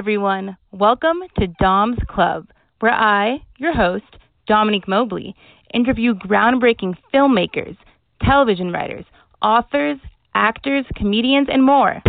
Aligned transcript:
Everyone. 0.00 0.56
Welcome 0.72 1.18
to 1.38 1.46
Dom's 1.60 1.98
Club, 2.08 2.48
where 2.78 2.90
I, 2.90 3.42
your 3.58 3.76
host, 3.76 4.16
Dominique 4.46 4.88
Mobley, 4.88 5.34
interview 5.74 6.14
groundbreaking 6.14 6.94
filmmakers, 7.12 7.76
television 8.22 8.72
writers, 8.72 9.04
authors, 9.42 9.98
actors, 10.34 10.86
comedians, 10.96 11.48
and 11.52 11.62
more. 11.62 12.00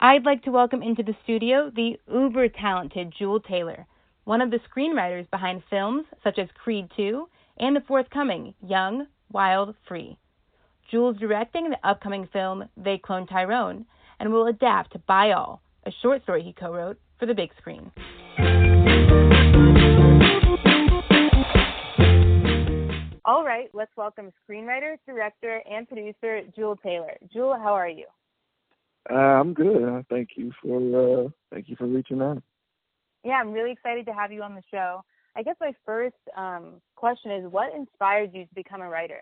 I'd 0.00 0.26
like 0.26 0.42
to 0.42 0.50
welcome 0.50 0.82
into 0.82 1.02
the 1.02 1.16
studio 1.24 1.72
the 1.74 1.96
uber 2.12 2.50
talented 2.50 3.14
Juel 3.18 3.42
Taylor, 3.42 3.86
one 4.24 4.42
of 4.42 4.50
the 4.50 4.60
screenwriters 4.68 5.30
behind 5.30 5.62
films 5.70 6.04
such 6.22 6.38
as 6.38 6.48
Creed 6.62 6.90
2 6.94 7.26
and 7.58 7.74
the 7.74 7.80
forthcoming 7.88 8.52
Young, 8.60 9.06
Wild, 9.32 9.74
Free. 9.88 10.18
Juel's 10.92 11.18
directing 11.18 11.68
the 11.68 11.88
upcoming 11.88 12.28
film 12.32 12.68
They 12.76 12.98
Clone 12.98 13.26
Tyrone 13.26 13.86
and 14.20 14.32
will 14.32 14.46
adapt 14.46 14.96
By 15.06 15.32
All, 15.32 15.60
a 15.84 15.90
short 16.02 16.22
story 16.22 16.42
he 16.42 16.52
co 16.52 16.72
wrote 16.72 16.98
for 17.18 17.26
the 17.26 17.34
big 17.34 17.50
screen. 17.58 17.90
All 23.24 23.44
right, 23.44 23.68
let's 23.74 23.90
welcome 23.96 24.30
screenwriter, 24.48 24.96
director, 25.06 25.60
and 25.68 25.88
producer 25.88 26.42
Juel 26.56 26.80
Taylor. 26.80 27.16
Juel, 27.34 27.58
how 27.60 27.74
are 27.74 27.88
you? 27.88 28.06
Uh, 29.10 29.14
I'm 29.14 29.54
good. 29.54 29.82
Uh, 29.82 30.02
thank 30.08 30.30
you 30.36 30.52
for 30.62 31.24
uh, 31.24 31.28
thank 31.52 31.68
you 31.68 31.74
for 31.74 31.86
reaching 31.86 32.22
out. 32.22 32.40
Yeah, 33.24 33.34
I'm 33.34 33.52
really 33.52 33.72
excited 33.72 34.06
to 34.06 34.12
have 34.12 34.30
you 34.30 34.42
on 34.42 34.54
the 34.54 34.62
show. 34.70 35.02
I 35.34 35.42
guess 35.42 35.56
my 35.60 35.72
first 35.84 36.14
um, 36.36 36.80
question 36.94 37.32
is, 37.32 37.50
what 37.50 37.74
inspired 37.74 38.30
you 38.32 38.44
to 38.44 38.54
become 38.54 38.80
a 38.80 38.88
writer? 38.88 39.20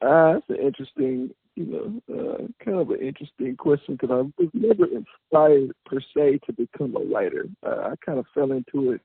Uh, 0.00 0.34
that's 0.34 0.50
an 0.50 0.56
interesting, 0.56 1.30
you 1.56 1.66
know, 1.66 2.02
uh, 2.14 2.64
kind 2.64 2.78
of 2.78 2.90
an 2.90 3.00
interesting 3.00 3.56
question 3.56 3.96
because 3.96 4.10
I 4.10 4.40
was 4.40 4.50
never 4.54 4.84
inspired 4.84 5.72
per 5.86 6.00
se 6.00 6.40
to 6.46 6.52
become 6.52 6.96
a 6.96 7.00
writer. 7.00 7.46
Uh, 7.66 7.90
I 7.90 7.94
kind 8.04 8.18
of 8.18 8.26
fell 8.34 8.52
into 8.52 8.92
it 8.92 9.00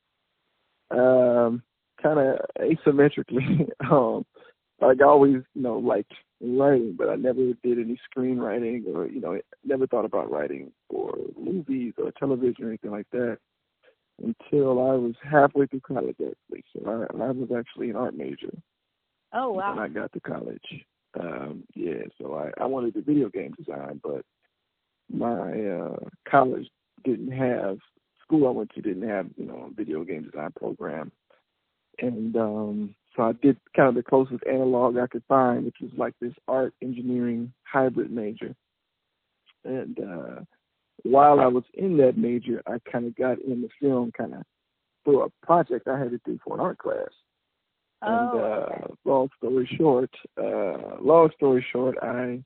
um, 0.92 1.64
kind 2.02 2.20
of 2.20 2.40
asymmetrically. 2.60 3.70
um, 3.92 4.26
like 4.82 5.02
I 5.02 5.06
always, 5.06 5.42
you 5.54 5.62
know, 5.62 5.78
liked 5.78 6.14
writing, 6.42 6.96
but 6.98 7.10
I 7.10 7.16
never 7.16 7.54
did 7.64 7.80
any 7.80 8.00
screenwriting 8.16 8.94
or, 8.94 9.08
you 9.08 9.22
know, 9.22 9.40
never 9.64 9.88
thought 9.88 10.06
about 10.06 10.32
writing 10.32 10.72
for 10.90 11.16
movies 11.40 11.94
or 11.98 12.12
television 12.12 12.66
or 12.66 12.68
anything 12.70 12.92
like 12.92 13.08
that 13.12 13.38
until 14.22 14.80
I 14.80 14.96
was 14.96 15.16
halfway 15.24 15.66
through 15.68 15.82
college, 15.82 16.16
actually. 16.20 16.64
So 16.74 16.86
I, 16.86 17.24
I 17.24 17.32
was 17.32 17.50
actually 17.58 17.90
an 17.90 17.96
art 17.96 18.16
major. 18.16 18.52
Oh 19.34 19.52
wow! 19.52 19.76
When 19.76 19.84
I 19.84 19.88
got 19.88 20.12
to 20.14 20.20
college, 20.20 20.86
um, 21.20 21.64
yeah. 21.74 22.04
So 22.22 22.36
I 22.36 22.52
I 22.62 22.66
wanted 22.66 22.94
to 22.94 23.02
do 23.02 23.06
video 23.06 23.30
game 23.30 23.54
design, 23.58 24.00
but 24.04 24.24
my 25.12 25.52
uh, 25.52 25.98
college 26.30 26.68
didn't 27.04 27.32
have 27.32 27.78
school 28.22 28.48
I 28.48 28.52
went 28.52 28.72
to 28.76 28.82
didn't 28.82 29.08
have 29.08 29.28
you 29.38 29.46
know 29.46 29.70
a 29.72 29.74
video 29.74 30.04
game 30.04 30.24
design 30.24 30.52
program, 30.58 31.12
and 32.00 32.36
um, 32.36 32.96
so 33.16 33.24
I 33.24 33.32
did 33.34 33.58
kind 33.76 33.90
of 33.90 33.96
the 33.96 34.04
closest 34.04 34.44
analog 34.48 34.98
I 34.98 35.08
could 35.08 35.24
find, 35.28 35.66
which 35.66 35.78
was 35.82 35.92
like 35.98 36.14
this 36.20 36.34
art 36.48 36.74
engineering 36.82 37.54
hybrid 37.64 38.12
major. 38.12 38.56
And 39.66 39.98
uh, 40.00 40.42
while 41.04 41.40
I 41.40 41.48
was 41.48 41.64
in 41.74 41.98
that 41.98 42.18
major, 42.18 42.62
I 42.66 42.78
kind 42.92 43.06
of 43.06 43.16
got 43.16 43.40
in 43.42 43.62
the 43.62 43.70
film 43.80 44.12
kind 44.18 44.34
of 44.34 44.44
for 45.06 45.26
a 45.26 45.46
project 45.46 45.88
I 45.88 46.00
had 46.00 46.12
to 46.12 46.20
do 46.26 46.40
for 46.44 46.56
an 46.56 46.60
art 46.60 46.78
class. 46.78 47.10
Oh, 48.06 48.32
and 48.32 48.84
uh, 48.84 48.88
long 49.06 49.30
story 49.38 49.70
short, 49.78 50.10
uh, 50.38 50.98
long 51.02 51.30
story 51.36 51.66
short, 51.72 51.98
I 52.02 52.44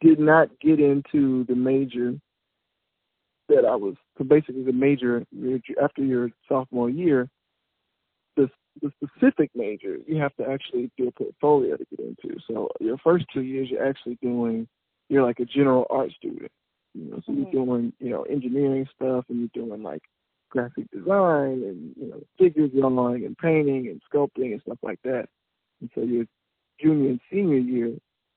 did 0.00 0.18
not 0.18 0.48
get 0.60 0.80
into 0.80 1.44
the 1.44 1.54
major 1.54 2.14
that 3.48 3.64
I 3.64 3.76
was. 3.76 3.94
So 4.16 4.24
basically, 4.24 4.64
the 4.64 4.72
major 4.72 5.24
after 5.82 6.02
your 6.02 6.30
sophomore 6.48 6.88
year, 6.88 7.28
the 8.36 8.48
the 8.80 8.90
specific 9.04 9.50
major 9.54 9.98
you 10.06 10.16
have 10.16 10.34
to 10.36 10.48
actually 10.48 10.90
do 10.96 11.08
a 11.08 11.12
portfolio 11.12 11.76
to 11.76 11.84
get 11.90 12.00
into. 12.00 12.38
So 12.48 12.68
your 12.80 12.96
first 12.98 13.26
two 13.32 13.42
years, 13.42 13.68
you're 13.70 13.86
actually 13.86 14.18
doing. 14.22 14.66
You're 15.08 15.24
like 15.24 15.40
a 15.40 15.44
general 15.44 15.86
art 15.90 16.12
student. 16.12 16.52
You 16.94 17.10
know, 17.10 17.20
so 17.26 17.32
mm-hmm. 17.32 17.42
you're 17.42 17.52
doing 17.52 17.92
you 17.98 18.10
know 18.10 18.22
engineering 18.22 18.88
stuff, 18.94 19.24
and 19.28 19.40
you're 19.40 19.66
doing 19.66 19.82
like 19.82 20.02
graphic 20.50 20.90
design 20.90 21.62
and 21.64 21.94
you 21.96 22.10
know 22.10 22.20
figure 22.38 22.68
drawing 22.68 23.24
and 23.24 23.36
painting 23.38 23.88
and 23.88 24.02
sculpting 24.12 24.52
and 24.52 24.60
stuff 24.62 24.78
like 24.82 25.00
that. 25.04 25.28
And 25.80 25.90
so 25.94 26.02
your 26.02 26.26
junior 26.80 27.10
and 27.10 27.20
senior 27.32 27.58
year, 27.58 27.94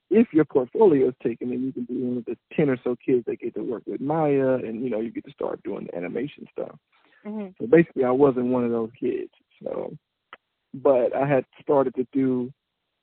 if 0.09 0.27
your 0.31 0.45
portfolio 0.45 1.09
is 1.09 1.15
taken, 1.21 1.49
then 1.49 1.63
you 1.63 1.73
can 1.73 1.85
be 1.85 2.01
one 2.01 2.17
of 2.17 2.25
the 2.25 2.37
ten 2.55 2.69
or 2.69 2.77
so 2.83 2.95
kids 3.05 3.25
that 3.27 3.39
get 3.39 3.55
to 3.55 3.63
work 3.63 3.83
with 3.85 4.01
Maya, 4.01 4.55
and 4.55 4.83
you 4.83 4.89
know 4.89 4.99
you 4.99 5.11
get 5.11 5.25
to 5.25 5.31
start 5.31 5.61
doing 5.63 5.87
the 5.87 5.97
animation 5.97 6.45
stuff. 6.51 6.75
Mm-hmm. 7.25 7.49
So 7.59 7.67
basically, 7.67 8.05
I 8.05 8.11
wasn't 8.11 8.47
one 8.47 8.63
of 8.63 8.71
those 8.71 8.91
kids. 8.99 9.31
So, 9.63 9.95
but 10.73 11.15
I 11.15 11.25
had 11.27 11.45
started 11.61 11.95
to 11.95 12.07
do 12.13 12.51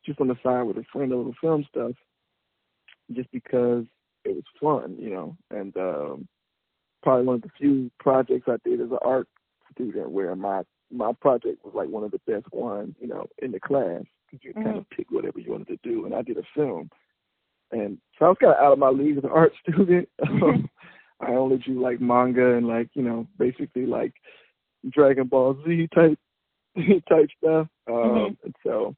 just 0.04 0.20
on 0.20 0.28
the 0.28 0.36
side 0.42 0.62
with 0.62 0.78
a 0.78 0.84
friend 0.92 1.12
a 1.12 1.16
little 1.16 1.34
film 1.40 1.64
stuff, 1.68 1.92
just 3.12 3.30
because 3.32 3.84
it 4.24 4.34
was 4.34 4.44
fun, 4.60 4.96
you 4.98 5.10
know, 5.10 5.36
and 5.50 5.76
um 5.76 6.28
probably 7.02 7.26
one 7.26 7.36
of 7.36 7.42
the 7.42 7.50
few 7.58 7.90
projects 7.98 8.48
I 8.48 8.56
did 8.64 8.80
as 8.80 8.90
an 8.90 8.98
art 9.02 9.28
student 9.72 10.10
where 10.10 10.34
my 10.36 10.62
my 10.92 11.12
project 11.20 11.64
was 11.64 11.74
like 11.74 11.88
one 11.88 12.02
of 12.02 12.10
the 12.10 12.20
best 12.26 12.52
ones, 12.52 12.94
you 13.00 13.06
know, 13.06 13.26
in 13.40 13.52
the 13.52 13.60
class 13.60 14.02
you 14.32 14.52
mm-hmm. 14.52 14.62
kind 14.62 14.78
of 14.78 14.90
pick 14.90 15.10
whatever 15.10 15.38
you 15.38 15.52
wanted 15.52 15.68
to 15.68 15.78
do. 15.88 16.06
And 16.06 16.14
I 16.14 16.22
did 16.22 16.38
a 16.38 16.42
film, 16.54 16.90
and 17.72 17.98
so 18.18 18.26
I 18.26 18.28
was 18.28 18.36
kind 18.40 18.52
of 18.52 18.62
out 18.62 18.72
of 18.72 18.78
my 18.78 18.90
league 18.90 19.18
as 19.18 19.24
an 19.24 19.30
art 19.34 19.52
student. 19.68 20.08
Um, 20.26 20.68
I 21.20 21.32
only 21.32 21.58
drew 21.58 21.80
like 21.82 22.00
manga 22.00 22.54
and 22.54 22.66
like 22.66 22.88
you 22.94 23.02
know 23.02 23.26
basically 23.38 23.86
like 23.86 24.14
Dragon 24.88 25.26
Ball 25.26 25.56
Z 25.66 25.88
type 25.94 26.18
type 27.08 27.28
stuff. 27.38 27.68
Um, 27.88 27.94
mm-hmm. 27.94 28.34
And 28.44 28.54
so 28.64 28.94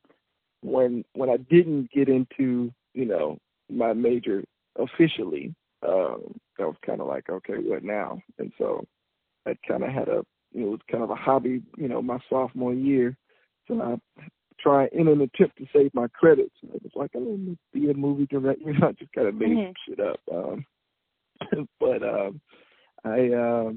when 0.63 1.05
when 1.15 1.31
I 1.31 1.37
didn't 1.37 1.91
get 1.91 2.09
into 2.09 2.73
you 2.95 3.07
know 3.07 3.39
my 3.71 3.93
major 3.93 4.45
officially, 4.79 5.55
um, 5.87 6.39
that 6.59 6.67
was 6.67 6.77
kind 6.85 7.01
of 7.01 7.07
like, 7.07 7.29
okay, 7.29 7.55
what 7.55 7.83
now? 7.83 8.21
And 8.39 8.53
so 8.59 8.85
I 9.47 9.57
kind 9.67 9.83
of 9.83 9.91
had 9.91 10.09
a, 10.09 10.23
you 10.53 10.61
know, 10.61 10.67
it 10.67 10.71
was 10.71 10.81
kind 10.91 11.03
of 11.03 11.11
a 11.11 11.15
hobby, 11.15 11.63
you 11.77 11.89
know, 11.89 12.03
my 12.03 12.19
sophomore 12.29 12.75
year. 12.75 13.17
So 13.69 13.81
I 13.81 14.21
try 14.61 14.89
in 14.93 15.09
an 15.09 15.21
attempt 15.21 15.59
to 15.59 15.67
save 15.75 15.93
my 15.95 16.07
credits. 16.09 16.55
And 16.63 16.75
it 16.75 16.83
was 16.83 16.93
like, 16.95 17.11
I'm 17.15 17.25
going 17.25 17.59
to 17.75 17.79
be 17.79 17.91
a 17.91 17.95
movie 17.95 18.27
director. 18.27 18.63
You 18.67 18.79
know, 18.79 18.89
I 18.89 18.93
just 18.93 19.13
kind 19.13 19.29
of 19.29 19.35
made 19.35 19.51
mm-hmm. 19.51 19.73
shit 19.89 20.01
up. 20.01 20.21
Um, 20.33 20.65
but 21.81 22.03
um, 22.03 22.41
I 23.05 23.29
uh, 23.31 23.73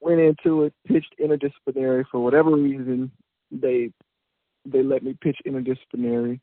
went 0.00 0.20
into 0.20 0.64
it, 0.64 0.74
pitched 0.86 1.14
interdisciplinary 1.20 2.04
for 2.10 2.22
whatever 2.22 2.52
reason. 2.52 3.10
They 3.50 3.90
they 4.66 4.82
let 4.82 5.02
me 5.02 5.16
pitch 5.20 5.38
interdisciplinary, 5.46 6.38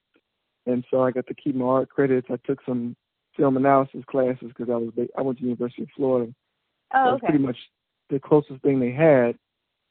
and 0.66 0.84
so 0.90 1.02
I 1.02 1.12
got 1.12 1.28
to 1.28 1.34
keep 1.34 1.56
my 1.56 1.66
art 1.66 1.90
credits. 1.90 2.28
I 2.30 2.38
took 2.46 2.60
some 2.66 2.96
film 3.38 3.58
analysis 3.58 4.04
classes 4.10 4.50
because 4.50 4.70
I 4.70 4.78
was 4.78 4.92
I 5.18 5.22
went 5.22 5.38
to 5.38 5.44
the 5.44 5.50
University 5.50 5.84
of 5.84 5.90
Florida. 5.96 6.34
Oh, 6.94 7.06
that 7.06 7.12
was 7.12 7.22
pretty 7.24 7.44
much 7.44 7.58
the 8.10 8.20
closest 8.20 8.62
thing 8.62 8.80
they 8.80 8.92
had. 8.92 9.38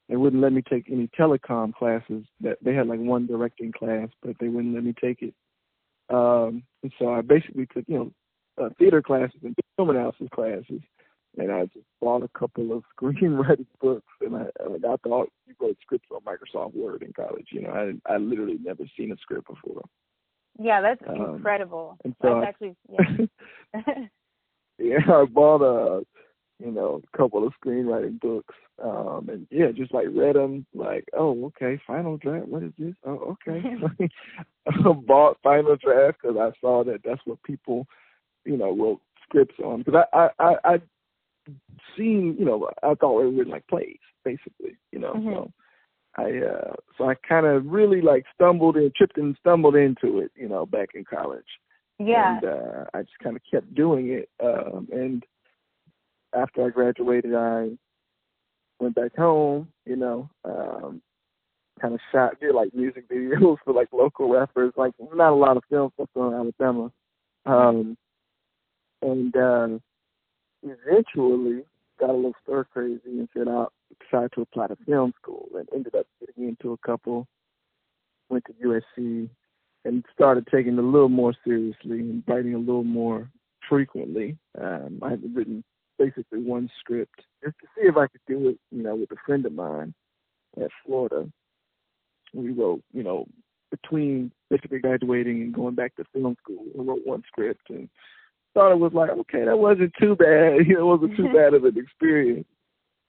They 0.09 0.17
wouldn't 0.17 0.43
let 0.43 0.53
me 0.53 0.63
take 0.63 0.91
any 0.91 1.09
telecom 1.19 1.75
classes. 1.75 2.25
That 2.41 2.59
they 2.63 2.75
had 2.75 2.87
like 2.87 3.01
one 3.01 3.27
directing 3.27 3.73
class, 3.73 4.09
but 4.23 4.37
they 4.39 4.49
wouldn't 4.49 4.75
let 4.75 4.85
me 4.85 4.95
take 5.01 5.23
it. 5.23 5.35
Um, 6.09 6.63
and 6.83 6.93
so 6.99 7.13
I 7.13 7.23
basically 7.23 7.67
took 7.67 7.85
you 7.89 7.99
know 8.59 8.65
uh, 8.65 8.71
theater 8.79 9.03
classes 9.03 9.41
and 9.43 9.55
film 9.77 9.91
analysis 9.91 10.29
classes, 10.35 10.81
and 11.37 11.53
I 11.53 11.65
just 11.67 11.87
bought 12.01 12.23
a 12.23 12.39
couple 12.39 12.73
of 12.73 12.85
screenwriting 13.01 13.67
books. 13.81 14.07
And 14.21 14.37
I, 14.37 14.47
I, 14.61 14.93
I 14.93 14.97
thought 15.03 15.31
you 15.47 15.55
wrote 15.61 15.77
scripts 15.83 16.09
on 16.13 16.21
Microsoft 16.21 16.75
Word 16.75 17.03
in 17.03 17.13
college. 17.13 17.49
You 17.51 17.63
know, 17.63 17.71
I 17.71 18.13
I 18.13 18.19
literally 18.19 18.59
never 18.63 18.85
seen 18.97 19.13
a 19.13 19.17
script 19.17 19.49
before. 19.49 19.83
Yeah, 20.59 20.81
that's 20.81 21.03
um, 21.09 21.37
incredible. 21.37 21.99
And 22.05 22.15
so 22.23 22.41
that's 22.41 22.49
actually 22.49 22.77
yeah. 23.75 24.05
yeah, 24.79 25.13
I 25.13 25.25
bought 25.25 25.63
a 25.63 26.05
you 26.59 26.71
know 26.71 27.03
a 27.13 27.17
couple 27.17 27.47
of 27.47 27.53
screenwriting 27.63 28.21
books, 28.21 28.55
um, 28.83 29.29
and 29.31 29.47
yeah, 29.51 29.71
just 29.75 29.93
like 29.93 30.07
read 30.11 30.37
them. 30.37 30.67
Like, 30.75 31.05
oh, 31.17 31.47
okay, 31.47 31.81
Final 31.87 32.17
Draft. 32.17 32.49
What 32.49 32.63
is 32.63 32.73
this? 32.79 32.95
Oh, 33.05 33.37
okay. 33.47 33.63
I 34.67 34.93
bought 34.93 35.39
Final 35.43 35.77
Draft 35.77 36.19
because 36.23 36.37
I 36.39 36.51
saw 36.61 36.85
that 36.85 37.01
that's 37.05 37.21
what 37.25 37.43
people, 37.43 37.87
you 38.45 38.57
know, 38.57 38.75
wrote 38.75 39.01
scripts 39.23 39.59
on. 39.63 39.83
Because 39.83 40.05
I 40.13 40.19
I 40.19 40.31
I 40.39 40.55
I 40.65 40.79
seen 41.97 42.37
you 42.39 42.45
know 42.45 42.71
I 42.83 42.95
thought 42.95 43.21
it 43.21 43.27
was 43.27 43.35
written 43.37 43.53
like 43.53 43.67
plays 43.69 43.99
basically, 44.25 44.77
you 44.93 44.99
know. 44.99 45.13
Mm-hmm. 45.13 45.33
So 45.33 45.53
I 46.17 46.39
uh 46.39 46.73
so 46.97 47.09
I 47.09 47.15
kind 47.15 47.47
of 47.47 47.67
really 47.67 48.01
like 48.01 48.25
stumbled 48.35 48.77
and 48.77 48.95
tripped 48.95 49.19
and 49.19 49.37
stumbled 49.41 49.77
into 49.77 50.21
it, 50.21 50.31
you 50.35 50.49
know, 50.49 50.67
back 50.67 50.91
in 50.95 51.05
college. 51.05 51.45
Yeah. 51.99 52.37
And 52.37 52.45
uh 52.45 52.85
I 52.95 53.03
just 53.03 53.19
kind 53.23 53.37
of 53.37 53.43
kept 53.51 53.75
doing 53.75 54.09
it 54.09 54.29
um 54.43 54.89
and 54.93 55.25
after 56.35 56.67
I 56.67 56.71
graduated 56.71 57.35
I 57.35 57.71
went 58.81 58.95
back 58.95 59.17
home, 59.17 59.69
you 59.85 59.97
know, 59.97 60.31
um 60.45 61.03
kind 61.81 61.95
of 61.95 62.01
shot 62.13 62.41
did 62.41 62.55
like 62.55 62.75
music 62.75 63.09
videos 63.11 63.57
for 63.65 63.73
like 63.73 63.89
local 63.93 64.33
rappers, 64.33 64.73
like 64.77 64.93
not 65.15 65.33
a 65.33 65.35
lot 65.35 65.57
of 65.57 65.65
film 65.69 65.91
stuff 65.95 66.09
in 66.17 66.23
Alabama. 66.23 66.91
Um, 67.45 67.97
and 69.03 69.37
uh, 69.37 69.69
eventually 70.63 71.63
got 72.01 72.11
a 72.11 72.13
little 72.13 72.35
stir 72.43 72.65
crazy 72.65 73.01
and 73.07 73.29
said 73.37 73.49
I 73.49 73.67
decided 74.01 74.33
to 74.35 74.43
apply 74.43 74.69
to 74.69 74.77
film 74.87 75.13
school 75.21 75.49
and 75.55 75.69
ended 75.75 75.95
up 75.95 76.07
getting 76.21 76.49
into 76.49 76.73
a 76.73 76.79
couple. 76.87 77.27
Went 78.29 78.45
to 78.47 78.53
USC 78.99 79.29
and 79.85 80.05
started 80.13 80.49
taking 80.51 80.75
it 80.75 80.79
a 80.79 80.83
little 80.83 81.09
more 81.09 81.35
seriously 81.45 82.01
and 82.01 82.23
writing 82.27 82.55
a 82.55 82.59
little 82.59 82.85
more 82.85 83.31
frequently. 83.69 84.37
Um, 84.61 85.01
I 85.03 85.11
had 85.11 85.23
written 85.35 85.63
basically 85.99 86.41
one 86.41 86.69
script 86.81 87.23
just 87.43 87.57
to 87.61 87.67
see 87.77 87.87
if 87.87 87.97
I 87.97 88.09
could 88.09 88.21
do 88.27 88.49
it, 88.49 88.59
you 88.71 88.83
know, 88.83 88.97
with 88.97 89.13
a 89.13 89.17
friend 89.25 89.47
of 89.47 89.53
mine 89.53 89.95
at 90.61 90.71
Florida. 90.85 91.29
We 92.35 92.51
wrote, 92.51 92.83
you 92.93 93.03
know, 93.03 93.27
between 93.71 94.33
basically 94.51 94.79
graduating 94.81 95.43
and 95.43 95.55
going 95.55 95.75
back 95.75 95.95
to 95.97 96.05
film 96.13 96.37
school, 96.43 96.65
I 96.79 96.83
wrote 96.83 97.07
one 97.07 97.23
script 97.29 97.71
and 97.71 97.89
thought 98.55 98.73
it 98.73 98.79
was 98.79 98.93
like, 98.93 99.11
okay, 99.11 99.45
that 99.45 99.59
wasn't 99.59 99.93
too 100.01 100.17
bad. 100.17 100.57
You 100.67 100.75
know, 100.75 100.93
it 100.93 101.01
wasn't 101.01 101.17
too 101.17 101.33
bad 101.35 101.55
of 101.55 101.65
an 101.65 101.77
experience. 101.79 102.47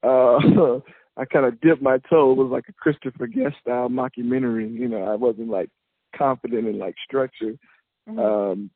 Uh, 0.07 0.79
I 1.17 1.25
kind 1.25 1.45
of 1.45 1.59
dipped 1.61 1.81
my 1.81 1.97
toe. 2.09 2.31
It 2.31 2.37
was 2.37 2.51
like 2.51 2.65
a 2.69 2.73
Christopher 2.73 3.27
Guest 3.27 3.55
style 3.61 3.89
mockumentary. 3.89 4.71
You 4.71 4.87
know, 4.87 5.03
I 5.03 5.15
wasn't 5.15 5.49
like 5.49 5.69
confident 6.15 6.67
in 6.67 6.77
like 6.77 6.95
structure. 7.03 7.55
Mm-hmm. 8.07 8.19
Um, 8.19 8.69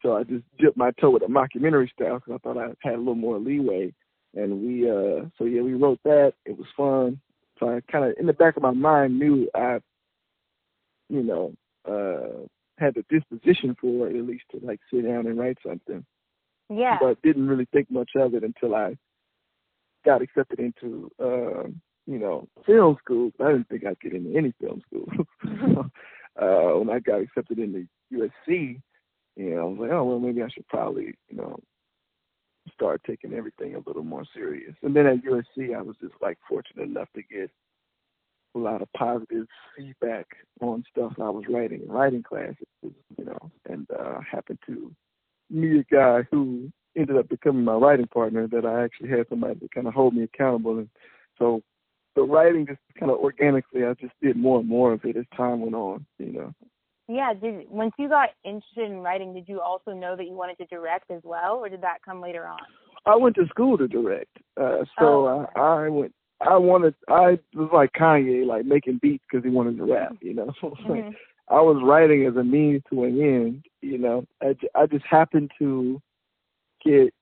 so 0.00 0.16
I 0.16 0.24
just 0.24 0.44
dipped 0.58 0.76
my 0.76 0.90
toe 1.00 1.10
with 1.10 1.22
a 1.22 1.26
mockumentary 1.26 1.90
style 1.90 2.18
because 2.18 2.34
I 2.34 2.38
thought 2.38 2.58
I 2.58 2.68
had 2.82 2.94
a 2.94 2.98
little 2.98 3.14
more 3.14 3.38
leeway. 3.38 3.92
And 4.34 4.62
we, 4.62 4.90
uh, 4.90 5.26
so 5.36 5.44
yeah, 5.44 5.60
we 5.60 5.74
wrote 5.74 6.00
that. 6.04 6.32
It 6.46 6.56
was 6.56 6.66
fun. 6.76 7.20
So 7.58 7.68
I 7.68 7.80
kind 7.92 8.06
of, 8.06 8.14
in 8.18 8.26
the 8.26 8.32
back 8.32 8.56
of 8.56 8.62
my 8.62 8.72
mind, 8.72 9.18
knew 9.18 9.48
I, 9.54 9.78
you 11.08 11.22
know, 11.22 11.52
uh, 11.86 12.46
had 12.78 12.94
the 12.94 13.04
disposition 13.10 13.76
for 13.80 14.08
it, 14.08 14.16
at 14.16 14.26
least 14.26 14.44
to 14.52 14.66
like 14.66 14.80
sit 14.92 15.04
down 15.06 15.26
and 15.26 15.38
write 15.38 15.58
something. 15.64 16.04
Yeah. 16.70 16.96
But 17.00 17.20
didn't 17.22 17.48
really 17.48 17.68
think 17.72 17.90
much 17.90 18.12
of 18.16 18.34
it 18.34 18.42
until 18.42 18.74
I 18.74 18.96
got 20.04 20.22
accepted 20.22 20.60
into, 20.60 21.10
uh, 21.20 21.68
you 22.06 22.18
know, 22.18 22.48
film 22.66 22.96
school. 23.02 23.30
I 23.40 23.52
didn't 23.52 23.68
think 23.68 23.84
I'd 23.86 24.00
get 24.00 24.14
into 24.14 24.36
any 24.36 24.52
film 24.60 24.82
school. 24.86 25.08
uh, 26.40 26.78
when 26.78 26.90
I 26.90 26.98
got 27.00 27.20
accepted 27.20 27.58
into 27.58 27.86
USC, 28.12 28.80
you 29.36 29.50
know, 29.50 29.60
I 29.60 29.64
was 29.64 29.78
like, 29.80 29.90
oh 29.90 30.04
well, 30.04 30.18
maybe 30.18 30.42
I 30.42 30.48
should 30.48 30.68
probably, 30.68 31.14
you 31.28 31.36
know, 31.36 31.58
start 32.72 33.00
taking 33.06 33.32
everything 33.32 33.74
a 33.74 33.82
little 33.86 34.04
more 34.04 34.24
serious. 34.34 34.74
And 34.82 34.94
then 34.94 35.06
at 35.06 35.24
USC, 35.24 35.74
I 35.76 35.82
was 35.82 35.96
just 36.00 36.14
like 36.20 36.38
fortunate 36.48 36.84
enough 36.84 37.08
to 37.14 37.22
get 37.22 37.50
a 38.54 38.58
lot 38.58 38.82
of 38.82 38.92
positive 38.92 39.46
feedback 39.76 40.26
on 40.60 40.84
stuff 40.90 41.12
I 41.18 41.30
was 41.30 41.44
writing 41.48 41.82
in 41.82 41.88
writing 41.88 42.22
classes, 42.22 42.56
you 42.82 43.24
know, 43.24 43.50
and 43.68 43.86
uh, 43.98 44.20
happened 44.30 44.58
to 44.66 44.92
meet 45.50 45.80
a 45.80 45.94
guy 45.94 46.22
who 46.30 46.70
ended 46.96 47.16
up 47.16 47.28
becoming 47.28 47.64
my 47.64 47.74
writing 47.74 48.06
partner 48.06 48.46
that 48.48 48.64
I 48.64 48.84
actually 48.84 49.10
had 49.10 49.26
somebody 49.28 49.60
to 49.60 49.68
kind 49.68 49.86
of 49.86 49.94
hold 49.94 50.14
me 50.14 50.24
accountable. 50.24 50.78
And 50.78 50.88
so 51.38 51.62
the 52.14 52.22
writing 52.22 52.66
just 52.66 52.80
kind 52.98 53.10
of 53.10 53.18
organically, 53.18 53.84
I 53.84 53.94
just 53.94 54.14
did 54.22 54.36
more 54.36 54.60
and 54.60 54.68
more 54.68 54.92
of 54.92 55.04
it 55.04 55.16
as 55.16 55.24
time 55.36 55.60
went 55.60 55.74
on, 55.74 56.04
you 56.18 56.32
know. 56.32 56.54
Yeah. 57.08 57.34
Did 57.34 57.68
once 57.68 57.92
you 57.98 58.08
got 58.08 58.30
interested 58.44 58.90
in 58.90 58.98
writing, 58.98 59.34
did 59.34 59.48
you 59.48 59.60
also 59.60 59.92
know 59.92 60.16
that 60.16 60.26
you 60.26 60.34
wanted 60.34 60.58
to 60.58 60.66
direct 60.66 61.10
as 61.10 61.22
well, 61.24 61.56
or 61.56 61.68
did 61.68 61.82
that 61.82 61.98
come 62.04 62.20
later 62.20 62.46
on? 62.46 62.60
I 63.04 63.16
went 63.16 63.34
to 63.36 63.46
school 63.48 63.76
to 63.78 63.88
direct, 63.88 64.36
uh, 64.60 64.84
so 64.98 65.26
oh, 65.26 65.46
okay. 65.50 65.60
I, 65.60 65.86
I 65.86 65.88
went. 65.88 66.14
I 66.40 66.56
wanted. 66.56 66.94
I 67.08 67.38
was 67.54 67.70
like 67.72 67.92
Kanye, 67.92 68.46
like 68.46 68.64
making 68.64 69.00
beats 69.02 69.24
because 69.30 69.44
he 69.44 69.50
wanted 69.50 69.76
to 69.78 69.84
rap. 69.84 70.16
You 70.20 70.34
know, 70.34 70.52
mm-hmm. 70.62 71.10
I 71.48 71.60
was 71.60 71.82
writing 71.84 72.26
as 72.26 72.36
a 72.36 72.44
means 72.44 72.82
to 72.90 73.04
an 73.04 73.20
end. 73.20 73.64
You 73.80 73.98
know, 73.98 74.24
I, 74.40 74.54
I 74.76 74.86
just 74.86 75.04
happened 75.04 75.50
to 75.58 76.00
get 76.84 77.12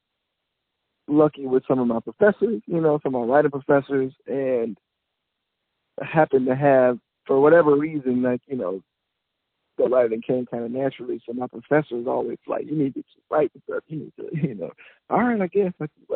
lucky 1.09 1.47
with 1.47 1.65
some 1.69 1.79
of 1.79 1.87
my 1.87 2.01
professors. 2.01 2.62
You 2.67 2.81
know, 2.81 3.01
some 3.03 3.15
of 3.15 3.27
my 3.27 3.35
writing 3.35 3.51
professors, 3.51 4.12
and 4.27 4.77
happened 6.01 6.47
to 6.47 6.57
have, 6.57 6.99
for 7.27 7.41
whatever 7.41 7.77
reason, 7.77 8.23
like 8.23 8.41
you 8.47 8.57
know, 8.57 8.83
the 9.79 9.89
writing 9.89 10.23
came 10.23 10.47
kind 10.47 10.65
of 10.65 10.71
naturally. 10.71 11.21
So 11.27 11.33
my 11.33 11.47
professor 11.47 11.97
was 11.97 12.07
always 12.07 12.39
like, 12.47 12.67
"You 12.67 12.77
need 12.77 12.95
to 12.95 13.05
write 13.31 13.51
stuff. 13.65 13.83
You 13.89 13.99
need 13.99 14.12
to, 14.17 14.29
you 14.49 14.55
know." 14.55 14.71
All 15.09 15.23
right, 15.23 15.41
I 15.41 15.47
guess, 15.47 15.73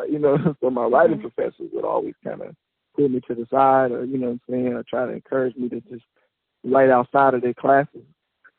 you 0.09 0.19
know. 0.19 0.37
So 0.61 0.69
my 0.69 0.85
writing 0.85 1.17
mm-hmm. 1.17 1.27
professors 1.27 1.69
would 1.73 1.85
always 1.85 2.15
kind 2.23 2.41
of 2.41 2.55
pull 2.95 3.09
me 3.09 3.21
to 3.27 3.35
the 3.35 3.45
side, 3.51 3.91
or 3.91 4.05
you 4.05 4.17
know, 4.17 4.27
what 4.27 4.33
I'm 4.33 4.41
saying, 4.49 4.73
or 4.73 4.83
try 4.83 5.05
to 5.05 5.11
encourage 5.11 5.55
me 5.55 5.69
to 5.69 5.81
just 5.81 6.05
write 6.63 6.89
outside 6.89 7.33
of 7.33 7.41
their 7.41 7.53
classes 7.53 8.03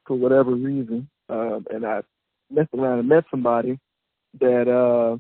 for 0.06 0.16
whatever 0.16 0.52
reason. 0.52 1.08
Um, 1.28 1.66
and 1.70 1.84
I 1.84 2.02
messed 2.50 2.72
around 2.74 3.00
and 3.00 3.08
met 3.08 3.24
somebody 3.30 3.80
that, 4.40 4.68
uh, 4.68 5.16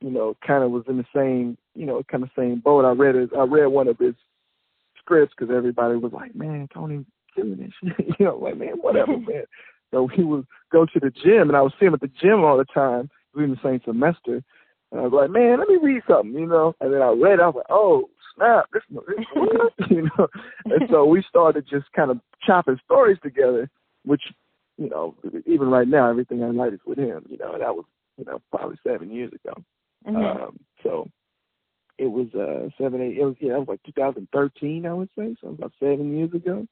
you 0.00 0.10
know, 0.10 0.36
kind 0.46 0.62
of 0.62 0.70
was 0.70 0.84
in 0.88 0.98
the 0.98 1.06
same, 1.14 1.56
you 1.74 1.86
know, 1.86 2.02
kind 2.10 2.22
of 2.22 2.30
same 2.36 2.60
boat. 2.60 2.84
I 2.84 2.92
read 2.92 3.16
it. 3.16 3.30
I 3.36 3.42
read 3.42 3.66
one 3.66 3.88
of 3.88 3.98
his 3.98 4.14
scripts 4.98 5.34
because 5.36 5.54
everybody 5.54 5.96
was 5.96 6.12
like, 6.12 6.34
"Man, 6.34 6.68
Tony, 6.72 7.04
doing 7.36 7.56
this. 7.56 7.92
you 8.18 8.26
know, 8.26 8.36
like, 8.36 8.56
man, 8.56 8.74
whatever, 8.80 9.12
man. 9.18 9.44
So 9.92 10.08
he 10.08 10.22
would 10.22 10.46
go 10.72 10.84
to 10.86 11.00
the 11.00 11.10
gym, 11.10 11.48
and 11.48 11.56
I 11.56 11.62
would 11.62 11.72
see 11.78 11.86
him 11.86 11.94
at 11.94 12.00
the 12.00 12.10
gym 12.20 12.44
all 12.44 12.56
the 12.56 12.64
time. 12.64 13.08
We 13.34 13.42
were 13.42 13.44
in 13.44 13.50
the 13.52 13.60
same 13.62 13.80
semester. 13.84 14.42
And 14.92 15.00
I 15.00 15.04
was 15.04 15.12
like, 15.12 15.30
man, 15.30 15.58
let 15.58 15.68
me 15.68 15.78
read 15.80 16.02
something, 16.08 16.34
you 16.34 16.46
know. 16.46 16.74
And 16.80 16.92
then 16.92 17.02
I 17.02 17.10
read, 17.10 17.40
I 17.40 17.46
was 17.46 17.56
like, 17.56 17.66
oh, 17.70 18.08
snap, 18.34 18.66
this, 18.72 18.82
this 18.90 19.88
you 19.90 20.02
know. 20.02 20.28
And 20.64 20.88
so 20.90 21.04
we 21.04 21.22
started 21.28 21.66
just 21.68 21.86
kind 21.92 22.10
of 22.10 22.20
chopping 22.44 22.78
stories 22.84 23.18
together, 23.22 23.68
which, 24.04 24.22
you 24.78 24.88
know, 24.88 25.14
even 25.46 25.68
right 25.68 25.88
now, 25.88 26.10
everything 26.10 26.42
I 26.42 26.48
write 26.48 26.72
is 26.72 26.80
with 26.86 26.98
him, 26.98 27.26
you 27.28 27.38
know. 27.38 27.52
And 27.52 27.62
that 27.62 27.74
was, 27.74 27.84
you 28.16 28.24
know, 28.24 28.40
probably 28.50 28.76
seven 28.86 29.10
years 29.10 29.32
ago. 29.32 29.54
Mm-hmm. 30.06 30.16
Um, 30.16 30.58
so 30.82 31.08
it 31.98 32.06
was 32.06 32.28
uh 32.34 32.68
seven, 32.80 33.00
eight. 33.00 33.18
It 33.18 33.24
was 33.24 33.36
yeah, 33.40 33.54
it 33.54 33.58
was 33.58 33.68
like 33.68 33.82
2013, 33.84 34.86
I 34.86 34.92
would 34.92 35.10
say. 35.18 35.34
So 35.40 35.48
about 35.48 35.72
seven 35.80 36.16
years 36.16 36.32
ago 36.32 36.66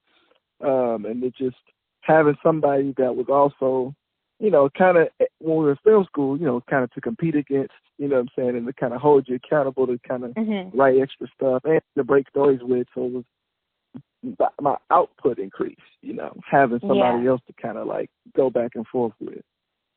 um, 0.63 1.05
and 1.05 1.23
it 1.23 1.35
just 1.37 1.57
having 2.01 2.37
somebody 2.43 2.95
that 2.99 3.17
was 3.17 3.27
also, 3.29 3.95
you 4.39 4.51
know, 4.51 4.69
kind 4.77 4.99
of 4.99 5.09
when 5.39 5.59
we 5.59 5.65
were 5.65 5.71
in 5.73 5.79
film 5.85 6.05
school, 6.05 6.39
you 6.39 6.45
know, 6.45 6.63
kind 6.69 6.85
of 6.85 6.91
to 6.93 7.01
compete 7.01 7.35
against, 7.35 7.73
you 7.99 8.09
know, 8.09 8.17
what 8.17 8.23
I'm 8.23 8.29
saying, 8.37 8.57
and 8.57 8.67
to 8.67 8.73
kind 8.73 8.93
of 8.93 9.01
hold 9.01 9.27
you 9.29 9.37
accountable 9.37 9.87
to 9.87 9.99
kind 10.07 10.25
of 10.25 10.31
mm-hmm. 10.33 10.77
write 10.77 11.01
extra 11.01 11.27
stuff 11.35 11.63
and 11.65 11.81
to 11.97 12.05
break 12.05 12.29
stories 12.29 12.61
with. 12.63 12.87
So 12.95 13.07
it 13.07 13.13
was 13.13 14.51
my 14.61 14.77
output 14.91 15.39
increased, 15.39 15.81
you 16.03 16.15
know, 16.15 16.35
having 16.51 16.81
somebody 16.81 17.25
yeah. 17.25 17.31
else 17.31 17.41
to 17.47 17.53
kind 17.61 17.79
of 17.79 17.87
like 17.87 18.11
go 18.37 18.51
back 18.51 18.73
and 18.75 18.87
forth 18.87 19.15
with. 19.21 19.43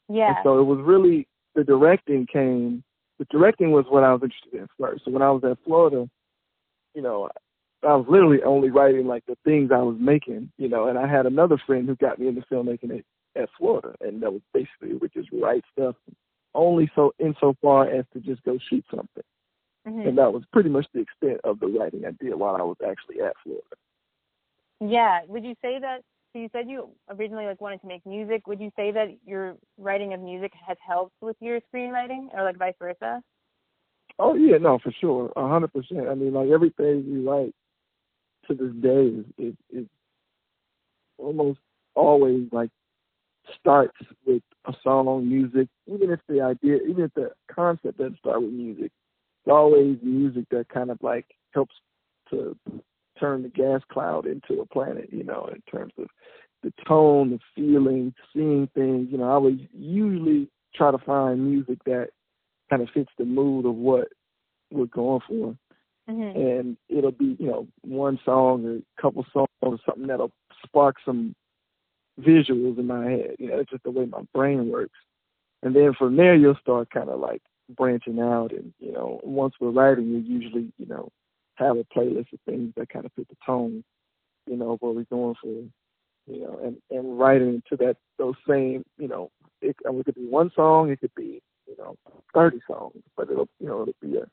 Yeah. 0.10 0.28
And 0.28 0.38
so 0.44 0.60
it 0.60 0.64
was 0.64 0.80
really 0.82 1.28
the 1.58 1.64
directing 1.64 2.28
came. 2.32 2.84
The 3.18 3.26
directing 3.26 3.72
was 3.72 3.86
what 3.90 4.04
I 4.04 4.14
was 4.14 4.22
interested 4.22 4.54
in 4.54 4.68
first. 4.80 5.04
So 5.04 5.12
when 5.12 5.24
I 5.24 5.32
was 5.32 5.44
at 5.44 5.58
Florida, 5.66 6.08
you 6.94 7.02
know, 7.02 7.30
I 7.84 7.96
was 7.96 8.06
literally 8.08 8.44
only 8.44 8.70
writing 8.70 9.08
like 9.08 9.26
the 9.26 9.38
things 9.44 9.72
I 9.74 9.80
was 9.80 9.98
making, 10.00 10.52
you 10.58 10.70
know, 10.70 10.88
and 10.88 11.00
I 11.00 11.08
had 11.08 11.26
another 11.26 11.58
friend 11.66 11.88
who 11.88 11.96
got 11.96 12.20
me 12.20 12.28
into 12.28 12.42
filmmaking 12.42 13.00
at, 13.00 13.42
at 13.42 13.50
Florida, 13.58 13.96
and 14.02 14.22
that 14.22 14.32
was 14.32 14.42
basically 14.54 14.94
we 14.94 15.10
just 15.10 15.30
write 15.34 15.64
stuff 15.74 15.96
only 16.54 16.90
so 16.96 17.14
insofar 17.20 17.90
as 17.90 18.06
to 18.14 18.20
just 18.20 18.44
go 18.44 18.58
shoot 18.70 18.86
something, 18.90 19.24
mm-hmm. 19.88 20.08
and 20.08 20.18
that 20.18 20.32
was 20.32 20.44
pretty 20.54 20.70
much 20.70 20.86
the 20.94 21.02
extent 21.02 21.40
of 21.44 21.60
the 21.60 21.68
writing 21.68 22.04
I 22.06 22.12
did 22.24 22.36
while 22.36 22.56
I 22.56 22.64
was 22.64 22.78
actually 22.88 23.22
at 23.22 23.34
Florida. 23.44 23.64
Yeah, 24.80 25.22
would 25.28 25.44
you 25.44 25.56
say 25.62 25.80
that? 25.80 26.02
So 26.34 26.40
you 26.40 26.50
said 26.52 26.70
you 26.70 26.90
originally 27.10 27.46
like 27.46 27.62
wanted 27.62 27.82
to 27.82 27.88
make 27.88 28.06
music. 28.06 28.48
Would 28.48 28.60
you 28.60 28.72
say 28.76 28.92
that 28.92 29.08
your 29.26 29.56
writing 29.78 30.14
of 30.14 30.20
music 30.20 30.52
has 30.68 30.78
helped 30.86 31.14
with 31.22 31.36
your 31.40 31.60
screenwriting, 31.74 32.28
or 32.34 32.44
like 32.44 32.58
vice 32.58 32.76
versa? 32.80 33.22
Oh 34.20 34.36
yeah, 34.36 34.58
no, 34.58 34.80
for 34.80 34.92
sure, 34.92 35.32
a 35.36 35.48
hundred 35.48 35.74
percent. 35.74 36.08
I 36.10 36.16
mean, 36.16 36.34
like 36.34 36.50
everything 36.50 37.06
you 37.08 37.30
write 37.30 37.54
to 38.48 38.54
this 38.56 38.74
day 38.82 39.08
is 39.08 39.26
is, 39.38 39.54
is 39.72 39.86
almost 41.18 41.60
always 41.96 42.48
like 42.52 42.70
starts 43.60 43.98
with 44.26 44.44
a 44.66 44.74
song, 44.84 45.28
music, 45.28 45.68
even 45.88 46.12
if 46.12 46.20
the 46.28 46.42
idea, 46.42 46.78
even 46.88 47.06
if 47.06 47.14
the 47.14 47.32
concept 47.50 47.98
doesn't 47.98 48.20
start 48.20 48.42
with 48.42 48.52
music, 48.52 48.92
it's 48.92 49.52
always 49.52 49.98
music 50.04 50.46
that 50.52 50.68
kind 50.70 50.92
of 50.92 50.98
like 51.02 51.26
helps 51.54 51.76
to 52.30 52.58
turn 53.20 53.44
the 53.44 53.50
gas 53.50 53.82
cloud 53.92 54.26
into 54.26 54.62
a 54.62 54.66
planet, 54.66 55.10
you 55.12 55.24
know, 55.24 55.50
in 55.54 55.62
terms 55.72 55.94
of 55.98 56.08
the 56.64 56.74
tone, 56.88 57.32
the 57.32 57.40
feeling, 57.56 58.14
seeing 58.34 58.68
things. 58.74 59.08
You 59.12 59.18
know, 59.18 59.32
I 59.32 59.38
would 59.38 59.68
usually 59.74 60.50
try 60.76 60.92
to 60.92 60.98
find 60.98 61.46
music 61.46 61.84
that 61.86 62.10
kind 62.70 62.82
of 62.82 62.90
fits 62.94 63.12
the 63.18 63.26
mood 63.26 63.66
of 63.66 63.76
what 63.76 64.10
we're 64.72 64.86
going 64.86 65.22
for 65.28 65.56
mm-hmm. 66.10 66.40
and 66.40 66.78
it'll 66.90 67.12
be 67.12 67.36
you 67.40 67.48
know 67.48 67.68
one 67.82 68.20
song 68.26 68.66
or 68.66 68.76
a 68.76 69.02
couple 69.02 69.26
songs 69.34 69.48
or 69.62 69.78
something 69.86 70.08
that'll 70.08 70.32
spark 70.66 70.98
some 71.06 71.36
visuals 72.20 72.78
in 72.80 72.88
my 72.88 73.10
head. 73.10 73.36
You 73.40 73.50
know, 73.50 73.60
it's 73.60 73.72
just 73.72 73.84
the 73.84 73.92
way 73.92 74.06
my 74.06 74.22
brain 74.34 74.70
works. 74.70 74.98
And 75.64 75.76
then 75.76 75.94
from 75.98 76.16
there, 76.16 76.36
you'll 76.36 76.58
start 76.62 76.90
kind 76.90 77.10
of 77.10 77.20
like 77.20 77.42
branching 77.76 78.20
out. 78.20 78.52
And 78.52 78.74
you 78.80 78.92
know, 78.92 79.20
once 79.24 79.56
we're 79.60 79.72
writing, 79.72 80.10
you're 80.10 80.42
usually 80.42 80.72
you 80.78 80.86
know 80.86 81.10
have 81.58 81.78
a 81.78 81.84
playlist 81.86 82.34
of 82.34 82.40
things 82.46 82.74
that 82.78 82.90
kind 82.90 83.06
of 83.06 83.12
fit 83.14 83.28
the 83.30 83.36
tone. 83.46 83.84
You 84.46 84.56
know, 84.56 84.72
of 84.72 84.82
what 84.82 84.96
we're 84.96 85.04
going 85.06 85.36
for. 85.42 85.64
You 86.28 86.42
know, 86.42 86.60
and 86.64 86.78
and 86.92 87.18
writing 87.18 87.62
to 87.70 87.78
that 87.78 87.98
those 88.18 88.36
same 88.48 88.84
you 88.98 89.08
know 89.08 89.32
it, 89.62 89.76
I 89.86 89.92
mean, 89.92 90.02
it 90.02 90.06
could 90.06 90.16
be 90.16 90.28
one 90.28 90.52
song, 90.56 90.90
it 90.90 91.00
could 91.00 91.16
be 91.16 91.42
you 91.68 91.76
know 91.78 91.96
thirty 92.34 92.60
songs, 92.70 93.02
but 93.16 93.30
it'll 93.30 93.50
you 93.60 93.68
know 93.68 93.82
it'll 93.84 93.94
be 94.02 94.18
a 94.18 94.26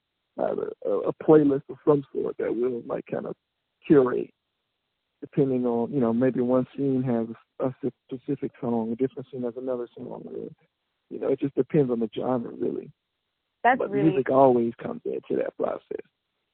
a, 0.42 0.90
a 0.90 1.12
playlist 1.12 1.62
of 1.68 1.76
some 1.86 2.04
sort 2.12 2.36
that 2.38 2.54
we'll 2.54 2.82
like 2.86 3.06
kind 3.06 3.26
of 3.26 3.36
curate 3.86 4.30
depending 5.20 5.64
on 5.64 5.90
you 5.92 6.00
know 6.00 6.12
maybe 6.12 6.40
one 6.40 6.66
scene 6.76 7.02
has 7.02 7.26
a, 7.60 7.66
a 7.66 7.92
specific 8.08 8.52
song, 8.60 8.92
a 8.92 8.96
different 8.96 9.26
scene 9.30 9.42
has 9.42 9.54
another 9.56 9.88
song. 9.96 10.22
Or, 10.26 10.50
you 11.10 11.20
know, 11.20 11.28
it 11.28 11.40
just 11.40 11.54
depends 11.54 11.90
on 11.90 12.00
the 12.00 12.10
genre 12.14 12.50
really. 12.58 12.90
That's 13.62 13.78
but 13.78 13.90
really 13.90 14.10
music 14.10 14.30
always 14.30 14.74
comes 14.82 15.00
into 15.04 15.42
that 15.42 15.56
process. 15.56 16.04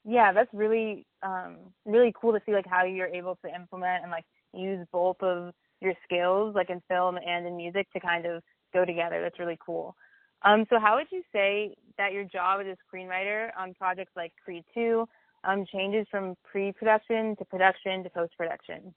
Yeah, 0.04 0.32
that's 0.32 0.52
really 0.52 1.06
um 1.22 1.56
really 1.84 2.12
cool 2.18 2.32
to 2.32 2.40
see 2.46 2.52
like 2.52 2.66
how 2.66 2.84
you're 2.84 3.08
able 3.08 3.36
to 3.44 3.54
implement 3.54 4.02
and 4.02 4.10
like 4.10 4.24
use 4.52 4.86
both 4.92 5.16
of 5.20 5.52
your 5.80 5.94
skills 6.04 6.54
like 6.54 6.70
in 6.70 6.82
film 6.88 7.16
and 7.16 7.46
in 7.46 7.56
music 7.56 7.90
to 7.92 8.00
kind 8.00 8.26
of 8.26 8.42
go 8.72 8.84
together. 8.84 9.20
That's 9.22 9.38
really 9.38 9.58
cool. 9.64 9.96
Um, 10.42 10.64
so 10.70 10.78
how 10.78 10.96
would 10.96 11.08
you 11.10 11.22
say 11.32 11.74
that 11.98 12.12
your 12.12 12.24
job 12.24 12.60
as 12.60 12.66
a 12.66 12.96
screenwriter 12.96 13.50
on 13.58 13.74
projects 13.74 14.12
like 14.16 14.32
Creed 14.42 14.64
2 14.74 15.06
um, 15.44 15.66
changes 15.70 16.06
from 16.10 16.34
pre-production 16.44 17.36
to 17.36 17.44
production 17.44 18.02
to 18.04 18.10
post-production? 18.10 18.94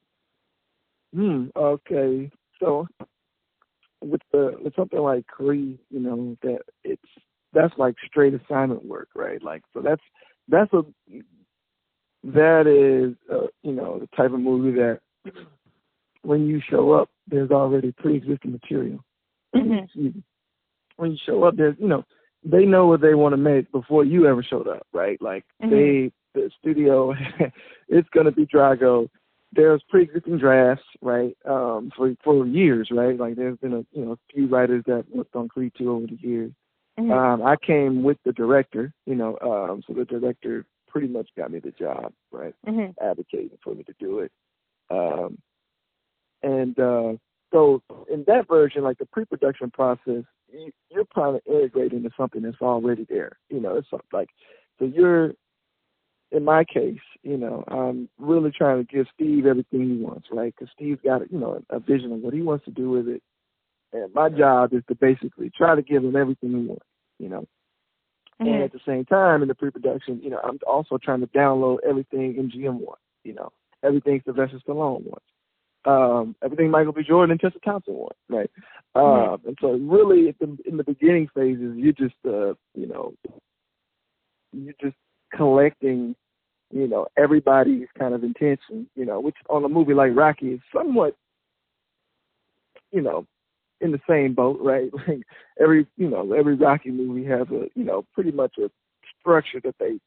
Hmm. 1.14 1.48
Okay. 1.56 2.32
So 2.60 2.88
with 4.02 4.22
the 4.32 4.58
with 4.64 4.76
something 4.76 5.00
like 5.00 5.28
Creed, 5.28 5.80
you 5.90 6.00
know 6.00 6.38
that 6.42 6.60
it's 6.84 7.02
that's 7.54 7.74
like 7.78 7.96
straight 8.08 8.34
assignment 8.34 8.86
work, 8.86 9.10
right? 9.16 9.42
Like 9.42 9.64
so 9.74 9.82
that's 9.82 10.02
that's 10.48 10.72
a 10.74 10.84
that 12.24 12.68
is 12.68 13.16
uh, 13.34 13.48
you 13.64 13.74
know 13.74 14.00
the 14.00 14.08
type 14.16 14.32
of 14.32 14.40
movie 14.40 14.78
that 14.78 15.00
when 16.22 16.48
you 16.48 16.62
show 16.70 16.92
up, 16.92 17.10
there's 17.28 17.52
already 17.52 17.92
pre-existing 17.92 18.52
material. 18.52 19.04
Mm-hmm. 19.56 20.20
when 20.96 21.12
you 21.12 21.18
show 21.26 21.44
up, 21.44 21.56
there's 21.56 21.76
you 21.80 21.88
know 21.88 22.04
they 22.44 22.66
know 22.66 22.88
what 22.88 23.02
they 23.02 23.14
want 23.14 23.34
to 23.34 23.38
make 23.38 23.72
before 23.72 24.04
you 24.04 24.26
ever 24.28 24.42
showed 24.42 24.68
up, 24.68 24.88
right? 24.94 25.22
Like 25.22 25.46
mm-hmm. 25.62 25.72
they 25.72 26.12
the 26.34 26.50
studio, 26.60 27.14
it's 27.88 28.10
gonna 28.10 28.32
be 28.32 28.46
Drago. 28.46 29.10
There's 29.52 29.84
pre-existing 29.88 30.40
drafts, 30.40 30.86
right? 31.02 31.38
Um, 31.46 31.92
for 31.96 32.16
for 32.24 32.48
years, 32.48 32.90
right? 32.92 33.18
Like 33.18 33.36
there's 33.36 33.58
been 33.58 33.74
a 33.74 33.86
you 33.92 34.06
know 34.06 34.12
a 34.14 34.18
few 34.34 34.48
writers 34.48 34.84
that 34.88 35.06
worked 35.14 35.36
on 35.36 35.50
Creed 35.50 35.74
two 35.78 35.92
over 35.92 36.08
the 36.08 36.18
years. 36.20 36.52
Mm-hmm. 37.00 37.12
Um, 37.12 37.42
I 37.42 37.56
came 37.56 38.04
with 38.04 38.18
the 38.24 38.34
director, 38.34 38.94
you 39.06 39.16
know, 39.16 39.38
um, 39.42 39.84
so 39.88 39.94
the 39.94 40.06
director 40.06 40.66
pretty 40.88 41.08
much 41.08 41.30
got 41.36 41.52
me 41.52 41.60
the 41.60 41.72
job, 41.72 42.14
right? 42.32 42.54
Mm-hmm. 42.68 42.92
Advocating 43.04 43.58
for 43.64 43.74
me 43.74 43.84
to 43.84 43.94
do 44.00 44.20
it. 44.20 44.32
Um, 44.92 45.40
and 46.44 46.78
uh, 46.80 47.14
so 47.52 47.82
in 48.12 48.24
that 48.28 48.48
version, 48.48 48.84
like 48.84 49.00
the 49.00 49.08
pre-production 49.08 49.72
process, 49.72 50.24
you, 50.52 50.72
you're 50.92 51.06
probably 51.06 51.42
integrating 51.48 52.00
into 52.00 52.12
something 52.16 52.44
that's 52.44 52.62
already 52.62 53.08
there. 53.10 53.38
You 53.50 53.60
know, 53.60 53.76
it's 53.78 53.88
like 54.12 54.30
so 54.80 54.86
you're. 54.86 55.34
In 56.32 56.44
my 56.44 56.64
case, 56.64 56.98
you 57.22 57.38
know, 57.38 57.64
I'm 57.68 58.10
really 58.18 58.50
trying 58.50 58.84
to 58.84 58.92
give 58.92 59.06
Steve 59.14 59.46
everything 59.46 59.88
he 59.88 60.04
wants, 60.04 60.30
right? 60.32 60.52
Because 60.52 60.74
Steve's 60.74 61.00
got, 61.06 61.32
you 61.32 61.38
know, 61.38 61.64
a 61.70 61.80
vision 61.80 62.12
of 62.12 62.22
what 62.22 62.34
he 62.34 62.42
wants 62.42 62.66
to 62.66 62.72
do 62.72 62.90
with 62.90 63.08
it, 63.08 63.22
and 63.94 64.14
my 64.14 64.30
job 64.30 64.74
is 64.74 64.84
to 64.88 64.96
basically 64.96 65.52
try 65.56 65.76
to 65.76 65.82
give 65.82 66.04
them 66.04 66.16
everything 66.16 66.52
they 66.52 66.68
want, 66.68 66.82
you 67.20 67.30
know. 67.30 67.46
Mm-hmm. 68.42 68.48
And 68.48 68.64
at 68.64 68.74
the 68.74 68.80
same 68.86 69.06
time, 69.06 69.42
in 69.42 69.48
the 69.48 69.56
pre-production, 69.56 70.20
you 70.24 70.32
know, 70.32 70.40
I'm 70.44 70.60
also 70.68 70.98
trying 70.98 71.22
to 71.22 71.28
download 71.28 71.78
everything 71.88 72.34
MGM 72.36 72.80
wants, 72.80 73.02
you 73.24 73.34
know, 73.34 73.52
everything 73.84 74.22
Sylvester 74.26 74.60
Stallone 74.68 75.06
wants 75.06 75.26
um, 75.86 76.36
everything 76.44 76.72
Michael 76.72 76.94
B. 76.94 77.04
Jordan 77.04 77.32
and 77.32 77.40
Tessa 77.40 77.60
Thompson 77.64 77.94
want, 77.94 78.16
right? 78.30 78.50
Mm-hmm. 78.96 79.34
Um, 79.34 79.42
and 79.46 79.58
so 79.60 79.72
really, 79.72 80.30
in 80.30 80.36
the, 80.40 80.70
in 80.70 80.78
the 80.78 80.84
beginning 80.84 81.28
phases, 81.36 81.74
you're 81.76 81.94
just, 81.94 82.16
uh, 82.26 82.54
you 82.74 82.88
know, 82.88 83.14
you're 84.54 84.76
just 84.82 84.96
collecting, 85.36 86.16
you 86.72 86.88
know, 86.88 87.08
everybody's 87.18 87.88
kind 87.98 88.14
of 88.14 88.24
intention, 88.24 88.88
you 88.96 89.06
know, 89.06 89.20
which 89.20 89.36
on 89.50 89.64
a 89.66 89.70
movie 89.70 89.94
like 89.94 90.16
Rocky 90.16 90.54
is 90.54 90.62
somewhat, 90.74 91.16
you 92.92 93.02
know, 93.02 93.26
in 93.84 93.92
the 93.92 94.00
same 94.10 94.34
boat, 94.34 94.60
right? 94.62 94.92
Like 95.08 95.24
every, 95.62 95.86
you 95.98 96.10
know, 96.10 96.34
every 96.34 96.56
Rocky 96.56 96.92
movie 96.92 97.26
has 97.26 97.48
a, 97.50 97.68
you 97.76 97.84
know, 97.84 98.06
pretty 98.14 98.32
much 98.32 98.56
a 98.58 98.72
structure 99.20 99.60
that 99.64 99.76
they 99.80 100.00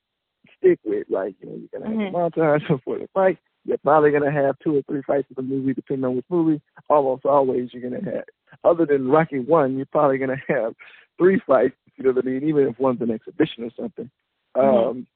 stick 0.59 0.81
with, 0.85 1.07
Like 1.11 1.37
You 1.41 1.51
know, 1.51 1.57
you're 1.57 1.81
gonna 1.81 1.91
have 1.91 2.13
mm-hmm. 2.13 2.17
a 2.17 2.19
montage 2.19 2.69
before 2.69 2.99
the 2.99 3.09
fight 3.15 3.39
you're 3.67 3.79
probably 3.79 4.11
going 4.11 4.23
to 4.23 4.31
have 4.31 4.59
two 4.61 4.77
or 4.77 4.83
three 4.83 5.03
fights 5.03 5.27
in 5.29 5.35
the 5.37 5.43
movie, 5.43 5.75
depending 5.75 6.05
on 6.05 6.17
which 6.17 6.25
movie. 6.31 6.61
Almost 6.89 7.25
always 7.25 7.71
you're 7.73 7.89
going 7.89 8.03
to 8.03 8.11
have. 8.11 8.25
Other 8.65 8.87
than 8.87 9.09
Rocky 9.09 9.41
One, 9.41 9.77
you're 9.77 9.87
probably 9.87 10.19
going 10.19 10.31
to 10.49 10.55
have 10.55 10.75
three 11.19 11.41
fights. 11.47 11.75
You 11.97 12.05
know 12.05 12.13
what 12.13 12.25
I 12.25 12.29
mean? 12.29 12.49
Even 12.49 12.69
if 12.69 12.79
one's 12.79 13.01
an 13.01 13.11
exhibition 13.11 13.65
or 13.65 13.71
something. 13.79 14.11
Mm-hmm. 14.57 14.89
Um, 14.89 15.07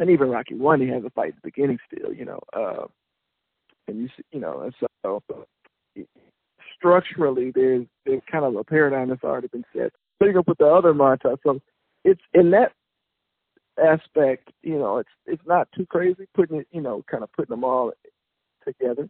and 0.00 0.10
even 0.10 0.28
Rocky 0.28 0.54
One, 0.54 0.80
he 0.80 0.88
has 0.88 1.04
a 1.04 1.10
fight 1.10 1.28
at 1.28 1.34
the 1.36 1.48
beginning 1.48 1.78
still. 1.86 2.12
You 2.12 2.24
know, 2.24 2.40
uh, 2.52 2.86
and 3.86 3.98
you 4.00 4.08
see, 4.08 4.24
you 4.32 4.40
know, 4.40 4.62
and 4.62 4.74
so 4.80 5.22
structurally, 6.84 7.50
there's 7.54 7.86
there's 8.04 8.22
kind 8.30 8.44
of 8.44 8.56
a 8.56 8.64
paradigm 8.64 9.08
that's 9.08 9.24
already 9.24 9.48
been 9.48 9.64
set. 9.74 9.92
So 10.18 10.26
you 10.26 10.32
go 10.32 10.42
put 10.42 10.58
the 10.58 10.66
other 10.66 10.92
montage. 10.92 11.38
So 11.42 11.60
it's 12.04 12.20
in 12.32 12.50
that 12.50 12.72
aspect, 13.82 14.50
you 14.62 14.78
know, 14.78 14.98
it's 14.98 15.08
it's 15.26 15.42
not 15.46 15.68
too 15.76 15.86
crazy 15.86 16.26
putting 16.34 16.58
it, 16.58 16.68
you 16.70 16.80
know, 16.80 17.02
kind 17.10 17.22
of 17.22 17.32
putting 17.32 17.54
them 17.54 17.64
all 17.64 17.92
together. 18.66 19.08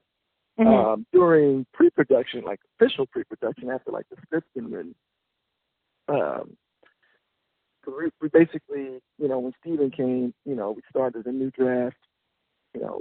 Mm-hmm. 0.59 0.69
Um, 0.69 1.07
during 1.13 1.67
pre-production, 1.75 2.43
like 2.45 2.61
official 2.79 3.07
pre-production, 3.07 3.71
after 3.71 3.91
like 3.91 4.07
the 4.09 4.17
script's 4.23 4.49
been 4.55 4.71
written, 4.71 4.95
um, 6.07 6.57
we, 7.89 8.11
we 8.23 8.29
basically, 8.29 9.01
you 9.19 9.29
know, 9.29 9.41
when 9.41 9.53
Steven 9.61 9.91
came, 9.91 10.33
you 10.45 10.55
know, 10.55 10.71
we 10.71 10.83
started 10.89 11.27
a 11.27 11.33
new 11.33 11.51
draft, 11.51 11.97
you 12.73 12.83
know, 12.83 13.01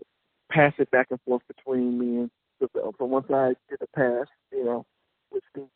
pass 0.51 0.73
it 0.79 0.89
back 0.89 1.07
and 1.11 1.19
forth 1.27 1.43
between 1.47 1.99
me 1.99 2.21
and 2.21 2.31
from 2.97 3.09
one 3.09 3.27
side 3.27 3.55
did 3.69 3.79
a 3.81 3.87
pass, 3.95 4.27
you 4.51 4.63
know, 4.63 4.85
with 5.31 5.43
Steve 5.51 5.67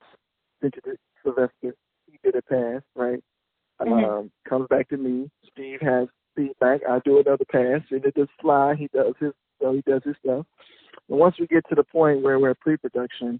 it 0.75 0.99
Sylvester, 1.23 1.75
he 2.05 2.19
did 2.23 2.35
a 2.35 2.41
pass, 2.41 2.81
right? 2.95 3.23
Mm-hmm. 3.81 4.05
Um, 4.05 4.31
comes 4.47 4.67
back 4.69 4.89
to 4.89 4.97
me. 4.97 5.29
Steve 5.51 5.79
has 5.81 6.07
feedback. 6.35 6.81
I 6.89 6.99
do 7.05 7.19
another 7.19 7.45
pass, 7.51 7.81
and 7.91 8.03
it 8.05 8.15
just 8.15 8.31
fly. 8.41 8.75
He 8.75 8.87
does 8.93 9.13
his, 9.19 9.31
so 9.61 9.73
he 9.73 9.81
does 9.81 10.01
his 10.03 10.15
stuff. 10.23 10.45
And 11.09 11.19
once 11.19 11.35
we 11.39 11.47
get 11.47 11.67
to 11.69 11.75
the 11.75 11.83
point 11.83 12.21
where 12.21 12.39
we're 12.39 12.55
pre-production, 12.55 13.39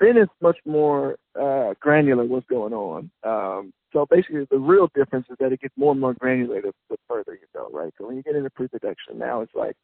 then 0.00 0.16
it's 0.16 0.32
much 0.40 0.56
more 0.64 1.16
uh, 1.40 1.74
granular 1.78 2.24
what's 2.24 2.46
going 2.46 2.72
on. 2.72 3.10
Um, 3.22 3.72
so 3.92 4.06
basically, 4.08 4.46
the 4.50 4.58
real 4.58 4.88
difference 4.94 5.26
is 5.30 5.36
that 5.40 5.52
it 5.52 5.60
gets 5.60 5.76
more 5.76 5.92
and 5.92 6.00
more 6.00 6.14
granular 6.14 6.62
the, 6.62 6.72
the 6.88 6.96
further 7.08 7.32
you 7.32 7.46
go, 7.54 7.68
right? 7.72 7.92
So 7.98 8.06
when 8.06 8.16
you 8.16 8.22
get 8.22 8.36
into 8.36 8.50
pre-production, 8.50 9.18
now 9.18 9.42
it's 9.42 9.54
like, 9.54 9.76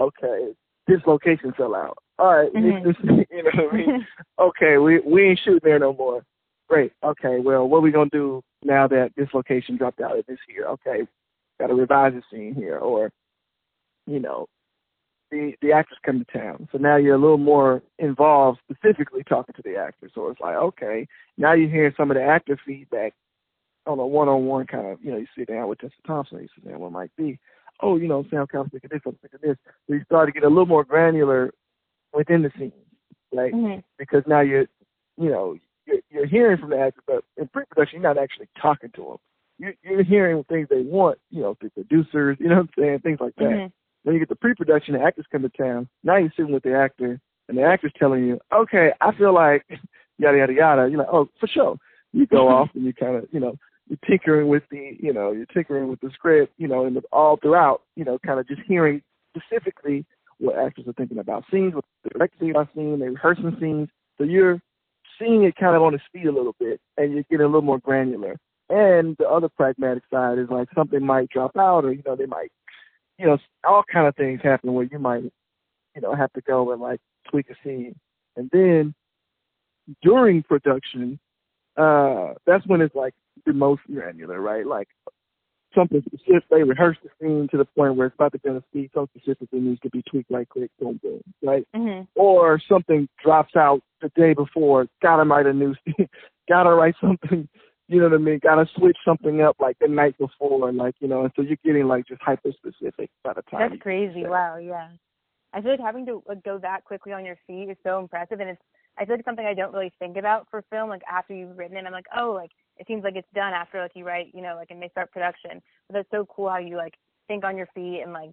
okay, 0.00 0.52
this 0.86 1.00
location 1.06 1.52
fell 1.56 1.74
out. 1.74 1.98
All 2.18 2.34
right, 2.34 2.52
mm-hmm. 2.54 2.88
you 3.30 3.42
know 3.42 3.50
what 3.54 3.72
I 3.72 3.76
mean? 3.76 4.06
okay, 4.40 4.78
we 4.78 5.00
we 5.00 5.28
ain't 5.28 5.40
shooting 5.44 5.60
there 5.62 5.78
no 5.78 5.92
more. 5.92 6.24
Great. 6.68 6.92
Okay, 7.02 7.38
well, 7.40 7.68
what 7.68 7.78
are 7.78 7.82
we 7.82 7.92
gonna 7.92 8.10
do 8.10 8.42
now 8.64 8.86
that 8.88 9.10
this 9.16 9.28
location 9.34 9.76
dropped 9.76 10.00
out 10.00 10.18
of 10.18 10.26
this 10.26 10.38
here? 10.48 10.66
Okay, 10.66 11.06
got 11.60 11.68
to 11.68 11.74
revise 11.74 12.12
the 12.14 12.22
scene 12.30 12.54
here, 12.54 12.78
or 12.78 13.10
you 14.06 14.20
know, 14.20 14.46
the 15.30 15.54
the 15.62 15.72
actors 15.72 15.98
come 16.04 16.24
to 16.24 16.38
town, 16.38 16.68
so 16.72 16.78
now 16.78 16.96
you're 16.96 17.14
a 17.14 17.20
little 17.20 17.38
more 17.38 17.82
involved, 17.98 18.60
specifically 18.70 19.22
talking 19.24 19.54
to 19.54 19.62
the 19.62 19.76
actors. 19.76 20.12
So 20.14 20.28
it's 20.28 20.40
like, 20.40 20.56
okay, 20.56 21.06
now 21.36 21.52
you're 21.52 21.70
hearing 21.70 21.94
some 21.96 22.10
of 22.10 22.16
the 22.16 22.22
actor 22.22 22.58
feedback 22.64 23.14
on 23.86 23.98
a 23.98 24.06
one-on-one 24.06 24.66
kind 24.66 24.86
of, 24.86 24.98
you 25.02 25.10
know, 25.10 25.16
you 25.18 25.26
sit 25.36 25.48
down 25.48 25.68
with 25.68 25.78
Tessa 25.78 25.92
Thompson, 26.06 26.38
you 26.38 26.48
sit 26.54 26.68
down 26.68 26.80
with 26.80 26.92
Mike 26.92 27.10
B. 27.16 27.38
Oh, 27.80 27.96
you 27.96 28.08
know, 28.08 28.24
Sam 28.30 28.46
Cobb's 28.46 28.70
thinking 28.70 28.90
this, 28.92 29.00
I'm 29.06 29.18
thinking 29.20 29.40
this. 29.42 29.56
So 29.86 29.94
you 29.94 30.02
start 30.04 30.28
to 30.28 30.32
get 30.32 30.44
a 30.44 30.48
little 30.48 30.66
more 30.66 30.84
granular 30.84 31.52
within 32.12 32.42
the 32.42 32.50
scene, 32.58 32.72
right? 33.32 33.52
Mm-hmm. 33.52 33.80
Because 33.98 34.22
now 34.26 34.40
you're, 34.40 34.66
you 35.16 35.30
know, 35.30 35.56
you're, 35.86 35.98
you're 36.10 36.26
hearing 36.26 36.58
from 36.58 36.70
the 36.70 36.78
actor, 36.78 37.00
but 37.06 37.24
in 37.36 37.48
pre-production, 37.48 38.00
you're 38.00 38.14
not 38.14 38.22
actually 38.22 38.48
talking 38.60 38.90
to 38.94 39.02
them. 39.02 39.16
You're, 39.58 39.74
you're 39.82 40.04
hearing 40.04 40.44
things 40.44 40.68
they 40.70 40.82
want, 40.82 41.18
you 41.30 41.42
know, 41.42 41.56
the 41.60 41.70
producers, 41.70 42.36
you 42.40 42.48
know 42.48 42.56
what 42.56 42.62
I'm 42.62 42.70
saying, 42.78 42.98
things 43.00 43.18
like 43.20 43.34
that. 43.36 43.44
Mm-hmm. 43.44 43.66
When 44.04 44.14
you 44.14 44.20
get 44.20 44.28
the 44.28 44.36
pre-production, 44.36 44.94
the 44.94 45.02
actors 45.02 45.26
come 45.30 45.42
to 45.42 45.48
town. 45.48 45.88
Now 46.02 46.16
you're 46.16 46.32
sitting 46.36 46.52
with 46.52 46.64
the 46.64 46.74
actor, 46.74 47.20
and 47.48 47.58
the 47.58 47.62
actor's 47.62 47.92
telling 47.98 48.26
you, 48.26 48.40
okay, 48.52 48.90
I 49.00 49.14
feel 49.14 49.34
like 49.34 49.66
yada 50.18 50.38
yada 50.38 50.52
yada. 50.52 50.88
You're 50.88 51.00
like, 51.00 51.12
oh, 51.12 51.28
for 51.38 51.46
sure. 51.46 51.76
You 52.12 52.26
go 52.26 52.48
off 52.56 52.70
and 52.74 52.84
you 52.84 52.92
kind 52.92 53.16
of, 53.16 53.28
you 53.30 53.40
know, 53.40 53.56
you're 53.92 54.10
tinkering 54.10 54.48
with 54.48 54.62
the, 54.70 54.96
you 54.98 55.12
know, 55.12 55.32
you're 55.32 55.46
tinkering 55.46 55.88
with 55.88 56.00
the 56.00 56.10
script, 56.14 56.54
you 56.56 56.66
know, 56.66 56.86
and 56.86 56.96
the, 56.96 57.02
all 57.12 57.36
throughout, 57.36 57.82
you 57.94 58.04
know, 58.04 58.18
kind 58.24 58.40
of 58.40 58.48
just 58.48 58.62
hearing 58.66 59.02
specifically 59.36 60.06
what 60.38 60.58
actors 60.58 60.86
are 60.88 60.94
thinking 60.94 61.18
about 61.18 61.44
scenes, 61.52 61.74
what 61.74 61.84
the 62.02 62.10
director 62.10 62.50
about 62.50 62.68
scene, 62.74 62.98
they're 62.98 63.10
rehearsing 63.10 63.54
scenes. 63.60 63.88
So 64.16 64.24
you're 64.24 64.60
seeing 65.18 65.44
it 65.44 65.56
kind 65.56 65.76
of 65.76 65.82
on 65.82 65.94
its 65.94 66.04
feet 66.10 66.26
a 66.26 66.32
little 66.32 66.54
bit, 66.58 66.80
and 66.96 67.12
you're 67.12 67.24
getting 67.24 67.44
a 67.44 67.48
little 67.48 67.60
more 67.60 67.80
granular. 67.80 68.36
And 68.70 69.14
the 69.18 69.28
other 69.28 69.50
pragmatic 69.50 70.04
side 70.10 70.38
is 70.38 70.48
like 70.48 70.68
something 70.74 71.04
might 71.04 71.28
drop 71.28 71.56
out, 71.58 71.84
or 71.84 71.92
you 71.92 72.02
know 72.06 72.16
they 72.16 72.26
might, 72.26 72.50
you 73.18 73.26
know, 73.26 73.36
all 73.68 73.84
kind 73.92 74.06
of 74.06 74.16
things 74.16 74.40
happen 74.42 74.72
where 74.72 74.88
you 74.90 74.98
might, 74.98 75.24
you 75.94 76.00
know, 76.00 76.14
have 76.14 76.32
to 76.32 76.40
go 76.40 76.72
and 76.72 76.80
like 76.80 77.00
tweak 77.30 77.50
a 77.50 77.54
scene, 77.62 77.94
and 78.36 78.48
then 78.52 78.94
during 80.02 80.42
production, 80.42 81.18
uh, 81.76 82.34
that's 82.46 82.66
when 82.66 82.80
it's 82.80 82.94
like 82.94 83.14
the 83.46 83.52
most 83.52 83.82
granular, 83.92 84.40
right? 84.40 84.66
Like 84.66 84.88
something 85.74 86.02
specific. 86.06 86.44
They 86.50 86.62
rehearse 86.62 86.96
the 87.02 87.10
scene 87.20 87.48
to 87.50 87.56
the 87.56 87.64
point 87.64 87.96
where 87.96 88.08
it's 88.08 88.14
about 88.14 88.32
to 88.32 88.38
be 88.38 88.48
on 88.50 88.56
the 88.56 88.64
speed. 88.70 88.90
Something 88.94 89.20
specifically 89.20 89.60
needs 89.60 89.80
to 89.80 89.90
be 89.90 90.02
tweaked, 90.02 90.30
like 90.30 90.48
quick, 90.48 90.70
boom, 90.78 91.00
boom, 91.02 91.20
right? 91.42 91.66
Mm-hmm. 91.74 92.04
Or 92.14 92.60
something 92.68 93.08
drops 93.22 93.56
out 93.56 93.80
the 94.00 94.10
day 94.16 94.34
before. 94.34 94.86
Gotta 95.02 95.24
write 95.24 95.46
a 95.46 95.52
new. 95.52 95.74
gotta 96.48 96.70
write 96.70 96.94
something. 97.00 97.48
You 97.88 98.00
know 98.00 98.08
what 98.08 98.14
I 98.14 98.18
mean? 98.18 98.40
Gotta 98.42 98.66
switch 98.76 98.96
something 99.04 99.42
up 99.42 99.56
like 99.60 99.76
the 99.80 99.88
night 99.88 100.16
before, 100.18 100.68
and 100.68 100.78
like 100.78 100.94
you 101.00 101.08
know, 101.08 101.22
and 101.22 101.32
so 101.36 101.42
you're 101.42 101.58
getting 101.64 101.88
like 101.88 102.06
just 102.06 102.22
hyper 102.22 102.52
specific 102.52 103.10
by 103.24 103.32
the 103.34 103.42
time. 103.50 103.70
That's 103.70 103.82
crazy. 103.82 104.24
Wow. 104.24 104.56
Yeah. 104.56 104.88
I 105.54 105.60
feel 105.60 105.72
like 105.72 105.80
having 105.80 106.06
to 106.06 106.22
like, 106.26 106.42
go 106.42 106.58
that 106.58 106.84
quickly 106.84 107.12
on 107.12 107.26
your 107.26 107.36
feet 107.46 107.68
is 107.68 107.76
so 107.84 107.98
impressive, 107.98 108.40
and 108.40 108.50
it's 108.50 108.62
I 108.98 109.04
feel 109.04 109.16
like 109.16 109.24
something 109.24 109.46
I 109.46 109.54
don't 109.54 109.72
really 109.72 109.92
think 109.98 110.16
about 110.16 110.46
for 110.50 110.62
film. 110.70 110.88
Like 110.88 111.02
after 111.10 111.34
you've 111.34 111.56
written 111.56 111.76
it, 111.76 111.84
I'm 111.86 111.92
like, 111.92 112.06
oh, 112.16 112.32
like 112.32 112.50
it 112.76 112.86
seems 112.86 113.04
like 113.04 113.16
it's 113.16 113.28
done 113.34 113.52
after 113.52 113.80
like 113.80 113.92
you 113.94 114.04
write, 114.04 114.32
you 114.34 114.42
know, 114.42 114.54
like 114.56 114.70
and 114.70 114.82
they 114.82 114.88
start 114.88 115.12
production. 115.12 115.62
But 115.88 115.94
that's 115.94 116.10
so 116.10 116.26
cool 116.26 116.48
how 116.48 116.58
you 116.58 116.76
like 116.76 116.94
think 117.28 117.44
on 117.44 117.56
your 117.56 117.68
feet 117.74 118.02
and 118.02 118.12
like 118.12 118.30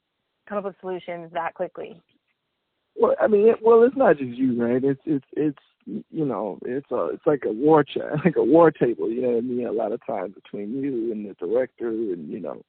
come 0.48 0.58
up 0.58 0.66
with 0.66 0.76
solutions 0.82 1.32
that 1.34 1.54
quickly. 1.54 2.02
Well, 2.96 3.16
I 3.22 3.28
mean, 3.28 3.48
it, 3.48 3.60
well, 3.62 3.84
it's 3.84 3.96
not 3.96 4.18
just 4.18 4.38
you, 4.38 4.62
right? 4.62 4.84
It's 4.84 5.02
it's 5.06 5.26
it's 5.34 5.58
you 5.86 6.26
know, 6.26 6.60
it's 6.66 6.90
a 6.92 7.06
it's 7.14 7.26
like 7.26 7.44
a 7.46 7.52
war 7.52 7.84
chat, 7.84 8.12
like 8.26 8.36
a 8.36 8.44
war 8.44 8.72
table. 8.72 9.10
You 9.10 9.22
know 9.22 9.30
what 9.30 9.38
I 9.38 9.42
mean? 9.42 9.68
A 9.68 9.72
lot 9.72 9.92
of 9.92 10.06
times 10.06 10.36
between 10.36 10.82
you 10.82 11.12
and 11.12 11.28
the 11.30 11.34
director, 11.36 11.90
and 11.90 12.30
you 12.30 12.40
know, 12.40 12.64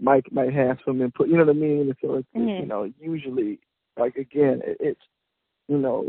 Mike 0.00 0.32
might 0.32 0.52
have 0.52 0.78
some 0.84 1.00
input. 1.00 1.28
You 1.28 1.36
know 1.36 1.44
what 1.44 1.56
I 1.56 1.58
mean? 1.58 1.94
So 2.02 2.16
it's, 2.16 2.28
mm-hmm. 2.36 2.48
it's 2.48 2.60
you 2.62 2.66
know, 2.66 2.92
usually 3.00 3.60
like 3.96 4.16
again, 4.16 4.62
it, 4.64 4.78
it's 4.80 5.00
you 5.68 5.78
know, 5.78 6.08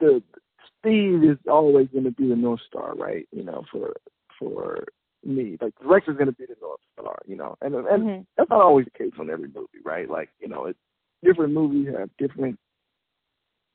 the 0.00 0.22
speed 0.78 1.24
is 1.24 1.38
always 1.48 1.88
going 1.88 2.04
to 2.04 2.10
be 2.10 2.28
the 2.28 2.36
north 2.36 2.60
star, 2.66 2.94
right? 2.94 3.26
You 3.32 3.44
know, 3.44 3.64
for 3.70 3.94
for 4.38 4.84
me, 5.24 5.56
like 5.60 5.74
director 5.80 6.12
is 6.12 6.16
going 6.16 6.26
to 6.26 6.32
be 6.32 6.46
the 6.46 6.56
north 6.60 6.80
star, 6.92 7.18
you 7.26 7.36
know, 7.36 7.56
and 7.62 7.74
and 7.74 7.84
mm-hmm. 7.86 8.22
that's 8.36 8.50
not 8.50 8.60
always 8.60 8.86
the 8.86 8.98
case 8.98 9.12
on 9.18 9.30
every 9.30 9.48
movie, 9.48 9.82
right? 9.84 10.08
Like 10.08 10.30
you 10.40 10.48
know, 10.48 10.66
it's 10.66 10.78
different 11.22 11.52
movies 11.52 11.88
have 11.98 12.10
different 12.18 12.58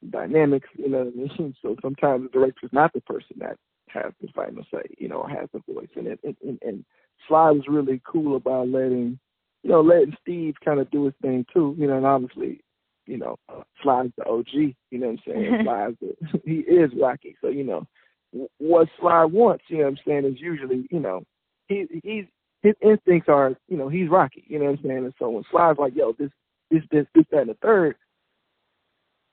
dynamics, 0.09 0.69
you 0.77 0.89
know 0.89 1.05
what 1.05 1.13
I 1.13 1.39
mean? 1.39 1.55
So 1.61 1.75
sometimes 1.81 2.23
the 2.23 2.29
director 2.29 2.65
is 2.65 2.73
not 2.73 2.93
the 2.93 3.01
person 3.01 3.37
that 3.39 3.57
has 3.89 4.13
the 4.21 4.27
final 4.33 4.63
say, 4.71 4.83
you 4.97 5.07
know, 5.09 5.23
has 5.23 5.49
the 5.51 5.73
voice, 5.73 5.89
and 5.95 6.07
it, 6.07 6.19
and, 6.23 6.59
and 6.61 6.85
Sly 7.27 7.51
was 7.51 7.67
really 7.67 8.01
cool 8.05 8.35
about 8.35 8.69
letting, 8.69 9.19
you 9.63 9.69
know, 9.71 9.81
letting 9.81 10.15
Steve 10.21 10.55
kind 10.63 10.79
of 10.79 10.89
do 10.91 11.05
his 11.05 11.13
thing 11.21 11.45
too, 11.53 11.75
you 11.77 11.87
know, 11.87 11.97
and 11.97 12.05
obviously 12.05 12.61
you 13.09 13.17
know, 13.17 13.37
Sly's 13.81 14.11
the 14.17 14.25
OG. 14.25 14.45
You 14.53 14.75
know 14.91 15.07
what 15.07 15.19
I'm 15.27 15.33
saying? 15.33 15.59
Sly's 15.63 15.95
the, 16.01 16.39
he 16.45 16.59
is 16.59 16.91
Rocky. 16.99 17.35
So 17.41 17.49
you 17.49 17.63
know, 17.63 17.87
what 18.57 18.87
Sly 18.99 19.25
wants, 19.25 19.63
you 19.67 19.77
know 19.77 19.85
what 19.85 19.89
I'm 19.91 19.99
saying, 20.05 20.25
is 20.25 20.39
usually, 20.39 20.87
you 20.91 20.99
know, 20.99 21.23
he 21.67 21.85
he's 22.03 22.25
his 22.61 22.75
instincts 22.81 23.29
are, 23.29 23.55
you 23.67 23.77
know, 23.77 23.89
he's 23.89 24.09
Rocky. 24.09 24.43
You 24.47 24.59
know 24.59 24.65
what 24.65 24.79
I'm 24.79 24.83
saying? 24.83 24.97
And 24.97 25.13
so 25.17 25.29
when 25.29 25.43
Sly's 25.51 25.77
like, 25.77 25.95
yo, 25.95 26.13
this 26.17 26.29
this 26.69 26.83
this 26.91 27.05
this 27.15 27.25
that 27.31 27.41
and 27.41 27.49
the 27.49 27.57
third, 27.61 27.95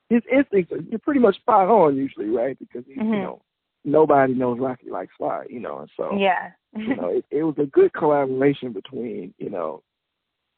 his 0.08 0.22
instincts 0.32 0.72
are 0.72 0.80
you're 0.88 0.98
pretty 0.98 1.20
much 1.20 1.36
spot 1.36 1.68
on 1.68 1.96
usually, 1.96 2.28
right? 2.28 2.58
Because 2.58 2.84
he, 2.86 2.94
mm-hmm. 2.94 3.12
you 3.12 3.20
know 3.20 3.42
nobody 3.84 4.34
knows 4.34 4.58
Rocky 4.58 4.90
like 4.90 5.10
Sly, 5.16 5.44
you 5.48 5.60
know, 5.60 5.78
and 5.80 5.90
so 5.96 6.16
yeah, 6.18 6.50
you 6.76 6.96
know, 6.96 7.08
it, 7.08 7.24
it 7.30 7.42
was 7.42 7.54
a 7.58 7.66
good 7.66 7.92
collaboration 7.92 8.72
between, 8.72 9.32
you 9.38 9.50
know, 9.50 9.82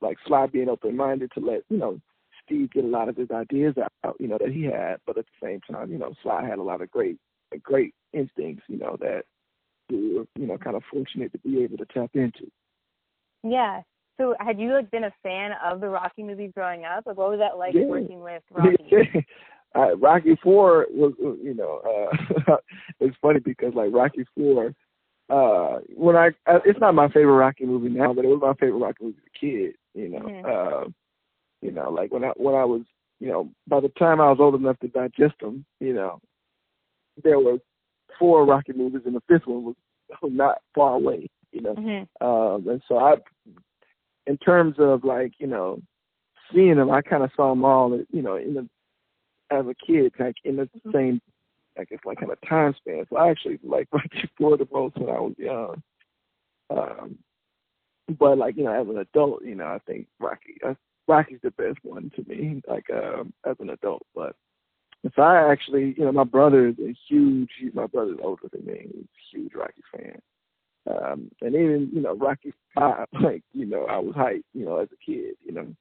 like 0.00 0.16
Sly 0.26 0.46
being 0.46 0.68
open 0.68 0.96
minded 0.96 1.30
to 1.34 1.40
let, 1.40 1.62
you 1.68 1.78
know, 1.78 2.00
Steve 2.48 2.70
get 2.70 2.84
a 2.84 2.88
lot 2.88 3.08
of 3.08 3.16
his 3.16 3.30
ideas 3.30 3.74
out, 4.04 4.16
you 4.18 4.26
know, 4.26 4.38
that 4.38 4.50
he 4.52 4.64
had, 4.64 4.96
but 5.06 5.18
at 5.18 5.26
the 5.26 5.46
same 5.46 5.60
time, 5.70 5.92
you 5.92 5.98
know, 5.98 6.14
Sly 6.22 6.44
had 6.44 6.58
a 6.58 6.62
lot 6.62 6.80
of 6.80 6.90
great, 6.90 7.18
great 7.62 7.94
instincts, 8.12 8.64
you 8.68 8.78
know, 8.78 8.96
that 9.00 9.24
we 9.90 10.14
were, 10.14 10.24
you 10.36 10.46
know, 10.46 10.58
kind 10.58 10.76
of 10.76 10.82
fortunate 10.90 11.32
to 11.32 11.38
be 11.38 11.62
able 11.62 11.76
to 11.76 11.86
tap 11.86 12.10
into. 12.14 12.50
Yeah. 13.42 13.82
So, 14.18 14.34
had 14.40 14.58
you 14.58 14.72
like 14.72 14.90
been 14.90 15.04
a 15.04 15.12
fan 15.22 15.52
of 15.64 15.80
the 15.80 15.88
Rocky 15.88 16.24
movies 16.24 16.50
growing 16.54 16.84
up? 16.84 17.04
Like, 17.06 17.16
what 17.16 17.30
was 17.30 17.38
that 17.38 17.56
like 17.56 17.74
yeah. 17.74 17.84
working 17.84 18.20
with 18.20 18.42
Rocky? 18.50 19.26
Uh, 19.74 19.94
Rocky 19.98 20.36
Four 20.42 20.86
was, 20.90 21.12
you 21.20 21.52
know, 21.52 21.82
uh, 22.48 22.56
it's 23.00 23.16
funny 23.20 23.38
because 23.38 23.74
like 23.74 23.92
Rocky 23.92 24.24
Four, 24.34 24.72
uh, 25.28 25.80
when 25.94 26.16
I, 26.16 26.30
it's 26.64 26.80
not 26.80 26.94
my 26.94 27.08
favorite 27.08 27.36
Rocky 27.36 27.66
movie 27.66 27.90
now, 27.90 28.14
but 28.14 28.24
it 28.24 28.28
was 28.28 28.40
my 28.40 28.54
favorite 28.54 28.78
Rocky 28.78 29.04
movie 29.04 29.18
as 29.18 29.26
a 29.26 29.38
kid. 29.38 29.74
You 29.94 30.08
know, 30.08 30.20
mm-hmm. 30.20 30.46
uh, 30.46 30.90
you 31.62 31.72
know, 31.72 31.90
like 31.90 32.12
when 32.12 32.24
I 32.24 32.32
when 32.36 32.54
I 32.54 32.64
was, 32.64 32.82
you 33.20 33.28
know, 33.28 33.50
by 33.66 33.80
the 33.80 33.88
time 33.90 34.20
I 34.20 34.30
was 34.30 34.38
old 34.40 34.54
enough 34.54 34.78
to 34.80 34.88
digest 34.88 35.34
them, 35.40 35.64
you 35.80 35.92
know, 35.92 36.20
there 37.22 37.38
were 37.38 37.58
four 38.18 38.44
Rocky 38.44 38.72
movies, 38.72 39.02
and 39.06 39.14
the 39.14 39.22
fifth 39.28 39.46
one 39.46 39.64
was 39.64 39.74
not 40.22 40.58
far 40.74 40.94
away. 40.94 41.28
You 41.52 41.62
know, 41.62 41.74
mm-hmm. 41.74 42.26
um, 42.26 42.68
and 42.68 42.82
so 42.88 42.98
I, 42.98 43.14
in 44.26 44.36
terms 44.38 44.76
of 44.78 45.04
like 45.04 45.32
you 45.38 45.46
know, 45.46 45.80
seeing 46.52 46.76
them, 46.76 46.90
I 46.90 47.02
kind 47.02 47.22
of 47.22 47.30
saw 47.34 47.50
them 47.50 47.64
all, 47.64 47.98
you 48.12 48.22
know, 48.22 48.36
in 48.36 48.54
the 48.54 48.68
as 49.50 49.64
a 49.66 49.74
kid, 49.74 50.12
like 50.18 50.36
in 50.44 50.56
the 50.56 50.64
mm-hmm. 50.64 50.90
same, 50.92 51.20
I 51.78 51.84
guess, 51.84 52.00
like 52.04 52.18
kind 52.18 52.32
of 52.32 52.38
time 52.46 52.74
span. 52.76 53.04
So 53.08 53.16
I 53.16 53.30
actually 53.30 53.58
like 53.64 53.88
Rocky 53.92 54.28
Four 54.38 54.56
the 54.56 54.68
most 54.72 54.96
when 54.98 55.08
I 55.08 55.20
was 55.20 55.34
young. 55.38 55.82
Um, 56.70 57.18
but 58.18 58.38
like 58.38 58.56
you 58.56 58.64
know, 58.64 58.80
as 58.80 58.88
an 58.88 58.98
adult, 58.98 59.44
you 59.44 59.54
know, 59.54 59.66
I 59.66 59.78
think 59.86 60.06
Rocky. 60.20 60.58
I 60.64 60.76
Rocky's 61.08 61.40
the 61.42 61.50
best 61.52 61.78
one 61.82 62.10
to 62.16 62.24
me, 62.28 62.62
like 62.68 62.86
um, 62.90 63.32
as 63.48 63.56
an 63.60 63.70
adult. 63.70 64.06
But 64.14 64.36
so 65.14 65.22
I 65.22 65.50
actually, 65.50 65.94
you 65.96 66.04
know, 66.04 66.12
my 66.12 66.24
brother 66.24 66.68
is 66.68 66.78
a 66.78 66.94
huge. 67.08 67.50
My 67.72 67.86
brother's 67.86 68.18
older 68.22 68.48
than 68.52 68.66
me. 68.66 68.88
He's 68.92 69.04
a 69.04 69.36
huge 69.36 69.54
Rocky 69.54 69.82
fan. 69.92 70.20
Um, 70.88 71.30
and 71.40 71.54
even 71.54 71.90
you 71.92 72.00
know 72.00 72.14
Rocky 72.14 72.52
Five, 72.74 73.06
like 73.20 73.42
you 73.52 73.66
know, 73.66 73.84
I 73.84 73.98
was 73.98 74.14
hyped, 74.14 74.44
you 74.54 74.64
know, 74.64 74.78
as 74.78 74.88
a 74.92 75.04
kid, 75.04 75.36
you 75.44 75.52
know. 75.52 75.74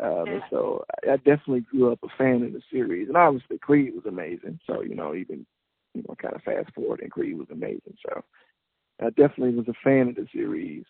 Um, 0.00 0.26
yeah. 0.26 0.32
and 0.34 0.42
so 0.50 0.84
I 1.04 1.16
definitely 1.16 1.60
grew 1.60 1.92
up 1.92 1.98
a 2.04 2.08
fan 2.16 2.42
of 2.42 2.52
the 2.52 2.62
series, 2.70 3.08
and 3.08 3.16
obviously 3.16 3.58
Creed 3.58 3.94
was 3.94 4.06
amazing. 4.06 4.60
So 4.66 4.82
you 4.82 4.94
know, 4.94 5.14
even 5.14 5.46
you 5.94 6.04
know, 6.06 6.14
kind 6.20 6.34
of 6.34 6.42
fast 6.42 6.74
forward, 6.74 7.00
and 7.00 7.10
Creed 7.10 7.38
was 7.38 7.48
amazing. 7.50 7.96
So 8.06 8.22
I 9.00 9.10
definitely 9.10 9.54
was 9.54 9.68
a 9.68 9.74
fan 9.84 10.08
of 10.08 10.14
the 10.14 10.26
series. 10.32 10.84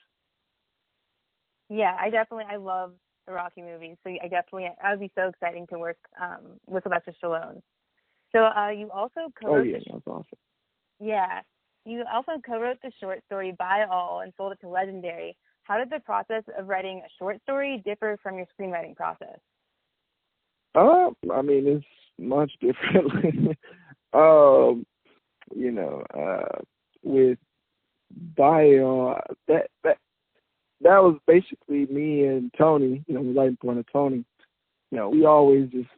Yeah, 1.69 1.97
I 1.99 2.11
definitely 2.11 2.47
I 2.51 2.57
love 2.57 2.93
the 3.29 3.35
Rocky 3.35 3.63
movies. 3.63 3.97
So 4.03 4.11
I 4.11 4.29
definitely, 4.29 4.71
I 4.83 4.91
would 4.91 5.01
be 5.01 5.13
so 5.15 5.29
exciting 5.29 5.67
to 5.69 5.79
work 5.79 5.99
um, 6.21 6.59
with 6.67 6.83
Sylvester 6.83 7.15
Stallone. 7.23 7.61
So 8.33 8.45
uh, 8.45 8.71
you 8.71 8.91
also 8.91 9.33
co-wrote. 9.41 9.61
Oh 9.61 9.63
yeah, 9.63 9.79
that's 9.91 10.07
awesome. 10.07 10.25
Yeah, 11.01 11.41
you 11.85 12.05
also 12.13 12.33
co-wrote 12.45 12.79
the 12.83 12.93
short 13.01 13.23
story 13.27 13.55
"By 13.57 13.85
All" 13.91 14.21
and 14.21 14.33
sold 14.37 14.53
it 14.53 14.61
to 14.63 14.69
Legendary. 14.69 15.37
How 15.63 15.79
did 15.79 15.91
the 15.91 16.01
process 16.01 16.43
of 16.59 16.67
writing 16.67 17.03
a 17.05 17.09
short 17.19 17.41
story 17.43 17.83
differ 17.85 18.19
from 18.23 18.37
your 18.37 18.47
screenwriting 18.59 18.97
process? 18.97 19.39
Uh, 20.75 21.11
I 21.33 21.43
mean, 21.43 21.67
it's 21.67 21.87
much 22.19 22.53
different. 22.61 23.57
um, 24.13 24.87
you 25.55 25.71
know, 25.71 26.05
uh, 26.15 26.61
with 27.03 27.39
All, 28.37 29.21
that 29.47 29.69
that 29.85 29.99
that 30.81 31.03
was 31.03 31.19
basically 31.27 31.87
me 31.87 32.25
and 32.25 32.53
Tony, 32.57 33.05
you 33.07 33.15
know, 33.15 33.23
the 33.23 33.31
light 33.31 33.59
point 33.61 33.79
of 33.79 33.93
Tony. 33.93 34.25
You 34.91 34.99
know, 34.99 35.09
we 35.11 35.25
always 35.25 35.69
just 35.71 35.89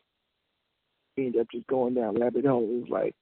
end 1.18 1.36
up 1.36 1.48
just 1.52 1.66
going 1.66 1.94
down 1.94 2.18
rabbit 2.18 2.46
holes. 2.46 2.88
Like 2.88 3.14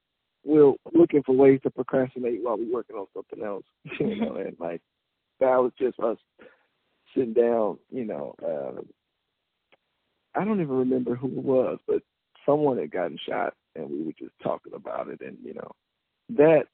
we're 0.45 0.73
looking 0.93 1.23
for 1.23 1.35
ways 1.35 1.59
to 1.63 1.69
procrastinate 1.69 2.43
while 2.43 2.57
we're 2.57 2.73
working 2.73 2.95
on 2.95 3.07
something 3.13 3.43
else. 3.43 3.65
You 3.99 4.15
know, 4.15 4.35
and 4.35 4.55
like 4.59 4.81
that 5.39 5.57
was 5.57 5.71
just 5.79 5.99
us 5.99 6.17
sitting 7.13 7.33
down. 7.33 7.77
You 7.91 8.05
know, 8.05 8.35
uh, 8.43 8.81
I 10.39 10.45
don't 10.45 10.61
even 10.61 10.75
remember 10.75 11.15
who 11.15 11.27
it 11.27 11.43
was, 11.43 11.79
but 11.87 12.01
someone 12.45 12.77
had 12.77 12.91
gotten 12.91 13.17
shot, 13.27 13.53
and 13.75 13.89
we 13.89 14.03
were 14.03 14.13
just 14.17 14.33
talking 14.41 14.73
about 14.73 15.09
it. 15.09 15.21
And 15.21 15.37
you 15.43 15.53
know, 15.53 15.71
that 16.37 16.67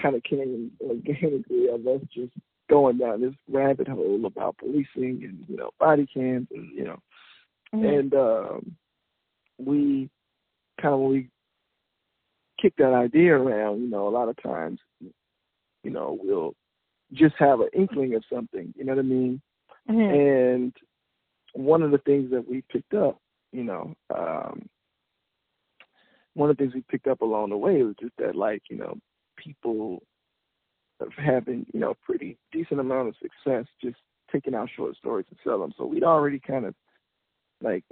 kind 0.00 0.14
of 0.14 0.22
came 0.22 0.70
organically 0.80 1.68
of 1.68 1.86
us 1.86 2.00
just 2.14 2.32
going 2.68 2.98
down 2.98 3.20
this 3.20 3.34
rabbit 3.48 3.88
hole 3.88 4.24
about 4.24 4.56
policing 4.58 4.86
and 5.24 5.44
you 5.48 5.56
know 5.56 5.70
body 5.78 6.06
cams 6.12 6.48
and 6.52 6.70
you 6.74 6.84
know 6.84 6.98
mm-hmm. 7.74 7.84
and 7.84 8.14
um 8.14 8.76
we 9.58 10.08
kind 10.80 10.94
of 10.94 11.00
when 11.00 11.10
we 11.10 11.28
kick 12.60 12.74
that 12.76 12.92
idea 12.92 13.34
around 13.34 13.80
you 13.80 13.88
know 13.88 14.08
a 14.08 14.10
lot 14.10 14.28
of 14.28 14.40
times 14.42 14.78
you 15.00 15.90
know 15.90 16.18
we'll 16.22 16.54
just 17.12 17.34
have 17.38 17.60
an 17.60 17.68
inkling 17.72 18.14
of 18.14 18.22
something 18.32 18.72
you 18.76 18.84
know 18.84 18.94
what 18.94 19.00
i 19.00 19.02
mean 19.02 19.40
mm-hmm. 19.88 20.00
and 20.00 20.72
one 21.54 21.82
of 21.82 21.90
the 21.90 21.98
things 21.98 22.30
that 22.30 22.48
we 22.48 22.62
picked 22.70 22.94
up 22.94 23.18
you 23.52 23.64
know 23.64 23.94
um 24.14 24.68
one 26.34 26.50
of 26.50 26.56
the 26.56 26.62
things 26.62 26.74
we 26.74 26.82
picked 26.88 27.08
up 27.08 27.20
along 27.20 27.50
the 27.50 27.56
way 27.56 27.82
was 27.82 27.94
just 28.00 28.12
that 28.18 28.36
like 28.36 28.62
you 28.70 28.76
know 28.76 28.96
people 29.36 30.02
of 31.00 31.12
having, 31.16 31.66
you 31.72 31.80
know, 31.80 31.94
pretty 32.04 32.36
decent 32.52 32.80
amount 32.80 33.08
of 33.08 33.14
success 33.20 33.66
just 33.80 33.96
taking 34.32 34.54
out 34.54 34.68
short 34.74 34.96
stories 34.96 35.26
and 35.30 35.38
sell 35.44 35.60
them. 35.60 35.72
So 35.76 35.86
we'd 35.86 36.04
already 36.04 36.40
kind 36.40 36.66
of 36.66 36.74
like 37.62 37.84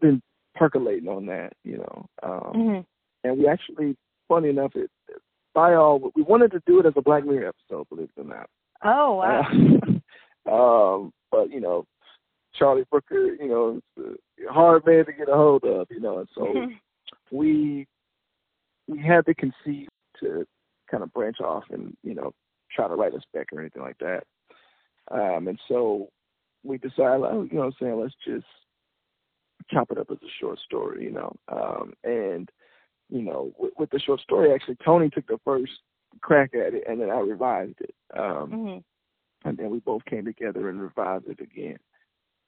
been 0.00 0.22
percolating 0.54 1.08
on 1.08 1.26
that, 1.26 1.52
you 1.64 1.78
know. 1.78 2.06
Um 2.22 2.52
mm-hmm. 2.54 2.80
and 3.28 3.38
we 3.38 3.46
actually 3.46 3.96
funny 4.28 4.48
enough 4.48 4.72
it 4.74 4.90
by 5.54 5.74
all, 5.74 6.12
we 6.14 6.22
wanted 6.22 6.50
to 6.52 6.62
do 6.66 6.80
it 6.80 6.86
as 6.86 6.94
a 6.96 7.02
Black 7.02 7.26
Mirror 7.26 7.48
episode, 7.48 7.88
believe 7.88 8.08
it 8.16 8.20
or 8.20 8.24
not. 8.24 8.48
Oh 8.84 9.14
wow. 9.14 9.42
Uh, 10.46 10.50
um, 10.52 11.12
but 11.30 11.50
you 11.50 11.60
know, 11.60 11.84
Charlie 12.54 12.84
Brooker, 12.90 13.34
you 13.34 13.48
know, 13.48 13.80
a 13.98 14.52
hard 14.52 14.84
man 14.86 15.06
to 15.06 15.12
get 15.12 15.28
a 15.28 15.34
hold 15.34 15.64
of, 15.64 15.86
you 15.90 16.00
know, 16.00 16.18
and 16.18 16.28
so 16.34 16.46
we 17.30 17.86
we 18.88 19.00
had 19.02 19.24
to 19.26 19.34
conceit 19.34 19.88
to 20.20 20.46
kind 20.92 21.02
of 21.02 21.12
branch 21.12 21.40
off 21.40 21.64
and 21.70 21.96
you 22.04 22.14
know 22.14 22.32
try 22.70 22.86
to 22.86 22.94
write 22.94 23.14
a 23.14 23.20
spec 23.20 23.48
or 23.52 23.60
anything 23.60 23.82
like 23.82 23.98
that. 23.98 24.24
Um, 25.10 25.48
and 25.48 25.58
so 25.68 26.08
we 26.62 26.78
decided, 26.78 27.20
like, 27.20 27.52
you 27.52 27.58
know, 27.58 27.64
i'm 27.64 27.72
saying 27.80 28.00
let's 28.00 28.14
just 28.24 28.46
chop 29.70 29.90
it 29.90 29.98
up 29.98 30.08
as 30.10 30.18
a 30.18 30.30
short 30.40 30.58
story, 30.60 31.04
you 31.04 31.10
know. 31.10 31.34
Um, 31.48 31.92
and 32.04 32.48
you 33.08 33.22
know, 33.22 33.52
with, 33.58 33.72
with 33.78 33.90
the 33.90 33.98
short 33.98 34.20
story, 34.20 34.52
actually, 34.54 34.76
Tony 34.84 35.10
took 35.10 35.26
the 35.26 35.40
first 35.44 35.72
crack 36.20 36.54
at 36.54 36.74
it, 36.74 36.84
and 36.88 37.00
then 37.00 37.10
I 37.10 37.18
revised 37.18 37.80
it. 37.80 37.94
Um, 38.16 38.50
mm-hmm. 38.50 39.48
And 39.48 39.58
then 39.58 39.70
we 39.70 39.80
both 39.80 40.04
came 40.04 40.24
together 40.24 40.68
and 40.68 40.80
revised 40.80 41.26
it 41.28 41.40
again. 41.40 41.78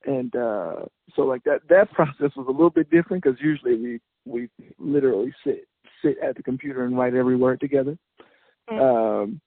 And 0.07 0.35
uh, 0.37 0.87
so, 1.17 1.23
like 1.23 1.43
that, 1.45 1.63
that 1.69 1.91
process 1.93 2.31
was 2.37 2.47
a 2.49 2.53
little 2.53 2.71
bit 2.71 2.91
different 2.91 3.23
because 3.23 3.39
usually 3.41 3.77
we 3.77 4.01
we 4.27 4.49
literally 4.79 5.35
sit 5.45 5.67
sit 6.03 6.17
at 6.23 6.37
the 6.37 6.43
computer 6.43 6.85
and 6.85 6.97
write 6.97 7.15
every 7.15 7.37
word 7.37 7.61
together. 7.61 7.97
Mm-hmm. 8.71 8.81
Um, 8.81 9.41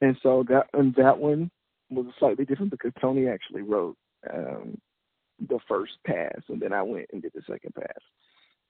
and 0.00 0.16
so 0.22 0.44
that 0.48 0.66
and 0.72 0.94
that 0.96 1.18
one 1.18 1.50
was 1.90 2.06
slightly 2.18 2.44
different 2.44 2.70
because 2.70 2.92
Tony 3.00 3.28
actually 3.28 3.62
wrote 3.62 3.96
um, 4.32 4.78
the 5.48 5.58
first 5.68 5.92
pass, 6.06 6.40
and 6.48 6.60
then 6.60 6.72
I 6.72 6.82
went 6.82 7.06
and 7.12 7.22
did 7.22 7.32
the 7.34 7.42
second 7.46 7.74
pass. 7.74 8.00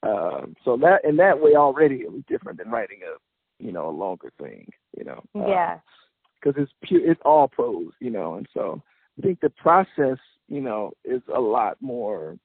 Um, 0.03 0.55
so 0.65 0.77
that 0.79 1.05
in 1.05 1.17
that 1.17 1.41
way 1.41 1.55
already 1.55 1.97
it 1.97 2.13
was 2.13 2.23
different 2.29 2.59
than 2.59 2.71
writing 2.71 3.01
a 3.03 3.65
you 3.65 3.73
know 3.73 3.89
a 3.89 3.91
longer 3.91 4.33
thing, 4.41 4.69
you 4.97 5.05
know. 5.05 5.23
Yeah. 5.35 5.79
Because 6.43 6.63
it's 6.63 6.73
pure, 6.83 7.11
it's 7.11 7.21
all 7.25 7.49
prose, 7.49 7.93
you 8.01 8.11
know, 8.11 8.35
and 8.35 8.47
so 8.53 8.83
I 9.19 9.23
think 9.23 9.41
the 9.41 9.51
process, 9.51 10.19
you 10.49 10.61
know, 10.61 10.93
is 11.05 11.23
a 11.35 11.41
lot 11.41 11.79
more 11.81 12.37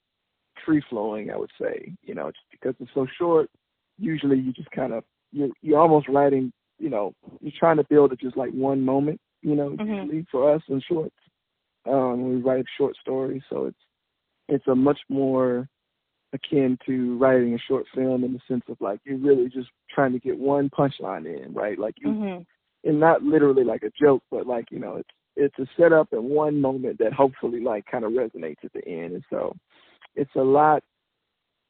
free 0.65 0.81
flowing. 0.89 1.31
I 1.31 1.37
would 1.37 1.51
say, 1.59 1.93
you 2.03 2.15
know, 2.15 2.31
just 2.31 2.45
because 2.51 2.75
it's 2.79 2.91
so 2.93 3.07
short. 3.17 3.49
Usually, 3.97 4.37
you 4.39 4.53
just 4.53 4.71
kind 4.71 4.93
of 4.93 5.03
you're 5.31 5.49
you're 5.61 5.79
almost 5.79 6.07
writing, 6.07 6.53
you 6.79 6.89
know, 6.89 7.13
you're 7.41 7.53
trying 7.57 7.77
to 7.77 7.85
build 7.89 8.11
it 8.11 8.19
just 8.19 8.37
like 8.37 8.51
one 8.51 8.83
moment, 8.83 9.19
you 9.41 9.55
know, 9.55 9.69
mm-hmm. 9.71 9.93
usually 9.93 10.25
for 10.31 10.53
us 10.53 10.61
in 10.69 10.81
shorts. 10.81 11.15
Um, 11.87 12.29
we 12.29 12.41
write 12.41 12.65
short 12.77 12.95
stories, 13.01 13.41
so 13.49 13.65
it's 13.65 13.77
it's 14.47 14.67
a 14.67 14.75
much 14.75 14.99
more 15.09 15.67
akin 16.33 16.77
to 16.85 17.17
writing 17.17 17.53
a 17.53 17.59
short 17.59 17.85
film 17.95 18.23
in 18.23 18.33
the 18.33 18.39
sense 18.47 18.63
of 18.69 18.77
like 18.79 18.99
you're 19.03 19.17
really 19.17 19.49
just 19.49 19.69
trying 19.89 20.11
to 20.13 20.19
get 20.19 20.37
one 20.37 20.69
punchline 20.69 21.25
in, 21.25 21.53
right? 21.53 21.79
Like 21.79 21.95
you, 21.97 22.07
mm-hmm. 22.09 22.89
and 22.89 22.99
not 22.99 23.23
literally 23.23 23.63
like 23.63 23.83
a 23.83 23.91
joke, 23.99 24.23
but 24.29 24.45
like 24.45 24.65
you 24.71 24.79
know, 24.79 24.97
it's 24.97 25.09
it's 25.35 25.59
a 25.59 25.81
setup 25.81 26.09
in 26.11 26.23
one 26.23 26.59
moment 26.59 26.99
that 26.99 27.13
hopefully 27.13 27.61
like 27.61 27.85
kind 27.85 28.03
of 28.03 28.11
resonates 28.11 28.63
at 28.63 28.73
the 28.73 28.85
end, 28.87 29.13
and 29.13 29.23
so 29.29 29.55
it's 30.15 30.35
a 30.35 30.43
lot. 30.43 30.83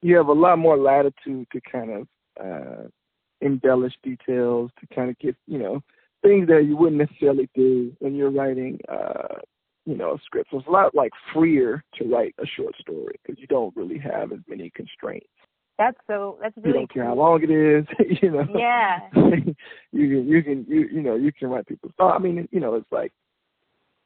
You 0.01 0.15
have 0.17 0.27
a 0.27 0.33
lot 0.33 0.57
more 0.57 0.77
latitude 0.77 1.47
to 1.51 1.61
kind 1.71 1.91
of 1.91 2.07
uh 2.41 2.87
embellish 3.41 3.93
details 4.03 4.71
to 4.79 4.95
kind 4.95 5.09
of 5.09 5.17
get 5.19 5.35
you 5.47 5.57
know 5.57 5.81
things 6.21 6.47
that 6.47 6.65
you 6.65 6.75
wouldn't 6.75 6.99
necessarily 6.99 7.49
do 7.55 7.95
when 7.99 8.15
you're 8.15 8.31
writing 8.31 8.79
uh 8.89 9.39
you 9.89 9.95
know, 9.95 10.13
a 10.13 10.17
script. 10.23 10.49
So 10.51 10.59
it's 10.59 10.67
a 10.67 10.71
lot 10.71 10.93
like 10.93 11.11
freer 11.33 11.83
to 11.95 12.05
write 12.05 12.35
a 12.37 12.45
short 12.45 12.75
story 12.79 13.15
because 13.23 13.41
you 13.41 13.47
don't 13.47 13.75
really 13.75 13.97
have 13.97 14.31
as 14.31 14.39
many 14.47 14.69
constraints. 14.69 15.25
That's 15.79 15.97
so. 16.05 16.37
That's 16.41 16.55
really. 16.57 16.69
You 16.69 16.73
don't 16.73 16.93
care 16.93 17.05
how 17.05 17.15
long 17.15 17.41
it 17.41 17.49
is. 17.49 17.85
you 18.21 18.29
know. 18.29 18.45
Yeah. 18.55 18.99
you 19.91 20.07
can 20.07 20.27
you 20.27 20.43
can 20.43 20.65
you 20.67 20.87
you 20.91 21.01
know 21.01 21.15
you 21.15 21.31
can 21.31 21.49
write 21.49 21.65
people's 21.65 21.93
thoughts. 21.97 22.17
I 22.19 22.21
mean 22.21 22.47
you 22.51 22.59
know 22.59 22.75
it's 22.75 22.91
like 22.91 23.11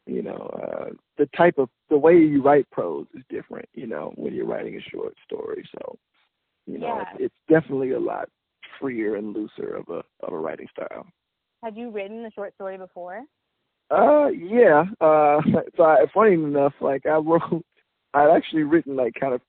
you 0.05 0.21
know 0.21 0.49
uh 0.61 0.89
the 1.17 1.27
type 1.35 1.57
of 1.57 1.69
the 1.89 1.97
way 1.97 2.13
you 2.13 2.41
write 2.41 2.69
prose 2.71 3.07
is 3.13 3.23
different. 3.29 3.67
You 3.73 3.87
know 3.87 4.13
when 4.15 4.33
you're 4.33 4.45
writing 4.45 4.77
a 4.77 4.89
short 4.89 5.15
story. 5.25 5.67
So 5.77 5.97
you 6.65 6.77
know 6.77 6.87
yeah. 6.87 7.03
it's, 7.15 7.25
it's 7.25 7.35
definitely 7.49 7.91
a 7.91 7.99
lot 7.99 8.29
freer 8.80 9.15
and 9.15 9.34
looser 9.34 9.76
of 9.76 9.89
a 9.89 10.04
of 10.26 10.34
a 10.34 10.38
writing 10.38 10.67
style. 10.71 11.06
Have 11.63 11.78
you 11.78 11.89
written 11.91 12.26
a 12.26 12.32
short 12.32 12.54
story 12.56 12.78
before? 12.78 13.23
Uh, 13.89 14.28
yeah. 14.28 14.84
Uh, 14.99 15.39
so 15.78 15.84
I, 15.84 16.06
funny 16.13 16.34
enough, 16.34 16.73
like 16.82 17.06
I 17.06 17.15
wrote, 17.15 17.65
I'd 18.13 18.36
actually 18.36 18.63
written 18.63 18.95
like 18.95 19.13
kind 19.19 19.34
of, 19.34 19.41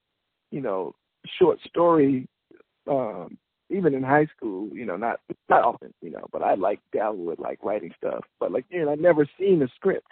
you 0.50 0.61
know, 0.61 0.94
short 1.38 1.59
story, 1.66 2.29
um, 2.88 3.38
even 3.70 3.94
in 3.94 4.03
high 4.03 4.27
school. 4.37 4.68
You 4.72 4.87
know, 4.87 4.96
not 4.96 5.20
not 5.48 5.64
often, 5.64 5.92
you 6.03 6.11
know, 6.11 6.27
but 6.33 6.42
I 6.42 6.55
like 6.55 6.81
dabble 6.92 7.24
with 7.24 7.38
like 7.38 7.62
writing 7.62 7.92
stuff. 7.96 8.24
But 8.38 8.53
like, 8.53 8.64
you 8.70 8.85
know, 8.85 8.92
I'd 8.92 9.00
never 9.00 9.27
seen 9.38 9.62
a 9.62 9.68
script. 9.74 10.09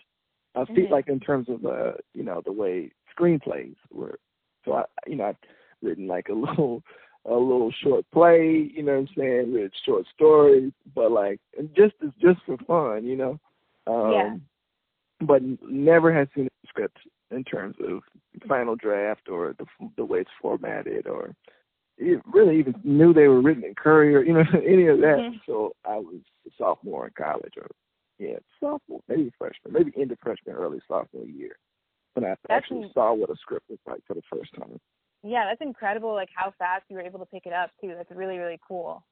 I 0.55 0.61
mm-hmm. 0.61 0.93
like 0.93 1.09
in 1.09 1.21
terms 1.21 1.49
of 1.49 1.65
uh, 1.65 1.93
you 2.15 2.23
know, 2.23 2.43
the 2.45 2.53
way 2.53 2.91
screenplays 3.17 3.77
were. 3.91 4.19
So 4.65 4.75
I, 4.75 4.85
you 5.07 5.17
know, 5.17 5.25
I'd 5.25 5.37
written 5.83 6.07
like 6.07 6.29
a 6.29 6.33
little 6.35 6.83
a 7.25 7.35
little 7.35 7.73
short 7.83 8.05
play, 8.13 8.71
you 8.75 8.83
know 8.83 8.93
what 8.93 8.99
I'm 8.99 9.09
saying, 9.17 9.53
with 9.53 9.73
short 9.85 10.07
stories, 10.15 10.73
but 10.95 11.13
like 11.13 11.41
just 11.77 11.95
just 12.21 12.41
for 12.47 12.57
fun, 12.67 13.05
you 13.05 13.17
know. 13.17 13.41
Um, 13.87 14.13
yeah. 14.13 14.37
But 15.27 15.43
never 15.69 16.13
had 16.13 16.29
seen 16.35 16.47
a 16.47 16.67
script 16.69 16.99
in 17.31 17.45
terms 17.45 17.77
of 17.87 18.01
final 18.49 18.75
draft 18.77 19.29
or 19.29 19.55
the 19.59 19.67
the 19.97 20.05
way 20.05 20.21
it's 20.21 20.31
formatted 20.41 21.07
or 21.07 21.35
really 22.33 22.59
even 22.59 22.75
knew 22.83 23.13
they 23.13 23.29
were 23.29 23.41
written 23.41 23.65
in 23.65 23.75
Courier, 23.75 24.25
you 24.25 24.33
know, 24.33 24.41
any 24.67 24.87
of 24.87 24.99
that. 24.99 25.19
Mm-hmm. 25.19 25.37
So 25.47 25.73
I 25.85 25.97
was 25.99 26.21
a 26.47 26.51
sophomore 26.59 27.07
in 27.07 27.13
college 27.17 27.55
or 27.57 27.69
yeah, 28.19 28.39
sophomore, 28.61 29.01
maybe 29.09 29.33
freshman, 29.39 29.73
maybe 29.73 29.93
end 30.01 30.13
of 30.13 30.19
freshman, 30.21 30.57
early 30.57 30.81
sophomore 30.89 31.27
year 31.27 31.57
when 32.15 32.25
I 32.25 32.29
that's 32.29 32.41
actually 32.51 32.85
in- 32.85 32.93
saw 32.93 33.15
what 33.15 33.31
a 33.31 33.37
script 33.37 33.69
was 33.69 33.79
like 33.87 34.01
for 34.07 34.15
the 34.15 34.23
first 34.31 34.55
time. 34.55 34.79
Yeah, 35.23 35.45
that's 35.49 35.61
incredible. 35.61 36.15
Like 36.15 36.31
how 36.35 36.53
fast 36.59 36.85
you 36.89 36.97
were 36.97 37.03
able 37.03 37.21
to 37.21 37.27
pick 37.27 37.47
it 37.47 37.53
up 37.53 37.71
too. 37.81 37.95
That's 37.97 38.11
really 38.11 38.39
really 38.39 38.61
cool. 38.67 39.05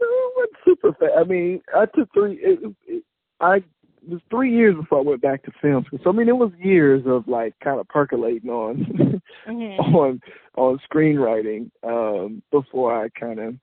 It 0.00 0.32
went 0.36 0.50
super 0.64 0.92
fast. 0.98 1.12
I 1.18 1.24
mean, 1.24 1.60
I 1.74 1.86
took 1.86 2.12
three. 2.12 2.34
It, 2.42 2.60
it, 2.86 3.04
I 3.40 3.56
it 3.56 4.08
was 4.08 4.20
three 4.30 4.52
years 4.52 4.74
before 4.74 4.98
I 4.98 5.02
went 5.02 5.22
back 5.22 5.44
to 5.44 5.52
film 5.60 5.84
school. 5.84 6.00
So 6.02 6.10
I 6.10 6.12
mean, 6.12 6.28
it 6.28 6.36
was 6.36 6.50
years 6.58 7.02
of 7.06 7.28
like 7.28 7.54
kind 7.62 7.78
of 7.78 7.88
percolating 7.88 8.50
on 8.50 9.20
mm-hmm. 9.48 9.94
on 9.96 10.20
on 10.56 10.80
screenwriting 10.90 11.70
um, 11.84 12.42
before 12.50 13.04
I 13.04 13.08
kind 13.10 13.38
of 13.38 13.54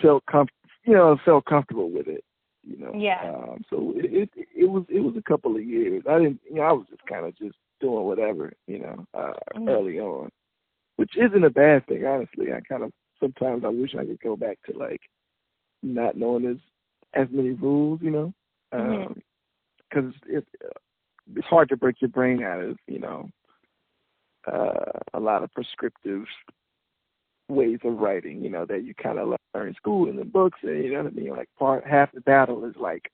felt 0.00 0.24
com- 0.26 0.48
you 0.84 0.94
know 0.94 1.16
felt 1.24 1.46
comfortable 1.46 1.90
with 1.90 2.08
it. 2.08 2.24
You 2.64 2.78
know. 2.78 2.92
Yeah. 2.94 3.20
Um, 3.24 3.64
so 3.70 3.94
it, 3.96 4.30
it 4.36 4.48
it 4.54 4.70
was 4.70 4.84
it 4.88 5.00
was 5.00 5.14
a 5.16 5.22
couple 5.22 5.56
of 5.56 5.64
years. 5.64 6.02
I 6.08 6.18
didn't 6.18 6.40
you 6.48 6.56
know 6.56 6.62
I 6.62 6.72
was 6.72 6.86
just 6.90 7.06
kind 7.06 7.24
of 7.24 7.36
just 7.36 7.56
doing 7.80 8.04
whatever 8.04 8.52
you 8.66 8.78
know 8.80 9.06
uh, 9.14 9.32
mm-hmm. 9.54 9.68
early 9.68 10.00
on, 10.00 10.30
which 10.96 11.16
isn't 11.16 11.44
a 11.44 11.50
bad 11.50 11.86
thing 11.86 12.04
honestly. 12.04 12.52
I 12.52 12.60
kind 12.60 12.82
of 12.84 12.92
sometimes 13.20 13.64
I 13.64 13.68
wish 13.68 13.94
I 13.94 14.04
could 14.04 14.20
go 14.20 14.36
back 14.36 14.58
to 14.66 14.76
like 14.76 15.00
not 15.82 16.16
knowing 16.16 16.46
as 16.46 16.56
as 17.14 17.28
many 17.30 17.50
rules, 17.50 18.00
you 18.02 18.10
know 18.10 18.32
because 18.72 18.84
mm-hmm. 18.84 19.98
um, 19.98 20.14
it, 20.26 20.46
it's 21.36 21.46
hard 21.46 21.68
to 21.68 21.76
break 21.76 22.00
your 22.00 22.08
brain 22.08 22.42
out 22.42 22.62
of 22.62 22.78
you 22.86 22.98
know 22.98 23.28
uh, 24.50 24.98
a 25.14 25.20
lot 25.20 25.42
of 25.42 25.52
prescriptive 25.52 26.24
ways 27.48 27.78
of 27.84 27.98
writing, 27.98 28.42
you 28.42 28.50
know, 28.50 28.64
that 28.64 28.84
you 28.84 28.94
kind 28.94 29.18
of 29.18 29.36
learn 29.54 29.68
in 29.68 29.74
school 29.74 30.08
and 30.08 30.18
in 30.18 30.28
books, 30.28 30.58
and 30.62 30.82
you 30.82 30.92
know 30.92 31.02
what 31.02 31.12
I 31.12 31.14
mean. 31.14 31.30
Like 31.30 31.48
part 31.58 31.86
half 31.86 32.10
the 32.12 32.20
battle 32.20 32.64
is 32.64 32.74
like 32.78 33.10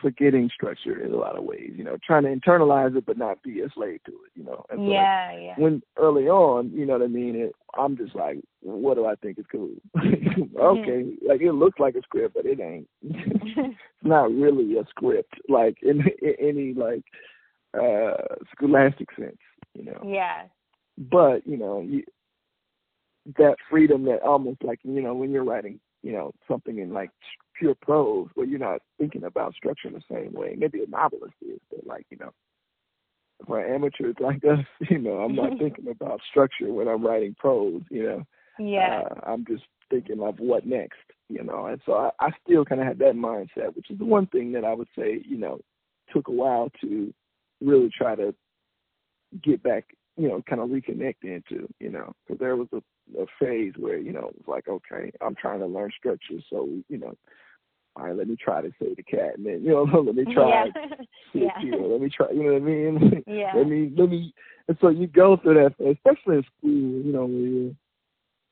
forgetting 0.00 0.50
structure 0.52 1.00
in 1.00 1.12
a 1.12 1.16
lot 1.16 1.36
of 1.36 1.44
ways, 1.44 1.72
you 1.74 1.84
know, 1.84 1.96
trying 2.04 2.24
to 2.24 2.34
internalize 2.34 2.96
it 2.96 3.06
but 3.06 3.18
not 3.18 3.42
be 3.42 3.60
a 3.60 3.68
slave 3.74 4.00
to 4.04 4.12
it, 4.12 4.32
you 4.34 4.44
know. 4.44 4.64
And 4.70 4.80
so 4.80 4.92
yeah, 4.92 5.30
like, 5.32 5.42
yeah. 5.42 5.54
When 5.56 5.82
early 5.96 6.28
on, 6.28 6.70
you 6.70 6.86
know 6.86 6.94
what 6.94 7.02
I 7.02 7.08
mean, 7.08 7.36
it, 7.36 7.52
I'm 7.78 7.96
just 7.96 8.14
like, 8.14 8.38
what 8.60 8.94
do 8.94 9.06
I 9.06 9.14
think 9.16 9.38
is 9.38 9.46
cool? 9.50 9.70
Okay, 10.56 11.14
like 11.26 11.40
it 11.40 11.52
looks 11.52 11.78
like 11.78 11.94
a 11.94 12.02
script, 12.02 12.34
but 12.34 12.46
it 12.46 12.58
ain't. 12.60 12.88
it's 13.02 13.78
not 14.02 14.32
really 14.32 14.76
a 14.76 14.84
script, 14.88 15.34
like 15.48 15.76
in, 15.82 16.02
in 16.22 16.34
any 16.40 16.74
like 16.74 17.04
uh 17.74 18.16
scholastic 18.52 19.08
sense, 19.18 19.36
you 19.74 19.84
know. 19.84 20.00
Yeah. 20.04 20.44
But 20.98 21.46
you 21.46 21.56
know, 21.56 21.80
you, 21.80 22.04
that 23.38 23.56
freedom 23.70 24.04
that 24.04 24.22
almost 24.22 24.62
like 24.64 24.80
you 24.82 25.02
know 25.02 25.14
when 25.14 25.30
you're 25.30 25.44
writing 25.44 25.80
you 26.04 26.12
know, 26.12 26.32
something 26.46 26.78
in 26.78 26.92
like 26.92 27.10
pure 27.58 27.74
prose 27.74 28.28
where 28.34 28.46
you're 28.46 28.58
not 28.58 28.80
thinking 28.98 29.24
about 29.24 29.54
structure 29.54 29.88
in 29.88 29.94
the 29.94 30.02
same 30.10 30.32
way. 30.32 30.54
Maybe 30.56 30.82
a 30.82 30.88
novelist 30.88 31.34
is, 31.42 31.60
but 31.70 31.86
like, 31.86 32.06
you 32.10 32.18
know, 32.18 32.32
for 33.46 33.64
amateurs 33.64 34.16
like 34.20 34.42
us, 34.44 34.64
you 34.90 34.98
know, 34.98 35.18
I'm 35.18 35.34
not 35.34 35.58
thinking 35.58 35.88
about 35.88 36.20
structure 36.30 36.72
when 36.72 36.88
I'm 36.88 37.04
writing 37.04 37.34
prose, 37.38 37.82
you 37.90 38.04
know. 38.04 38.24
Yeah. 38.58 39.02
Uh, 39.10 39.30
I'm 39.30 39.44
just 39.46 39.64
thinking 39.90 40.20
of 40.22 40.38
what 40.38 40.66
next, 40.66 40.98
you 41.28 41.42
know. 41.42 41.66
And 41.66 41.80
so 41.84 41.94
I, 41.94 42.10
I 42.20 42.30
still 42.44 42.64
kind 42.64 42.80
of 42.80 42.86
had 42.86 42.98
that 43.00 43.14
mindset, 43.14 43.74
which 43.74 43.90
is 43.90 43.98
the 43.98 44.04
one 44.04 44.26
thing 44.28 44.52
that 44.52 44.64
I 44.64 44.74
would 44.74 44.88
say, 44.96 45.22
you 45.28 45.38
know, 45.38 45.60
took 46.12 46.28
a 46.28 46.32
while 46.32 46.70
to 46.80 47.12
really 47.60 47.90
try 47.96 48.14
to 48.14 48.34
get 49.42 49.62
back, 49.62 49.84
you 50.16 50.28
know, 50.28 50.42
kind 50.48 50.60
of 50.60 50.68
reconnect 50.68 51.24
into, 51.24 51.68
you 51.80 51.90
know, 51.90 52.14
because 52.26 52.38
there 52.38 52.56
was 52.56 52.68
a 52.72 52.82
a 53.18 53.26
phase 53.38 53.72
where 53.78 53.98
you 53.98 54.12
know 54.12 54.28
it 54.28 54.36
was 54.36 54.48
like 54.48 54.68
okay 54.68 55.12
i'm 55.20 55.34
trying 55.34 55.60
to 55.60 55.66
learn 55.66 55.90
structure 55.96 56.40
so 56.50 56.68
you 56.88 56.98
know 56.98 57.14
all 57.96 58.06
right, 58.06 58.16
let 58.16 58.28
me 58.28 58.36
try 58.36 58.60
to 58.60 58.70
save 58.80 58.96
the 58.96 59.02
cat, 59.02 59.36
and 59.36 59.46
then 59.46 59.62
you 59.62 59.70
know, 59.70 59.82
let 60.06 60.14
me 60.14 60.24
try, 60.32 60.66
yeah. 60.66 60.94
yeah. 61.62 61.70
know, 61.70 61.86
let 61.86 62.00
me 62.00 62.10
try, 62.14 62.30
you 62.30 62.44
know 62.44 62.52
what 62.52 62.62
I 62.62 62.64
mean? 62.64 63.24
yeah. 63.26 63.52
let 63.54 63.68
me, 63.68 63.92
let 63.96 64.08
me, 64.08 64.34
and 64.68 64.76
so 64.80 64.88
you 64.88 65.06
go 65.06 65.36
through 65.36 65.54
that, 65.54 65.74
especially 65.84 66.36
in 66.36 66.44
school, 66.58 67.02
you 67.04 67.12
know, 67.12 67.26
where 67.26 67.36
you're 67.36 67.72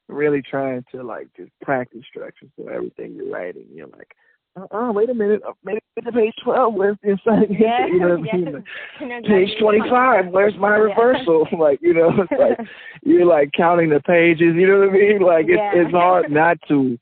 really 0.08 0.42
trying 0.42 0.84
to 0.92 1.02
like 1.02 1.28
just 1.36 1.50
practice 1.60 2.02
structure, 2.08 2.46
so 2.56 2.68
everything 2.68 3.14
you're 3.14 3.30
writing, 3.30 3.66
you're 3.72 3.88
like, 3.88 4.14
uh-uh, 4.54 4.92
wait 4.92 5.08
a 5.08 5.14
minute, 5.14 5.40
uh, 5.48 5.52
maybe 5.64 5.80
page 6.12 6.34
12, 6.44 6.74
where's 6.74 6.96
the 7.02 7.10
inside? 7.10 7.48
Yeah, 7.50 7.86
you 7.86 7.98
know 7.98 8.16
what 8.18 8.28
I 8.32 8.36
mean? 8.36 9.24
Page 9.24 9.58
25, 9.58 10.28
where's 10.28 10.54
my 10.58 10.76
reversal? 10.76 11.48
like, 11.58 11.78
you 11.80 11.94
know, 11.94 12.10
it's 12.18 12.32
like, 12.38 12.68
you're 13.02 13.24
like 13.24 13.50
counting 13.56 13.88
the 13.88 14.00
pages, 14.00 14.54
you 14.54 14.68
know 14.68 14.80
what 14.80 14.90
I 14.90 14.92
mean? 14.92 15.20
Like, 15.20 15.46
it's, 15.48 15.56
Yeah. 15.56 15.72
it's 15.74 15.90
hard 15.90 16.30
not 16.30 16.58
to 16.68 16.98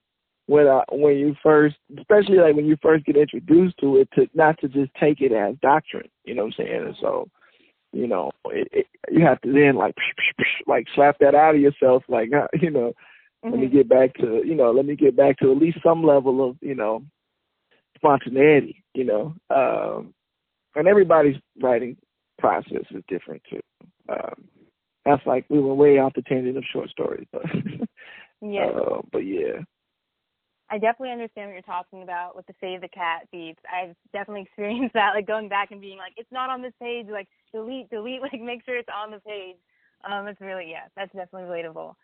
when 0.50 0.66
I, 0.66 0.82
when 0.90 1.16
you 1.16 1.36
first, 1.42 1.76
especially 1.96 2.38
like 2.38 2.56
when 2.56 2.66
you 2.66 2.76
first 2.82 3.04
get 3.04 3.16
introduced 3.16 3.78
to 3.78 3.98
it, 3.98 4.08
to 4.16 4.28
not 4.34 4.58
to 4.60 4.68
just 4.68 4.92
take 4.98 5.20
it 5.20 5.32
as 5.32 5.54
doctrine, 5.62 6.08
you 6.24 6.34
know 6.34 6.42
what 6.46 6.54
I'm 6.58 6.66
saying? 6.66 6.86
And 6.86 6.96
so, 7.00 7.28
you 7.92 8.08
know, 8.08 8.32
it, 8.46 8.68
it, 8.72 8.86
you 9.12 9.24
have 9.24 9.40
to 9.42 9.52
then 9.52 9.76
like, 9.76 9.94
like 10.66 10.86
slap 10.94 11.18
that 11.20 11.36
out 11.36 11.54
of 11.54 11.60
yourself, 11.60 12.02
like, 12.08 12.32
uh, 12.34 12.48
you 12.60 12.70
know, 12.70 12.92
let 13.48 13.60
me 13.60 13.66
Mhm. 13.66 13.72
get 13.72 13.88
back 13.88 14.14
to 14.14 14.42
you 14.44 14.54
know 14.54 14.70
let 14.70 14.84
me 14.84 14.96
get 14.96 15.16
back 15.16 15.38
to 15.38 15.50
at 15.50 15.56
least 15.56 15.78
some 15.82 16.02
level 16.04 16.46
of 16.48 16.56
you 16.60 16.74
know 16.74 17.02
spontaneity 17.96 18.84
you 18.94 19.04
know 19.04 19.34
um 19.50 20.14
and 20.74 20.86
everybody's 20.86 21.36
writing 21.60 21.96
process 22.38 22.84
is 22.90 23.02
different 23.08 23.42
too 23.50 23.60
um 24.08 24.48
that's 25.04 25.24
like 25.26 25.44
we 25.48 25.58
were 25.58 25.74
way 25.74 25.98
off 25.98 26.12
the 26.14 26.22
tangent 26.22 26.56
of 26.56 26.64
short 26.70 26.90
stories 26.90 27.26
but 27.32 27.42
yeah. 28.42 28.66
uh, 28.66 29.00
but 29.12 29.20
yeah 29.20 29.60
I 30.70 30.78
definitely 30.78 31.12
understand 31.12 31.48
what 31.48 31.54
you're 31.54 31.62
talking 31.62 32.02
about 32.02 32.36
with 32.36 32.46
the 32.46 32.54
save 32.60 32.80
the 32.80 32.88
cat 32.88 33.26
beats. 33.32 33.60
I've 33.70 33.96
definitely 34.12 34.42
experienced 34.46 34.94
that, 34.94 35.14
like 35.14 35.26
going 35.26 35.48
back 35.48 35.70
and 35.70 35.80
being 35.80 35.98
like, 35.98 36.12
it's 36.16 36.30
not 36.32 36.50
on 36.50 36.62
this 36.62 36.72
page, 36.80 37.06
like 37.10 37.28
delete, 37.52 37.90
delete, 37.90 38.22
like 38.22 38.40
make 38.40 38.64
sure 38.64 38.76
it's 38.76 38.88
on 38.94 39.10
the 39.10 39.20
page. 39.20 39.56
Um, 40.10 40.26
it's 40.28 40.40
really 40.40 40.70
yeah, 40.70 40.84
that's 40.96 41.12
definitely 41.12 41.48
relatable. 41.48 41.94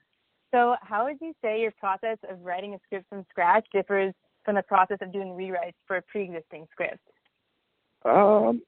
So 0.52 0.76
how 0.82 1.04
would 1.04 1.18
you 1.20 1.32
say 1.42 1.60
your 1.60 1.72
process 1.72 2.18
of 2.30 2.40
writing 2.42 2.74
a 2.74 2.78
script 2.86 3.08
from 3.08 3.24
scratch 3.30 3.66
differs 3.72 4.14
from 4.44 4.54
the 4.54 4.62
process 4.62 4.98
of 5.00 5.12
doing 5.12 5.28
rewrites 5.28 5.74
for 5.86 5.96
a 5.96 6.02
pre-existing 6.02 6.66
script? 6.70 7.00
um 8.06 8.62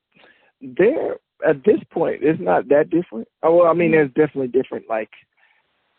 there 0.61 1.17
at 1.47 1.65
this 1.65 1.79
point 1.91 2.19
it's 2.23 2.41
not 2.41 2.69
that 2.69 2.91
different 2.91 3.29
oh 3.43 3.57
well 3.57 3.67
i 3.69 3.73
mean 3.73 3.93
there's 3.93 4.09
definitely 4.09 4.49
different 4.49 4.85
like 4.89 5.11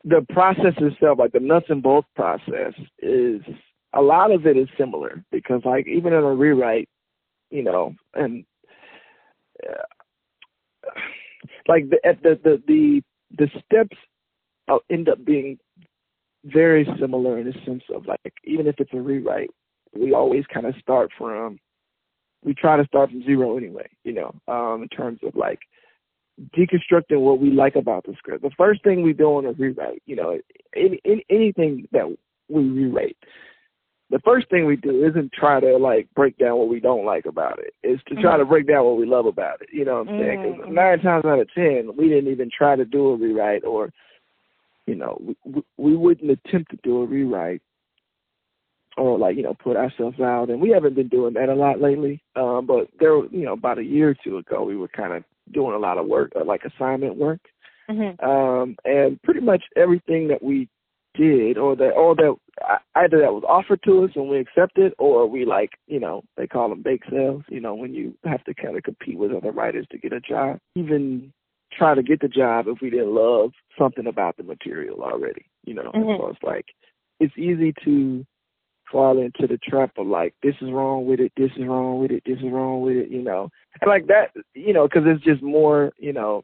the 0.04 0.26
process 0.34 0.74
itself 0.78 1.18
like 1.18 1.32
the 1.32 1.40
nuts 1.40 1.68
and 1.70 1.82
bolts 1.82 2.08
process 2.16 2.74
is 3.00 3.42
a 3.94 4.02
lot 4.02 4.32
of 4.32 4.46
it 4.46 4.58
is 4.58 4.68
similar 4.78 5.24
because 5.32 5.62
like 5.66 5.88
even 5.88 6.14
in 6.14 6.24
a 6.24 6.34
rewrite 6.34 6.90
you 7.50 7.64
know 7.64 7.94
and 8.14 8.46
uh, 9.68 9.84
like 11.68 11.90
the 11.90 12.00
the 12.24 12.40
the 12.44 12.64
the 12.68 13.02
the 13.38 13.50
steps 13.66 13.98
uh, 14.68 14.78
end 14.90 15.10
up 15.10 15.24
being 15.26 15.58
very 16.46 16.88
similar 17.00 17.38
in 17.40 17.46
the 17.46 17.54
sense 17.66 17.84
of 17.94 18.06
like 18.06 18.34
even 18.44 18.68
if 18.68 18.76
it's 18.80 18.94
a 18.94 19.02
rewrite 19.02 19.50
we 19.98 20.14
always 20.14 20.46
kind 20.54 20.66
of 20.66 20.76
start 20.82 21.10
from 21.18 21.60
we 22.44 22.54
try 22.54 22.78
to 22.78 22.86
start 22.86 23.10
from 23.10 23.24
zero 23.24 23.58
anyway 23.58 23.88
you 24.04 24.14
know 24.14 24.34
um 24.48 24.84
in 24.84 24.90
terms 24.90 25.20
of 25.24 25.36
like 25.36 25.60
deconstructing 26.56 27.20
what 27.20 27.40
we 27.40 27.52
like 27.52 27.76
about 27.76 28.06
the 28.06 28.14
script. 28.18 28.42
The 28.44 28.52
first 28.58 28.82
thing 28.84 29.02
we 29.02 29.12
do 29.12 29.26
on 29.26 29.46
a 29.46 29.52
rewrite 29.52 30.02
you 30.06 30.16
know 30.16 30.40
any, 30.76 31.00
any 31.06 31.26
anything 31.30 31.88
that 31.92 32.16
we 32.48 32.64
rewrite 32.64 33.18
the 34.10 34.20
first 34.20 34.50
thing 34.50 34.66
we 34.66 34.76
do 34.76 35.06
isn't 35.06 35.32
try 35.32 35.60
to 35.60 35.78
like 35.78 36.08
break 36.16 36.38
down 36.38 36.58
what 36.58 36.70
we 36.70 36.80
don't 36.80 37.06
like 37.06 37.26
about 37.26 37.60
it. 37.60 37.74
It's 37.84 38.04
to 38.06 38.16
try 38.16 38.36
Mhm. 38.36 38.40
to 38.40 38.46
break 38.46 38.68
down 38.68 38.86
what 38.86 38.98
we 38.98 39.06
love 39.06 39.26
about 39.26 39.62
it. 39.62 39.70
You 39.72 39.86
know 39.86 40.02
what 40.02 40.10
I'm 40.10 40.20
saying? 40.20 40.38
'Cause 40.40 40.68
Mhm. 40.68 40.72
nine 40.72 41.00
times 41.00 41.26
out 41.26 41.40
of 41.40 41.54
ten, 41.54 41.96
we 41.96 42.10
didn't 42.10 42.32
even 42.32 42.50
try 42.50 42.76
to 42.76 42.86
do 42.86 43.10
a 43.10 43.16
rewrite, 43.16 43.64
or 43.64 43.92
you 44.88 44.96
know, 44.96 45.18
we 45.22 45.36
we, 45.46 45.62
we 45.78 45.96
wouldn't 45.96 46.32
attempt 46.32 46.72
to 46.72 46.78
do 46.78 47.02
a 47.02 47.06
rewrite, 47.06 47.62
or 48.98 49.18
like 49.20 49.38
you 49.38 49.44
know, 49.44 49.54
put 49.54 49.78
ourselves 49.78 50.20
out. 50.20 50.50
And 50.50 50.60
we 50.60 50.70
haven't 50.70 50.96
been 50.96 51.08
doing 51.08 51.34
that 51.36 51.50
a 51.50 51.56
lot 51.56 51.80
lately. 51.80 52.24
Um, 52.36 52.66
but 52.66 52.90
there, 53.00 53.16
you 53.28 53.46
know, 53.46 53.54
about 53.54 53.78
a 53.78 53.84
year 53.84 54.10
or 54.10 54.16
two 54.16 54.38
ago, 54.38 54.64
we 54.64 54.76
were 54.76 54.88
kind 54.88 55.14
of 55.14 55.24
doing 55.52 55.76
a 55.76 55.80
lot 55.80 55.98
of 55.98 56.08
work, 56.08 56.32
uh, 56.36 56.44
like 56.44 56.66
assignment 56.66 57.16
work 57.16 57.42
Mm-hmm. 57.90 58.24
um, 58.24 58.76
and 58.86 59.22
pretty 59.24 59.40
much 59.40 59.64
everything 59.76 60.28
that 60.28 60.44
we 60.44 60.70
did, 61.20 61.58
or 61.58 61.76
that, 61.76 61.92
or 61.92 62.16
that 62.16 62.36
either 62.96 63.20
that 63.20 63.34
was 63.34 63.44
offered 63.48 63.82
to 63.84 64.06
us 64.06 64.12
and 64.16 64.30
we 64.30 64.40
accepted, 64.40 64.94
or 64.98 65.28
we 65.28 65.46
like, 65.46 65.72
you 65.88 66.00
know, 66.00 66.24
they 66.38 66.48
call 66.48 66.70
them 66.70 66.82
bake 66.82 67.04
sales. 67.10 67.44
You 67.50 67.60
know, 67.60 67.76
when 67.76 67.94
you 67.94 68.16
have 68.24 68.44
to 68.46 68.54
kind 68.54 68.78
of 68.78 68.84
compete 68.84 69.18
with 69.18 69.34
other 69.34 69.52
writers 69.52 69.86
to 69.92 69.98
get 69.98 70.14
a 70.14 70.22
job, 70.22 70.60
even 70.76 71.34
try 71.72 71.94
to 71.94 72.02
get 72.02 72.22
the 72.22 72.28
job 72.28 72.68
if 72.68 72.78
we 72.82 72.90
didn't 72.90 73.14
love 73.14 73.52
something 73.78 74.08
about 74.08 74.38
the 74.38 74.44
material 74.44 75.04
already. 75.04 75.46
You 75.66 75.76
know, 75.76 75.92
Mhm. 75.94 76.18
so 76.18 76.28
it's 76.30 76.44
like 76.44 76.66
it's 77.20 77.38
easy 77.38 77.74
to 77.84 78.26
fall 78.90 79.20
into 79.20 79.46
the 79.46 79.60
trap 79.60 79.92
of 79.98 80.08
like 80.08 80.34
this 80.42 80.56
is 80.62 80.72
wrong 80.72 81.06
with 81.06 81.20
it, 81.20 81.34
this 81.36 81.52
is 81.58 81.66
wrong 81.66 82.00
with 82.00 82.12
it, 82.12 82.24
this 82.26 82.40
is 82.40 82.50
wrong 82.50 82.82
with 82.82 82.96
it. 82.96 83.10
You 83.10 83.22
know, 83.22 83.50
and 83.82 83.90
like 83.90 84.08
that, 84.08 84.32
you 84.56 84.74
know, 84.74 84.88
because 84.88 85.04
it's 85.06 85.24
just 85.24 85.44
more, 85.44 85.92
you 86.00 86.14
know 86.14 86.44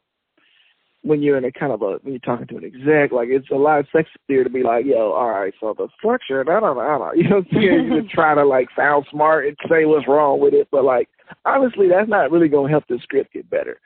when 1.05 1.21
you're 1.21 1.37
in 1.37 1.45
a 1.45 1.51
kind 1.51 1.71
of 1.71 1.83
a 1.83 1.99
when 2.01 2.13
you're 2.13 2.19
talking 2.19 2.47
to 2.47 2.57
an 2.57 2.65
exec, 2.65 3.11
like 3.11 3.29
it's 3.29 3.51
a 3.51 3.55
lot 3.55 3.85
sexier 3.93 4.43
to 4.43 4.49
be 4.49 4.63
like, 4.63 4.85
yo, 4.85 5.11
all 5.11 5.29
right, 5.29 5.53
so 5.59 5.75
the 5.77 5.87
structure, 5.95 6.43
da 6.43 6.59
da 6.59 6.73
da 6.73 6.97
da. 6.97 7.11
You 7.15 7.29
know 7.29 7.35
what 7.37 7.47
I'm 7.51 7.61
saying? 7.61 7.85
you 7.93 8.07
try 8.09 8.33
to 8.33 8.43
like 8.43 8.69
sound 8.75 9.05
smart 9.11 9.45
and 9.45 9.55
say 9.69 9.85
what's 9.85 10.07
wrong 10.07 10.39
with 10.39 10.55
it, 10.55 10.67
but 10.71 10.83
like 10.83 11.07
honestly, 11.45 11.87
that's 11.87 12.09
not 12.09 12.31
really 12.31 12.49
gonna 12.49 12.69
help 12.69 12.85
the 12.89 12.97
script 13.03 13.33
get 13.33 13.47
better 13.49 13.79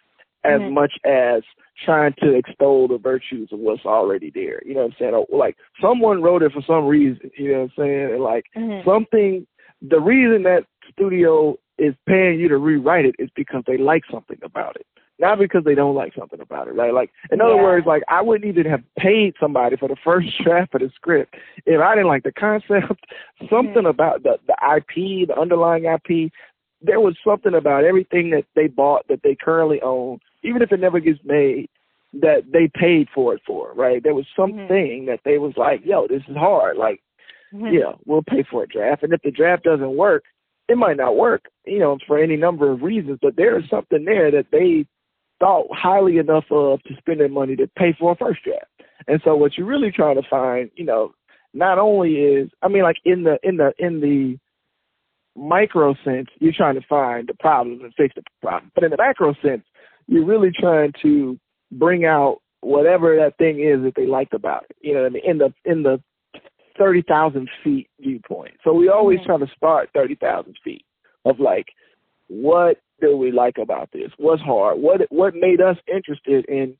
as 0.45 0.61
Mhm. 0.61 0.71
much 0.71 0.93
as 1.03 1.43
trying 1.83 2.13
to 2.21 2.35
extol 2.35 2.87
the 2.87 2.97
virtues 2.97 3.49
of 3.51 3.59
what's 3.59 3.85
already 3.85 4.31
there. 4.33 4.61
You 4.65 4.75
know 4.75 4.83
what 4.83 4.93
I'm 4.93 5.11
saying? 5.11 5.25
Like 5.29 5.57
someone 5.81 6.21
wrote 6.21 6.41
it 6.41 6.53
for 6.53 6.61
some 6.61 6.87
reason. 6.87 7.29
You 7.37 7.51
know 7.51 7.59
what 7.63 7.63
I'm 7.63 7.83
saying? 7.83 8.13
And 8.13 8.23
like 8.23 8.45
Mhm. 8.55 8.85
something, 8.85 9.45
the 9.81 9.99
reason 9.99 10.43
that 10.43 10.65
studio 10.89 11.57
is 11.77 11.93
paying 12.07 12.39
you 12.39 12.47
to 12.47 12.57
rewrite 12.57 13.05
it 13.05 13.15
is 13.19 13.29
because 13.35 13.63
they 13.67 13.77
like 13.77 14.03
something 14.09 14.39
about 14.41 14.77
it 14.77 14.87
not 15.19 15.37
because 15.37 15.63
they 15.65 15.75
don't 15.75 15.95
like 15.95 16.13
something 16.17 16.39
about 16.39 16.67
it, 16.67 16.75
right? 16.75 16.93
Like, 16.93 17.11
in 17.31 17.41
other 17.41 17.55
Yeah. 17.55 17.63
words, 17.63 17.85
like 17.85 18.03
I 18.07 18.21
wouldn't 18.21 18.49
even 18.49 18.69
have 18.69 18.83
paid 18.97 19.35
somebody 19.39 19.75
for 19.75 19.87
the 19.87 19.97
first 19.97 20.29
draft 20.43 20.73
of 20.75 20.81
the 20.81 20.89
script 20.95 21.35
if 21.65 21.81
I 21.81 21.95
didn't 21.95 22.07
like 22.07 22.23
the 22.23 22.31
concept. 22.31 23.05
Something 23.49 23.83
Mhm. 23.83 23.89
about 23.89 24.23
the 24.23 24.39
the 24.47 24.55
IP, 24.75 25.27
the 25.27 25.37
underlying 25.37 25.85
IP, 25.85 26.31
there 26.81 27.01
was 27.01 27.17
something 27.23 27.53
about 27.53 27.83
everything 27.83 28.29
that 28.29 28.45
they 28.55 28.67
bought 28.67 29.07
that 29.09 29.21
they 29.23 29.35
currently 29.35 29.81
own, 29.81 30.19
even 30.43 30.61
if 30.61 30.71
it 30.71 30.79
never 30.79 30.99
gets 30.99 31.23
made, 31.25 31.69
that 32.13 32.51
they 32.51 32.69
paid 32.69 33.09
for 33.13 33.33
it 33.33 33.41
for, 33.45 33.73
right? 33.73 34.01
There 34.01 34.15
was 34.15 34.25
something 34.35 35.05
that 35.05 35.19
they 35.25 35.37
was 35.37 35.53
like, 35.57 35.85
yo, 35.85 36.07
this 36.07 36.23
is 36.27 36.37
hard. 36.37 36.77
Like, 36.77 37.01
Mhm. 37.53 37.73
yeah, 37.73 37.93
we'll 38.05 38.23
pay 38.23 38.43
for 38.43 38.63
a 38.63 38.67
draft. 38.67 39.03
And 39.03 39.13
if 39.13 39.21
the 39.21 39.31
draft 39.31 39.63
doesn't 39.63 39.95
work, 39.95 40.23
it 40.69 40.77
might 40.77 40.97
not 40.97 41.17
work, 41.17 41.49
you 41.65 41.79
know, 41.79 41.97
for 42.07 42.17
any 42.17 42.37
number 42.37 42.71
of 42.71 42.81
reasons, 42.83 43.19
but 43.21 43.35
there 43.35 43.57
is 43.57 43.67
something 43.69 44.05
there 44.05 44.31
that 44.31 44.51
they 44.51 44.85
thought 45.39 45.67
highly 45.71 46.17
enough 46.17 46.45
of 46.51 46.81
to 46.83 46.95
spend 46.97 47.19
their 47.19 47.29
money 47.29 47.55
to 47.55 47.67
pay 47.77 47.95
for 47.97 48.11
a 48.11 48.15
first 48.15 48.43
draft. 48.43 48.65
And 49.07 49.21
so 49.23 49.35
what 49.35 49.57
you're 49.57 49.67
really 49.67 49.91
trying 49.91 50.21
to 50.21 50.27
find, 50.29 50.69
you 50.75 50.85
know, 50.85 51.13
not 51.53 51.79
only 51.79 52.15
is 52.15 52.49
I 52.61 52.67
mean 52.67 52.83
like 52.83 52.97
in 53.05 53.23
the 53.23 53.39
in 53.43 53.57
the 53.57 53.73
in 53.79 54.01
the 54.01 54.37
micro 55.35 55.95
sense, 56.03 56.27
you're 56.39 56.53
trying 56.53 56.75
to 56.75 56.85
find 56.87 57.27
the 57.27 57.33
problems 57.33 57.81
and 57.83 57.93
fix 57.95 58.13
the 58.15 58.23
problem. 58.41 58.71
But 58.75 58.83
in 58.83 58.91
the 58.91 58.97
macro 58.97 59.33
sense, 59.41 59.63
you're 60.07 60.25
really 60.25 60.51
trying 60.51 60.93
to 61.01 61.39
bring 61.71 62.05
out 62.05 62.39
whatever 62.61 63.15
that 63.15 63.37
thing 63.37 63.61
is 63.61 63.81
that 63.83 63.93
they 63.95 64.05
liked 64.05 64.33
about 64.33 64.65
it. 64.69 64.75
You 64.81 64.93
know 64.93 65.03
what 65.03 65.07
I 65.07 65.13
mean? 65.13 65.23
In 65.25 65.37
the 65.37 65.53
in 65.65 65.83
the 65.83 66.01
thirty 66.77 67.01
thousand 67.01 67.49
feet 67.63 67.89
viewpoint. 67.99 68.55
So 68.63 68.73
we 68.73 68.89
always 68.89 69.19
Mhm. 69.19 69.25
try 69.25 69.37
to 69.37 69.47
start 69.55 69.89
thirty 69.93 70.15
thousand 70.15 70.57
feet 70.63 70.85
of 71.25 71.39
like 71.39 71.67
what 72.27 72.79
do 73.01 73.17
we 73.17 73.31
like 73.31 73.57
about 73.57 73.89
this? 73.91 74.11
What's 74.17 74.41
hard? 74.41 74.79
What 74.79 75.01
what 75.09 75.33
made 75.35 75.61
us 75.61 75.77
interested 75.87 76.45
in 76.45 76.75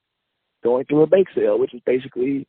going 0.63 0.86
through 0.86 1.03
a 1.03 1.08
bake 1.08 1.27
sale, 1.36 1.60
which 1.60 1.73
is 1.73 1.82
basically 1.86 2.47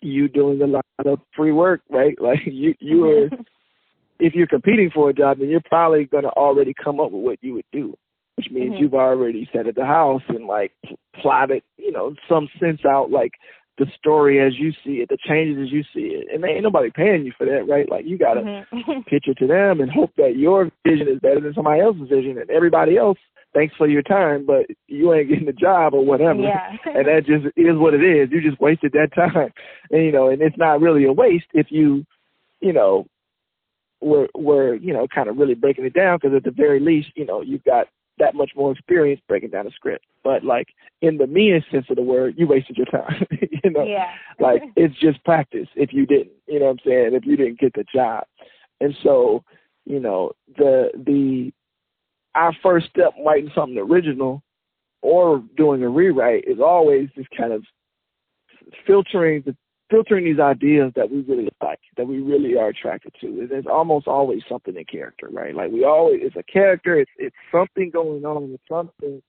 you 0.00 0.28
doing 0.28 0.60
a 0.62 0.66
lot 0.66 0.84
of 1.04 1.20
free 1.34 1.52
work, 1.52 1.82
right? 1.90 2.16
Like 2.20 2.40
you 2.46 2.74
you 2.80 3.04
are 3.10 3.30
if 4.18 4.34
you're 4.34 4.46
competing 4.46 4.90
for 4.90 5.10
a 5.10 5.14
job, 5.14 5.38
then 5.38 5.48
you're 5.48 5.60
probably 5.60 6.04
going 6.04 6.24
to 6.24 6.30
already 6.30 6.72
come 6.72 7.00
up 7.00 7.10
with 7.10 7.22
what 7.22 7.38
you 7.42 7.54
would 7.54 7.64
do, 7.72 7.96
which 8.36 8.50
means 8.50 8.74
Mhm. 8.74 8.80
you've 8.80 8.94
already 8.94 9.48
set 9.52 9.66
at 9.66 9.74
the 9.74 9.84
house 9.84 10.22
and 10.28 10.46
like 10.46 10.72
pl- 10.86 10.98
plotted, 11.14 11.62
you 11.76 11.92
know, 11.92 12.14
some 12.28 12.48
sense 12.60 12.84
out 12.84 13.10
like 13.10 13.32
the 13.78 13.86
story 13.98 14.40
as 14.40 14.58
you 14.58 14.72
see 14.84 15.00
it, 15.00 15.08
the 15.08 15.16
changes 15.16 15.62
as 15.66 15.72
you 15.72 15.82
see 15.94 16.14
it, 16.14 16.28
and 16.32 16.44
ain't 16.44 16.62
nobody 16.62 16.90
paying 16.90 17.24
you 17.24 17.32
for 17.36 17.44
that, 17.44 17.68
right? 17.68 17.88
Like 17.90 18.06
you 18.06 18.16
got 18.16 18.34
to 18.34 18.66
Mhm. 18.72 19.06
pitch 19.06 19.26
it 19.26 19.36
to 19.38 19.46
them 19.46 19.80
and 19.80 19.90
hope 19.90 20.12
that 20.16 20.36
your 20.36 20.70
vision 20.86 21.08
is 21.08 21.18
better 21.18 21.40
than 21.40 21.54
somebody 21.54 21.80
else's 21.80 22.08
vision, 22.08 22.38
and 22.38 22.50
everybody 22.50 22.96
else 22.96 23.18
thanks 23.54 23.74
for 23.76 23.86
your 23.86 24.02
time, 24.02 24.44
but 24.44 24.66
you 24.88 25.14
ain't 25.14 25.28
getting 25.28 25.46
the 25.46 25.52
job 25.52 25.94
or 25.94 26.04
whatever. 26.04 26.42
Yeah. 26.42 26.76
and 26.84 27.06
that 27.06 27.24
just 27.24 27.46
is 27.56 27.76
what 27.76 27.94
it 27.94 28.02
is. 28.02 28.30
You 28.30 28.40
just 28.40 28.60
wasted 28.60 28.92
that 28.92 29.14
time, 29.14 29.52
and 29.90 30.04
you 30.04 30.12
know, 30.12 30.28
and 30.28 30.42
it's 30.42 30.58
not 30.58 30.80
really 30.80 31.04
a 31.04 31.12
waste 31.12 31.46
if 31.54 31.70
you, 31.70 32.04
you 32.60 32.72
know, 32.72 33.06
we're 34.00 34.28
we're 34.34 34.74
you 34.74 34.92
know 34.92 35.06
kind 35.12 35.28
of 35.28 35.38
really 35.38 35.54
breaking 35.54 35.86
it 35.86 35.94
down 35.94 36.18
because 36.20 36.36
at 36.36 36.44
the 36.44 36.50
very 36.50 36.78
least 36.78 37.08
you 37.14 37.24
know 37.24 37.40
you've 37.40 37.64
got 37.64 37.86
that 38.18 38.34
much 38.34 38.52
more 38.56 38.72
experience 38.72 39.20
breaking 39.28 39.50
down 39.50 39.66
a 39.66 39.70
script. 39.70 40.04
But 40.22 40.44
like 40.44 40.68
in 41.02 41.18
the 41.18 41.26
meanest 41.26 41.70
sense 41.70 41.86
of 41.90 41.96
the 41.96 42.02
word, 42.02 42.34
you 42.36 42.46
wasted 42.46 42.76
your 42.76 42.86
time. 42.86 43.26
you 43.30 43.70
know, 43.70 43.84
yeah. 43.84 44.10
like 44.38 44.62
it's 44.76 44.98
just 44.98 45.22
practice. 45.24 45.68
If 45.74 45.92
you 45.92 46.06
didn't, 46.06 46.32
you 46.46 46.60
know 46.60 46.66
what 46.66 46.72
I'm 46.72 46.78
saying? 46.86 47.14
If 47.14 47.26
you 47.26 47.36
didn't 47.36 47.58
get 47.58 47.72
the 47.74 47.84
job, 47.94 48.24
and 48.80 48.94
so 49.02 49.44
you 49.84 50.00
know 50.00 50.32
the 50.56 50.90
the 51.06 51.52
our 52.34 52.54
first 52.62 52.88
step 52.90 53.12
writing 53.24 53.50
something 53.54 53.78
original 53.78 54.42
or 55.02 55.42
doing 55.56 55.82
a 55.82 55.88
rewrite 55.88 56.44
is 56.46 56.58
always 56.58 57.08
just 57.14 57.28
kind 57.36 57.52
of 57.52 57.62
filtering 58.86 59.42
the 59.44 59.54
filtering 59.90 60.24
these 60.24 60.40
ideas 60.40 60.92
that 60.96 61.10
we 61.10 61.20
really 61.22 61.48
like, 61.62 61.80
that 61.96 62.06
we 62.06 62.20
really 62.20 62.56
are 62.56 62.68
attracted 62.68 63.14
to. 63.20 63.46
There's 63.48 63.66
almost 63.70 64.06
always 64.06 64.42
something 64.48 64.76
in 64.76 64.84
character, 64.84 65.28
right? 65.30 65.54
Like 65.54 65.70
we 65.70 65.84
always, 65.84 66.20
it's 66.22 66.36
a 66.36 66.42
character. 66.42 66.98
It's 66.98 67.10
it's 67.18 67.36
something 67.52 67.90
going 67.90 68.24
on. 68.24 68.52
It's 68.52 68.62
something 68.68 69.22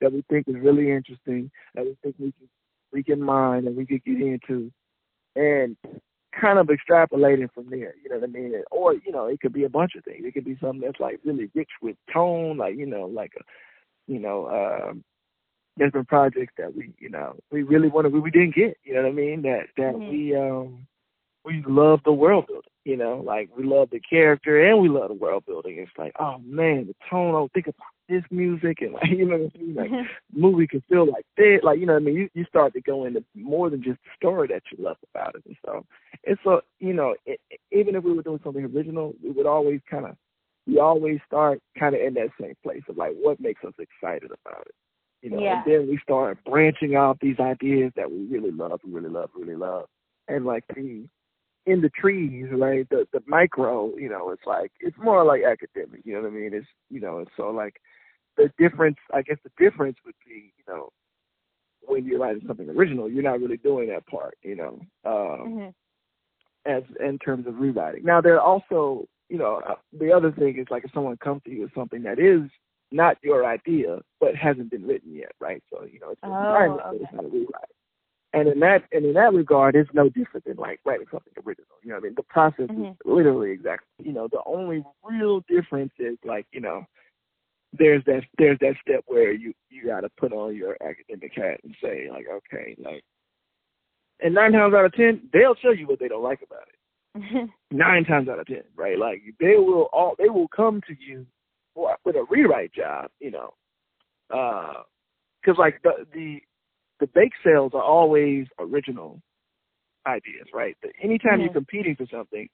that 0.00 0.12
we 0.12 0.24
think 0.28 0.48
is 0.48 0.56
really 0.60 0.90
interesting, 0.90 1.50
that 1.74 1.84
we 1.84 1.96
think 2.02 2.16
we 2.18 2.32
can 2.32 2.48
we 2.92 3.02
can 3.02 3.22
mine 3.22 3.66
and 3.66 3.76
we 3.76 3.86
can 3.86 4.00
get 4.04 4.20
into, 4.20 4.70
and 5.36 5.76
kind 6.38 6.58
of 6.58 6.68
extrapolating 6.68 7.52
from 7.52 7.68
there. 7.70 7.94
You 8.02 8.10
know 8.10 8.16
what 8.16 8.28
I 8.28 8.32
mean? 8.32 8.54
Or 8.70 8.94
you 8.94 9.12
know, 9.12 9.26
it 9.26 9.40
could 9.40 9.52
be 9.52 9.64
a 9.64 9.68
bunch 9.68 9.92
of 9.96 10.04
things. 10.04 10.24
It 10.24 10.32
could 10.32 10.44
be 10.44 10.58
something 10.60 10.80
that's 10.80 11.00
like 11.00 11.20
really 11.24 11.50
rich 11.54 11.70
with 11.80 11.96
tone, 12.12 12.56
like 12.56 12.76
you 12.76 12.86
know, 12.86 13.06
like 13.06 13.32
a 13.38 13.42
you 14.08 14.18
know, 14.18 14.48
um, 14.48 15.04
there's 15.76 15.92
been 15.92 16.04
projects 16.04 16.52
that 16.58 16.74
we, 16.76 16.92
you 16.98 17.08
know, 17.08 17.36
we 17.50 17.62
really 17.62 17.88
wanted, 17.88 18.12
we, 18.12 18.20
we 18.20 18.30
didn't 18.30 18.54
get, 18.54 18.76
you 18.84 18.94
know 18.94 19.02
what 19.02 19.08
I 19.08 19.12
mean? 19.12 19.42
That 19.42 19.66
that 19.76 19.94
mm-hmm. 19.94 20.10
we 20.10 20.36
um 20.36 20.86
we 21.44 21.62
love 21.66 22.00
the 22.04 22.12
world 22.12 22.46
building, 22.46 22.70
you 22.84 22.96
know, 22.96 23.22
like 23.24 23.50
we 23.56 23.64
love 23.64 23.88
the 23.90 24.00
character 24.00 24.64
and 24.64 24.80
we 24.80 24.88
love 24.88 25.08
the 25.08 25.14
world 25.14 25.44
building. 25.46 25.78
It's 25.78 25.90
like, 25.98 26.12
oh 26.20 26.38
man, 26.44 26.86
the 26.86 26.94
tone. 27.10 27.34
Oh, 27.34 27.48
think 27.52 27.66
about 27.66 27.86
this 28.08 28.22
music 28.30 28.78
and 28.80 28.92
like, 28.94 29.10
you 29.10 29.26
know 29.26 29.38
what 29.38 29.52
I 29.54 29.58
mean? 29.58 29.74
Like, 29.74 29.90
movie 30.32 30.66
can 30.66 30.82
feel 30.88 31.10
like 31.10 31.24
this, 31.36 31.60
like 31.62 31.80
you 31.80 31.86
know 31.86 31.94
what 31.94 32.02
I 32.02 32.04
mean. 32.04 32.16
You 32.16 32.28
you 32.34 32.44
start 32.44 32.74
to 32.74 32.80
go 32.80 33.06
into 33.06 33.24
more 33.34 33.70
than 33.70 33.82
just 33.82 33.98
the 34.04 34.10
story 34.16 34.48
that 34.48 34.62
you 34.70 34.84
love 34.84 34.98
about 35.14 35.34
it, 35.34 35.42
and 35.46 35.56
so 35.64 35.84
and 36.26 36.38
so 36.44 36.60
you 36.78 36.92
know, 36.92 37.16
it, 37.26 37.40
even 37.72 37.96
if 37.96 38.04
we 38.04 38.12
were 38.12 38.22
doing 38.22 38.40
something 38.44 38.64
original, 38.64 39.14
we 39.22 39.30
would 39.30 39.46
always 39.46 39.80
kind 39.90 40.06
of 40.06 40.16
we 40.66 40.78
always 40.78 41.18
start 41.26 41.60
kind 41.78 41.94
of 41.94 42.00
in 42.00 42.14
that 42.14 42.28
same 42.40 42.54
place 42.62 42.82
of 42.88 42.96
like 42.96 43.12
what 43.20 43.40
makes 43.40 43.64
us 43.64 43.74
excited 43.78 44.30
about 44.30 44.66
it 44.66 44.74
you 45.22 45.30
know, 45.30 45.40
yeah. 45.40 45.62
and 45.64 45.72
then 45.72 45.88
we 45.88 45.98
start 46.02 46.38
branching 46.44 46.96
out 46.96 47.18
these 47.20 47.38
ideas 47.38 47.92
that 47.96 48.10
we 48.10 48.26
really 48.26 48.50
love, 48.50 48.80
really 48.84 49.08
love, 49.08 49.30
really 49.34 49.54
love, 49.54 49.86
and 50.28 50.44
like 50.44 50.64
the 50.74 51.06
in 51.64 51.80
the 51.80 51.90
trees, 51.90 52.48
right? 52.52 52.88
The 52.90 53.06
the 53.12 53.22
micro, 53.26 53.96
you 53.96 54.08
know, 54.08 54.30
it's 54.30 54.42
like 54.46 54.72
it's 54.80 54.96
more 54.98 55.24
like 55.24 55.42
academic, 55.44 56.00
you 56.04 56.14
know 56.14 56.22
what 56.22 56.32
I 56.32 56.34
mean? 56.34 56.52
It's 56.52 56.66
you 56.90 57.00
know, 57.00 57.18
and 57.18 57.28
so 57.36 57.50
like 57.50 57.76
the 58.36 58.50
difference, 58.58 58.96
I 59.14 59.22
guess 59.22 59.38
the 59.44 59.50
difference 59.58 59.96
would 60.04 60.14
be, 60.26 60.52
you 60.56 60.64
know, 60.66 60.88
when 61.82 62.04
you're 62.04 62.18
writing 62.18 62.42
something 62.46 62.68
original, 62.68 63.08
you're 63.08 63.22
not 63.22 63.40
really 63.40 63.58
doing 63.58 63.88
that 63.90 64.06
part, 64.06 64.36
you 64.42 64.56
know, 64.56 64.80
um, 65.04 65.12
mm-hmm. 65.52 65.68
as 66.66 66.82
in 66.98 67.18
terms 67.18 67.46
of 67.46 67.58
rewriting. 67.58 68.04
Now 68.04 68.20
there 68.20 68.40
are 68.40 68.40
also, 68.40 69.06
you 69.28 69.38
know, 69.38 69.60
uh, 69.68 69.74
the 69.96 70.12
other 70.12 70.32
thing 70.32 70.58
is 70.58 70.66
like 70.70 70.84
if 70.84 70.90
someone 70.92 71.16
comes 71.18 71.42
to 71.44 71.50
you 71.50 71.62
with 71.62 71.74
something 71.74 72.02
that 72.02 72.18
is 72.18 72.50
not 72.92 73.16
your 73.22 73.46
idea, 73.46 74.00
but 74.20 74.34
hasn't 74.36 74.70
been 74.70 74.86
written 74.86 75.14
yet, 75.14 75.32
right? 75.40 75.62
So 75.70 75.84
you 75.84 76.00
know, 76.00 76.10
it's 76.10 76.20
an 76.22 76.30
oh, 76.32 76.78
okay. 76.86 77.04
it's 77.04 77.12
not 77.12 77.24
a 77.24 77.28
rewrite. 77.28 77.72
And 78.34 78.48
in 78.48 78.60
that 78.60 78.84
and 78.92 79.04
in 79.04 79.12
that 79.14 79.34
regard, 79.34 79.76
it's 79.76 79.90
no 79.92 80.08
different 80.08 80.46
than 80.46 80.56
like 80.56 80.80
writing 80.84 81.06
something 81.10 81.32
original. 81.46 81.76
You 81.82 81.90
know, 81.90 81.96
what 81.96 82.04
I 82.04 82.06
mean, 82.06 82.14
the 82.16 82.22
process 82.22 82.66
mm-hmm. 82.66 82.84
is 82.86 82.96
literally 83.04 83.50
exactly. 83.50 84.06
You 84.06 84.12
know, 84.12 84.28
the 84.30 84.42
only 84.46 84.84
real 85.04 85.40
difference 85.48 85.92
is 85.98 86.16
like 86.24 86.46
you 86.52 86.60
know, 86.60 86.84
there's 87.72 88.02
that 88.06 88.22
there's 88.38 88.58
that 88.60 88.74
step 88.80 89.04
where 89.06 89.32
you 89.32 89.52
you 89.68 89.86
got 89.86 90.00
to 90.00 90.08
put 90.18 90.32
on 90.32 90.56
your 90.56 90.76
academic 90.82 91.32
hat 91.34 91.60
and 91.62 91.74
say 91.82 92.08
like, 92.10 92.26
okay, 92.32 92.74
like, 92.82 93.02
and 94.20 94.34
nine 94.34 94.52
times 94.52 94.74
out 94.74 94.86
of 94.86 94.94
ten, 94.94 95.28
they'll 95.32 95.54
tell 95.54 95.74
you 95.74 95.86
what 95.86 95.98
they 95.98 96.08
don't 96.08 96.22
like 96.22 96.40
about 96.42 96.68
it. 96.68 97.50
nine 97.70 98.04
times 98.04 98.28
out 98.28 98.38
of 98.38 98.46
ten, 98.46 98.62
right? 98.76 98.98
Like 98.98 99.22
they 99.40 99.56
will 99.56 99.88
all 99.92 100.14
they 100.18 100.30
will 100.30 100.48
come 100.48 100.80
to 100.88 100.96
you 100.98 101.26
with 101.74 102.16
a 102.16 102.24
rewrite 102.28 102.72
job, 102.72 103.10
you 103.20 103.30
know, 103.30 103.54
because 104.28 105.56
uh, 105.58 105.60
like 105.60 105.80
the 105.82 106.06
the 106.12 106.40
the 107.00 107.06
bake 107.08 107.32
sales 107.44 107.72
are 107.74 107.82
always 107.82 108.46
original 108.58 109.20
ideas, 110.06 110.46
right? 110.52 110.76
But 110.80 110.92
anytime 111.02 111.34
mm-hmm. 111.34 111.42
you're 111.42 111.52
competing 111.52 111.96
for 111.96 112.06
something, 112.10 112.48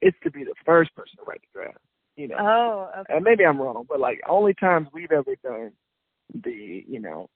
it's 0.00 0.16
to 0.24 0.30
be 0.30 0.44
the 0.44 0.54
first 0.64 0.94
person 0.94 1.18
to 1.18 1.24
write 1.24 1.40
the 1.40 1.60
draft, 1.60 1.78
you 2.16 2.28
know. 2.28 2.36
Oh, 2.38 2.90
okay. 3.00 3.14
And 3.14 3.24
maybe 3.24 3.44
I'm 3.44 3.60
wrong, 3.60 3.84
but 3.88 4.00
like 4.00 4.20
only 4.28 4.54
times 4.54 4.88
we've 4.92 5.12
ever 5.12 5.36
done 5.42 5.72
the, 6.42 6.84
you 6.86 7.00
know, 7.00 7.28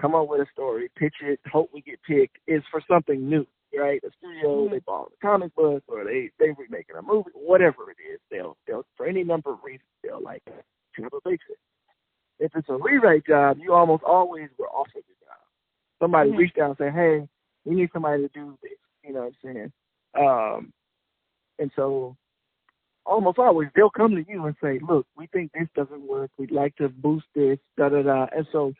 come 0.00 0.14
up 0.14 0.28
with 0.28 0.40
a 0.40 0.46
story, 0.52 0.90
pitch 0.96 1.14
it, 1.22 1.40
hope 1.50 1.70
we 1.72 1.82
get 1.82 2.02
picked 2.02 2.38
is 2.46 2.62
for 2.70 2.82
something 2.90 3.28
new, 3.28 3.46
right? 3.76 4.00
A 4.04 4.10
studio, 4.18 4.64
mm-hmm. 4.64 4.72
they 4.72 4.80
bought 4.80 5.10
the 5.10 5.16
comic 5.22 5.54
book 5.54 5.82
or 5.88 6.04
they 6.04 6.30
they 6.38 6.50
remaking 6.58 6.96
a 6.98 7.02
movie, 7.02 7.30
whatever 7.34 7.90
it 7.90 7.96
is, 8.02 8.20
they'll 8.30 8.56
they'll 8.66 8.84
for 8.96 9.06
any 9.06 9.24
number 9.24 9.52
of 9.52 9.58
reasons 9.64 9.88
they'll 10.02 10.22
like 10.22 10.42
have 10.46 11.12
a 11.12 11.20
basic. 11.24 11.58
If 12.38 12.52
it's 12.56 12.68
a 12.68 12.74
rewrite 12.74 13.26
job, 13.26 13.58
you 13.60 13.72
almost 13.72 14.02
always 14.04 14.48
were 14.58 14.68
offered 14.68 15.04
the 15.06 15.24
job. 15.24 15.38
Somebody 16.00 16.30
mm-hmm. 16.30 16.38
reached 16.38 16.58
out 16.58 16.70
and 16.70 16.76
said, 16.78 16.92
Hey, 16.92 17.28
we 17.64 17.74
need 17.74 17.90
somebody 17.92 18.22
to 18.22 18.28
do 18.28 18.58
this, 18.62 18.72
you 19.04 19.12
know 19.12 19.20
what 19.20 19.34
I'm 19.44 19.54
saying? 19.54 19.72
Um 20.18 20.72
and 21.58 21.70
so 21.76 22.16
almost 23.04 23.38
always 23.38 23.68
they'll 23.74 23.90
come 23.90 24.14
to 24.14 24.24
you 24.28 24.46
and 24.46 24.56
say, 24.62 24.78
Look, 24.86 25.06
we 25.16 25.26
think 25.28 25.52
this 25.52 25.68
doesn't 25.74 26.06
work, 26.08 26.30
we'd 26.38 26.50
like 26.50 26.76
to 26.76 26.88
boost 26.88 27.26
this, 27.34 27.58
da 27.76 27.88
da 27.88 28.02
da 28.02 28.26
and 28.34 28.46
so 28.52 28.72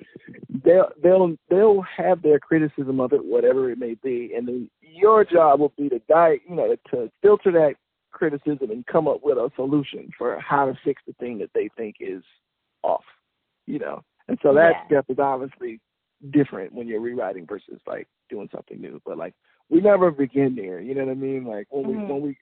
they'll 0.65 0.89
they'll 1.03 1.37
they'll 1.51 1.83
have 1.83 2.23
their 2.23 2.39
criticism 2.39 3.01
of 3.01 3.13
it, 3.13 3.25
whatever 3.25 3.71
it 3.71 3.79
may 3.79 3.95
be, 4.03 4.33
and 4.37 4.47
then 4.47 4.71
your 4.81 5.25
job 5.25 5.61
will 5.61 5.73
be 5.77 5.89
to 5.89 6.01
die 6.09 6.39
you 6.49 6.55
know, 6.55 6.77
to 6.91 7.11
filter 7.23 7.51
that 7.53 7.75
criticism 8.13 8.71
and 8.71 8.87
come 8.87 9.09
up 9.09 9.21
with 9.23 9.39
a 9.39 9.51
solution 9.57 10.11
for 10.17 10.39
how 10.39 10.67
to 10.67 10.79
fix 10.85 11.03
the 11.07 11.15
thing 11.15 11.39
that 11.39 11.51
they 11.55 11.69
think 11.77 11.97
is 12.01 12.23
off. 12.83 13.05
You 13.67 13.79
know. 13.79 14.03
And 14.29 14.39
so 14.43 14.55
that 14.55 14.73
yeah. 14.73 14.87
step 14.87 15.07
is 15.09 15.19
obviously 15.19 15.81
different 16.31 16.73
when 16.73 16.87
you're 16.87 17.01
rewriting 17.01 17.47
versus 17.47 17.81
like 17.87 18.07
doing 18.31 18.49
something 18.55 18.81
new. 18.81 19.01
But 19.05 19.19
like 19.19 19.35
we 19.69 19.81
never 19.81 20.11
begin 20.11 20.55
there, 20.55 20.81
you 20.81 20.95
know 20.95 21.05
what 21.05 21.13
I 21.13 21.15
mean? 21.15 21.45
Like 21.45 21.67
when 21.71 21.85
mm-hmm. 21.85 22.03
we 22.03 22.13
when 22.13 22.23
we 22.23 22.37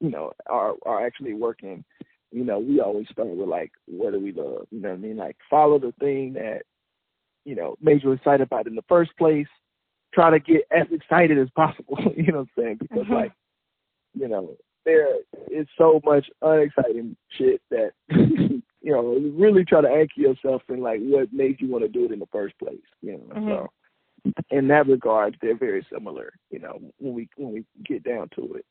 you 0.00 0.10
know, 0.10 0.32
are 0.46 0.74
are 0.84 1.04
actually 1.06 1.34
working, 1.34 1.84
you 2.32 2.44
know, 2.44 2.58
we 2.58 2.80
always 2.80 3.08
start 3.08 3.28
with 3.28 3.48
like 3.48 3.72
what 3.86 4.12
do 4.12 4.20
we 4.20 4.32
love? 4.32 4.66
You 4.70 4.80
know 4.80 4.90
what 4.90 4.96
I 4.96 4.98
mean? 4.98 5.16
Like 5.16 5.36
follow 5.48 5.78
the 5.78 5.92
thing 6.00 6.34
that, 6.34 6.62
you 7.44 7.54
know, 7.54 7.76
made 7.80 8.02
you 8.02 8.12
excited 8.12 8.42
about 8.42 8.66
in 8.66 8.74
the 8.74 8.84
first 8.88 9.16
place. 9.16 9.48
Try 10.14 10.30
to 10.30 10.38
get 10.38 10.62
as 10.70 10.86
excited 10.90 11.38
as 11.38 11.48
possible, 11.50 11.98
you 12.16 12.32
know 12.32 12.40
what 12.40 12.48
I'm 12.56 12.62
saying? 12.62 12.78
Because 12.80 13.04
mm-hmm. 13.04 13.14
like, 13.14 13.32
you 14.14 14.28
know, 14.28 14.56
there 14.86 15.16
is 15.50 15.66
so 15.76 16.00
much 16.04 16.30
unexciting 16.40 17.16
shit 17.36 17.60
that 17.70 17.90
you 18.08 18.62
know 18.82 19.18
really 19.36 19.64
try 19.64 19.82
to 19.82 19.88
anchor 19.88 20.20
yourself 20.20 20.62
in 20.68 20.80
like 20.80 21.00
what 21.00 21.32
made 21.32 21.60
you 21.60 21.68
want 21.68 21.84
to 21.84 21.88
do 21.88 22.06
it 22.06 22.12
in 22.12 22.20
the 22.20 22.28
first 22.32 22.58
place. 22.58 22.78
You 23.02 23.12
know, 23.12 23.34
mm-hmm. 23.34 23.48
so 23.48 23.70
in 24.50 24.68
that 24.68 24.86
regard, 24.86 25.36
they're 25.42 25.58
very 25.58 25.86
similar. 25.92 26.32
You 26.50 26.60
know, 26.60 26.80
when 26.98 27.14
we 27.14 27.28
when 27.36 27.52
we 27.52 27.64
get 27.84 28.04
down 28.04 28.30
to 28.36 28.54
it. 28.54 28.64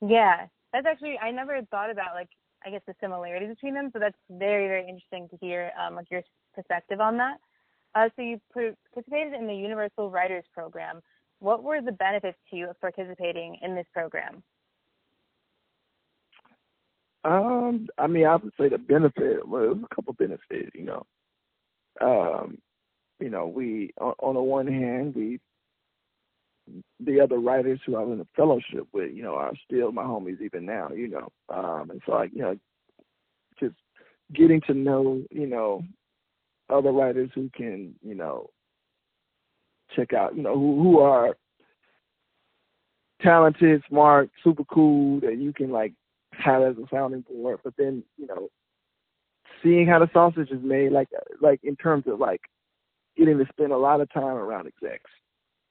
Yeah, 0.00 0.46
that's 0.72 0.86
actually 0.86 1.18
I 1.18 1.30
never 1.30 1.60
thought 1.70 1.90
about 1.90 2.14
like 2.14 2.30
I 2.64 2.70
guess 2.70 2.82
the 2.86 2.94
similarities 3.00 3.50
between 3.50 3.74
them. 3.74 3.90
So 3.92 3.98
that's 3.98 4.16
very 4.30 4.66
very 4.66 4.88
interesting 4.88 5.28
to 5.30 5.36
hear 5.44 5.72
um, 5.80 5.94
like 5.94 6.10
your 6.10 6.22
perspective 6.54 7.00
on 7.00 7.16
that. 7.18 7.38
Uh, 7.94 8.08
so 8.14 8.22
you 8.22 8.40
participated 8.52 9.34
in 9.34 9.46
the 9.46 9.54
Universal 9.54 10.10
Writers 10.10 10.44
Program. 10.54 11.00
What 11.40 11.64
were 11.64 11.80
the 11.80 11.92
benefits 11.92 12.38
to 12.50 12.56
you 12.56 12.70
of 12.70 12.80
participating 12.80 13.56
in 13.62 13.74
this 13.74 13.86
program? 13.92 14.42
Um, 17.24 17.88
I 17.98 18.06
mean, 18.06 18.26
I 18.26 18.36
would 18.36 18.52
say 18.58 18.68
the 18.68 18.78
benefit. 18.78 19.46
Well, 19.46 19.62
there's 19.62 19.84
a 19.90 19.94
couple 19.94 20.12
benefits. 20.14 20.70
You 20.74 20.84
know, 20.84 21.06
um, 22.00 22.58
you 23.18 23.28
know, 23.28 23.46
we 23.46 23.92
on, 24.00 24.14
on 24.20 24.34
the 24.34 24.42
one 24.42 24.66
hand, 24.66 25.14
we 25.14 25.40
the 26.98 27.20
other 27.20 27.38
writers 27.38 27.80
who 27.84 27.96
I'm 27.96 28.12
in 28.12 28.20
a 28.20 28.26
fellowship 28.36 28.86
with, 28.92 29.12
you 29.12 29.22
know, 29.22 29.34
are 29.34 29.52
still 29.64 29.92
my 29.92 30.02
homies 30.02 30.40
even 30.40 30.66
now. 30.66 30.90
You 30.90 31.08
know, 31.08 31.28
um, 31.48 31.90
and 31.90 32.02
so 32.06 32.14
I, 32.14 32.24
you 32.24 32.42
know, 32.42 32.56
just 33.58 33.76
getting 34.32 34.60
to 34.62 34.74
know, 34.74 35.22
you 35.30 35.46
know, 35.46 35.84
other 36.68 36.92
writers 36.92 37.30
who 37.34 37.50
can, 37.54 37.94
you 38.02 38.14
know, 38.14 38.50
check 39.94 40.12
out, 40.12 40.36
you 40.36 40.42
know, 40.42 40.54
who, 40.54 40.82
who 40.82 41.00
are 41.00 41.36
talented, 43.22 43.82
smart, 43.88 44.30
super 44.42 44.64
cool, 44.64 45.20
that 45.20 45.38
you 45.38 45.52
can 45.52 45.70
like 45.70 45.92
have 46.32 46.62
as 46.62 46.76
a 46.76 46.86
sounding 46.90 47.22
board. 47.22 47.60
But 47.64 47.74
then, 47.76 48.02
you 48.16 48.26
know, 48.26 48.48
seeing 49.62 49.86
how 49.86 49.98
the 49.98 50.10
sausage 50.12 50.50
is 50.50 50.62
made, 50.62 50.92
like 50.92 51.08
like 51.40 51.60
in 51.62 51.76
terms 51.76 52.04
of 52.06 52.18
like 52.18 52.40
getting 53.16 53.38
to 53.38 53.46
spend 53.52 53.72
a 53.72 53.76
lot 53.76 54.00
of 54.00 54.12
time 54.12 54.36
around 54.36 54.66
execs. 54.66 55.10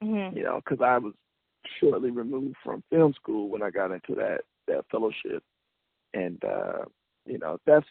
Mm-hmm. 0.03 0.37
You 0.37 0.43
know, 0.43 0.61
because 0.63 0.83
I 0.83 0.97
was 0.97 1.13
shortly 1.79 2.11
removed 2.11 2.55
from 2.63 2.83
film 2.89 3.13
school 3.13 3.49
when 3.49 3.61
I 3.61 3.69
got 3.69 3.91
into 3.91 4.15
that 4.15 4.41
that 4.67 4.85
fellowship, 4.91 5.43
and 6.13 6.41
uh, 6.43 6.85
you 7.25 7.37
know 7.37 7.57
that's 7.65 7.85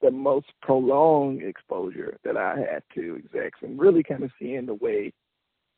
the 0.00 0.10
most 0.10 0.46
prolonged 0.60 1.42
exposure 1.42 2.18
that 2.24 2.36
I 2.36 2.56
had 2.58 2.82
to 2.94 3.16
execs, 3.24 3.60
and 3.62 3.78
really 3.78 4.02
kind 4.02 4.24
of 4.24 4.30
seeing 4.38 4.66
the 4.66 4.74
way 4.74 5.12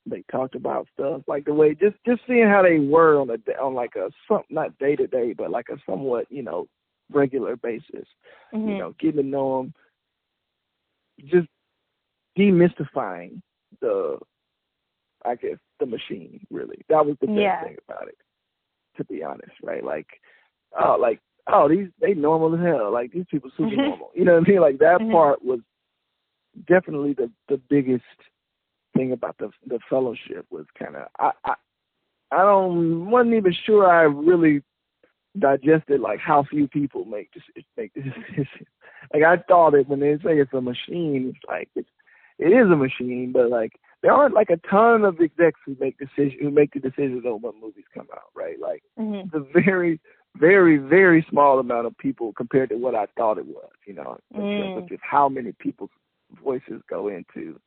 they 0.07 0.23
talked 0.31 0.55
about 0.55 0.87
stuff, 0.93 1.23
like 1.27 1.45
the 1.45 1.55
way 1.55 1.75
just 1.75 1.97
just 2.07 2.23
seeing 2.27 2.49
how 2.49 2.63
they 2.63 2.79
were 2.79 3.21
on 3.21 3.31
a 3.31 3.53
on 3.61 3.75
like 3.75 3.97
a 3.97 4.11
some 4.29 4.43
not 4.51 4.77
day 4.79 4.97
to 4.97 5.07
day, 5.07 5.35
but 5.37 5.51
like 5.51 5.69
a 5.71 5.77
somewhat 5.87 6.27
you 6.31 6.43
know 6.43 6.67
regular 7.13 7.57
basis. 7.57 8.07
Mm-hmm. 8.55 8.69
You 8.69 8.79
know, 8.79 8.95
getting 8.99 9.23
to 9.23 9.29
know 9.29 9.59
them, 9.59 9.75
just 11.27 11.49
demystifying 12.39 13.41
the, 13.81 14.19
I 15.25 15.37
guess 15.37 15.59
the 15.85 15.91
machine. 15.91 16.47
Really, 16.51 16.85
that 16.89 17.05
was 17.05 17.17
the 17.21 17.27
best 17.27 17.39
Yeah. 17.39 17.63
thing 17.65 17.77
about 17.89 18.09
it. 18.09 18.19
To 18.97 19.05
be 19.05 19.23
honest, 19.23 19.53
right? 19.63 19.85
Like, 19.85 20.07
oh, 20.79 20.97
like 20.99 21.21
oh 21.49 21.69
these 21.69 21.89
they 22.01 22.15
normal 22.15 22.55
as 22.55 22.61
hell. 22.65 22.93
Like 22.93 23.13
these 23.13 23.27
people 23.31 23.51
super 23.57 23.73
Mhm. 23.77 23.85
normal. 23.89 24.11
You 24.15 24.25
know 24.25 24.39
what 24.39 24.49
I 24.49 24.51
mean? 24.51 24.61
Like 24.61 24.79
that 24.79 25.01
Mhm. 25.01 25.13
part 25.13 25.45
was 25.45 25.61
definitely 26.67 27.13
the 27.15 27.31
the 27.49 27.57
biggest 27.57 28.05
thing 28.95 29.13
about 29.13 29.37
the 29.39 29.51
the 29.67 29.81
fellowship 29.91 30.47
was 30.51 30.67
kind 30.79 30.97
of 30.97 31.09
I, 31.19 31.33
I 31.45 31.55
I 32.31 32.43
don't 32.43 33.11
wasn't 33.11 33.35
even 33.35 33.53
sure 33.53 33.91
I 33.91 34.03
really 34.03 34.63
digested 35.39 36.01
like 36.01 36.21
how 36.21 36.45
few 36.45 36.69
people 36.69 37.05
make 37.05 37.33
this 37.33 37.43
make 37.77 37.93
this 37.95 38.05
decision. 38.05 38.67
Like 39.13 39.23
I 39.23 39.37
thought 39.37 39.75
it 39.75 39.87
when 39.87 40.01
they 40.01 40.17
say 40.25 40.39
it's 40.39 40.55
a 40.55 40.61
machine, 40.63 41.35
it's 41.35 41.45
like 41.47 41.69
it's 41.77 41.91
it 42.39 42.49
is 42.49 42.71
a 42.71 42.77
machine, 42.77 43.33
but 43.33 43.51
like 43.51 43.79
there 44.05 44.13
aren't 44.13 44.35
like 44.35 44.51
a 44.51 44.59
ton 44.69 45.03
of 45.03 45.19
execs 45.19 45.59
who 45.65 45.75
make 45.81 45.97
decisions 45.97 46.35
who 46.39 46.51
make 46.51 46.75
the 46.75 46.79
decisions 46.79 47.25
on 47.25 47.41
what 47.41 47.55
movies 47.59 47.87
come 47.95 48.07
out, 48.13 48.29
right? 48.35 48.61
Like 48.61 48.83
Mhm. 48.99 49.25
it's 49.25 49.35
a 49.35 49.41
very, 49.59 49.99
very, 50.37 50.77
very 50.77 51.23
small 51.31 51.59
amount 51.59 51.87
of 51.87 51.97
people 51.97 52.35
compared 52.35 52.69
to 52.69 52.77
what 52.77 52.95
I 52.95 53.07
thought 53.17 53.39
it 53.39 53.47
was, 53.47 53.71
you 53.87 53.95
know, 53.95 54.19
in 54.35 54.43
terms 54.59 54.77
of 54.77 54.85
Mm. 54.85 54.89
just 54.91 55.03
how 55.03 55.31
many 55.31 55.53
people's 55.53 55.91
voices 56.33 56.83
go 56.87 57.09
into 57.09 57.59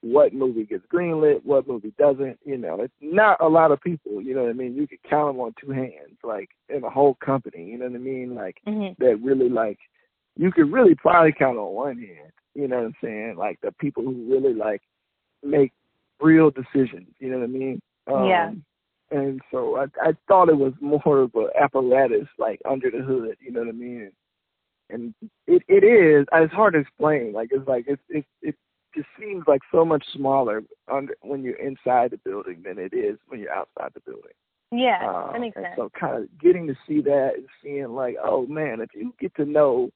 what 0.00 0.34
movie 0.34 0.64
gets 0.64 0.84
greenlit, 0.86 1.44
what 1.44 1.68
movie 1.68 1.92
doesn't, 1.96 2.40
you 2.44 2.56
know, 2.56 2.80
it's 2.80 2.94
not 3.00 3.40
a 3.40 3.48
lot 3.48 3.70
of 3.70 3.80
people, 3.80 4.20
you 4.20 4.34
know 4.34 4.42
what 4.42 4.50
I 4.50 4.54
mean? 4.54 4.74
You 4.74 4.88
could 4.88 5.02
count 5.04 5.32
them 5.32 5.40
on 5.40 5.54
two 5.60 5.70
hands, 5.70 6.18
like 6.24 6.50
in 6.68 6.82
a 6.82 6.90
whole 6.90 7.14
company, 7.14 7.64
you 7.66 7.78
know 7.78 7.86
what 7.86 7.94
I 7.94 7.98
mean? 7.98 8.34
Like 8.34 8.60
Mhm. 8.66 8.96
that 8.98 9.22
really 9.22 9.48
like 9.48 9.78
you 10.34 10.50
could 10.50 10.72
really 10.72 10.96
probably 10.96 11.32
count 11.32 11.56
on 11.56 11.72
one 11.72 11.98
hand, 11.98 12.32
you 12.56 12.66
know 12.66 12.78
what 12.78 12.86
I'm 12.86 12.96
saying? 13.00 13.36
Like 13.36 13.60
the 13.60 13.70
people 13.70 14.02
who 14.02 14.26
really 14.28 14.54
like 14.54 14.82
make 15.42 15.72
real 16.20 16.50
decisions, 16.50 17.08
you 17.18 17.30
know 17.30 17.38
what 17.38 17.44
I 17.44 17.48
mean? 17.48 17.80
Um, 18.06 18.28
Yeah. 18.28 18.52
And 19.10 19.40
so 19.50 19.76
I 19.76 19.84
I 20.02 20.12
thought 20.26 20.50
it 20.50 20.58
was 20.58 20.74
more 20.80 21.20
of 21.20 21.34
a 21.34 21.48
apparatus 21.58 22.28
like 22.38 22.60
under 22.68 22.90
the 22.90 22.98
hood, 22.98 23.36
you 23.40 23.50
know 23.50 23.60
what 23.60 23.70
I 23.70 23.72
mean? 23.72 24.12
And 24.90 25.14
it 25.46 25.62
it 25.68 25.84
is. 25.84 26.26
It's 26.32 26.52
hard 26.52 26.74
to 26.74 26.80
explain. 26.80 27.32
Like 27.32 27.48
it's 27.50 27.66
like 27.66 27.84
it's 27.88 28.02
it 28.10 28.26
it 28.42 28.54
just 28.94 29.08
seems 29.18 29.44
like 29.46 29.62
so 29.72 29.84
much 29.84 30.04
smaller 30.14 30.62
under 30.92 31.16
when 31.22 31.42
you're 31.42 31.56
inside 31.56 32.10
the 32.10 32.18
building 32.18 32.62
than 32.64 32.78
it 32.78 32.92
is 32.92 33.18
when 33.28 33.40
you're 33.40 33.52
outside 33.52 33.92
the 33.94 34.00
building. 34.00 34.32
Yeah, 34.70 35.08
Um, 35.08 35.32
that 35.32 35.40
makes 35.40 35.54
sense. 35.54 35.68
So 35.76 35.90
kind 35.98 36.16
of 36.22 36.38
getting 36.38 36.66
to 36.66 36.76
see 36.86 37.00
that 37.00 37.32
and 37.36 37.46
seeing 37.62 37.88
like, 37.94 38.16
oh 38.22 38.46
man, 38.46 38.80
if 38.82 38.90
you 38.94 39.14
get 39.18 39.34
to 39.36 39.46
know, 39.46 39.90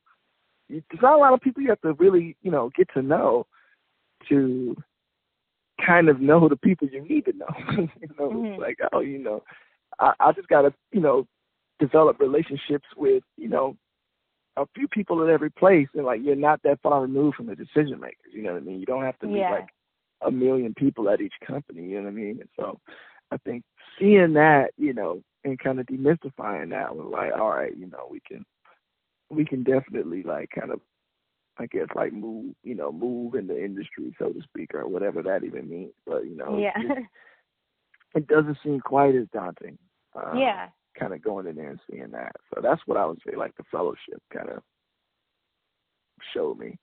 you, 0.68 0.82
there's 0.90 1.02
not 1.02 1.14
a 1.14 1.18
lot 1.18 1.34
of 1.34 1.40
people 1.42 1.62
you 1.62 1.68
have 1.68 1.80
to 1.82 1.92
really, 1.94 2.36
you 2.42 2.50
know, 2.50 2.70
get 2.74 2.88
to 2.94 3.02
know 3.02 3.46
to 4.30 4.74
kind 5.84 6.08
of 6.08 6.20
know 6.20 6.48
the 6.48 6.56
people 6.56 6.88
you 6.88 7.02
need 7.06 7.24
to 7.26 7.32
know. 7.32 7.46
you 8.00 8.08
know, 8.18 8.30
Mhm. 8.30 8.52
it's 8.52 8.60
like, 8.60 8.78
oh, 8.92 9.00
you 9.00 9.18
know, 9.18 9.42
I, 9.98 10.12
I 10.20 10.32
just 10.32 10.48
got 10.48 10.62
to, 10.62 10.74
you 10.92 11.00
know, 11.00 11.26
develop 11.78 12.20
relationships 12.20 12.86
with, 12.96 13.22
you 13.36 13.48
know, 13.48 13.76
a 14.56 14.66
few 14.74 14.86
people 14.88 15.22
at 15.22 15.30
every 15.30 15.50
place, 15.50 15.88
and 15.94 16.04
like 16.04 16.20
you're 16.22 16.36
not 16.36 16.62
that 16.62 16.80
far 16.82 17.00
removed 17.00 17.36
from 17.36 17.46
the 17.46 17.56
decision 17.56 17.98
makers. 18.00 18.32
You 18.32 18.42
know 18.42 18.52
what 18.52 18.62
I 18.62 18.66
mean? 18.66 18.80
You 18.80 18.86
don't 18.86 19.04
have 19.04 19.18
to 19.20 19.26
be 19.26 19.38
Yeah. 19.38 19.50
like 19.50 19.68
a 20.20 20.30
million 20.30 20.74
people 20.74 21.08
at 21.08 21.20
each 21.20 21.34
company. 21.44 21.82
You 21.82 21.98
know 21.98 22.04
what 22.04 22.10
I 22.10 22.12
mean? 22.12 22.40
And 22.40 22.48
so 22.56 22.78
I 23.30 23.38
think 23.38 23.64
seeing 23.98 24.34
that, 24.34 24.72
you 24.76 24.92
know, 24.92 25.22
and 25.44 25.58
kind 25.58 25.80
of 25.80 25.86
demystifying 25.86 26.70
that 26.70 26.94
was 26.94 27.10
like, 27.10 27.32
all 27.32 27.50
right, 27.50 27.76
you 27.76 27.86
know, 27.86 28.06
we 28.10 28.20
can 28.20 28.44
we 29.30 29.44
can 29.44 29.62
definitely 29.62 30.22
like 30.22 30.50
kind 30.50 30.70
of 30.70 30.80
I 31.58 31.66
guess 31.66 31.88
like 31.94 32.12
move, 32.12 32.54
you 32.62 32.74
know, 32.74 32.90
move 32.90 33.34
in 33.34 33.46
the 33.46 33.62
industry, 33.62 34.14
so 34.18 34.30
to 34.30 34.42
speak, 34.42 34.74
or 34.74 34.88
whatever 34.88 35.22
that 35.22 35.44
even 35.44 35.68
means. 35.68 35.92
But 36.06 36.24
you 36.24 36.36
know, 36.36 36.58
yeah. 36.58 36.72
it, 36.76 37.04
it 38.14 38.26
doesn't 38.26 38.58
seem 38.62 38.80
quite 38.80 39.14
as 39.14 39.26
daunting. 39.32 39.78
Um, 40.14 40.38
yeah. 40.38 40.68
Kind 40.98 41.14
of 41.14 41.22
going 41.22 41.46
in 41.46 41.56
there 41.56 41.70
and 41.70 41.80
seeing 41.90 42.10
that. 42.12 42.32
So 42.54 42.60
that's 42.62 42.82
what 42.86 42.98
I 42.98 43.06
would 43.06 43.18
say, 43.26 43.36
like 43.36 43.56
the 43.56 43.64
fellowship 43.70 44.22
kind 44.32 44.50
of 44.50 44.62
showed 46.34 46.58
me. 46.58 46.78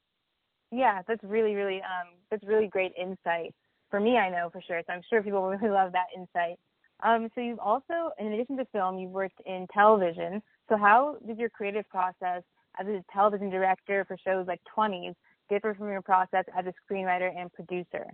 Yeah, 0.71 1.01
that's 1.07 1.23
really, 1.23 1.55
really, 1.55 1.77
um, 1.77 2.13
that's 2.29 2.43
really 2.43 2.67
great 2.67 2.91
insight 2.99 3.53
for 3.89 3.99
me. 3.99 4.17
I 4.17 4.29
know 4.29 4.49
for 4.51 4.61
sure. 4.61 4.81
So 4.85 4.93
I'm 4.93 5.01
sure 5.09 5.23
people 5.23 5.47
really 5.49 5.69
love 5.69 5.91
that 5.93 6.07
insight. 6.15 6.57
Um, 7.01 7.29
so 7.33 7.41
you've 7.41 7.59
also, 7.59 8.11
in 8.19 8.33
addition 8.33 8.57
to 8.57 8.65
film, 8.65 8.99
you've 8.99 9.11
worked 9.11 9.41
in 9.45 9.67
television. 9.73 10.41
So 10.67 10.77
how 10.77 11.17
does 11.25 11.37
your 11.37 11.49
creative 11.49 11.87
process 11.89 12.43
as 12.79 12.87
a 12.87 13.03
television 13.13 13.49
director 13.49 14.05
for 14.05 14.17
shows 14.17 14.47
like 14.47 14.61
20s 14.77 15.13
differ 15.49 15.73
from 15.73 15.89
your 15.89 16.01
process 16.01 16.45
as 16.57 16.65
a 16.65 16.73
screenwriter 16.93 17.31
and 17.35 17.51
producer? 17.53 18.05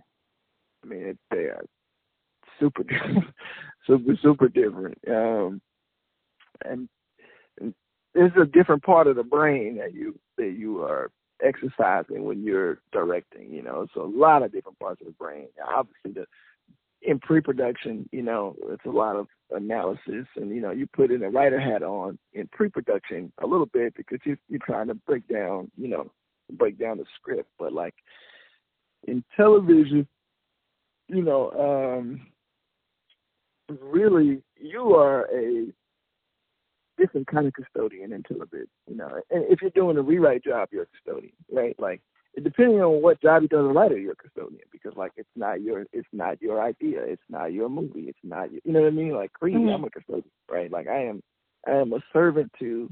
I 0.84 0.86
mean, 0.86 1.02
it, 1.02 1.18
they 1.30 1.44
are 1.44 1.64
super 2.60 2.82
super 3.86 4.16
super 4.22 4.48
different. 4.48 4.98
Um, 5.08 5.60
and, 6.64 6.88
and 7.60 7.74
there's 8.14 8.32
a 8.40 8.46
different 8.46 8.82
part 8.82 9.06
of 9.06 9.16
the 9.16 9.24
brain 9.24 9.76
that 9.78 9.94
you 9.94 10.18
that 10.38 10.54
you 10.58 10.82
are 10.82 11.10
exercising 11.42 12.24
when 12.24 12.42
you're 12.42 12.80
directing. 12.92 13.52
You 13.52 13.62
know, 13.62 13.86
so 13.94 14.02
a 14.02 14.06
lot 14.06 14.42
of 14.42 14.52
different 14.52 14.78
parts 14.78 15.00
of 15.00 15.08
the 15.08 15.12
brain. 15.12 15.48
Obviously, 15.66 16.12
the 16.12 16.26
in 17.02 17.18
pre-production, 17.20 18.08
you 18.10 18.22
know, 18.22 18.56
it's 18.68 18.84
a 18.84 18.90
lot 18.90 19.16
of 19.16 19.28
analysis, 19.50 20.26
and 20.36 20.50
you 20.50 20.60
know, 20.60 20.70
you 20.70 20.86
put 20.86 21.10
in 21.10 21.22
a 21.22 21.30
writer 21.30 21.60
hat 21.60 21.82
on 21.82 22.18
in 22.32 22.48
pre-production 22.48 23.32
a 23.42 23.46
little 23.46 23.66
bit 23.66 23.94
because 23.96 24.18
you, 24.24 24.36
you're 24.48 24.60
trying 24.64 24.88
to 24.88 24.94
break 24.94 25.26
down, 25.28 25.70
you 25.76 25.88
know, 25.88 26.10
break 26.52 26.78
down 26.78 26.98
the 26.98 27.04
script. 27.16 27.48
But 27.58 27.72
like 27.72 27.94
in 29.06 29.24
television, 29.36 30.06
you 31.08 31.22
know, 31.22 31.96
um, 31.98 32.26
really, 33.80 34.42
you 34.60 34.94
are 34.94 35.28
a 35.32 35.66
different 36.98 37.26
kind 37.26 37.46
of 37.46 37.52
custodian 37.52 38.12
in 38.12 38.22
television. 38.22 38.68
You 38.88 38.96
know, 38.96 39.20
and 39.30 39.44
if 39.48 39.62
you're 39.62 39.70
doing 39.70 39.96
a 39.96 40.02
rewrite 40.02 40.44
job, 40.44 40.68
you're 40.72 40.84
a 40.84 40.86
custodian, 40.86 41.32
right? 41.52 41.76
Like 41.78 42.00
depending 42.42 42.80
on 42.80 43.02
what 43.02 43.20
job 43.20 43.42
you 43.42 43.48
do 43.48 43.58
as 43.58 43.64
a 43.64 43.72
writer, 43.72 43.98
you're 43.98 44.12
a 44.12 44.16
custodian 44.16 44.60
because 44.70 44.92
like 44.96 45.12
it's 45.16 45.28
not 45.36 45.62
your 45.62 45.86
it's 45.92 46.08
not 46.12 46.40
your 46.40 46.62
idea, 46.62 47.02
it's 47.02 47.22
not 47.28 47.52
your 47.52 47.68
movie, 47.68 48.08
it's 48.08 48.18
not 48.22 48.52
your, 48.52 48.60
you 48.64 48.72
know 48.72 48.80
what 48.80 48.88
I 48.88 48.90
mean? 48.90 49.12
Like 49.12 49.32
Creed, 49.32 49.56
Mhm. 49.56 49.74
I'm 49.74 49.84
a 49.84 49.90
custodian, 49.90 50.30
right? 50.48 50.70
Like 50.70 50.86
I 50.88 51.04
am 51.04 51.22
I 51.66 51.72
am 51.72 51.92
a 51.92 52.02
servant 52.12 52.52
to 52.58 52.90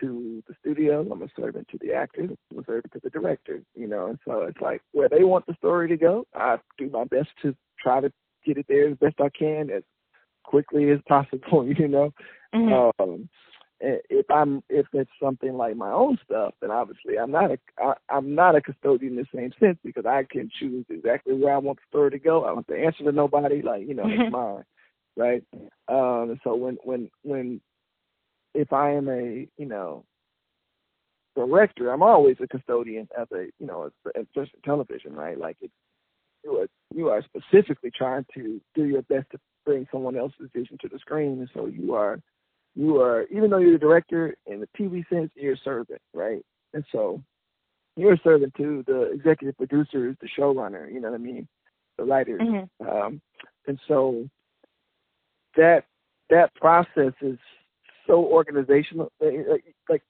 to 0.00 0.42
the 0.48 0.54
studio, 0.60 1.06
I'm 1.10 1.22
a 1.22 1.28
servant 1.36 1.68
to 1.68 1.78
the 1.78 1.92
actors, 1.92 2.30
I'm 2.50 2.58
a 2.58 2.64
servant 2.64 2.92
to 2.92 3.00
the 3.00 3.10
director, 3.10 3.62
you 3.74 3.86
know, 3.86 4.06
and 4.06 4.18
so 4.26 4.42
it's 4.42 4.60
like 4.60 4.82
where 4.92 5.08
they 5.08 5.22
want 5.22 5.46
the 5.46 5.54
story 5.54 5.88
to 5.88 5.96
go, 5.96 6.26
I 6.34 6.58
do 6.78 6.88
my 6.90 7.04
best 7.04 7.28
to 7.42 7.54
try 7.78 8.00
to 8.00 8.10
get 8.44 8.58
it 8.58 8.66
there 8.68 8.88
as 8.88 8.96
best 8.96 9.20
I 9.20 9.28
can 9.28 9.70
as 9.70 9.82
quickly 10.44 10.90
as 10.90 10.98
possible, 11.06 11.66
you 11.78 11.88
know. 11.88 12.12
Mhm. 12.54 12.92
Um, 12.98 13.28
if 13.82 14.30
I'm 14.30 14.62
if 14.68 14.86
it's 14.92 15.10
something 15.20 15.54
like 15.54 15.76
my 15.76 15.90
own 15.90 16.16
stuff, 16.24 16.54
then 16.60 16.70
obviously 16.70 17.18
I'm 17.18 17.32
not 17.32 17.50
a 17.50 17.58
I, 17.78 17.94
I'm 18.08 18.34
not 18.34 18.54
a 18.54 18.60
custodian 18.60 19.18
in 19.18 19.18
the 19.18 19.26
same 19.34 19.52
sense 19.58 19.78
because 19.84 20.06
I 20.06 20.24
can 20.24 20.50
choose 20.58 20.86
exactly 20.88 21.34
where 21.34 21.54
I 21.54 21.58
want 21.58 21.78
the 21.78 21.84
story 21.88 22.10
to 22.12 22.18
go. 22.18 22.44
I 22.44 22.48
don't 22.48 22.56
have 22.58 22.66
to 22.68 22.84
answer 22.84 23.04
to 23.04 23.12
nobody. 23.12 23.60
Like 23.62 23.86
you 23.86 23.94
know, 23.94 24.04
it's 24.06 24.32
mine, 24.32 24.64
right? 25.16 25.42
Um, 25.88 26.38
so 26.44 26.54
when 26.54 26.78
when 26.84 27.10
when 27.22 27.60
if 28.54 28.72
I 28.72 28.92
am 28.92 29.08
a 29.08 29.48
you 29.56 29.66
know 29.66 30.04
director, 31.34 31.90
I'm 31.90 32.02
always 32.02 32.36
a 32.40 32.46
custodian 32.46 33.08
as 33.18 33.26
a 33.32 33.46
you 33.58 33.66
know 33.66 33.90
especially 34.14 34.60
television, 34.64 35.14
right? 35.14 35.38
Like 35.38 35.56
it's 35.60 35.72
you 36.44 36.58
are 36.58 36.68
you 36.94 37.08
are 37.08 37.22
specifically 37.22 37.90
trying 37.90 38.26
to 38.34 38.60
do 38.74 38.84
your 38.84 39.02
best 39.02 39.30
to 39.32 39.40
bring 39.64 39.86
someone 39.90 40.16
else's 40.16 40.50
vision 40.54 40.78
to 40.82 40.88
the 40.88 40.98
screen, 40.98 41.40
and 41.40 41.50
so 41.52 41.66
you 41.66 41.94
are 41.94 42.20
you 42.74 43.00
are 43.00 43.24
even 43.24 43.50
though 43.50 43.58
you're 43.58 43.72
the 43.72 43.78
director 43.78 44.34
in 44.46 44.60
the 44.60 44.68
TV 44.78 45.06
sense, 45.08 45.30
you're 45.34 45.54
a 45.54 45.58
servant, 45.58 46.00
right? 46.14 46.44
And 46.74 46.84
so 46.92 47.22
you're 47.96 48.14
a 48.14 48.20
servant 48.24 48.54
to 48.56 48.82
the 48.86 49.12
executive 49.12 49.56
producers, 49.56 50.16
the 50.20 50.28
showrunner, 50.38 50.92
you 50.92 51.00
know 51.00 51.10
what 51.10 51.20
I 51.20 51.22
mean, 51.22 51.46
the 51.98 52.04
writers, 52.04 52.40
Mhm. 52.40 52.68
um, 52.80 53.20
and 53.66 53.78
so 53.86 54.28
that 55.56 55.84
that 56.30 56.54
process 56.54 57.12
is 57.20 57.38
so 58.06 58.24
organizational, 58.24 59.12
like, 59.20 59.64
like 59.88 60.02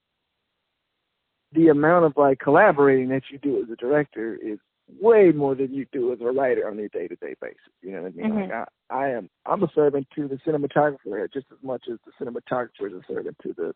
the 1.52 1.68
amount 1.68 2.04
of 2.04 2.16
like 2.16 2.38
collaborating 2.38 3.08
that 3.08 3.22
you 3.30 3.38
do 3.38 3.62
as 3.62 3.68
a 3.70 3.76
director 3.76 4.36
is 4.36 4.58
way 5.00 5.32
more 5.32 5.54
than 5.54 5.72
you 5.72 5.86
do 5.92 6.12
as 6.12 6.20
a 6.20 6.30
writer 6.30 6.68
on 6.68 6.78
a 6.78 6.88
day 6.88 7.08
to 7.08 7.16
day 7.16 7.34
basis. 7.40 7.58
You 7.80 7.92
know 7.92 8.02
what 8.02 8.12
I 8.12 8.16
mean? 8.16 8.30
Mhm. 8.30 8.50
Like 8.50 8.68
I, 8.90 8.94
I 8.94 9.08
am 9.10 9.30
I'm 9.46 9.62
a 9.62 9.70
servant 9.74 10.06
to 10.14 10.28
the 10.28 10.36
cinematographer 10.36 11.32
just 11.32 11.46
as 11.52 11.58
much 11.62 11.88
as 11.90 11.98
the 12.04 12.24
cinematographer 12.24 12.88
is 12.88 12.92
a 12.94 13.02
servant 13.06 13.36
to 13.42 13.52
the 13.54 13.74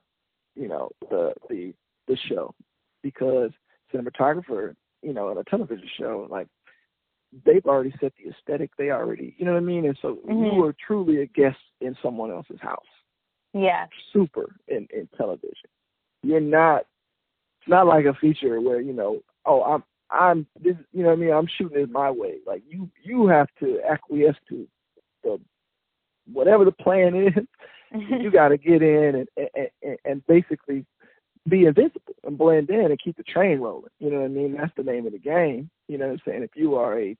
you 0.56 0.68
know, 0.68 0.90
the 1.10 1.34
the 1.48 1.74
the 2.08 2.16
show 2.28 2.54
because 3.02 3.50
cinematographer, 3.94 4.74
you 5.02 5.12
know, 5.12 5.30
in 5.30 5.38
a 5.38 5.44
television 5.44 5.88
show, 5.98 6.26
like 6.30 6.48
they've 7.44 7.66
already 7.66 7.94
set 8.00 8.12
the 8.16 8.30
aesthetic. 8.30 8.70
They 8.76 8.90
already, 8.90 9.36
you 9.38 9.44
know 9.44 9.52
what 9.52 9.58
I 9.58 9.64
mean? 9.64 9.86
And 9.86 9.98
so 10.00 10.16
Mhm. 10.26 10.54
you 10.54 10.64
are 10.64 10.72
truly 10.72 11.20
a 11.20 11.26
guest 11.26 11.58
in 11.80 11.94
someone 12.02 12.30
else's 12.30 12.60
house. 12.60 12.86
Yeah. 13.52 13.86
Super 14.12 14.56
in 14.68 14.88
in 14.92 15.08
television. 15.16 15.70
You're 16.22 16.40
not. 16.40 16.86
It's 17.60 17.68
not 17.68 17.86
like 17.86 18.06
a 18.06 18.14
feature 18.14 18.60
where 18.60 18.80
you 18.80 18.92
know, 18.92 19.22
oh, 19.44 19.62
I'm 19.62 19.84
I'm 20.10 20.46
this, 20.60 20.76
you 20.92 21.02
know 21.02 21.08
what 21.08 21.18
I 21.18 21.20
mean? 21.20 21.32
I'm 21.32 21.48
shooting 21.58 21.80
it 21.80 21.90
my 21.90 22.10
way. 22.10 22.36
Like 22.46 22.62
you 22.68 22.90
you 23.02 23.26
have 23.26 23.48
to 23.60 23.80
acquiesce 23.88 24.36
to 24.48 24.66
the 25.24 25.38
whatever 26.32 26.64
the 26.64 26.72
plan 26.72 27.14
is. 27.14 27.44
you 28.20 28.30
got 28.32 28.48
to 28.48 28.58
get 28.58 28.82
in 28.82 29.26
and, 29.36 29.48
and 29.82 29.98
and 30.04 30.26
basically 30.26 30.84
be 31.48 31.64
invisible 31.64 32.14
and 32.24 32.36
blend 32.36 32.70
in 32.70 32.86
and 32.86 32.98
keep 33.02 33.16
the 33.16 33.22
train 33.22 33.60
rolling. 33.60 33.90
You 33.98 34.10
know 34.10 34.18
what 34.18 34.26
I 34.26 34.28
mean? 34.28 34.56
That's 34.56 34.72
the 34.76 34.82
name 34.82 35.06
of 35.06 35.12
the 35.12 35.18
game. 35.18 35.70
You 35.88 35.98
know 35.98 36.06
what 36.06 36.12
I'm 36.12 36.20
saying? 36.26 36.42
If 36.42 36.50
you 36.54 36.74
are 36.76 36.98
a 36.98 37.10
if 37.10 37.18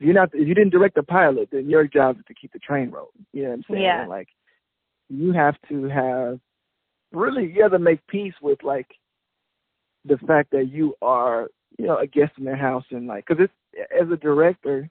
you're 0.00 0.14
not 0.14 0.30
if 0.32 0.46
you 0.46 0.54
didn't 0.54 0.72
direct 0.72 0.94
the 0.94 1.02
pilot, 1.02 1.48
then 1.52 1.68
your 1.68 1.86
job 1.86 2.18
is 2.18 2.24
to 2.28 2.34
keep 2.34 2.52
the 2.52 2.58
train 2.58 2.90
rolling. 2.90 3.26
You 3.32 3.44
know 3.44 3.48
what 3.50 3.54
I'm 3.54 3.64
saying? 3.70 3.82
Yeah. 3.82 4.06
Like 4.06 4.28
you 5.08 5.32
have 5.32 5.56
to 5.68 5.84
have 5.88 6.40
really 7.12 7.52
you 7.52 7.62
have 7.62 7.72
to 7.72 7.78
make 7.78 8.06
peace 8.06 8.34
with 8.40 8.62
like 8.62 8.88
the 10.04 10.18
fact 10.18 10.50
that 10.52 10.68
you 10.70 10.94
are 11.02 11.48
you 11.78 11.86
know 11.86 11.98
a 11.98 12.06
guest 12.06 12.32
in 12.38 12.44
their 12.44 12.56
house 12.56 12.84
and 12.90 13.06
like 13.06 13.24
because 13.26 13.44
it's 13.44 13.88
as 14.00 14.10
a 14.10 14.16
director 14.16 14.88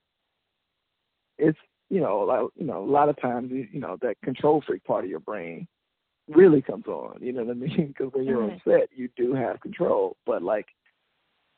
it's 1.38 1.58
you 1.90 2.00
know 2.00 2.20
like 2.20 2.42
you 2.56 2.66
know 2.66 2.84
a 2.84 2.92
lot 2.92 3.10
of 3.10 3.20
times 3.22 3.52
you, 3.52 3.68
you 3.72 3.80
know 3.80 3.98
that 4.02 4.16
control 4.24 4.64
freak 4.66 4.84
part 4.84 5.04
of 5.04 5.10
your 5.10 5.20
brain 5.20 5.68
really 6.28 6.62
comes 6.62 6.86
on 6.88 7.18
you 7.22 7.34
know 7.34 7.44
what 7.44 7.52
i 7.52 7.54
mean? 7.54 7.88
Because 7.98 8.14
when 8.14 8.26
you're 8.26 8.44
on 8.44 8.62
set 8.66 8.90
you 8.96 9.10
do 9.16 9.34
have 9.34 9.60
control 9.62 10.16
but 10.26 10.42
like 10.42 10.68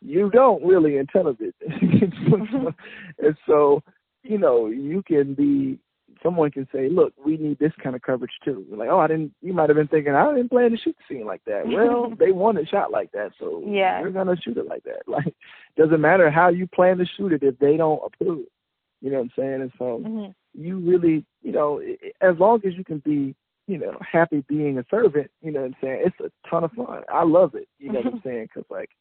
you 0.03 0.29
don't 0.29 0.63
really 0.63 0.97
in 0.97 1.07
television. 1.07 1.53
And 3.19 3.37
so 3.47 3.81
you 4.23 4.37
know 4.37 4.67
you 4.67 5.03
can 5.03 5.33
be 5.33 5.79
someone 6.23 6.49
can 6.49 6.67
say 6.73 6.89
look 6.89 7.13
we 7.23 7.37
need 7.37 7.59
this 7.59 7.73
kind 7.83 7.95
of 7.95 8.01
coverage 8.01 8.31
too 8.43 8.65
like 8.71 8.89
oh 8.89 8.99
i 8.99 9.07
didn't 9.07 9.33
you 9.41 9.53
might 9.53 9.69
have 9.69 9.75
been 9.75 9.87
thinking 9.87 10.15
i 10.15 10.25
didn't 10.33 10.49
plan 10.49 10.71
to 10.71 10.77
shoot 10.77 10.95
the 10.97 11.15
scene 11.15 11.25
like 11.25 11.41
that 11.45 11.67
well 11.67 12.11
they 12.19 12.31
want 12.31 12.57
it 12.57 12.67
shot 12.69 12.91
like 12.91 13.11
that 13.11 13.31
so 13.39 13.61
Yeah. 13.65 13.99
you're 14.01 14.11
gonna 14.11 14.35
shoot 14.41 14.57
it 14.57 14.67
like 14.67 14.83
that 14.85 15.01
like 15.07 15.35
doesn't 15.77 16.01
matter 16.01 16.31
how 16.31 16.47
you 16.49 16.65
plan 16.67 16.97
to 16.97 17.05
shoot 17.17 17.33
it 17.33 17.43
if 17.43 17.59
they 17.59 17.77
don't 17.77 18.01
approve 18.05 18.45
you 19.01 19.11
know 19.11 19.17
what 19.17 19.23
i'm 19.25 19.31
saying 19.37 19.61
and 19.61 19.71
so 19.77 19.99
Mhm. 20.05 20.33
you 20.55 20.77
really, 20.79 21.25
you 21.41 21.51
know, 21.51 21.81
as 22.21 22.37
long 22.37 22.61
as 22.65 22.75
you 22.75 22.83
can 22.83 22.99
be, 22.99 23.35
you 23.67 23.77
know, 23.79 23.97
happy 23.99 24.43
being 24.47 24.77
a 24.77 24.85
servant, 24.89 25.31
you 25.41 25.51
know 25.51 25.61
what 25.61 25.67
I'm 25.67 25.75
saying? 25.81 26.03
It's 26.05 26.19
a 26.19 26.47
ton 26.49 26.63
of 26.63 26.71
fun. 26.73 27.01
I 27.11 27.23
love 27.23 27.55
it, 27.55 27.67
you 27.79 27.91
know 27.91 28.01
what 28.01 28.13
I'm 28.13 28.21
saying? 28.25 28.49
Because, 28.53 28.69
like, 28.69 28.91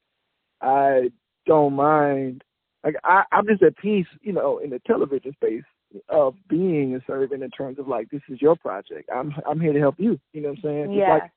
I 0.63 1.11
don't 1.47 1.75
mind, 1.75 2.43
like, 2.85 2.95
I, 3.05 3.25
I'm 3.33 3.47
just 3.47 3.63
at 3.63 3.77
peace, 3.77 4.07
you 4.23 4.33
know, 4.33 4.59
in 4.59 4.71
the 4.71 4.79
television 4.87 5.33
space 5.35 5.65
of 6.09 6.35
being 6.49 6.95
a 6.95 7.01
servant 7.07 7.43
in 7.43 7.51
terms 7.51 7.79
of, 7.79 7.89
like, 7.89 8.09
this 8.11 8.23
is 8.29 8.41
your 8.41 8.57
project. 8.57 9.09
I'm 9.15 9.35
I'm 9.49 9.61
here 9.61 9.73
to 9.73 9.81
help 9.81 9.97
you, 9.99 10.19
you 10.33 10.43
know 10.43 10.51
what 10.51 10.59
I'm 10.59 10.63
saying? 10.63 10.85
It's 10.85 10.95
Yeah. 10.95 11.15
like 11.15 11.31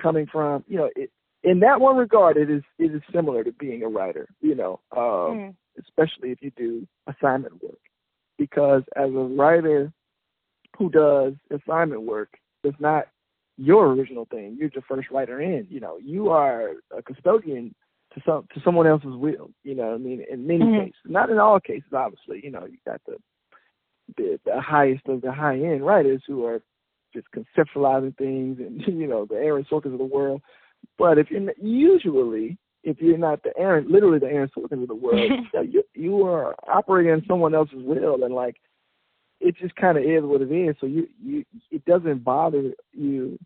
coming 0.00 0.26
from, 0.26 0.64
you 0.68 0.76
know, 0.78 0.90
it, 0.96 1.10
in 1.42 1.60
that 1.60 1.80
one 1.80 1.96
regard, 1.96 2.36
it 2.36 2.50
is 2.50 2.62
it 2.78 2.94
is 2.94 3.02
similar 3.12 3.44
to 3.44 3.52
being 3.52 3.82
a 3.82 3.88
writer, 3.88 4.28
you 4.40 4.54
know. 4.54 4.80
Um, 4.96 5.38
Mhm. 5.38 5.54
especially 5.78 6.32
if 6.32 6.42
you 6.42 6.50
do 6.56 6.86
assignment 7.06 7.62
work. 7.62 7.78
Because 8.36 8.82
as 8.96 9.10
a 9.10 9.34
writer 9.36 9.92
who 10.76 10.90
does 10.90 11.34
assignment 11.50 12.02
work, 12.02 12.30
it's 12.64 12.78
not 12.80 13.08
your 13.56 13.88
original 13.88 14.26
thing. 14.26 14.56
You're 14.58 14.70
the 14.74 14.82
first 14.82 15.10
writer 15.10 15.40
in. 15.40 15.66
You 15.70 15.80
know, 15.80 15.98
you 15.98 16.30
are 16.30 16.74
a 16.96 17.02
custodian 17.02 17.74
to 18.18 18.24
some 18.24 18.46
to 18.54 18.60
someone 18.64 18.86
else's 18.86 19.14
will. 19.16 19.50
You 19.64 19.74
know, 19.74 19.86
what 19.88 19.94
I 19.94 19.98
mean, 19.98 20.24
in 20.30 20.46
many 20.46 20.64
Mhm. 20.64 20.84
cases, 20.84 21.00
not 21.04 21.30
in 21.30 21.38
all 21.38 21.60
cases, 21.60 21.92
obviously. 21.92 22.40
You 22.44 22.50
know, 22.50 22.66
you 22.66 22.78
got 22.86 23.00
the 23.06 23.16
the, 24.16 24.40
the 24.44 24.60
highest 24.60 25.06
of 25.08 25.20
the 25.20 25.32
high 25.32 25.58
end 25.58 25.84
writers 25.84 26.22
who 26.26 26.44
are 26.44 26.62
just 27.12 27.26
conceptualizing 27.32 28.16
things 28.16 28.58
and 28.58 28.80
you 28.86 29.06
know 29.06 29.24
the 29.26 29.36
Aaron 29.36 29.64
Sorkins 29.70 29.92
of 29.92 29.98
the 29.98 30.04
world. 30.04 30.42
But 30.96 31.18
if 31.18 31.30
you're 31.30 31.40
not, 31.40 31.58
usually 31.58 32.58
if 32.84 33.00
you're 33.00 33.18
not 33.18 33.42
the 33.42 33.52
Aaron, 33.58 33.90
literally 33.90 34.18
the 34.18 34.26
Aaron 34.26 34.50
Sorkins 34.56 34.82
of 34.82 34.88
the 34.88 34.94
world, 34.94 35.30
you 35.68 35.82
you 35.94 36.26
are 36.26 36.54
operating 36.68 37.12
in 37.12 37.24
someone 37.26 37.54
else's 37.54 37.82
will, 37.82 38.24
and 38.24 38.34
like 38.34 38.56
it 39.40 39.56
just 39.56 39.74
kind 39.76 39.98
of 39.98 40.04
is 40.04 40.22
what 40.22 40.42
it 40.42 40.52
is. 40.52 40.76
So 40.80 40.86
you 40.86 41.08
you 41.22 41.44
it 41.70 41.84
doesn't 41.84 42.24
bother 42.24 42.72
you. 42.92 43.38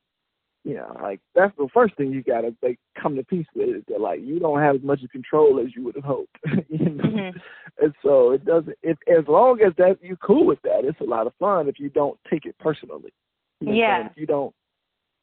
You 0.73 0.79
know, 0.79 0.97
like 1.03 1.21
that's 1.35 1.55
the 1.59 1.69
first 1.75 1.95
thing 1.97 2.13
you 2.13 2.23
gotta 2.23 2.55
like 2.63 2.79
come 2.99 3.15
to 3.17 3.25
peace 3.25 3.47
with 3.55 3.77
is 3.77 3.83
that 3.89 4.01
like 4.01 4.21
you 4.23 4.39
don't 4.41 4.59
have 4.59 4.77
as 4.77 4.83
much 4.83 5.01
control 5.11 5.61
as 5.61 5.77
you 5.77 5.85
would 5.85 5.97
have 5.97 6.05
hoped. 6.05 6.35
you 6.71 6.89
know, 6.89 7.05
Mhm. 7.05 7.41
and 7.79 7.95
so 8.03 8.31
it 8.31 8.43
doesn't. 8.47 8.79
If 8.83 8.97
as 9.07 9.29
long 9.29 9.61
as 9.61 9.75
that 9.77 10.03
you 10.03 10.17
cool 10.17 10.47
with 10.47 10.63
that, 10.63 10.87
it's 10.87 10.99
a 11.01 11.05
lot 11.05 11.27
of 11.27 11.35
fun. 11.39 11.69
If 11.69 11.79
you 11.79 11.91
don't 11.91 12.19
take 12.31 12.47
it 12.47 12.57
personally, 12.59 13.13
you 13.61 13.67
know 13.67 13.75
Yeah. 13.75 14.07
If 14.07 14.17
you 14.17 14.25
don't, 14.25 14.55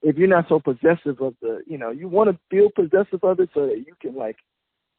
if 0.04 0.18
you're 0.18 0.28
not 0.28 0.48
so 0.50 0.60
possessive 0.60 1.20
of 1.20 1.34
the, 1.42 1.64
you 1.66 1.80
know, 1.80 1.90
you 1.90 2.08
want 2.08 2.30
to 2.30 2.38
feel 2.52 2.70
possessive 2.70 3.24
of 3.24 3.40
it 3.40 3.50
so 3.56 3.66
that 3.66 3.80
you 3.88 3.96
can 4.00 4.14
like 4.16 4.38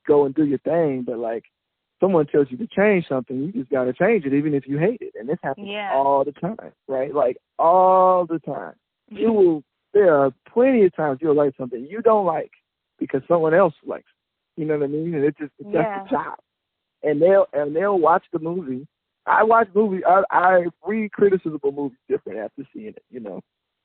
go 0.05 0.25
and 0.25 0.35
do 0.35 0.45
your 0.47 0.59
thing. 0.59 1.05
But 1.07 1.19
like 1.19 1.45
someone 2.01 2.27
tells 2.27 2.51
you 2.51 2.57
to 2.57 2.67
change 2.67 3.07
something, 3.09 3.39
you 3.41 3.53
just 3.53 3.71
gotta 3.71 3.93
change 3.93 4.25
it, 4.25 4.35
even 4.35 4.53
if 4.55 4.67
you 4.67 4.79
hate 4.79 5.01
it. 5.01 5.15
And 5.17 5.29
this 5.29 5.39
happens 5.45 5.69
Yeah. 5.69 5.93
all 5.95 6.25
the 6.25 6.33
time, 6.33 6.73
right? 6.89 7.15
Like 7.15 7.37
all 7.57 8.27
the 8.27 8.41
time. 8.41 8.75
You 9.13 9.33
will. 9.33 9.65
There 9.93 10.15
are 10.15 10.33
plenty 10.53 10.85
of 10.85 10.95
times 10.95 11.19
you'll 11.21 11.35
like 11.35 11.55
something 11.59 11.87
you 11.89 12.03
don't 12.03 12.27
like 12.27 12.53
because 12.99 13.23
someone 13.27 13.55
else 13.55 13.75
likes. 13.85 14.05
it. 14.57 14.61
You 14.61 14.67
know 14.67 14.79
what 14.79 14.85
I 14.85 14.89
mean? 14.89 15.15
And 15.15 15.25
it's 15.25 15.39
just 15.39 15.53
it's 15.59 15.69
Yeah. 15.73 15.83
that's 15.83 16.05
the 16.05 16.17
job. 16.17 16.39
And 17.03 17.21
they'll 17.21 17.47
and 17.53 17.75
they'll 17.75 17.99
watch 17.99 18.25
the 18.33 18.39
movie. 18.39 18.87
I 19.27 19.43
watch 19.43 19.69
movies. 19.75 20.03
I 20.07 20.23
I 20.31 20.65
read 20.87 21.13
criticism 21.13 21.59
of 21.63 21.75
movies 21.75 21.99
different 22.09 22.39
after 22.39 22.65
seeing 22.73 22.89
it. 22.89 23.03
You 23.11 23.21
know, 23.21 23.41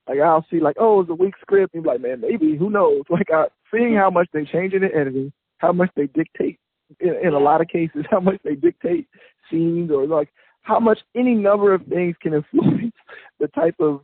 like 0.08 0.20
I'll 0.20 0.46
see 0.50 0.60
like 0.60 0.76
oh 0.80 1.02
it's 1.02 1.10
a 1.10 1.16
weak 1.16 1.36
script. 1.42 1.74
And 1.74 1.84
you're 1.84 1.94
like 1.94 2.02
man 2.02 2.22
maybe 2.22 2.56
who 2.58 2.70
knows? 2.70 3.04
Like 3.10 3.32
I, 3.32 3.46
seeing 3.74 3.96
how 3.96 4.10
much 4.10 4.28
they 4.34 4.46
change 4.46 4.74
in 4.74 4.82
the 4.82 4.94
editing, 4.96 5.32
how 5.58 5.72
much 5.72 5.90
they 5.96 6.08
dictate 6.08 6.60
in, 7.00 7.16
in 7.24 7.34
a 7.34 7.40
lot 7.40 7.62
of 7.62 7.68
cases, 7.68 8.06
how 8.12 8.20
much 8.20 8.40
they 8.44 8.56
dictate 8.56 9.08
scenes 9.50 9.92
or 9.92 10.06
like 10.06 10.30
how 10.62 10.80
much 10.80 11.00
any 11.16 11.36
number 11.36 11.74
of 11.74 11.86
things 11.86 12.16
can 12.22 12.34
influence 12.54 12.96
the 13.40 13.48
type 13.50 13.76
of 13.80 14.02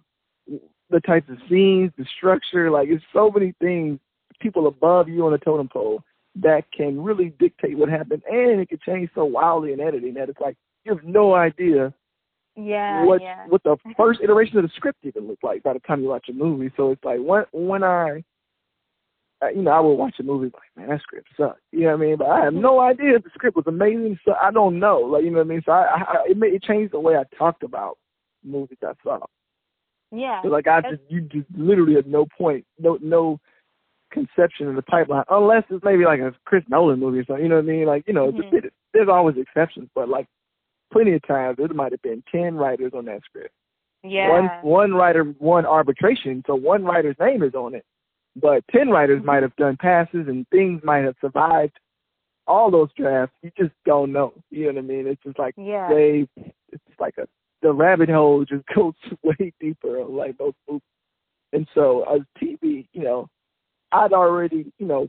the 0.91 0.99
types 0.99 1.29
of 1.29 1.37
scenes, 1.49 1.91
the 1.97 2.05
structure. 2.17 2.69
Like 2.69 2.89
it's 2.89 3.03
so 3.13 3.31
many 3.31 3.53
things, 3.59 3.99
people 4.39 4.67
above 4.67 5.07
you 5.09 5.25
on 5.25 5.31
the 5.31 5.37
totem 5.37 5.69
pole 5.69 6.03
that 6.35 6.63
can 6.75 7.01
really 7.01 7.33
dictate 7.39 7.77
what 7.77 7.89
happened, 7.89 8.23
and 8.29 8.61
it 8.61 8.69
can 8.69 8.79
change 8.85 9.09
so 9.15 9.25
wildly 9.25 9.73
in 9.73 9.79
editing 9.81 10.13
that 10.15 10.29
it's 10.29 10.39
like 10.39 10.55
you 10.85 10.93
have 10.95 11.03
no 11.03 11.33
idea 11.33 11.93
Yeah. 12.55 13.03
what 13.05 13.21
yeah. 13.21 13.45
what 13.47 13.63
the 13.63 13.77
first 13.97 14.21
iteration 14.23 14.57
of 14.57 14.63
the 14.63 14.71
script 14.75 14.99
even 15.03 15.27
looked 15.27 15.43
like 15.43 15.63
by 15.63 15.73
the 15.73 15.79
time 15.79 16.01
you 16.01 16.09
watch 16.09 16.27
a 16.29 16.33
movie. 16.33 16.71
So 16.77 16.91
it's 16.91 17.03
like 17.03 17.19
when 17.19 17.45
when 17.51 17.83
I, 17.83 18.23
you 19.53 19.61
know, 19.63 19.71
I 19.71 19.79
will 19.79 19.97
watch 19.97 20.15
a 20.19 20.23
movie 20.23 20.51
like, 20.53 20.77
man, 20.77 20.89
that 20.89 21.01
script 21.01 21.27
sucked. 21.35 21.59
You 21.71 21.81
know 21.81 21.97
what 21.97 22.03
I 22.03 22.05
mean? 22.05 22.17
But 22.17 22.29
I 22.29 22.43
have 22.45 22.53
no 22.53 22.79
idea 22.91 23.15
if 23.15 23.23
the 23.23 23.29
script 23.33 23.57
was 23.57 23.67
amazing. 23.67 24.17
So 24.25 24.33
I 24.41 24.51
don't 24.51 24.79
know. 24.79 24.99
Like 24.99 25.23
you 25.23 25.31
know 25.31 25.37
what 25.39 25.47
I 25.47 25.49
mean? 25.49 25.61
So 25.65 25.71
I, 25.71 25.85
I 25.85 26.15
it 26.29 26.37
made 26.37 26.53
it 26.53 26.63
changed 26.63 26.93
the 26.93 26.99
way 26.99 27.15
I 27.15 27.23
talked 27.37 27.63
about 27.63 27.97
movies 28.43 28.77
I 28.83 28.93
saw. 29.03 29.19
Yeah. 30.11 30.41
So 30.41 30.49
like 30.49 30.67
I 30.67 30.81
just 30.81 31.01
you 31.09 31.21
just 31.21 31.47
literally 31.55 31.95
at 31.95 32.05
no 32.07 32.25
point 32.37 32.65
no 32.79 32.97
no 33.01 33.39
conception 34.11 34.67
in 34.67 34.75
the 34.75 34.81
pipeline 34.81 35.23
unless 35.29 35.63
it's 35.69 35.83
maybe 35.85 36.03
like 36.03 36.19
a 36.19 36.33
Chris 36.45 36.63
Nolan 36.67 36.99
movie 36.99 37.19
or 37.19 37.25
something. 37.25 37.43
You 37.43 37.49
know 37.49 37.55
what 37.55 37.65
I 37.65 37.67
mean? 37.67 37.85
Like 37.85 38.03
you 38.07 38.13
know, 38.13 38.31
Mhm. 38.31 38.53
it, 38.53 38.73
there's 38.93 39.07
always 39.09 39.37
exceptions, 39.37 39.89
but 39.95 40.09
like 40.09 40.27
plenty 40.91 41.13
of 41.13 41.25
times 41.25 41.57
there 41.57 41.67
might 41.69 41.93
have 41.93 42.01
been 42.01 42.23
ten 42.31 42.55
writers 42.55 42.91
on 42.93 43.05
that 43.05 43.21
script. 43.23 43.53
yeah. 44.03 44.29
One 44.29 44.47
one 44.63 44.93
writer 44.93 45.33
won 45.39 45.65
arbitration, 45.65 46.43
so 46.45 46.55
one 46.55 46.83
writer's 46.83 47.15
name 47.19 47.41
is 47.43 47.53
on 47.55 47.73
it, 47.75 47.85
but 48.35 48.63
ten 48.69 48.89
writers 48.89 49.23
might 49.23 49.43
have 49.43 49.55
done 49.55 49.77
passes 49.77 50.27
and 50.27 50.45
things 50.49 50.83
might 50.83 51.05
have 51.05 51.15
survived 51.21 51.79
all 52.47 52.69
those 52.69 52.89
drafts. 52.97 53.35
You 53.43 53.51
just 53.57 53.71
don't 53.85 54.11
know. 54.11 54.33
You 54.49 54.65
know 54.65 54.73
what 54.73 54.77
I 54.79 54.81
mean? 54.81 55.07
It's 55.07 55.23
just 55.23 55.39
like 55.39 55.53
Yeah. 55.55 55.87
they 55.87 56.27
it's 56.35 56.83
just 56.87 56.99
like 56.99 57.17
a 57.17 57.27
the 57.61 57.71
rabbit 57.71 58.09
hole 58.09 58.45
just 58.45 58.65
goes 58.75 58.93
way 59.23 59.53
deeper 59.59 60.01
on 60.01 60.15
like 60.15 60.37
those 60.37 60.53
movies. 60.69 60.81
And 61.53 61.67
so 61.75 62.03
as 62.03 62.21
TV, 62.41 62.87
you 62.93 63.03
know, 63.03 63.27
I'd 63.91 64.13
already, 64.13 64.71
you 64.77 64.87
know, 64.87 65.07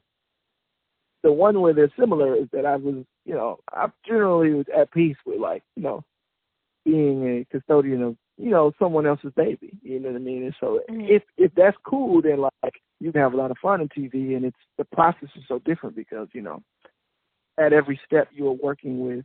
the 1.23 1.33
one 1.33 1.61
where 1.61 1.73
they're 1.73 1.93
similar 1.99 2.35
is 2.35 2.49
that 2.53 2.67
I 2.67 2.77
was, 2.77 3.05
you 3.25 3.35
know, 3.35 3.61
I 3.73 3.87
generally 4.05 4.55
was 4.55 4.67
at 4.77 4.91
peace 4.91 5.17
with 5.25 5.39
like, 5.39 5.63
you 5.77 5.83
know, 5.85 6.03
being 6.85 7.25
a 7.29 7.45
custodian 7.45 8.03
of, 8.03 8.17
you 8.39 8.51
know, 8.51 8.73
someone 8.79 9.07
else's 9.07 9.33
baby. 9.37 9.71
You 9.83 10.01
know 10.01 10.09
what 10.11 10.17
I 10.17 10.21
mean? 10.21 10.43
And 10.45 10.57
so 10.59 10.81
Mhm. 10.89 11.09
if 11.09 11.23
if 11.37 11.55
that's 11.55 11.77
cool, 11.85 12.21
then 12.23 12.41
like 12.41 12.83
you 12.99 13.13
can 13.13 13.21
have 13.21 13.35
a 13.35 13.37
lot 13.37 13.53
of 13.53 13.59
fun 13.59 13.81
on 13.81 13.89
TV, 13.89 14.35
and 14.35 14.45
it's 14.45 14.59
the 14.79 14.85
process 14.87 15.29
is 15.37 15.47
so 15.47 15.61
different 15.61 15.95
because 15.95 16.29
you 16.33 16.43
know, 16.43 16.61
at 17.57 17.73
every 17.73 18.01
step 18.05 18.29
you 18.33 18.49
are 18.49 18.53
working 18.53 19.07
with 19.07 19.25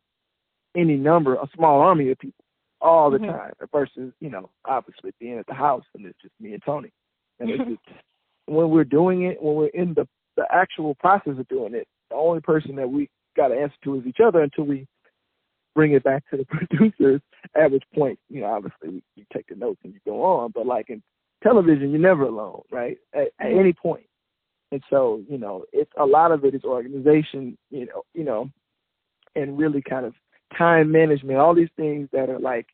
any 0.76 0.98
number, 0.98 1.34
a 1.36 1.50
small 1.56 1.80
army 1.80 2.12
of 2.12 2.20
people 2.20 2.46
all 2.82 3.10
the 3.10 3.18
Mhm. 3.20 3.28
time 3.28 3.54
versus 3.72 4.14
you 4.20 4.30
know 4.30 4.50
obviously 4.66 5.12
being 5.20 5.38
at 5.40 5.48
the 5.48 5.54
house 5.54 5.86
and 5.96 6.06
it's 6.06 6.22
just 6.22 6.34
me 6.40 6.54
and 6.54 6.64
Tony, 6.64 6.92
and 7.40 7.50
it's 7.50 7.64
just 7.64 7.82
when 8.46 8.70
we're 8.70 8.84
doing 8.84 9.24
it, 9.24 9.42
when 9.42 9.56
we're 9.56 9.68
in 9.68 9.94
the 9.94 10.08
the 10.36 10.46
actual 10.54 10.96
process 10.96 11.38
of 11.38 11.48
doing 11.48 11.74
it, 11.74 11.88
the 12.10 12.16
only 12.16 12.40
person 12.40 12.76
that 12.76 12.90
we 12.90 13.10
got 13.36 13.50
to 13.50 13.56
answer 13.56 13.76
to 13.84 14.00
is 14.00 14.06
each 14.06 14.20
other 14.20 14.42
until 14.42 14.66
we 14.66 14.88
bring 15.76 15.94
it 15.94 16.04
back 16.04 16.24
to 16.30 16.38
the 16.38 16.46
producers. 16.46 17.22
At 17.56 17.72
which 17.72 17.84
point, 17.94 18.20
you 18.30 18.42
know, 18.42 18.48
obviously 18.48 19.04
you 19.16 19.26
take 19.34 19.48
the 19.48 19.56
notes 19.56 19.80
and 19.84 19.94
you 19.94 20.00
go 20.06 20.24
on. 20.24 20.52
But 20.54 20.66
like 20.66 20.90
in 20.90 21.02
television, 21.44 21.92
you're 21.92 22.00
never 22.00 22.24
alone, 22.24 22.62
right? 22.72 22.98
At, 23.14 23.30
at 23.40 23.52
any 23.52 23.74
point. 23.74 24.06
And 24.72 24.84
so, 24.90 25.24
you 25.30 25.38
know, 25.38 25.66
it's 25.72 25.92
a 25.98 26.06
lot 26.06 26.32
of 26.32 26.44
it 26.44 26.54
is 26.54 26.64
organization, 26.64 27.58
you 27.70 27.86
know, 27.86 28.04
you 28.14 28.24
know, 28.24 28.50
and 29.36 29.58
really 29.58 29.82
kind 29.82 30.06
of 30.06 30.14
time 30.56 30.92
management, 30.92 31.40
all 31.40 31.56
these 31.56 31.70
things 31.76 32.10
that 32.14 32.30
are 32.30 32.40
like 32.40 32.68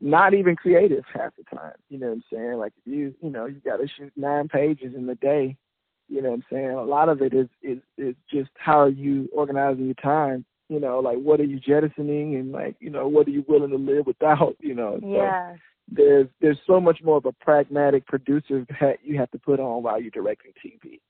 not 0.00 0.34
even 0.34 0.56
creative 0.56 1.04
half 1.12 1.32
the 1.36 1.56
time. 1.56 1.74
You 1.88 1.98
know 1.98 2.08
what 2.08 2.14
I'm 2.14 2.24
saying? 2.32 2.54
Like 2.54 2.72
if 2.76 2.92
you 2.92 3.14
you 3.22 3.30
know, 3.30 3.46
you 3.46 3.60
gotta 3.64 3.86
shoot 3.88 4.12
nine 4.16 4.48
pages 4.48 4.94
in 4.94 5.06
the 5.06 5.14
day, 5.14 5.56
you 6.08 6.20
know 6.20 6.30
what 6.30 6.36
I'm 6.36 6.44
saying? 6.50 6.70
A 6.70 6.82
lot 6.82 7.08
of 7.08 7.22
it 7.22 7.32
is 7.32 7.48
is 7.62 7.78
is 7.96 8.14
just 8.30 8.50
how 8.56 8.80
are 8.80 8.88
you 8.88 9.28
organizing 9.32 9.86
your 9.86 9.94
time, 9.94 10.44
you 10.68 10.80
know, 10.80 10.98
like 10.98 11.18
what 11.18 11.40
are 11.40 11.44
you 11.44 11.60
jettisoning 11.60 12.34
and 12.34 12.52
like, 12.52 12.76
you 12.80 12.90
know, 12.90 13.08
what 13.08 13.26
are 13.26 13.30
you 13.30 13.44
willing 13.48 13.70
to 13.70 13.76
live 13.76 14.06
without, 14.06 14.56
you 14.60 14.74
know. 14.74 14.98
Yeah. 15.02 15.54
So 15.54 15.58
there's 15.90 16.28
there's 16.40 16.58
so 16.66 16.80
much 16.80 17.00
more 17.02 17.16
of 17.16 17.26
a 17.26 17.32
pragmatic 17.32 18.06
producer 18.06 18.66
that 18.80 18.98
you 19.02 19.18
have 19.18 19.30
to 19.32 19.38
put 19.38 19.60
on 19.60 19.82
while 19.82 20.00
you're 20.00 20.10
directing 20.10 20.52
TV. 20.64 21.00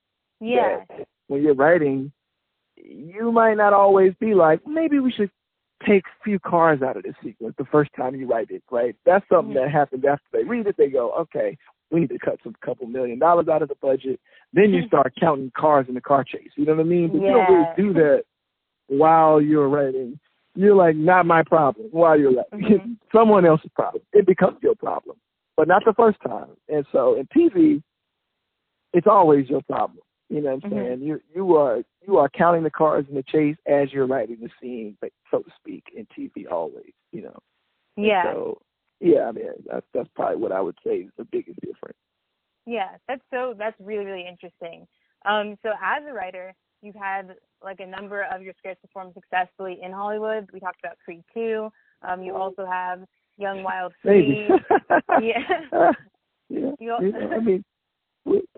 Yeah. 0.41 0.85
When 1.29 1.43
you're 1.43 1.55
writing, 1.55 2.13
you 2.77 3.33
might 3.33 3.55
not 3.55 3.73
always 3.73 4.13
be 4.19 4.35
like, 4.35 4.67
maybe 4.67 4.99
we 4.99 5.13
should 5.13 5.31
take 5.87 6.05
few 6.25 6.39
cars 6.39 6.83
out 6.83 6.97
of 6.97 7.03
this 7.03 7.15
sequence 7.23 7.55
the 7.59 7.65
first 7.67 7.91
time 7.97 8.15
you 8.15 8.27
write 8.27 8.51
it, 8.51 8.63
right? 8.71 8.97
That's 9.05 9.25
something 9.29 9.55
mm-hmm. 9.55 9.65
that 9.65 9.71
happens 9.71 10.05
after 10.05 10.25
they 10.33 10.45
read 10.45 10.67
it. 10.67 10.77
They 10.77 10.89
go, 10.89 11.13
okay, 11.13 11.57
we 11.91 12.01
need 12.01 12.11
to 12.11 12.19
cut 12.19 12.39
some 12.43 12.55
couple 12.65 12.87
million 12.87 13.19
dollars 13.19 13.49
out 13.49 13.63
of 13.63 13.69
the 13.69 13.75
budget. 13.77 14.19
Then 14.53 14.71
you 14.71 14.87
start 14.87 15.13
counting 15.21 15.53
cars 15.57 15.87
in 15.89 15.95
the 15.95 16.01
car 16.01 16.25
chase. 16.25 16.51
You 16.57 16.65
know 16.65 16.75
what 16.75 16.81
I 16.81 16.89
mean? 16.89 17.09
But 17.09 17.21
yeah. 17.21 17.27
you 17.27 17.33
don't 17.33 17.53
really 17.53 17.67
do 17.77 17.93
that 17.95 18.23
while 18.89 19.41
you're 19.41 19.69
writing. 19.69 20.19
You're 20.55 20.75
like, 20.75 20.97
not 20.97 21.27
my 21.27 21.43
problem 21.43 21.89
while 21.91 22.19
you're 22.19 22.35
writing. 22.35 22.79
Mm-hmm. 22.79 22.93
Someone 23.17 23.47
else's 23.47 23.71
problem. 23.75 24.03
It 24.13 24.27
becomes 24.27 24.59
your 24.63 24.75
problem, 24.75 25.17
but 25.57 25.69
not 25.69 25.83
the 25.85 25.95
first 25.95 26.19
time. 26.27 26.51
And 26.69 26.85
so 26.93 27.19
in 27.19 27.27
TV, 27.27 27.83
it's 28.93 29.07
always 29.07 29.49
your 29.49 29.63
problem. 29.63 30.01
You 30.33 30.41
know 30.41 30.55
what 30.55 30.65
I'm 30.65 30.71
mm-hmm. 30.71 30.79
saying? 30.81 31.03
You 31.03 31.21
you 31.35 31.57
are 31.57 31.83
you 32.07 32.17
are 32.17 32.31
counting 32.31 32.63
the 32.63 32.71
cars 32.71 33.05
in 33.07 33.15
the 33.15 33.23
chase 33.23 33.57
as 33.67 33.93
you're 33.93 34.07
writing 34.07 34.39
the 34.41 34.49
scene, 34.63 34.97
but 34.99 35.11
so 35.31 35.41
to 35.41 35.51
speak, 35.61 35.85
in 35.95 36.07
TV 36.07 36.51
always. 36.51 36.93
You 37.11 37.23
know. 37.23 37.39
Yeah. 37.99 38.29
And 38.29 38.37
so 38.37 38.59
yeah, 39.01 39.29
I 39.29 39.33
mean 39.33 39.45
that's 39.71 39.85
that's 39.93 40.09
probably 40.17 40.37
what 40.39 40.53
I 40.53 40.63
would 40.63 40.79
say 40.87 40.97
is 40.97 41.11
the 41.19 41.27
biggest 41.31 41.61
difference. 41.61 41.99
Yeah, 42.65 42.93
that's 43.09 43.21
so 43.31 43.55
that's 43.59 43.77
really 43.79 44.07
really 44.07 44.27
interesting. 44.27 44.87
Um, 45.27 45.57
so 45.63 45.69
as 45.71 46.03
a 46.09 46.15
writer, 46.15 46.55
you've 46.81 46.95
had 46.95 47.35
like 47.63 47.81
a 47.81 47.87
number 47.87 48.27
of 48.33 48.41
your 48.41 48.55
scripts 48.57 48.81
perform 48.81 49.13
successfully 49.13 49.81
in 49.83 49.93
Hollywood. 49.93 50.49
We 50.51 50.61
talked 50.61 50.81
about 50.83 50.97
Creed 51.05 51.25
two. 51.35 51.69
Um, 52.01 52.23
you 52.23 52.35
also 52.35 52.65
have 52.65 53.05
Young 53.37 53.63
Wild 53.63 53.93
Free. 54.01 54.49
yeah. 55.21 55.61
yeah. 56.49 56.71
You 56.81 56.95
I 56.95 57.39
mean, 57.39 57.63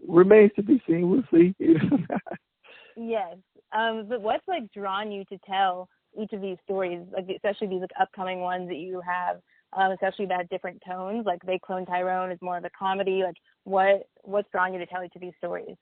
remains 0.07 0.51
to 0.57 0.63
be 0.63 0.83
seen. 0.87 1.11
We'll 1.11 1.23
see. 1.33 1.55
yes. 2.97 3.37
Um, 3.73 4.07
but 4.09 4.21
what's 4.21 4.47
like 4.47 4.71
drawn 4.73 5.11
you 5.11 5.25
to 5.27 5.39
tell 5.47 5.89
each 6.21 6.33
of 6.33 6.41
these 6.41 6.59
stories, 6.65 7.01
like 7.13 7.27
especially 7.35 7.69
these 7.69 7.81
like 7.81 7.91
upcoming 8.01 8.41
ones 8.41 8.69
that 8.69 8.77
you 8.77 9.01
have, 9.01 9.41
um, 9.73 9.93
especially 9.93 10.27
that 10.27 10.49
different 10.49 10.81
tones, 10.87 11.27
like 11.27 11.43
they 11.45 11.59
clone 11.59 11.87
Tyrone 11.87 12.31
is 12.31 12.39
more 12.41 12.57
of 12.57 12.65
a 12.65 12.71
comedy. 12.79 13.23
Like 13.25 13.37
what 13.65 14.07
what's 14.23 14.51
drawn 14.53 14.73
you 14.73 14.79
to 14.79 14.87
tell 14.87 15.03
each 15.05 15.15
of 15.17 15.21
these 15.21 15.33
stories? 15.39 15.77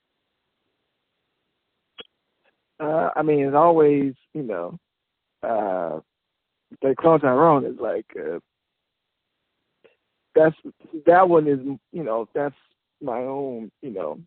Uh, 2.79 3.09
I 3.15 3.21
mean, 3.21 3.45
it's 3.45 3.55
always, 3.55 4.13
you 4.33 4.43
know, 4.43 4.77
uh, 5.43 5.99
they 6.81 6.95
clone 6.95 7.19
Tyrone 7.19 7.65
is 7.65 7.79
like 7.79 8.07
uh, 8.19 8.39
that's 10.35 10.55
that 11.05 11.29
one 11.29 11.47
is, 11.47 11.59
you 11.91 12.03
know, 12.03 12.27
that's 12.33 12.55
my 13.03 13.19
own, 13.19 13.71
you 13.81 13.91
know, 13.91 14.19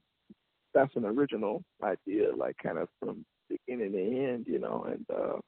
that's 0.74 0.94
an 0.94 1.04
original 1.04 1.62
idea, 1.82 2.34
like 2.36 2.56
kind 2.62 2.78
of 2.78 2.88
from 3.00 3.24
beginning 3.48 3.92
to 3.92 4.32
end, 4.32 4.46
you 4.46 4.58
know, 4.58 4.86
and 4.88 5.06
uh, 5.10 5.38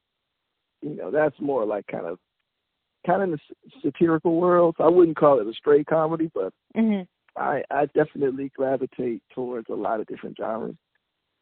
you 0.82 0.96
know, 0.96 1.10
that's 1.10 1.38
more 1.40 1.64
like 1.64 1.86
kind 1.86 2.06
of 2.06 2.18
kind 3.06 3.22
of 3.22 3.28
in 3.28 3.30
the 3.32 3.70
satirical 3.82 4.36
world. 4.36 4.76
So 4.78 4.84
I 4.84 4.88
wouldn't 4.88 5.16
call 5.16 5.40
it 5.40 5.46
a 5.46 5.52
straight 5.52 5.86
comedy, 5.86 6.30
but 6.34 6.52
mm-hmm. 6.76 7.02
I 7.40 7.62
I 7.70 7.86
definitely 7.94 8.50
gravitate 8.56 9.22
towards 9.34 9.68
a 9.68 9.74
lot 9.74 10.00
of 10.00 10.06
different 10.06 10.36
genres. 10.38 10.76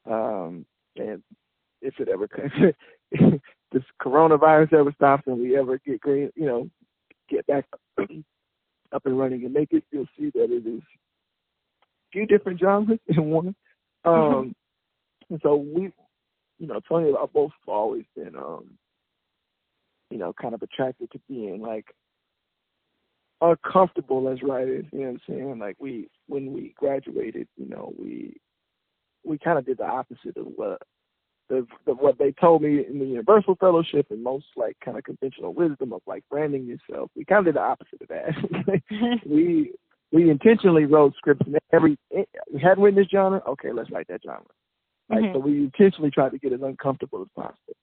Um, 0.08 0.66
and 0.96 1.22
if 1.82 1.94
it 1.98 2.08
ever 2.08 2.28
if 3.12 3.40
this 3.72 3.82
coronavirus 4.02 4.72
ever 4.72 4.92
stops 4.94 5.24
and 5.26 5.38
we 5.38 5.56
ever 5.56 5.78
get 5.86 6.00
green, 6.00 6.30
you 6.34 6.46
know, 6.46 6.68
get 7.28 7.46
back 7.46 7.66
up 8.92 9.04
and 9.04 9.18
running 9.18 9.44
and 9.44 9.54
make 9.54 9.72
it, 9.72 9.84
you'll 9.90 10.06
see 10.18 10.30
that 10.34 10.50
it 10.50 10.66
is 10.66 10.82
few 12.16 12.26
different 12.26 12.58
genres 12.58 12.98
in 13.08 13.30
one. 13.30 13.54
Um, 14.04 14.54
and 15.28 15.40
so 15.42 15.56
we, 15.56 15.92
you 16.58 16.66
know, 16.66 16.80
Tony 16.88 17.08
and 17.08 17.16
I 17.16 17.26
both 17.26 17.50
have 17.66 17.74
always 17.74 18.04
been, 18.16 18.36
um, 18.36 18.64
you 20.10 20.18
know, 20.18 20.32
kind 20.40 20.54
of 20.54 20.62
attracted 20.62 21.10
to 21.12 21.20
being 21.28 21.60
like 21.60 21.86
uncomfortable 23.40 24.28
as 24.28 24.42
writers. 24.42 24.86
You 24.92 25.00
know 25.00 25.04
what 25.06 25.10
I'm 25.10 25.20
saying? 25.28 25.58
Like 25.58 25.76
we, 25.78 26.08
when 26.26 26.52
we 26.52 26.74
graduated, 26.78 27.48
you 27.56 27.68
know, 27.68 27.92
we 27.98 28.36
we 29.24 29.38
kind 29.38 29.58
of 29.58 29.66
did 29.66 29.78
the 29.78 29.84
opposite 29.84 30.36
of 30.36 30.46
what 30.54 30.80
the, 31.48 31.66
the 31.84 31.94
what 31.94 32.16
they 32.18 32.32
told 32.32 32.62
me 32.62 32.84
in 32.88 33.00
the 33.00 33.04
Universal 33.04 33.56
Fellowship 33.56 34.06
and 34.10 34.22
most 34.22 34.46
like 34.56 34.76
kind 34.84 34.96
of 34.96 35.02
conventional 35.02 35.52
wisdom 35.52 35.92
of 35.92 36.00
like 36.06 36.22
branding 36.30 36.64
yourself. 36.64 37.10
We 37.16 37.24
kind 37.24 37.40
of 37.40 37.46
did 37.46 37.56
the 37.56 37.66
opposite 37.66 38.02
of 38.02 38.08
that. 38.08 39.20
we 39.26 39.72
we 40.16 40.30
intentionally 40.30 40.86
wrote 40.86 41.14
scripts 41.14 41.46
in 41.46 41.56
every 41.74 41.98
we 42.10 42.58
hadn't 42.58 42.82
written 42.82 42.98
this 42.98 43.10
genre. 43.10 43.42
Okay, 43.46 43.70
let's 43.70 43.90
write 43.90 44.08
that 44.08 44.22
genre. 44.24 44.44
Right. 45.10 45.22
Mm-hmm. 45.22 45.34
So 45.34 45.38
we 45.40 45.58
intentionally 45.58 46.10
tried 46.10 46.30
to 46.30 46.38
get 46.38 46.54
as 46.54 46.62
uncomfortable 46.62 47.20
as 47.20 47.28
possible. 47.36 47.76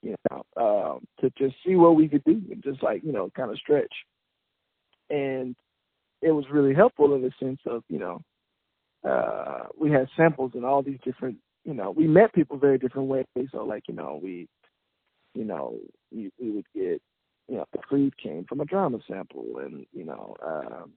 You 0.00 0.14
know, 0.30 0.44
um, 0.56 1.00
to 1.20 1.30
just 1.36 1.56
see 1.66 1.74
what 1.74 1.96
we 1.96 2.08
could 2.08 2.22
do 2.22 2.40
and 2.52 2.62
just 2.62 2.84
like 2.84 3.02
you 3.02 3.10
know 3.10 3.30
kind 3.36 3.50
of 3.50 3.58
stretch. 3.58 3.92
And 5.10 5.56
it 6.20 6.30
was 6.30 6.44
really 6.52 6.72
helpful 6.72 7.16
in 7.16 7.22
the 7.22 7.32
sense 7.40 7.58
of 7.66 7.82
you 7.88 7.98
know 7.98 8.22
uh, 9.04 9.64
we 9.76 9.90
had 9.90 10.06
samples 10.16 10.52
in 10.54 10.64
all 10.64 10.84
these 10.84 11.00
different 11.04 11.36
you 11.64 11.74
know 11.74 11.90
we 11.90 12.06
met 12.06 12.32
people 12.32 12.58
very 12.58 12.78
different 12.78 13.08
ways. 13.08 13.26
So 13.50 13.64
like 13.64 13.88
you 13.88 13.94
know 13.94 14.20
we 14.22 14.46
you 15.34 15.44
know 15.44 15.78
we, 16.12 16.30
we 16.40 16.52
would 16.52 16.66
get 16.76 17.02
you 17.48 17.56
know 17.56 17.64
the 17.72 17.78
Creed 17.78 18.16
came 18.18 18.44
from 18.48 18.60
a 18.60 18.64
drama 18.64 18.98
sample 19.08 19.58
and 19.58 19.84
you 19.92 20.04
know 20.04 20.36
um, 20.46 20.92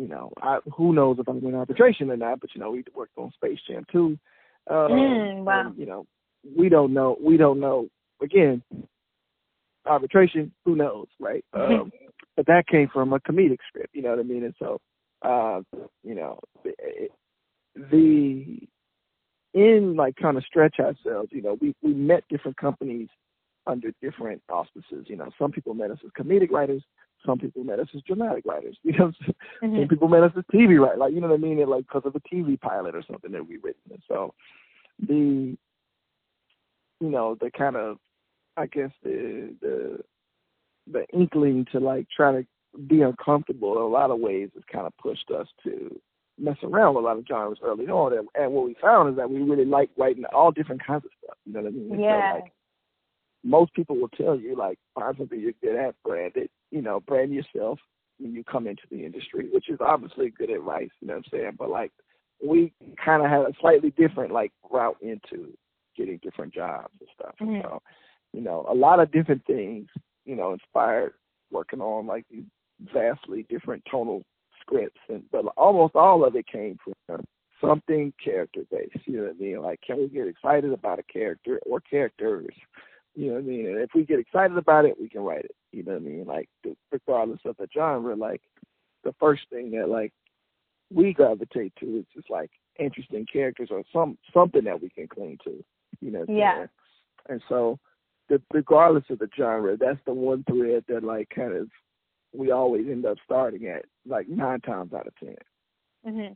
you 0.00 0.08
know, 0.08 0.32
I, 0.40 0.58
who 0.74 0.94
knows 0.94 1.18
if 1.18 1.28
I'm 1.28 1.40
going 1.40 1.52
to 1.52 1.58
arbitration 1.58 2.10
or 2.10 2.16
not, 2.16 2.40
but 2.40 2.50
you 2.54 2.60
know, 2.60 2.70
we 2.70 2.82
worked 2.94 3.18
on 3.18 3.32
Space 3.32 3.58
Jam 3.68 3.84
too. 3.92 4.18
Uh, 4.68 4.88
mm, 4.88 5.44
wow. 5.44 5.66
And, 5.66 5.78
you 5.78 5.84
know, 5.84 6.06
we 6.56 6.70
don't 6.70 6.94
know. 6.94 7.18
We 7.22 7.36
don't 7.36 7.60
know. 7.60 7.88
Again, 8.22 8.62
arbitration. 9.84 10.52
Who 10.64 10.74
knows, 10.74 11.08
right? 11.18 11.44
um, 11.52 11.92
but 12.34 12.46
that 12.46 12.66
came 12.66 12.88
from 12.90 13.12
a 13.12 13.20
comedic 13.20 13.58
script. 13.68 13.94
You 13.94 14.02
know 14.02 14.10
what 14.10 14.20
I 14.20 14.22
mean? 14.22 14.44
And 14.44 14.54
so, 14.58 14.80
uh, 15.20 15.60
you 16.02 16.14
know, 16.14 16.38
the 17.76 18.58
in 19.52 19.96
like 19.96 20.16
trying 20.16 20.36
to 20.36 20.46
stretch 20.46 20.76
ourselves. 20.78 21.28
You 21.30 21.42
know, 21.42 21.58
we 21.60 21.74
we 21.82 21.92
met 21.92 22.24
different 22.30 22.56
companies 22.56 23.08
under 23.66 23.92
different 24.00 24.40
auspices. 24.48 25.06
You 25.08 25.16
know, 25.16 25.28
some 25.38 25.52
people 25.52 25.74
met 25.74 25.90
us 25.90 25.98
as 26.04 26.10
comedic 26.18 26.50
writers. 26.50 26.82
Some 27.24 27.38
people 27.38 27.64
met 27.64 27.80
us 27.80 27.88
as 27.94 28.02
dramatic 28.02 28.44
writers. 28.46 28.76
You 28.84 28.92
know, 28.92 29.12
mm-hmm. 29.62 29.80
some 29.80 29.88
people 29.88 30.08
met 30.08 30.22
us 30.22 30.32
as 30.36 30.44
TV 30.52 30.80
writers. 30.80 30.98
Like 30.98 31.12
you 31.12 31.20
know 31.20 31.28
what 31.28 31.34
I 31.34 31.38
mean? 31.38 31.60
And 31.60 31.70
like 31.70 31.86
because 31.86 32.02
of 32.04 32.14
a 32.14 32.34
TV 32.34 32.60
pilot 32.60 32.94
or 32.94 33.02
something 33.10 33.32
that 33.32 33.46
we 33.46 33.56
written. 33.56 33.82
And 33.90 34.02
so 34.08 34.34
the 35.06 35.56
you 37.00 37.10
know 37.10 37.36
the 37.40 37.50
kind 37.50 37.76
of 37.76 37.98
I 38.56 38.66
guess 38.66 38.90
the 39.02 39.54
the 39.60 40.00
the 40.90 41.06
inkling 41.12 41.66
to 41.72 41.80
like 41.80 42.06
try 42.14 42.32
to 42.32 42.46
be 42.86 43.02
uncomfortable 43.02 43.76
in 43.76 43.82
a 43.82 43.86
lot 43.86 44.10
of 44.10 44.20
ways 44.20 44.50
has 44.54 44.62
kind 44.72 44.86
of 44.86 44.96
pushed 44.98 45.30
us 45.30 45.46
to 45.64 46.00
mess 46.38 46.56
around 46.62 46.94
with 46.94 47.04
a 47.04 47.06
lot 47.06 47.18
of 47.18 47.26
genres 47.26 47.58
early 47.62 47.86
on. 47.86 48.16
And, 48.16 48.28
and 48.34 48.52
what 48.52 48.64
we 48.64 48.76
found 48.80 49.10
is 49.10 49.16
that 49.16 49.30
we 49.30 49.40
really 49.42 49.64
like 49.64 49.90
writing 49.96 50.24
all 50.32 50.50
different 50.50 50.84
kinds 50.84 51.04
of 51.04 51.10
stuff. 51.22 51.36
You 51.44 51.52
know 51.52 51.60
what 51.60 51.68
I 51.68 51.70
mean? 51.72 52.00
Yeah. 52.00 52.32
So, 52.32 52.38
like, 52.40 52.52
most 53.42 53.72
people 53.74 53.96
will 53.96 54.08
tell 54.08 54.38
you 54.38 54.56
like 54.56 54.78
find 54.94 55.16
something 55.16 55.40
you're 55.40 55.52
good 55.62 55.76
at, 55.76 55.94
brand 56.04 56.32
it, 56.36 56.50
you 56.70 56.82
know, 56.82 57.00
brand 57.00 57.32
yourself 57.32 57.78
when 58.18 58.32
you 58.32 58.44
come 58.44 58.66
into 58.66 58.82
the 58.90 59.04
industry, 59.04 59.48
which 59.52 59.68
is 59.70 59.78
obviously 59.80 60.30
good 60.30 60.50
advice, 60.50 60.90
you 61.00 61.08
know 61.08 61.14
what 61.14 61.24
I'm 61.32 61.38
saying? 61.38 61.52
But 61.58 61.70
like 61.70 61.92
we 62.44 62.72
kind 63.02 63.22
of 63.22 63.30
had 63.30 63.40
a 63.40 63.52
slightly 63.60 63.90
different 63.96 64.32
like 64.32 64.52
route 64.70 64.96
into 65.00 65.52
getting 65.96 66.18
different 66.22 66.54
jobs 66.54 66.92
and 67.00 67.08
stuff. 67.14 67.34
Mm-hmm. 67.40 67.62
So, 67.62 67.82
you 68.32 68.40
know, 68.40 68.66
a 68.68 68.74
lot 68.74 69.00
of 69.00 69.12
different 69.12 69.44
things, 69.46 69.88
you 70.24 70.36
know, 70.36 70.52
inspired 70.52 71.14
working 71.50 71.80
on 71.80 72.06
like 72.06 72.24
these 72.30 72.44
vastly 72.92 73.44
different 73.48 73.82
tonal 73.90 74.22
scripts 74.60 75.00
and 75.08 75.22
but 75.32 75.44
almost 75.56 75.94
all 75.94 76.24
of 76.24 76.36
it 76.36 76.46
came 76.46 76.78
from 77.06 77.24
something 77.60 78.12
character 78.22 78.62
based. 78.70 79.06
You 79.06 79.18
know 79.18 79.22
what 79.24 79.36
I 79.38 79.42
mean? 79.42 79.62
Like, 79.62 79.80
can 79.86 79.98
we 79.98 80.08
get 80.08 80.26
excited 80.26 80.72
about 80.72 80.98
a 80.98 81.02
character 81.02 81.60
or 81.66 81.80
characters? 81.80 82.54
You 83.14 83.28
know 83.28 83.32
what 83.34 83.44
I 83.44 83.46
mean? 83.46 83.66
And 83.66 83.78
if 83.78 83.90
we 83.94 84.04
get 84.04 84.20
excited 84.20 84.56
about 84.56 84.84
it, 84.84 85.00
we 85.00 85.08
can 85.08 85.22
write 85.22 85.44
it. 85.44 85.54
You 85.72 85.82
know 85.82 85.92
what 85.92 86.02
I 86.02 86.04
mean? 86.04 86.24
Like, 86.26 86.48
regardless 86.92 87.40
of 87.44 87.56
the 87.56 87.68
genre, 87.72 88.14
like 88.14 88.42
the 89.04 89.14
first 89.18 89.42
thing 89.50 89.72
that 89.72 89.88
like 89.88 90.12
we 90.92 91.12
gravitate 91.12 91.72
to 91.80 91.98
is 91.98 92.04
just 92.14 92.30
like 92.30 92.50
interesting 92.78 93.26
characters 93.30 93.68
or 93.70 93.82
some 93.92 94.16
something 94.32 94.64
that 94.64 94.80
we 94.80 94.90
can 94.90 95.08
cling 95.08 95.38
to. 95.44 95.64
You 96.00 96.10
know? 96.10 96.24
yeah. 96.28 96.66
And 97.28 97.42
so, 97.48 97.78
the, 98.28 98.40
regardless 98.52 99.04
of 99.10 99.18
the 99.18 99.28
genre, 99.36 99.76
that's 99.76 100.00
the 100.06 100.14
one 100.14 100.44
thread 100.44 100.84
that 100.88 101.04
like 101.04 101.28
kind 101.34 101.54
of 101.54 101.68
we 102.32 102.50
always 102.50 102.86
end 102.86 103.06
up 103.06 103.18
starting 103.24 103.66
at 103.66 103.84
like 104.06 104.28
nine 104.28 104.60
times 104.60 104.92
out 104.92 105.06
of 105.06 105.12
10 105.16 105.34
mm-hmm. 106.06 106.32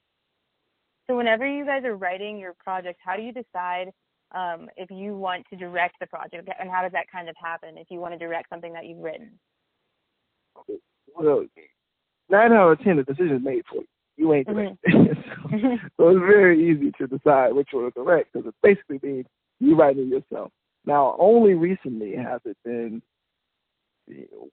So 1.07 1.17
whenever 1.17 1.47
you 1.47 1.65
guys 1.65 1.85
are 1.85 1.97
writing 1.97 2.39
your 2.39 2.55
project, 2.55 2.99
how 3.05 3.17
do 3.17 3.23
you 3.23 3.33
decide 3.33 3.93
um, 4.35 4.69
if 4.77 4.91
you 4.91 5.17
want 5.17 5.47
to 5.51 5.57
direct 5.57 5.97
the 6.01 6.07
project, 6.07 6.49
and 6.61 6.71
how 6.71 6.83
does 6.83 6.93
that 6.93 7.11
kind 7.11 7.29
of 7.29 7.37
happen 7.41 7.79
if 7.79 7.87
you 7.91 8.01
want 8.01 8.15
to 8.15 8.19
direct 8.19 8.49
something 8.51 8.73
that 8.73 8.87
you've 8.87 8.99
written? 8.99 9.39
Well, 11.17 11.47
nine 12.29 12.53
out 12.53 12.73
of 12.73 12.81
ten, 12.81 12.97
the 12.97 13.05
decision 13.05 13.37
is 13.37 13.43
made 13.43 13.63
for 13.69 13.77
you. 13.77 13.87
You 14.17 14.33
ain't 14.35 14.47
direct. 14.47 14.77
Mm-hmm. 14.89 15.15
so, 15.53 15.79
so, 15.97 16.09
it's 16.09 16.21
very 16.21 16.71
easy 16.71 16.93
to 16.99 17.07
decide 17.07 17.53
which 17.53 17.69
one 17.73 17.85
to 17.85 17.91
direct 17.91 18.33
because 18.33 18.49
it 18.49 18.55
basically 18.63 19.01
means 19.03 19.27
you 19.61 19.77
writing 19.77 20.09
yourself. 20.09 20.51
Now, 20.87 21.17
only 21.19 21.55
recently 21.55 22.15
has 22.17 22.41
it 22.45 22.57
been 22.65 23.03
you 24.07 24.27
know, 24.31 24.49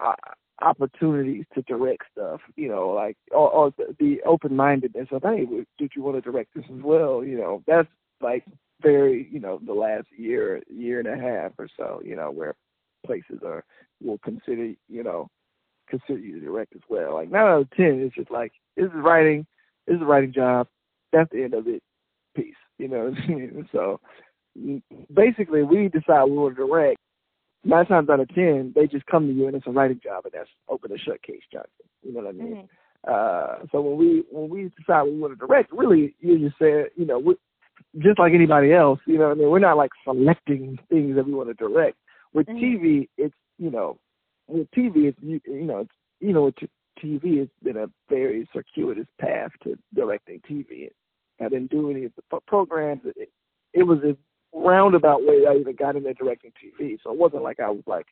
uh, 0.00 0.14
opportunities 0.62 1.44
to 1.54 1.62
direct 1.62 2.04
stuff, 2.12 2.40
you 2.56 2.68
know, 2.68 2.90
like 2.90 3.16
or, 3.32 3.50
or 3.50 3.74
the 3.98 4.20
open 4.26 4.54
mindedness 4.54 5.08
of 5.10 5.22
hey, 5.22 5.46
did 5.78 5.92
you 5.96 6.02
want 6.02 6.16
to 6.16 6.20
direct 6.20 6.54
this 6.54 6.64
as 6.66 6.82
well? 6.82 7.24
You 7.24 7.38
know, 7.38 7.62
that's 7.66 7.88
like 8.20 8.44
very, 8.82 9.28
you 9.30 9.40
know, 9.40 9.60
the 9.64 9.72
last 9.72 10.06
year, 10.16 10.62
year 10.68 11.00
and 11.00 11.08
a 11.08 11.16
half 11.16 11.52
or 11.58 11.68
so, 11.76 12.00
you 12.04 12.16
know, 12.16 12.30
where 12.30 12.54
places 13.04 13.40
are 13.44 13.64
will 14.02 14.18
consider, 14.18 14.72
you 14.88 15.02
know, 15.02 15.28
consider 15.88 16.18
you 16.18 16.38
to 16.38 16.40
direct 16.40 16.74
as 16.74 16.82
well. 16.88 17.14
Like 17.14 17.30
nine 17.30 17.42
out 17.42 17.60
of 17.62 17.70
ten, 17.70 18.00
it's 18.00 18.14
just 18.14 18.30
like 18.30 18.52
this 18.76 18.86
is 18.86 18.92
writing, 18.94 19.46
this 19.86 19.96
is 19.96 20.02
a 20.02 20.06
writing 20.06 20.32
job. 20.32 20.68
That's 21.12 21.30
the 21.32 21.42
end 21.42 21.54
of 21.54 21.66
it. 21.66 21.82
Peace. 22.34 22.54
You 22.78 22.88
know. 22.88 23.14
so 23.72 24.00
basically, 25.12 25.62
we 25.62 25.88
decide 25.88 26.24
we 26.24 26.36
want 26.36 26.56
to 26.56 26.66
direct. 26.66 26.98
Nine 27.62 27.84
times 27.84 28.08
out 28.08 28.20
of 28.20 28.34
ten, 28.34 28.72
they 28.74 28.86
just 28.86 29.04
come 29.04 29.26
to 29.26 29.32
you 29.34 29.46
and 29.46 29.54
it's 29.54 29.66
a 29.66 29.70
writing 29.70 30.00
job, 30.02 30.24
and 30.24 30.32
that's 30.32 30.48
open 30.68 30.92
and 30.92 31.00
shut 31.00 31.22
case 31.22 31.42
Johnson. 31.52 31.70
You 32.02 32.14
know 32.14 32.20
what 32.20 32.28
I 32.28 32.32
mean? 32.32 32.54
Mm-hmm. 32.54 32.64
Uh, 33.06 33.66
so 33.72 33.80
when 33.80 33.98
we 33.98 34.24
when 34.30 34.48
we 34.48 34.70
decide 34.78 35.04
we 35.04 35.18
want 35.18 35.38
to 35.38 35.46
direct, 35.46 35.72
really, 35.72 36.14
you 36.20 36.38
just 36.38 36.58
said, 36.58 36.86
you 36.96 37.06
know, 37.06 37.18
we, 37.18 37.34
just 37.98 38.18
like 38.18 38.32
anybody 38.32 38.72
else, 38.72 39.00
you 39.06 39.18
know, 39.18 39.28
what 39.28 39.36
I 39.36 39.40
mean, 39.40 39.50
we're 39.50 39.58
not 39.58 39.76
like 39.76 39.90
selecting 40.04 40.78
things 40.88 41.16
that 41.16 41.26
we 41.26 41.34
want 41.34 41.48
to 41.48 41.54
direct. 41.54 41.96
With 42.32 42.46
mm-hmm. 42.46 42.58
TV, 42.58 43.08
it's 43.18 43.34
you 43.58 43.70
know, 43.70 43.98
with 44.46 44.70
TV, 44.70 45.08
it's 45.08 45.18
you, 45.20 45.40
you 45.46 45.64
know, 45.64 45.78
it's 45.80 45.90
you 46.20 46.32
know, 46.32 46.44
with 46.44 46.54
TV, 47.02 47.38
it's 47.38 47.52
been 47.62 47.76
a 47.76 47.88
very 48.08 48.48
circuitous 48.52 49.06
path 49.20 49.50
to 49.64 49.76
directing 49.94 50.40
TV. 50.48 50.88
I 51.40 51.48
didn't 51.48 51.70
do 51.70 51.90
any 51.90 52.04
of 52.04 52.12
the 52.16 52.40
programs. 52.46 53.00
It, 53.16 53.30
it 53.72 53.82
was 53.82 53.98
a 54.04 54.16
roundabout 54.52 55.22
way 55.24 55.44
I 55.48 55.56
even 55.56 55.74
got 55.74 55.96
into 55.96 56.12
directing 56.14 56.52
TV. 56.52 56.98
So 57.02 57.12
it 57.12 57.18
wasn't 57.18 57.42
like 57.42 57.60
I 57.60 57.70
was 57.70 57.82
like 57.86 58.06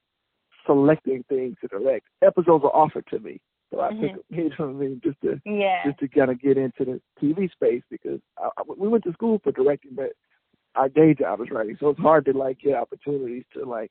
selecting 0.67 1.25
things 1.29 1.57
to 1.61 1.69
direct. 1.69 2.07
Episodes 2.23 2.65
were 2.65 2.75
offered 2.75 3.07
to 3.09 3.19
me, 3.19 3.41
so 3.73 3.81
I 3.81 3.93
mm-hmm. 3.93 4.03
took 4.03 4.25
you 4.31 4.45
know 4.45 4.67
what 4.67 4.69
I 4.69 4.73
mean, 4.73 5.01
just 5.05 5.21
to 5.23 5.41
yeah. 5.45 5.83
just 5.87 5.99
to 6.01 6.09
kind 6.09 6.31
of 6.31 6.41
get 6.41 6.57
into 6.57 6.85
the 6.85 7.01
TV 7.23 7.51
space 7.53 7.83
because 7.91 8.21
I, 8.39 8.49
I, 8.57 8.63
we 8.77 8.89
went 8.89 9.05
to 9.05 9.13
school 9.13 9.41
for 9.43 9.53
directing, 9.53 9.93
but 9.95 10.13
our 10.75 10.89
day 10.89 11.15
job 11.15 11.41
was 11.41 11.51
writing, 11.51 11.77
so 11.81 11.91
it's 11.91 12.01
hard 12.01 12.25
to 12.27 12.33
like 12.33 12.61
get 12.61 12.75
opportunities 12.75 13.45
to 13.55 13.65
like 13.65 13.91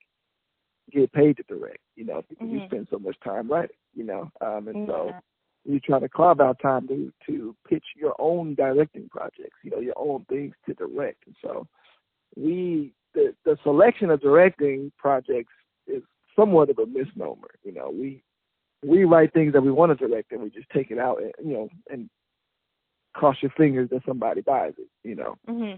get 0.92 1.12
paid 1.12 1.38
to 1.38 1.44
direct, 1.44 1.80
you 1.96 2.06
know, 2.06 2.22
because 2.30 2.48
mm-hmm. 2.48 2.60
you 2.60 2.66
spend 2.68 2.88
so 2.90 3.00
much 3.00 3.18
time 3.24 3.52
writing, 3.52 3.76
you 3.94 4.04
know, 4.04 4.32
um, 4.42 4.68
and 4.68 4.88
yeah. 4.88 4.94
so 4.94 5.12
you 5.66 5.80
try 5.82 6.00
to 6.00 6.08
carve 6.08 6.40
out 6.40 6.60
time 6.62 6.88
to 6.88 7.12
to 7.26 7.56
pitch 7.68 7.84
your 7.96 8.16
own 8.20 8.56
directing 8.56 9.10
projects, 9.10 9.58
you 9.64 9.72
know, 9.72 9.80
your 9.80 9.98
own 9.98 10.26
things 10.30 10.56
to 10.66 10.74
direct, 10.74 11.24
and 11.26 11.36
so 11.42 11.68
we 12.36 12.94
the 13.14 13.34
the 13.46 13.58
selection 13.64 14.10
of 14.10 14.22
directing 14.22 14.92
projects 14.98 15.54
is 15.88 16.04
somewhat 16.38 16.70
of 16.70 16.80
a 16.80 16.86
misnomer, 16.86 17.50
you 17.64 17.74
know, 17.74 17.90
we 17.90 18.24
we 18.84 19.04
write 19.04 19.34
things 19.34 19.54
that 19.54 19.62
we 19.62 19.72
want 19.72 19.98
to 19.98 20.08
direct 20.08 20.32
and 20.32 20.42
we 20.42 20.50
just 20.50 20.70
take 20.70 20.92
it 20.92 21.00
out 21.00 21.22
and 21.22 21.32
you 21.44 21.54
know 21.54 21.70
and 21.90 22.10
cross 23.14 23.36
your 23.42 23.52
fingers 23.58 23.90
that 23.90 24.02
somebody 24.06 24.42
buys 24.42 24.74
it, 24.78 24.88
you 25.04 25.16
know. 25.16 25.36
Mm-hmm. 25.50 25.78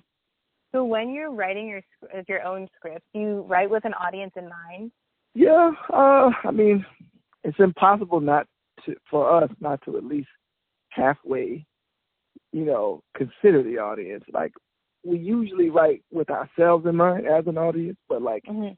So 0.71 0.83
when 0.83 1.09
you're 1.09 1.31
writing 1.31 1.67
your 1.67 1.81
your 2.27 2.43
own 2.43 2.67
script, 2.75 3.05
do 3.13 3.19
you 3.19 3.45
write 3.47 3.69
with 3.69 3.85
an 3.85 3.93
audience 3.93 4.33
in 4.35 4.49
mind? 4.49 4.91
Yeah, 5.33 5.71
uh, 5.91 6.29
I 6.43 6.51
mean, 6.51 6.85
it's 7.43 7.59
impossible 7.59 8.19
not 8.19 8.45
to 8.85 8.95
for 9.09 9.43
us 9.43 9.49
not 9.59 9.81
to 9.85 9.97
at 9.97 10.03
least 10.03 10.29
halfway, 10.89 11.65
you 12.51 12.65
know, 12.65 13.01
consider 13.15 13.63
the 13.63 13.79
audience. 13.79 14.23
Like 14.31 14.53
we 15.03 15.17
usually 15.17 15.69
write 15.69 16.03
with 16.11 16.29
ourselves 16.29 16.85
in 16.85 16.95
mind 16.95 17.25
as 17.25 17.47
an 17.47 17.57
audience, 17.57 17.97
but 18.07 18.21
like 18.21 18.43
mm-hmm. 18.43 18.73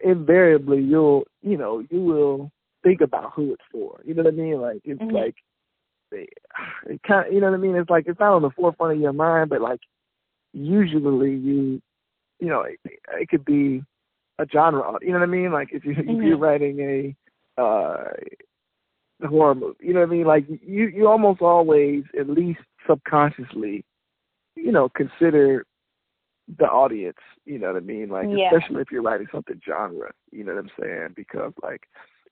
invariably 0.00 0.82
you'll 0.82 1.24
you 1.42 1.56
know 1.56 1.84
you 1.90 2.00
will 2.00 2.50
think 2.88 3.00
about 3.00 3.32
who 3.34 3.52
it's 3.52 3.62
for. 3.70 4.00
You 4.04 4.14
know 4.14 4.22
what 4.22 4.32
I 4.32 4.36
mean? 4.36 4.60
Like 4.60 4.80
it's 4.84 5.00
mm-hmm. 5.00 5.14
like 5.14 5.34
it 6.12 7.00
kind 7.06 7.26
of 7.26 7.32
you 7.32 7.40
know 7.40 7.50
what 7.50 7.58
I 7.58 7.60
mean. 7.60 7.76
It's 7.76 7.90
like 7.90 8.04
it's 8.06 8.20
not 8.20 8.34
on 8.34 8.42
the 8.42 8.50
forefront 8.50 8.94
of 8.94 9.00
your 9.00 9.12
mind, 9.12 9.50
but 9.50 9.60
like 9.60 9.80
usually 10.52 11.32
you 11.32 11.82
you 12.40 12.48
know 12.48 12.62
it, 12.62 12.78
it 12.84 13.28
could 13.28 13.44
be 13.44 13.82
a 14.38 14.46
genre. 14.50 14.94
You 15.02 15.08
know 15.08 15.18
what 15.18 15.28
I 15.28 15.32
mean? 15.32 15.52
Like 15.52 15.68
if 15.72 15.84
you 15.84 15.94
mm-hmm. 15.94 16.10
if 16.10 16.24
you're 16.24 16.38
writing 16.38 16.80
a 16.80 17.60
uh 17.60 18.04
horror 19.28 19.54
movie, 19.54 19.76
you 19.80 19.92
know 19.92 20.00
what 20.00 20.08
I 20.08 20.12
mean? 20.12 20.26
Like 20.26 20.46
you 20.48 20.86
you 20.86 21.08
almost 21.08 21.42
always 21.42 22.04
at 22.18 22.28
least 22.28 22.60
subconsciously, 22.88 23.84
you 24.56 24.72
know, 24.72 24.88
consider 24.88 25.66
the 26.56 26.64
audience. 26.64 27.18
You 27.44 27.58
know 27.58 27.68
what 27.68 27.76
I 27.76 27.80
mean? 27.80 28.08
Like 28.08 28.28
yeah. 28.30 28.50
especially 28.54 28.80
if 28.80 28.90
you're 28.90 29.02
writing 29.02 29.26
something 29.30 29.60
genre. 29.66 30.10
You 30.32 30.44
know 30.44 30.54
what 30.54 30.64
I'm 30.64 30.70
saying? 30.80 31.08
Because 31.16 31.52
like 31.62 31.82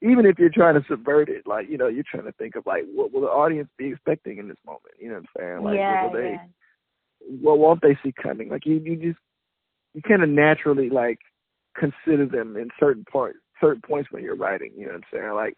even 0.02 0.26
if 0.26 0.38
you're 0.38 0.50
trying 0.50 0.74
to 0.74 0.86
subvert 0.88 1.28
it, 1.28 1.46
like 1.46 1.68
you 1.68 1.78
know, 1.78 1.88
you're 1.88 2.04
trying 2.08 2.24
to 2.24 2.32
think 2.32 2.56
of 2.56 2.66
like 2.66 2.84
what 2.94 3.12
will 3.12 3.22
the 3.22 3.26
audience 3.28 3.68
be 3.76 3.88
expecting 3.88 4.38
in 4.38 4.48
this 4.48 4.58
moment? 4.66 4.94
You 4.98 5.08
know 5.08 5.14
what 5.14 5.24
I'm 5.40 5.40
saying? 5.40 5.64
Like 5.64 5.76
yeah, 5.76 6.04
what 6.04 6.12
will 6.12 6.22
they 6.22 6.30
yeah 6.30 6.38
what 7.28 7.58
won't 7.58 7.82
they 7.82 7.98
see 8.02 8.12
coming? 8.12 8.48
Like 8.48 8.66
you, 8.66 8.76
you 8.76 8.96
just 8.96 9.18
you 9.94 10.02
kind 10.02 10.22
of 10.22 10.28
naturally 10.28 10.90
like 10.90 11.18
consider 11.76 12.26
them 12.26 12.56
in 12.56 12.68
certain 12.78 13.04
parts, 13.04 13.38
certain 13.60 13.82
points 13.82 14.10
when 14.10 14.22
you're 14.22 14.36
writing. 14.36 14.72
You 14.76 14.86
know 14.86 14.92
what 14.92 15.02
I'm 15.12 15.18
saying? 15.20 15.34
Like 15.34 15.56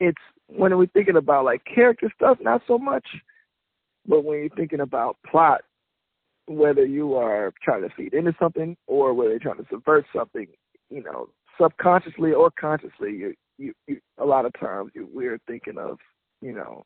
it's 0.00 0.22
when 0.46 0.76
we're 0.76 0.86
thinking 0.86 1.16
about 1.16 1.44
like 1.44 1.62
character 1.64 2.10
stuff, 2.14 2.38
not 2.40 2.62
so 2.66 2.78
much, 2.78 3.06
but 4.06 4.24
when 4.24 4.38
you're 4.40 4.56
thinking 4.56 4.80
about 4.80 5.16
plot, 5.26 5.62
whether 6.46 6.84
you 6.84 7.14
are 7.14 7.52
trying 7.62 7.82
to 7.82 7.94
feed 7.96 8.14
into 8.14 8.34
something 8.38 8.76
or 8.86 9.14
whether 9.14 9.30
you're 9.30 9.38
trying 9.38 9.58
to 9.58 9.66
subvert 9.70 10.04
something, 10.14 10.48
you 10.90 11.02
know, 11.02 11.28
subconsciously 11.60 12.32
or 12.32 12.50
consciously, 12.58 13.12
you, 13.12 13.34
you, 13.58 13.72
you 13.86 14.00
a 14.18 14.24
lot 14.24 14.46
of 14.46 14.52
times 14.58 14.90
you, 14.94 15.08
we're 15.12 15.38
thinking 15.46 15.78
of, 15.78 15.98
you 16.40 16.52
know, 16.52 16.84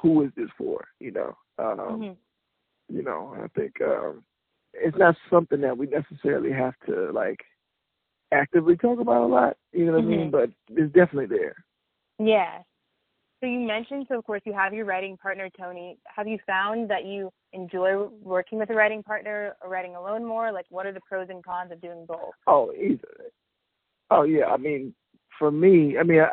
who 0.00 0.22
is 0.24 0.30
this 0.36 0.48
for? 0.56 0.86
You 1.00 1.12
know, 1.12 1.36
um, 1.58 1.78
mm-hmm 1.78 2.12
you 2.88 3.02
know, 3.02 3.34
I 3.36 3.46
think 3.58 3.80
um, 3.82 4.22
it's 4.72 4.96
not 4.96 5.14
something 5.30 5.60
that 5.60 5.76
we 5.76 5.86
necessarily 5.86 6.52
have 6.52 6.74
to 6.86 7.10
like 7.12 7.40
actively 8.32 8.76
talk 8.76 9.00
about 9.00 9.22
a 9.22 9.26
lot. 9.26 9.56
You 9.72 9.86
know 9.86 9.92
what 9.92 10.04
mm-hmm. 10.04 10.12
I 10.12 10.16
mean? 10.16 10.30
But 10.30 10.50
it's 10.70 10.92
definitely 10.94 11.36
there. 11.36 11.54
Yeah. 12.18 12.58
So 13.40 13.46
you 13.46 13.60
mentioned, 13.60 14.06
so 14.08 14.18
of 14.18 14.24
course 14.24 14.42
you 14.44 14.52
have 14.52 14.74
your 14.74 14.84
writing 14.84 15.16
partner 15.16 15.48
Tony. 15.56 15.96
Have 16.06 16.26
you 16.26 16.38
found 16.44 16.90
that 16.90 17.04
you 17.04 17.30
enjoy 17.52 18.08
working 18.20 18.58
with 18.58 18.70
a 18.70 18.74
writing 18.74 19.02
partner 19.02 19.54
or 19.62 19.70
writing 19.70 19.94
alone 19.94 20.24
more? 20.24 20.50
Like, 20.50 20.66
what 20.70 20.86
are 20.86 20.92
the 20.92 21.00
pros 21.08 21.28
and 21.30 21.44
cons 21.44 21.70
of 21.70 21.80
doing 21.80 22.04
both? 22.08 22.32
Oh, 22.48 22.72
either. 22.72 23.30
Oh 24.10 24.22
yeah. 24.22 24.46
I 24.46 24.56
mean, 24.56 24.94
for 25.38 25.50
me, 25.50 25.96
I 25.98 26.02
mean, 26.02 26.20
I, 26.20 26.30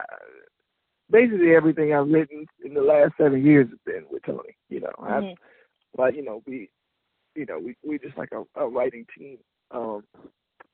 basically 1.11 1.55
everything 1.55 1.93
I've 1.93 2.07
written 2.07 2.45
in 2.63 2.73
the 2.73 2.81
last 2.81 3.13
seven 3.17 3.45
years 3.45 3.67
has 3.69 3.79
been 3.85 4.05
with 4.09 4.23
Tony. 4.25 4.55
You 4.69 4.81
know, 4.81 4.93
mm-hmm. 4.99 5.13
I've 5.13 5.35
but 5.95 6.15
you 6.15 6.23
know, 6.23 6.41
we, 6.45 6.69
you 7.35 7.45
know, 7.45 7.59
we 7.59 7.75
we 7.87 7.99
just 7.99 8.17
like 8.17 8.29
a, 8.33 8.43
a 8.59 8.67
writing 8.67 9.05
team. 9.17 9.37
Um, 9.71 10.03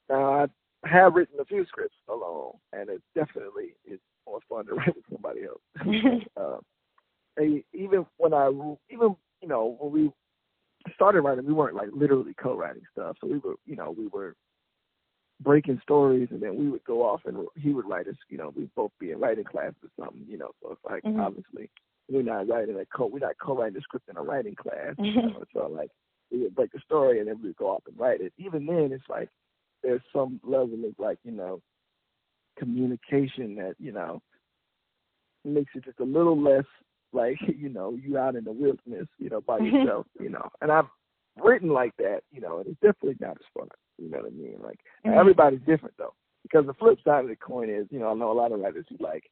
now 0.10 0.44
I 0.44 0.48
have 0.88 1.14
written 1.14 1.40
a 1.40 1.46
few 1.46 1.66
scripts 1.66 1.96
alone, 2.10 2.54
and 2.74 2.90
it 2.90 3.02
definitely 3.16 3.76
is 3.86 4.00
more 4.26 4.40
fun 4.50 4.66
to 4.66 4.74
write 4.76 4.96
with 4.96 5.06
somebody 5.12 5.42
else. 5.44 6.22
uh, 6.40 6.58
even 7.74 8.06
when 8.18 8.34
I 8.34 8.48
even 8.90 9.16
you 9.42 9.48
know 9.48 9.78
when 9.80 9.92
we 9.92 10.12
started 10.94 11.22
writing, 11.22 11.46
we 11.46 11.54
weren't 11.54 11.76
like 11.76 11.90
literally 11.94 12.34
co-writing 12.42 12.84
stuff. 12.92 13.18
So 13.22 13.28
we 13.28 13.38
were, 13.38 13.56
you 13.66 13.76
know, 13.76 13.92
we 13.92 14.08
were 14.08 14.36
breaking 15.42 15.80
stories, 15.84 16.30
and 16.32 16.42
then 16.42 16.58
we 16.58 16.70
would 16.70 16.84
go 16.84 17.04
off 17.04 17.22
and 17.26 17.48
he 17.56 17.74
would 17.74 17.88
write 17.88 18.08
us. 18.08 18.16
You 18.30 18.38
know, 18.38 18.54
we'd 18.56 18.74
both 18.76 18.92
be 19.00 19.12
in 19.12 19.20
writing 19.20 19.44
class 19.44 19.74
or 19.84 19.90
something. 20.00 20.26
You 20.28 20.38
know, 20.38 20.52
so 20.62 20.72
it's 20.74 20.86
like 20.86 21.04
mm-hmm. 21.04 21.20
obviously 21.20 21.70
we're 22.10 22.24
not 22.24 22.48
writing 22.48 22.80
a 22.80 22.86
co 22.86 23.08
we're 23.08 23.20
not 23.20 23.36
co-writing 23.42 23.76
the 23.76 23.82
script 23.82 24.10
in 24.10 24.18
a 24.18 24.22
writing 24.22 24.56
class. 24.56 24.96
You 24.98 25.16
know? 25.22 25.44
so 25.54 25.68
like 25.68 25.90
we 26.32 26.40
would 26.44 26.56
break 26.56 26.72
the 26.72 26.80
story 26.86 27.20
and 27.20 27.28
then 27.28 27.42
we'd 27.42 27.58
go 27.58 27.70
off 27.70 27.84
and 27.88 28.00
write 28.00 28.22
it. 28.22 28.34
Even 28.38 28.66
then, 28.66 28.90
it's 28.92 29.04
like 29.10 29.30
there's 29.84 30.02
some 30.14 30.40
level 30.44 30.86
of 30.86 30.94
like 30.98 31.20
you 31.24 31.32
know 31.32 31.62
communication 32.58 33.56
that 33.56 33.76
you 33.80 33.92
know 33.92 34.22
makes 35.44 35.72
it 35.76 35.84
just 35.84 36.00
a 36.00 36.04
little 36.04 36.40
less 36.40 36.66
like 37.14 37.38
you 37.58 37.70
know 37.70 37.98
you 38.02 38.18
out 38.18 38.36
in 38.36 38.44
the 38.44 38.52
wilderness 38.52 39.08
you 39.18 39.30
know 39.30 39.42
by 39.42 39.58
yourself 39.60 40.06
you 40.20 40.30
know 40.30 40.50
and 40.62 40.72
I've 40.72 40.86
written 41.42 41.70
like 41.70 41.96
that 41.98 42.22
you 42.32 42.42
know 42.42 42.60
and 42.60 42.68
it's 42.68 42.80
definitely 42.82 43.18
not 43.20 43.32
as 43.32 43.48
fun 43.58 43.70
you 44.02 44.10
know 44.10 44.18
what 44.20 44.32
I 44.32 44.36
mean? 44.36 44.58
Like 44.62 44.80
mm-hmm. 45.06 45.18
everybody's 45.18 45.60
different 45.62 45.96
though. 45.98 46.14
Because 46.44 46.66
the 46.66 46.74
flip 46.74 46.98
side 47.04 47.24
of 47.24 47.30
the 47.30 47.36
coin 47.36 47.70
is 47.70 47.88
you 47.90 48.00
know 48.00 48.10
I 48.10 48.14
know 48.14 48.32
a 48.32 48.34
lot 48.34 48.52
of 48.52 48.60
writers 48.60 48.86
who 48.90 48.98
like 49.00 49.30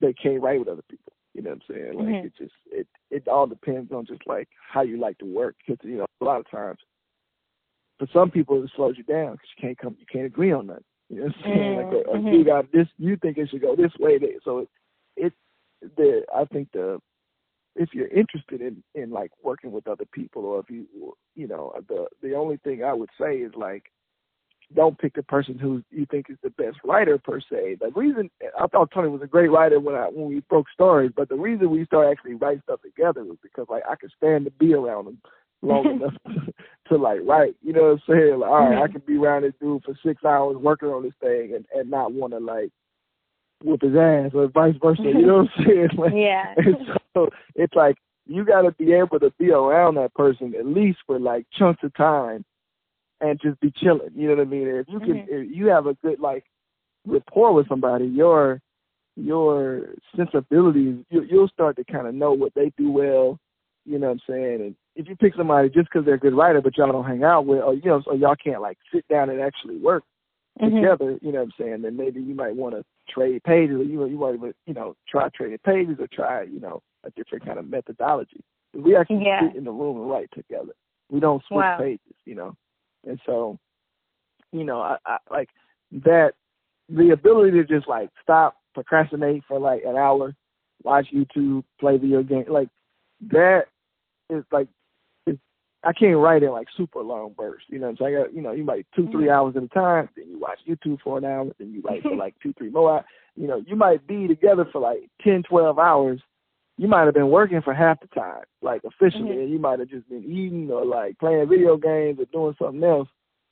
they 0.00 0.12
can't 0.12 0.42
write 0.42 0.58
with 0.58 0.68
other 0.68 0.84
people. 0.90 1.12
You 1.34 1.42
know 1.42 1.50
what 1.50 1.62
I'm 1.68 1.74
saying? 1.74 1.98
Like 1.98 2.06
mm-hmm. 2.06 2.26
it 2.26 2.32
just 2.38 2.54
it 2.70 2.86
it 3.10 3.28
all 3.28 3.46
depends 3.46 3.92
on 3.92 4.06
just 4.06 4.26
like 4.26 4.48
how 4.72 4.82
you 4.82 4.98
like 4.98 5.18
to 5.18 5.24
work. 5.24 5.56
Because 5.64 5.84
you 5.88 5.98
know 5.98 6.06
a 6.20 6.24
lot 6.24 6.40
of 6.40 6.50
times 6.50 6.78
for 7.98 8.08
some 8.12 8.30
people 8.30 8.62
it 8.62 8.70
slows 8.74 8.96
you 8.96 9.04
down 9.04 9.32
because 9.32 9.48
you 9.56 9.62
can't 9.62 9.78
come 9.78 9.96
you 9.98 10.06
can't 10.10 10.26
agree 10.26 10.52
on 10.52 10.66
nothing. 10.66 10.84
You 11.08 11.16
know 11.20 11.26
what 11.26 11.34
I'm 11.36 11.42
saying? 11.44 11.76
Like 11.76 11.86
uh, 11.86 12.10
mm-hmm. 12.16 12.28
you 12.28 12.44
got 12.44 12.72
this 12.72 12.88
you 12.98 13.16
think 13.16 13.38
it 13.38 13.48
should 13.50 13.62
go 13.62 13.76
this 13.76 13.92
way 13.98 14.18
so 14.44 14.58
it, 14.58 14.68
it 15.16 15.32
the 15.96 16.22
I 16.34 16.44
think 16.46 16.68
the 16.72 17.00
if 17.76 17.90
you're 17.92 18.08
interested 18.08 18.60
in 18.60 18.82
in 18.94 19.10
like 19.10 19.30
working 19.42 19.72
with 19.72 19.86
other 19.86 20.06
people 20.12 20.44
or 20.44 20.60
if 20.60 20.70
you 20.70 20.86
you 21.34 21.46
know 21.46 21.72
the 21.88 22.06
the 22.22 22.34
only 22.34 22.56
thing 22.58 22.82
I 22.82 22.92
would 22.92 23.10
say 23.20 23.36
is 23.36 23.52
like 23.54 23.84
don't 24.74 24.98
pick 24.98 25.14
the 25.14 25.22
person 25.22 25.58
who 25.58 25.82
you 25.90 26.06
think 26.10 26.26
is 26.28 26.38
the 26.42 26.50
best 26.50 26.78
writer 26.84 27.18
per 27.18 27.40
se. 27.40 27.76
The 27.80 27.92
reason 27.94 28.30
I 28.58 28.66
thought 28.66 28.90
Tony 28.92 29.08
was 29.08 29.22
a 29.22 29.26
great 29.26 29.50
writer 29.50 29.78
when 29.78 29.94
I 29.94 30.06
when 30.06 30.26
we 30.26 30.40
broke 30.48 30.66
stories, 30.72 31.12
but 31.14 31.28
the 31.28 31.36
reason 31.36 31.70
we 31.70 31.84
started 31.84 32.10
actually 32.10 32.34
writing 32.34 32.62
stuff 32.64 32.80
together 32.82 33.22
was 33.24 33.38
because 33.42 33.66
like 33.68 33.84
I 33.88 33.94
could 33.96 34.10
stand 34.16 34.44
to 34.46 34.50
be 34.52 34.74
around 34.74 35.06
him 35.06 35.18
long 35.62 35.86
enough 36.00 36.14
to, 36.26 36.52
to 36.88 36.96
like 36.96 37.20
write. 37.24 37.54
You 37.62 37.74
know 37.74 37.82
what 37.82 37.90
I'm 37.90 38.02
saying? 38.08 38.40
Like, 38.40 38.50
all 38.50 38.58
right, 38.58 38.78
I 38.78 38.84
mm-hmm. 38.84 38.92
could 38.92 39.06
be 39.06 39.16
around 39.16 39.42
this 39.42 39.54
dude 39.60 39.84
for 39.84 39.94
six 40.04 40.24
hours 40.24 40.56
working 40.56 40.88
on 40.88 41.04
this 41.04 41.14
thing 41.20 41.52
and 41.54 41.64
and 41.74 41.90
not 41.90 42.12
want 42.12 42.32
to 42.32 42.38
like 42.38 42.72
whoop 43.62 43.82
his 43.82 43.96
ass 43.96 44.30
or 44.34 44.48
vice 44.48 44.74
versa. 44.82 45.02
You 45.02 45.26
know 45.26 45.36
what 45.38 45.48
I'm 45.56 45.64
saying? 45.64 45.88
Like, 45.98 46.12
yeah. 46.14 46.54
And 46.56 46.76
so 47.14 47.28
it's 47.54 47.74
like 47.74 47.96
you 48.26 48.44
got 48.44 48.62
to 48.62 48.72
be 48.72 48.92
able 48.92 49.20
to 49.20 49.32
be 49.38 49.50
around 49.50 49.94
that 49.96 50.14
person 50.14 50.54
at 50.58 50.66
least 50.66 50.98
for 51.06 51.18
like 51.18 51.46
chunks 51.56 51.82
of 51.82 51.94
time 51.94 52.44
and 53.20 53.40
just 53.40 53.58
be 53.60 53.70
chilling. 53.70 54.10
You 54.14 54.28
know 54.28 54.36
what 54.36 54.46
I 54.46 54.50
mean? 54.50 54.68
If 54.68 54.86
you 54.88 55.00
can, 55.00 55.08
mm-hmm. 55.08 55.34
if 55.34 55.56
you 55.56 55.66
have 55.66 55.86
a 55.86 55.94
good 55.94 56.20
like 56.20 56.44
rapport 57.06 57.52
with 57.52 57.68
somebody, 57.68 58.06
your 58.06 58.60
your 59.16 59.94
sensibilities, 60.14 61.04
you, 61.08 61.22
you'll 61.22 61.48
start 61.48 61.76
to 61.76 61.84
kind 61.84 62.06
of 62.06 62.14
know 62.14 62.32
what 62.32 62.52
they 62.54 62.72
do 62.76 62.90
well. 62.90 63.38
You 63.86 63.98
know 63.98 64.08
what 64.08 64.14
I'm 64.14 64.20
saying? 64.28 64.60
And 64.60 64.76
if 64.96 65.08
you 65.08 65.16
pick 65.16 65.34
somebody 65.36 65.68
just 65.70 65.88
because 65.88 66.04
they're 66.04 66.14
a 66.14 66.18
good 66.18 66.36
writer, 66.36 66.60
but 66.60 66.76
y'all 66.76 66.90
don't 66.90 67.06
hang 67.06 67.22
out 67.22 67.46
with, 67.46 67.60
or 67.60 67.74
you 67.74 67.82
know, 67.84 68.02
or 68.06 68.16
y'all 68.16 68.34
can't 68.34 68.60
like 68.60 68.78
sit 68.92 69.06
down 69.08 69.30
and 69.30 69.40
actually 69.40 69.76
work 69.76 70.04
mm-hmm. 70.60 70.74
together. 70.74 71.18
You 71.22 71.32
know 71.32 71.38
what 71.38 71.52
I'm 71.58 71.64
saying? 71.64 71.82
Then 71.82 71.96
maybe 71.96 72.20
you 72.20 72.34
might 72.34 72.56
want 72.56 72.74
to 72.74 72.84
trade 73.08 73.42
pages, 73.44 73.76
or 73.76 73.84
you 73.84 74.04
you 74.06 74.18
might 74.18 74.54
you 74.66 74.74
know 74.74 74.96
try 75.08 75.28
trading 75.30 75.58
pages, 75.64 75.96
or 75.98 76.08
try 76.12 76.42
you 76.42 76.60
know 76.60 76.82
a 77.04 77.10
different 77.10 77.44
kind 77.44 77.58
of 77.58 77.68
methodology. 77.68 78.40
We 78.74 78.96
actually 78.96 79.24
yeah. 79.24 79.48
sit 79.48 79.56
in 79.56 79.64
the 79.64 79.70
room 79.70 79.96
and 79.96 80.10
write 80.10 80.28
together. 80.34 80.72
We 81.10 81.20
don't 81.20 81.42
switch 81.46 81.56
wow. 81.56 81.78
pages, 81.78 82.00
you 82.24 82.34
know. 82.34 82.56
And 83.06 83.20
so, 83.24 83.58
you 84.52 84.64
know, 84.64 84.80
I, 84.80 84.96
I 85.06 85.18
like 85.30 85.48
that 85.92 86.32
the 86.88 87.10
ability 87.10 87.52
to 87.52 87.64
just 87.64 87.88
like 87.88 88.10
stop, 88.22 88.56
procrastinate 88.74 89.44
for 89.48 89.58
like 89.58 89.82
an 89.84 89.96
hour, 89.96 90.34
watch 90.82 91.06
YouTube, 91.14 91.64
play 91.80 91.96
video 91.96 92.22
game, 92.22 92.44
like 92.48 92.68
that 93.30 93.64
is 94.30 94.44
like 94.52 94.68
I 95.86 95.92
can't 95.92 96.18
write 96.18 96.42
in 96.42 96.50
like 96.50 96.66
super 96.76 97.00
long 97.00 97.32
bursts. 97.36 97.68
You 97.68 97.78
know, 97.78 97.94
so 97.96 98.06
I'm 98.06 98.14
got 98.14 98.34
you 98.34 98.42
know 98.42 98.52
you 98.52 98.64
might 98.64 98.86
two 98.94 99.08
three 99.10 99.26
mm-hmm. 99.26 99.32
hours 99.32 99.56
at 99.56 99.62
a 99.62 99.68
time. 99.68 100.08
Then 100.16 100.28
you 100.28 100.38
watch 100.38 100.58
YouTube 100.68 100.98
for 101.02 101.18
an 101.18 101.24
hour. 101.24 101.46
Then 101.58 101.72
you 101.72 101.80
write 101.82 102.02
for 102.02 102.16
like 102.16 102.34
two 102.42 102.52
three 102.58 102.70
more. 102.70 102.94
Hours. 102.94 103.04
You 103.36 103.46
know, 103.46 103.62
you 103.66 103.76
might 103.76 104.06
be 104.06 104.26
together 104.26 104.66
for 104.72 104.80
like 104.80 105.08
ten 105.22 105.42
twelve 105.48 105.78
hours. 105.78 106.20
You 106.76 106.88
might 106.88 107.04
have 107.04 107.14
been 107.14 107.30
working 107.30 107.62
for 107.62 107.72
half 107.72 108.00
the 108.00 108.08
time, 108.08 108.42
like 108.62 108.82
officially, 108.84 109.30
mm-hmm. 109.30 109.40
and 109.40 109.50
you 109.50 109.58
might 109.58 109.78
have 109.78 109.88
just 109.88 110.08
been 110.08 110.24
eating 110.24 110.70
or 110.70 110.84
like 110.84 111.18
playing 111.18 111.48
video 111.48 111.76
games 111.76 112.18
or 112.18 112.26
doing 112.26 112.56
something 112.60 112.82
else. 112.82 113.08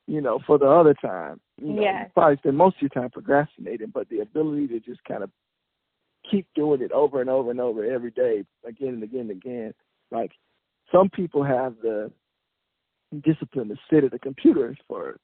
You 0.06 0.20
know, 0.20 0.40
for 0.46 0.58
the 0.58 0.68
other 0.68 0.94
time. 0.94 1.40
You 1.62 1.72
know, 1.72 1.82
yeah. 1.82 2.04
you 2.04 2.10
probably 2.14 2.36
spend 2.38 2.56
most 2.56 2.76
of 2.76 2.82
your 2.82 2.88
time 2.90 3.10
procrastinating, 3.10 3.92
but 3.94 4.08
the 4.08 4.20
ability 4.20 4.68
to 4.68 4.80
just 4.80 5.02
kind 5.04 5.22
of 5.22 5.30
keep 6.28 6.46
doing 6.54 6.82
it 6.82 6.92
over 6.92 7.20
and 7.20 7.30
over 7.30 7.50
and 7.50 7.60
over 7.60 7.84
every 7.84 8.10
day, 8.10 8.44
again 8.66 8.88
and 8.88 9.02
again 9.02 9.20
and 9.20 9.30
again. 9.30 9.72
Like 10.10 10.32
some 10.92 11.08
people 11.08 11.42
have 11.42 11.74
the 11.80 12.10
discipline 13.20 13.68
to 13.68 13.76
sit 13.90 14.04
at 14.04 14.10
the 14.10 14.18
computer 14.18 14.76
for 14.88 15.18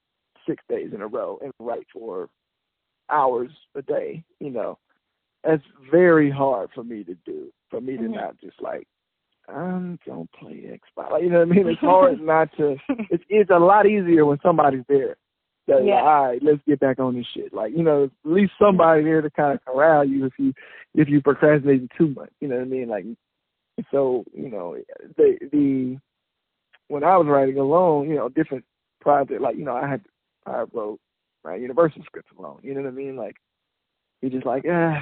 six 0.46 0.62
days 0.68 0.90
in 0.94 1.00
a 1.00 1.06
row 1.06 1.38
and 1.42 1.52
write 1.58 1.86
for 1.92 2.28
hours 3.10 3.50
a 3.74 3.82
day, 3.82 4.22
you 4.38 4.50
know. 4.50 4.78
That's 5.44 5.62
very 5.90 6.30
hard 6.30 6.70
for 6.74 6.84
me 6.84 7.02
to 7.04 7.14
do. 7.24 7.50
For 7.70 7.80
me 7.80 7.96
to 7.96 8.02
mm-hmm. 8.02 8.12
not 8.12 8.38
just 8.40 8.60
like 8.60 8.86
I'm 9.48 9.98
gonna 10.06 10.24
play 10.38 10.78
Xbox. 10.98 11.12
Like, 11.12 11.22
you 11.22 11.30
know 11.30 11.38
what 11.38 11.48
I 11.48 11.50
mean? 11.50 11.68
It's 11.68 11.80
hard 11.80 12.20
not 12.22 12.50
to. 12.58 12.76
It's 13.10 13.24
it's 13.28 13.50
a 13.50 13.58
lot 13.58 13.86
easier 13.86 14.26
when 14.26 14.38
somebody's 14.42 14.84
there. 14.88 15.16
That 15.66 15.84
yeah. 15.84 15.94
like, 15.96 16.04
all 16.04 16.26
right, 16.26 16.42
let's 16.42 16.60
get 16.66 16.80
back 16.80 16.98
on 16.98 17.16
this 17.16 17.26
shit. 17.34 17.52
Like 17.52 17.72
you 17.76 17.82
know, 17.82 18.04
at 18.04 18.10
least 18.24 18.52
somebody 18.60 19.04
there 19.04 19.22
to 19.22 19.30
kind 19.30 19.54
of 19.54 19.64
corral 19.64 20.04
you 20.04 20.26
if 20.26 20.32
you 20.38 20.52
if 20.94 21.08
you 21.08 21.20
procrastinating 21.20 21.88
too 21.96 22.08
much. 22.08 22.30
You 22.40 22.48
know 22.48 22.56
what 22.56 22.62
I 22.62 22.68
mean? 22.68 22.88
Like 22.88 23.04
so 23.90 24.24
you 24.34 24.50
know 24.50 24.76
the 25.16 25.38
the 25.52 25.98
when 26.90 27.04
I 27.04 27.16
was 27.16 27.28
writing 27.28 27.56
alone, 27.56 28.10
you 28.10 28.16
know, 28.16 28.28
different 28.28 28.64
project 29.00 29.40
like, 29.40 29.56
you 29.56 29.64
know, 29.64 29.76
I 29.76 29.88
had 29.88 30.02
I 30.44 30.64
wrote 30.74 30.98
my 31.44 31.54
university 31.54 32.02
scripts 32.04 32.32
alone. 32.36 32.58
You 32.62 32.74
know 32.74 32.82
what 32.82 32.88
I 32.88 32.92
mean? 32.92 33.16
Like 33.16 33.36
you're 34.20 34.32
just 34.32 34.44
like, 34.44 34.64
eh, 34.66 34.98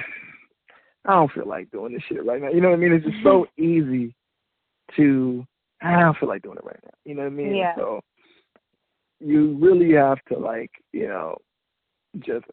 I 1.05 1.11
don't 1.11 1.31
feel 1.31 1.47
like 1.47 1.71
doing 1.71 1.93
this 1.93 2.03
shit 2.07 2.23
right 2.23 2.41
now. 2.41 2.49
You 2.49 2.61
know 2.61 2.69
what 2.69 2.75
I 2.75 2.79
mean? 2.79 2.93
It's 2.93 3.05
just 3.05 3.23
so 3.23 3.47
easy 3.57 4.15
to 4.97 5.45
I 5.81 5.99
don't 5.99 6.17
feel 6.17 6.29
like 6.29 6.43
doing 6.43 6.57
it 6.57 6.65
right 6.65 6.79
now. 6.83 6.93
You 7.05 7.15
know 7.15 7.23
what 7.23 7.33
I 7.33 7.35
mean? 7.35 7.55
Yeah. 7.55 7.75
So 7.75 8.01
you 9.19 9.57
really 9.59 9.93
have 9.95 10.19
to 10.31 10.37
like, 10.37 10.71
you 10.93 11.07
know, 11.07 11.37
just 12.19 12.45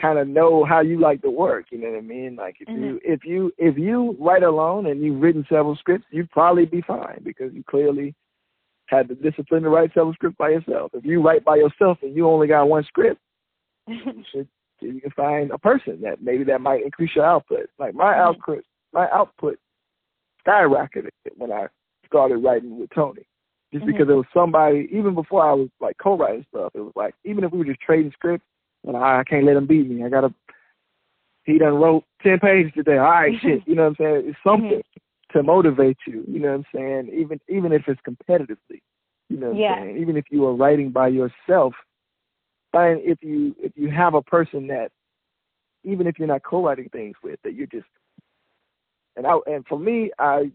kind 0.00 0.18
of 0.18 0.28
know 0.28 0.64
how 0.64 0.80
you 0.80 0.98
like 0.98 1.22
to 1.22 1.30
work. 1.30 1.66
You 1.70 1.78
know 1.78 1.90
what 1.90 1.98
I 1.98 2.02
mean? 2.02 2.36
Like 2.36 2.56
if 2.60 2.68
mm-hmm. 2.68 2.82
you 2.82 3.00
if 3.04 3.24
you 3.24 3.52
if 3.58 3.76
you 3.76 4.16
write 4.18 4.42
alone 4.42 4.86
and 4.86 5.02
you've 5.02 5.20
written 5.20 5.44
several 5.48 5.76
scripts, 5.76 6.06
you'd 6.10 6.30
probably 6.30 6.66
be 6.66 6.82
fine 6.82 7.20
because 7.24 7.52
you 7.52 7.62
clearly 7.68 8.14
had 8.86 9.08
the 9.08 9.14
discipline 9.14 9.62
to 9.62 9.68
write 9.68 9.90
several 9.94 10.12
scripts 10.14 10.36
by 10.38 10.50
yourself. 10.50 10.90
If 10.94 11.04
you 11.04 11.22
write 11.22 11.44
by 11.44 11.56
yourself 11.56 11.98
and 12.02 12.14
you 12.14 12.28
only 12.28 12.46
got 12.46 12.68
one 12.68 12.84
script, 12.84 13.20
you 13.86 14.24
should 14.32 14.48
you 14.80 15.00
can 15.00 15.12
find 15.12 15.50
a 15.52 15.58
person 15.58 16.00
that 16.02 16.22
maybe 16.22 16.44
that 16.44 16.60
might 16.60 16.82
increase 16.82 17.10
your 17.14 17.24
output. 17.24 17.68
Like 17.78 17.94
my 17.94 18.12
mm-hmm. 18.12 18.28
output 18.28 18.64
my 18.92 19.08
output 19.10 19.58
skyrocketed 20.46 21.10
when 21.36 21.52
I 21.52 21.66
started 22.06 22.38
writing 22.38 22.78
with 22.78 22.90
Tony. 22.94 23.22
Just 23.72 23.84
mm-hmm. 23.84 23.92
because 23.92 24.06
there 24.06 24.16
was 24.16 24.26
somebody 24.34 24.88
even 24.92 25.14
before 25.14 25.48
I 25.48 25.52
was 25.52 25.68
like 25.80 25.96
co 26.02 26.16
writing 26.16 26.46
stuff, 26.50 26.72
it 26.74 26.80
was 26.80 26.92
like 26.96 27.14
even 27.24 27.44
if 27.44 27.52
we 27.52 27.58
were 27.58 27.64
just 27.64 27.80
trading 27.80 28.12
scripts 28.12 28.46
and 28.84 28.96
I 28.96 29.24
can't 29.24 29.44
let 29.44 29.56
him 29.56 29.66
beat 29.66 29.88
me. 29.88 30.04
I 30.04 30.08
gotta. 30.08 30.32
He 31.44 31.58
done 31.58 31.74
wrote 31.74 32.04
ten 32.22 32.38
pages 32.38 32.72
today. 32.74 32.98
All 32.98 33.10
right, 33.10 33.34
shit. 33.40 33.62
You 33.66 33.74
know 33.74 33.82
what 33.82 33.88
I'm 33.88 33.96
saying? 33.98 34.22
It's 34.26 34.38
something 34.44 34.80
mm-hmm. 34.80 35.38
to 35.38 35.42
motivate 35.42 35.98
you. 36.06 36.24
You 36.28 36.40
know 36.40 36.48
what 36.48 36.54
I'm 36.54 36.66
saying? 36.74 37.10
Even 37.14 37.40
even 37.48 37.72
if 37.72 37.82
it's 37.86 38.00
competitively. 38.08 38.80
You 39.28 39.38
know 39.38 39.48
what 39.48 39.56
yeah. 39.56 39.74
I'm 39.74 39.82
saying? 39.84 39.98
Even 39.98 40.16
if 40.16 40.24
you 40.30 40.46
are 40.46 40.54
writing 40.54 40.90
by 40.90 41.08
yourself, 41.08 41.74
find 42.70 43.00
if 43.02 43.18
you 43.22 43.54
if 43.58 43.72
you 43.76 43.90
have 43.90 44.14
a 44.14 44.22
person 44.22 44.66
that, 44.68 44.90
even 45.84 46.06
if 46.06 46.18
you're 46.18 46.28
not 46.28 46.44
co-writing 46.44 46.88
things 46.92 47.16
with, 47.22 47.38
that 47.44 47.54
you're 47.54 47.66
just. 47.66 47.86
And 49.16 49.26
I 49.26 49.38
and 49.46 49.64
for 49.66 49.78
me, 49.78 50.10
I 50.18 50.50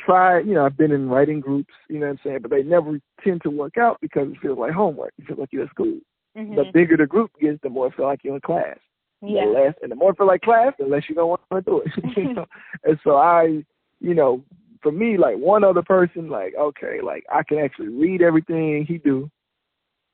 try. 0.00 0.40
You 0.40 0.54
know, 0.54 0.64
I've 0.66 0.76
been 0.76 0.92
in 0.92 1.08
writing 1.08 1.40
groups. 1.40 1.72
You 1.88 1.98
know 1.98 2.06
what 2.06 2.12
I'm 2.12 2.20
saying? 2.24 2.38
But 2.42 2.50
they 2.50 2.62
never 2.62 2.98
tend 3.24 3.42
to 3.42 3.50
work 3.50 3.76
out 3.78 3.98
because 4.00 4.28
it 4.28 4.38
feels 4.40 4.58
like 4.58 4.72
homework. 4.72 5.12
It 5.18 5.26
feels 5.26 5.38
like 5.38 5.50
you're 5.52 5.64
at 5.64 5.70
school. 5.70 5.98
Mm-hmm. 6.36 6.54
The 6.54 6.64
bigger 6.72 6.96
the 6.96 7.06
group 7.06 7.32
gets, 7.40 7.58
the 7.62 7.68
more 7.68 7.88
it 7.88 7.94
feel 7.96 8.06
like 8.06 8.20
you're 8.22 8.34
in 8.34 8.40
class. 8.40 8.78
Yeah. 9.22 9.44
The 9.46 9.50
less, 9.50 9.74
and 9.82 9.90
the 9.90 9.96
more 9.96 10.12
it 10.12 10.16
feel 10.16 10.26
like 10.26 10.42
class, 10.42 10.72
the 10.78 10.86
less 10.86 11.02
you 11.08 11.14
don't 11.14 11.28
want 11.28 11.40
to 11.52 11.60
do 11.62 11.82
it. 11.84 11.92
you 12.16 12.34
know? 12.34 12.46
And 12.84 12.98
so 13.04 13.16
I, 13.16 13.64
you 14.00 14.14
know, 14.14 14.42
for 14.82 14.92
me, 14.92 15.18
like 15.18 15.36
one 15.36 15.64
other 15.64 15.82
person, 15.82 16.28
like 16.28 16.54
okay, 16.58 17.00
like 17.02 17.24
I 17.32 17.42
can 17.42 17.58
actually 17.58 17.88
read 17.88 18.22
everything 18.22 18.86
he 18.86 18.98
do. 18.98 19.30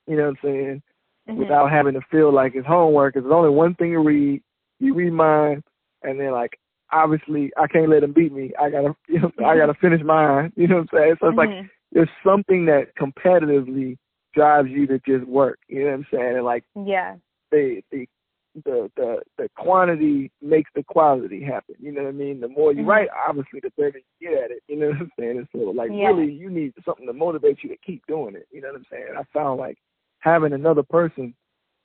You 0.06 0.16
know 0.16 0.22
what 0.24 0.28
I'm 0.30 0.38
saying? 0.42 0.82
Mm-hmm. 1.28 1.38
Without 1.40 1.70
having 1.70 1.94
to 1.94 2.00
feel 2.10 2.32
like 2.32 2.54
it's 2.54 2.66
homework. 2.66 3.14
Cause 3.14 3.22
there's 3.24 3.32
only 3.32 3.50
one 3.50 3.74
thing 3.74 3.92
to 3.92 3.98
read. 3.98 4.42
You 4.80 4.94
read 4.94 5.12
mine, 5.12 5.62
and 6.02 6.18
then 6.18 6.32
like 6.32 6.58
obviously 6.92 7.52
I 7.56 7.66
can't 7.66 7.88
let 7.88 8.02
him 8.02 8.12
beat 8.12 8.32
me. 8.32 8.52
I 8.60 8.70
gotta, 8.70 8.94
you 9.08 9.20
know, 9.20 9.30
I 9.44 9.56
gotta 9.56 9.74
finish 9.74 10.02
mine. 10.02 10.52
You 10.56 10.68
know 10.68 10.76
what 10.76 10.88
I'm 10.92 10.98
saying? 10.98 11.16
So 11.20 11.28
it's 11.28 11.36
mm-hmm. 11.36 11.58
like 11.60 11.70
there's 11.92 12.08
something 12.24 12.66
that 12.66 12.96
competitively 13.00 13.96
drives 14.36 14.68
you 14.70 14.86
to 14.86 15.00
just 15.00 15.26
work. 15.26 15.58
You 15.66 15.80
know 15.80 15.86
what 15.86 15.94
I'm 15.94 16.06
saying? 16.12 16.36
And 16.36 16.44
like 16.44 16.64
yeah, 16.74 17.16
the 17.50 17.82
the 17.90 18.06
the 18.64 18.90
the 18.96 19.20
the 19.38 19.48
quantity 19.56 20.30
makes 20.40 20.70
the 20.74 20.82
quality 20.82 21.42
happen. 21.42 21.74
You 21.80 21.92
know 21.92 22.02
what 22.02 22.10
I 22.10 22.12
mean? 22.12 22.40
The 22.40 22.48
more 22.48 22.72
you 22.72 22.80
mm-hmm. 22.80 22.90
write, 22.90 23.08
obviously, 23.28 23.60
the 23.60 23.70
better 23.76 23.98
you 24.20 24.28
get 24.28 24.44
at 24.44 24.50
it. 24.50 24.62
You 24.68 24.76
know 24.76 24.88
what 24.88 24.98
I'm 24.98 25.10
saying? 25.18 25.38
And 25.38 25.48
so, 25.52 25.58
like, 25.70 25.90
yeah. 25.92 26.08
really, 26.08 26.32
you 26.32 26.50
need 26.50 26.74
something 26.84 27.06
to 27.06 27.12
motivate 27.12 27.58
you 27.62 27.70
to 27.70 27.76
keep 27.84 28.06
doing 28.06 28.36
it. 28.36 28.46
You 28.52 28.60
know 28.60 28.68
what 28.68 28.76
I'm 28.76 28.86
saying? 28.90 29.06
I 29.18 29.22
found 29.32 29.58
like 29.58 29.78
having 30.20 30.52
another 30.52 30.82
person, 30.82 31.34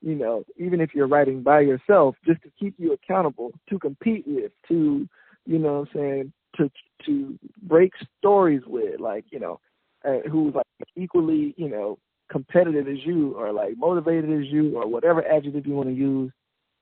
you 0.01 0.15
know, 0.15 0.43
even 0.57 0.81
if 0.81 0.93
you're 0.93 1.07
writing 1.07 1.41
by 1.41 1.61
yourself, 1.61 2.15
just 2.25 2.41
to 2.43 2.51
keep 2.59 2.75
you 2.77 2.93
accountable, 2.93 3.51
to 3.69 3.79
compete 3.79 4.25
with, 4.27 4.51
to, 4.67 5.07
you 5.45 5.59
know, 5.59 5.79
what 5.79 5.89
I'm 5.89 5.95
saying, 5.95 6.33
to 6.57 6.69
to 7.05 7.39
break 7.63 7.93
stories 8.19 8.61
with, 8.65 8.99
like, 8.99 9.25
you 9.31 9.39
know, 9.39 9.59
uh, 10.05 10.27
who's 10.29 10.53
like 10.53 10.65
equally, 10.95 11.53
you 11.57 11.69
know, 11.69 11.97
competitive 12.31 12.87
as 12.87 13.05
you 13.05 13.33
or 13.37 13.51
like 13.51 13.77
motivated 13.77 14.31
as 14.41 14.47
you 14.47 14.77
or 14.77 14.87
whatever 14.87 15.23
adjective 15.27 15.67
you 15.67 15.73
want 15.73 15.89
to 15.89 15.95
use 15.95 16.31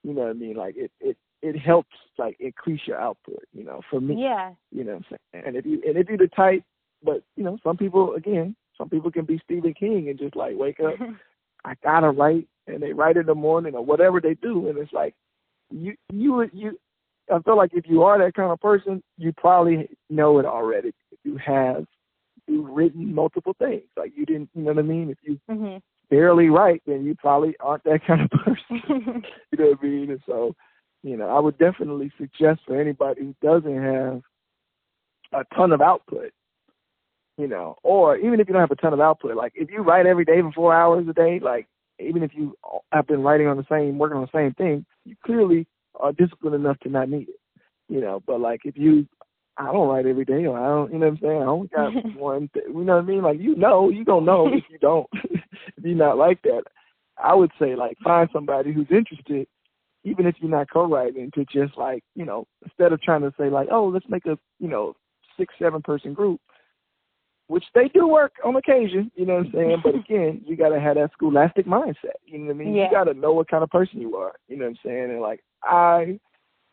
you 0.03 0.13
know 0.13 0.21
what 0.21 0.29
I 0.29 0.33
mean? 0.33 0.55
Like 0.55 0.75
it 0.77 0.91
it 0.99 1.17
it 1.41 1.57
helps 1.57 1.95
like 2.17 2.37
increase 2.39 2.81
your 2.85 2.99
output, 2.99 3.43
you 3.53 3.63
know, 3.63 3.81
for 3.89 3.99
me. 3.99 4.21
Yeah. 4.21 4.53
You 4.71 4.83
know 4.83 4.93
what 4.95 5.05
I'm 5.11 5.17
saying? 5.33 5.45
And 5.47 5.55
if 5.55 5.65
you 5.65 5.81
and 5.85 5.97
if 5.97 6.07
you're 6.07 6.17
the 6.17 6.27
type 6.27 6.63
but, 7.03 7.23
you 7.37 7.43
know, 7.43 7.57
some 7.63 7.77
people 7.77 8.13
again, 8.15 8.55
some 8.77 8.89
people 8.89 9.11
can 9.11 9.25
be 9.25 9.41
Stephen 9.43 9.73
King 9.73 10.09
and 10.09 10.19
just 10.19 10.35
like 10.35 10.53
wake 10.55 10.79
up, 10.79 10.95
I 11.65 11.75
gotta 11.83 12.09
write 12.11 12.47
and 12.67 12.81
they 12.81 12.93
write 12.93 13.17
in 13.17 13.25
the 13.25 13.35
morning 13.35 13.75
or 13.75 13.83
whatever 13.83 14.21
they 14.21 14.35
do 14.35 14.69
and 14.69 14.77
it's 14.77 14.93
like 14.93 15.15
you 15.69 15.95
you 16.11 16.49
you 16.53 16.79
I 17.31 17.39
feel 17.39 17.57
like 17.57 17.71
if 17.73 17.85
you 17.87 18.03
are 18.03 18.17
that 18.17 18.33
kind 18.33 18.51
of 18.51 18.59
person, 18.59 19.03
you 19.17 19.33
probably 19.33 19.89
know 20.09 20.39
it 20.39 20.45
already. 20.45 20.93
You 21.23 21.37
have 21.37 21.85
written 22.49 23.13
multiple 23.13 23.55
things. 23.57 23.83
Like 23.97 24.13
you 24.15 24.25
didn't 24.25 24.49
you 24.53 24.63
know 24.63 24.73
what 24.73 24.79
I 24.79 24.87
mean? 24.87 25.09
If 25.09 25.17
you 25.23 25.39
mm-hmm 25.49 25.77
barely 26.09 26.47
write, 26.47 26.81
then 26.85 27.05
you 27.05 27.15
probably 27.15 27.55
aren't 27.59 27.83
that 27.83 28.05
kind 28.05 28.21
of 28.21 28.29
person. 28.43 28.81
you 29.51 29.57
know 29.57 29.69
what 29.69 29.79
I 29.81 29.85
mean? 29.85 30.11
And 30.11 30.21
so, 30.25 30.55
you 31.03 31.17
know, 31.17 31.29
I 31.29 31.39
would 31.39 31.57
definitely 31.57 32.11
suggest 32.17 32.61
for 32.65 32.79
anybody 32.79 33.21
who 33.21 33.35
doesn't 33.41 33.83
have 33.83 34.21
a 35.31 35.55
ton 35.55 35.71
of 35.71 35.81
output, 35.81 36.31
you 37.37 37.47
know, 37.47 37.75
or 37.83 38.17
even 38.17 38.39
if 38.39 38.47
you 38.47 38.53
don't 38.53 38.61
have 38.61 38.71
a 38.71 38.75
ton 38.75 38.93
of 38.93 38.99
output, 38.99 39.35
like 39.35 39.53
if 39.55 39.69
you 39.69 39.81
write 39.81 40.05
every 40.05 40.25
day 40.25 40.41
for 40.41 40.51
four 40.51 40.73
hours 40.73 41.07
a 41.07 41.13
day, 41.13 41.39
like 41.39 41.67
even 41.99 42.23
if 42.23 42.31
you 42.33 42.55
have 42.91 43.07
been 43.07 43.21
writing 43.21 43.47
on 43.47 43.57
the 43.57 43.65
same, 43.69 43.97
working 43.97 44.17
on 44.17 44.27
the 44.31 44.37
same 44.37 44.53
thing, 44.53 44.85
you 45.05 45.15
clearly 45.25 45.67
are 45.95 46.11
disciplined 46.11 46.55
enough 46.55 46.79
to 46.79 46.89
not 46.89 47.09
need 47.09 47.29
it, 47.29 47.39
you 47.87 48.01
know. 48.01 48.21
But 48.25 48.41
like 48.41 48.61
if 48.65 48.75
you 48.77 49.07
I 49.59 49.65
don't 49.73 49.89
write 49.89 50.05
every 50.05 50.23
day. 50.23 50.45
Or 50.45 50.57
I 50.57 50.67
don't, 50.67 50.93
you 50.93 50.99
know 50.99 51.07
what 51.07 51.11
I'm 51.11 51.19
saying? 51.21 51.41
I 51.41 51.45
only 51.45 51.67
got 51.67 52.15
one. 52.15 52.49
Th- 52.53 52.65
you 52.67 52.83
know 52.83 52.95
what 52.95 53.03
I 53.03 53.07
mean? 53.07 53.21
Like 53.21 53.39
you 53.39 53.55
know, 53.55 53.89
you 53.89 54.05
don't 54.05 54.25
know 54.25 54.47
if 54.47 54.63
you 54.69 54.79
don't. 54.79 55.07
if 55.23 55.83
you're 55.83 55.95
not 55.95 56.17
like 56.17 56.41
that, 56.43 56.63
I 57.21 57.35
would 57.35 57.51
say 57.59 57.75
like 57.75 57.97
find 58.03 58.29
somebody 58.31 58.71
who's 58.71 58.87
interested, 58.89 59.47
even 60.05 60.25
if 60.25 60.35
you're 60.39 60.49
not 60.49 60.71
co-writing, 60.71 61.31
to 61.35 61.45
just 61.45 61.77
like 61.77 62.03
you 62.15 62.25
know 62.25 62.47
instead 62.63 62.93
of 62.93 63.01
trying 63.01 63.21
to 63.21 63.33
say 63.37 63.49
like 63.49 63.67
oh 63.69 63.87
let's 63.87 64.09
make 64.09 64.25
a 64.25 64.37
you 64.59 64.69
know 64.69 64.95
six 65.37 65.53
seven 65.59 65.81
person 65.81 66.13
group, 66.13 66.39
which 67.47 67.65
they 67.75 67.89
do 67.89 68.07
work 68.07 68.35
on 68.45 68.55
occasion. 68.55 69.11
You 69.15 69.25
know 69.25 69.35
what 69.35 69.47
I'm 69.47 69.51
saying? 69.51 69.81
but 69.83 69.95
again, 69.95 70.41
you 70.45 70.55
got 70.55 70.69
to 70.69 70.79
have 70.79 70.95
that 70.95 71.11
scholastic 71.11 71.65
mindset. 71.65 72.15
You 72.25 72.39
know 72.39 72.45
what 72.45 72.55
I 72.55 72.57
mean? 72.57 72.75
Yeah. 72.75 72.85
You 72.85 72.91
got 72.91 73.03
to 73.05 73.13
know 73.13 73.33
what 73.33 73.49
kind 73.49 73.63
of 73.63 73.69
person 73.69 73.99
you 73.99 74.15
are. 74.15 74.35
You 74.47 74.55
know 74.55 74.65
what 74.65 74.71
I'm 74.71 74.77
saying? 74.85 75.11
And 75.11 75.21
like 75.21 75.43
I 75.65 76.17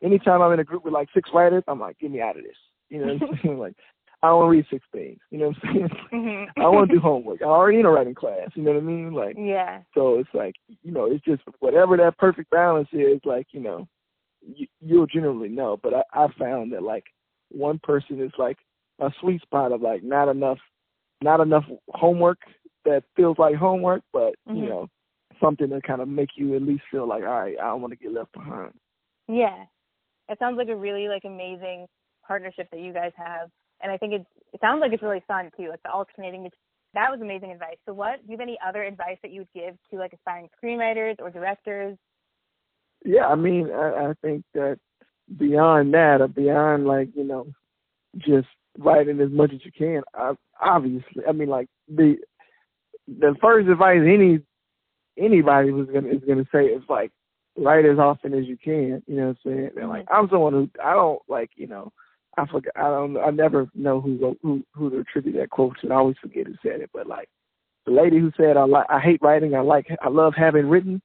anytime 0.03 0.41
I'm 0.41 0.53
in 0.53 0.61
a 0.61 0.64
group 0.64 0.84
with 0.84 0.95
like 0.95 1.09
six 1.12 1.30
writers, 1.34 1.64
I'm 1.66 1.80
like, 1.80 1.99
get 1.99 2.12
me 2.12 2.20
out 2.20 2.37
of 2.37 2.45
this. 2.45 2.57
You 2.91 3.05
know 3.05 3.14
what 3.14 3.30
I'm 3.30 3.39
saying? 3.43 3.59
Like, 3.59 3.74
I 4.22 4.28
don't 4.28 4.49
read 4.49 4.66
six 4.70 4.84
things. 4.93 5.18
You 5.30 5.39
know 5.39 5.47
what 5.49 5.57
I'm 5.62 5.74
saying? 5.74 5.89
Mm-hmm. 6.12 6.61
I 6.61 6.68
want 6.68 6.89
to 6.89 6.97
do 6.97 7.01
homework. 7.01 7.43
I 7.43 7.47
already 7.47 7.80
in 7.80 7.84
a 7.84 7.91
writing 7.91 8.14
class. 8.14 8.49
You 8.55 8.62
know 8.62 8.72
what 8.72 8.82
I 8.82 8.84
mean? 8.84 9.12
Like, 9.12 9.37
yeah. 9.39 9.80
So 9.93 10.18
it's 10.18 10.28
like, 10.32 10.55
you 10.82 10.91
know, 10.91 11.05
it's 11.05 11.24
just 11.24 11.43
whatever 11.59 11.97
that 11.97 12.16
perfect 12.16 12.51
balance 12.51 12.89
is. 12.93 13.20
Like, 13.24 13.49
you 13.51 13.61
know, 13.61 13.87
you, 14.41 14.66
you'll 14.80 15.07
generally 15.07 15.49
know. 15.49 15.78
But 15.82 15.93
I, 15.95 16.03
I 16.12 16.28
found 16.39 16.72
that 16.72 16.82
like 16.82 17.05
one 17.51 17.78
person 17.82 18.22
is 18.22 18.32
like 18.39 18.57
a 19.01 19.11
sweet 19.20 19.43
spot 19.43 19.72
of 19.72 19.82
like 19.82 20.03
not 20.03 20.28
enough, 20.28 20.59
not 21.22 21.41
enough 21.41 21.64
homework 21.91 22.39
that 22.84 23.03
feels 23.14 23.39
like 23.39 23.57
homework, 23.57 24.03
but 24.12 24.34
mm-hmm. 24.49 24.57
you 24.57 24.68
know, 24.68 24.89
something 25.41 25.68
to 25.68 25.80
kind 25.82 26.01
of 26.01 26.09
make 26.09 26.30
you 26.37 26.55
at 26.55 26.62
least 26.62 26.84
feel 26.91 27.07
like, 27.07 27.22
all 27.22 27.41
right, 27.41 27.57
I 27.61 27.64
don't 27.66 27.82
want 27.82 27.93
to 27.93 27.99
get 27.99 28.12
left 28.12 28.32
behind. 28.32 28.72
Yeah, 29.28 29.64
it 30.28 30.39
sounds 30.39 30.57
like 30.57 30.68
a 30.68 30.76
really 30.76 31.09
like 31.09 31.24
amazing 31.24 31.87
partnership 32.27 32.68
that 32.70 32.81
you 32.81 32.93
guys 32.93 33.12
have. 33.16 33.51
And 33.83 33.93
I 33.93 33.97
think 33.97 34.14
it's, 34.14 34.27
it 34.53 34.61
sounds 34.61 34.81
like 34.81 34.93
it's 34.93 35.03
really 35.03 35.22
fun 35.29 35.51
too, 35.57 35.68
like 35.68 35.83
the 35.83 35.91
alternating. 35.91 36.49
That 36.95 37.11
was 37.11 37.20
amazing 37.20 37.51
advice. 37.51 37.77
So, 37.85 37.93
what 37.93 38.24
do 38.24 38.33
you 38.33 38.39
have 38.39 38.41
any 38.41 38.59
other 38.66 38.83
advice 38.83 39.18
that 39.22 39.31
you 39.31 39.41
would 39.41 39.53
give 39.55 39.77
to 39.91 39.99
like 39.99 40.12
aspiring 40.12 40.49
screenwriters 40.62 41.16
or 41.18 41.31
directors? 41.31 41.99
Yeah, 43.05 43.27
I 43.27 43.35
mean, 43.35 43.70
I, 43.70 44.11
I 44.11 44.12
think 44.22 44.45
that 44.55 44.79
beyond 45.37 45.93
that, 45.95 46.20
or 46.20 46.29
beyond 46.29 46.87
like 46.87 47.09
you 47.14 47.24
know, 47.24 47.47
just 48.18 48.49
writing 48.79 49.20
as 49.20 49.31
much 49.31 49.53
as 49.53 49.61
you 49.64 49.72
can. 49.77 50.03
I, 50.14 50.33
obviously, 50.61 51.22
I 51.29 51.33
mean, 51.33 51.49
like 51.49 51.68
the 51.89 52.16
the 53.07 53.35
first 53.41 53.68
advice 53.68 54.01
any 54.03 54.41
anybody 55.18 55.70
was 55.70 55.89
gonna 55.93 56.09
is 56.09 56.22
gonna 56.27 56.47
say 56.53 56.66
is 56.66 56.83
like 56.89 57.11
write 57.57 57.85
as 57.85 57.99
often 57.99 58.35
as 58.35 58.47
you 58.47 58.57
can. 58.57 59.03
You 59.07 59.16
know 59.16 59.29
what 59.29 59.37
I'm 59.45 59.53
saying? 59.53 59.70
And 59.77 59.89
like 59.89 60.07
mm-hmm. 60.07 60.14
I'm 60.14 60.29
someone 60.31 60.53
who 60.53 60.70
I 60.83 60.95
don't 60.95 61.22
like 61.29 61.51
you 61.57 61.66
know 61.66 61.93
I 62.37 62.47
forget. 62.47 62.72
I 62.76 62.82
don't. 62.82 63.16
I 63.16 63.30
never 63.30 63.68
know 63.74 64.01
who 64.01 64.18
wrote, 64.18 64.39
who 64.43 64.62
who 64.74 64.91
to 64.91 64.99
attribute 64.99 65.37
that 65.37 65.51
quote 65.51 65.76
to. 65.80 65.91
I 65.91 65.97
always 65.97 66.16
forget 66.20 66.47
who 66.47 66.55
said 66.62 66.80
it. 66.80 66.91
But 66.93 67.07
like 67.07 67.28
the 67.87 67.93
lady 67.93 68.18
who 68.18 68.30
said, 68.37 68.57
"I 68.57 68.64
like. 68.64 68.87
I 68.91 69.01
hate 69.01 69.20
writing. 69.22 69.55
I 69.55 69.61
like. 69.61 69.87
I 70.03 70.09
love 70.09 70.34
having 70.37 70.68
written." 70.68 71.01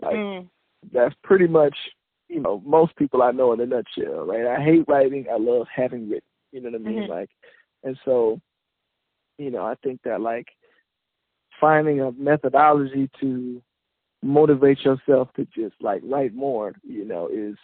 Like 0.00 0.14
mm. 0.16 0.48
that's 0.92 1.14
pretty 1.22 1.46
much 1.46 1.76
you 2.28 2.40
know 2.40 2.62
most 2.64 2.96
people 2.96 3.22
I 3.22 3.32
know 3.32 3.52
in 3.52 3.60
a 3.60 3.66
nutshell, 3.66 4.26
right? 4.26 4.46
I 4.46 4.62
hate 4.62 4.84
writing. 4.88 5.26
I 5.30 5.36
love 5.36 5.66
having 5.74 6.08
written. 6.08 6.22
You 6.52 6.60
know 6.62 6.70
what 6.70 6.80
I 6.80 6.84
mean? 6.84 7.02
Mm-hmm. 7.02 7.12
Like, 7.12 7.30
and 7.84 7.98
so, 8.04 8.40
you 9.38 9.50
know, 9.50 9.64
I 9.64 9.74
think 9.82 10.00
that 10.04 10.20
like 10.20 10.48
finding 11.60 12.00
a 12.00 12.12
methodology 12.12 13.10
to 13.20 13.62
motivate 14.22 14.80
yourself 14.80 15.28
to 15.36 15.46
just 15.54 15.74
like 15.80 16.02
write 16.04 16.34
more, 16.34 16.72
you 16.82 17.04
know, 17.04 17.28
is 17.32 17.56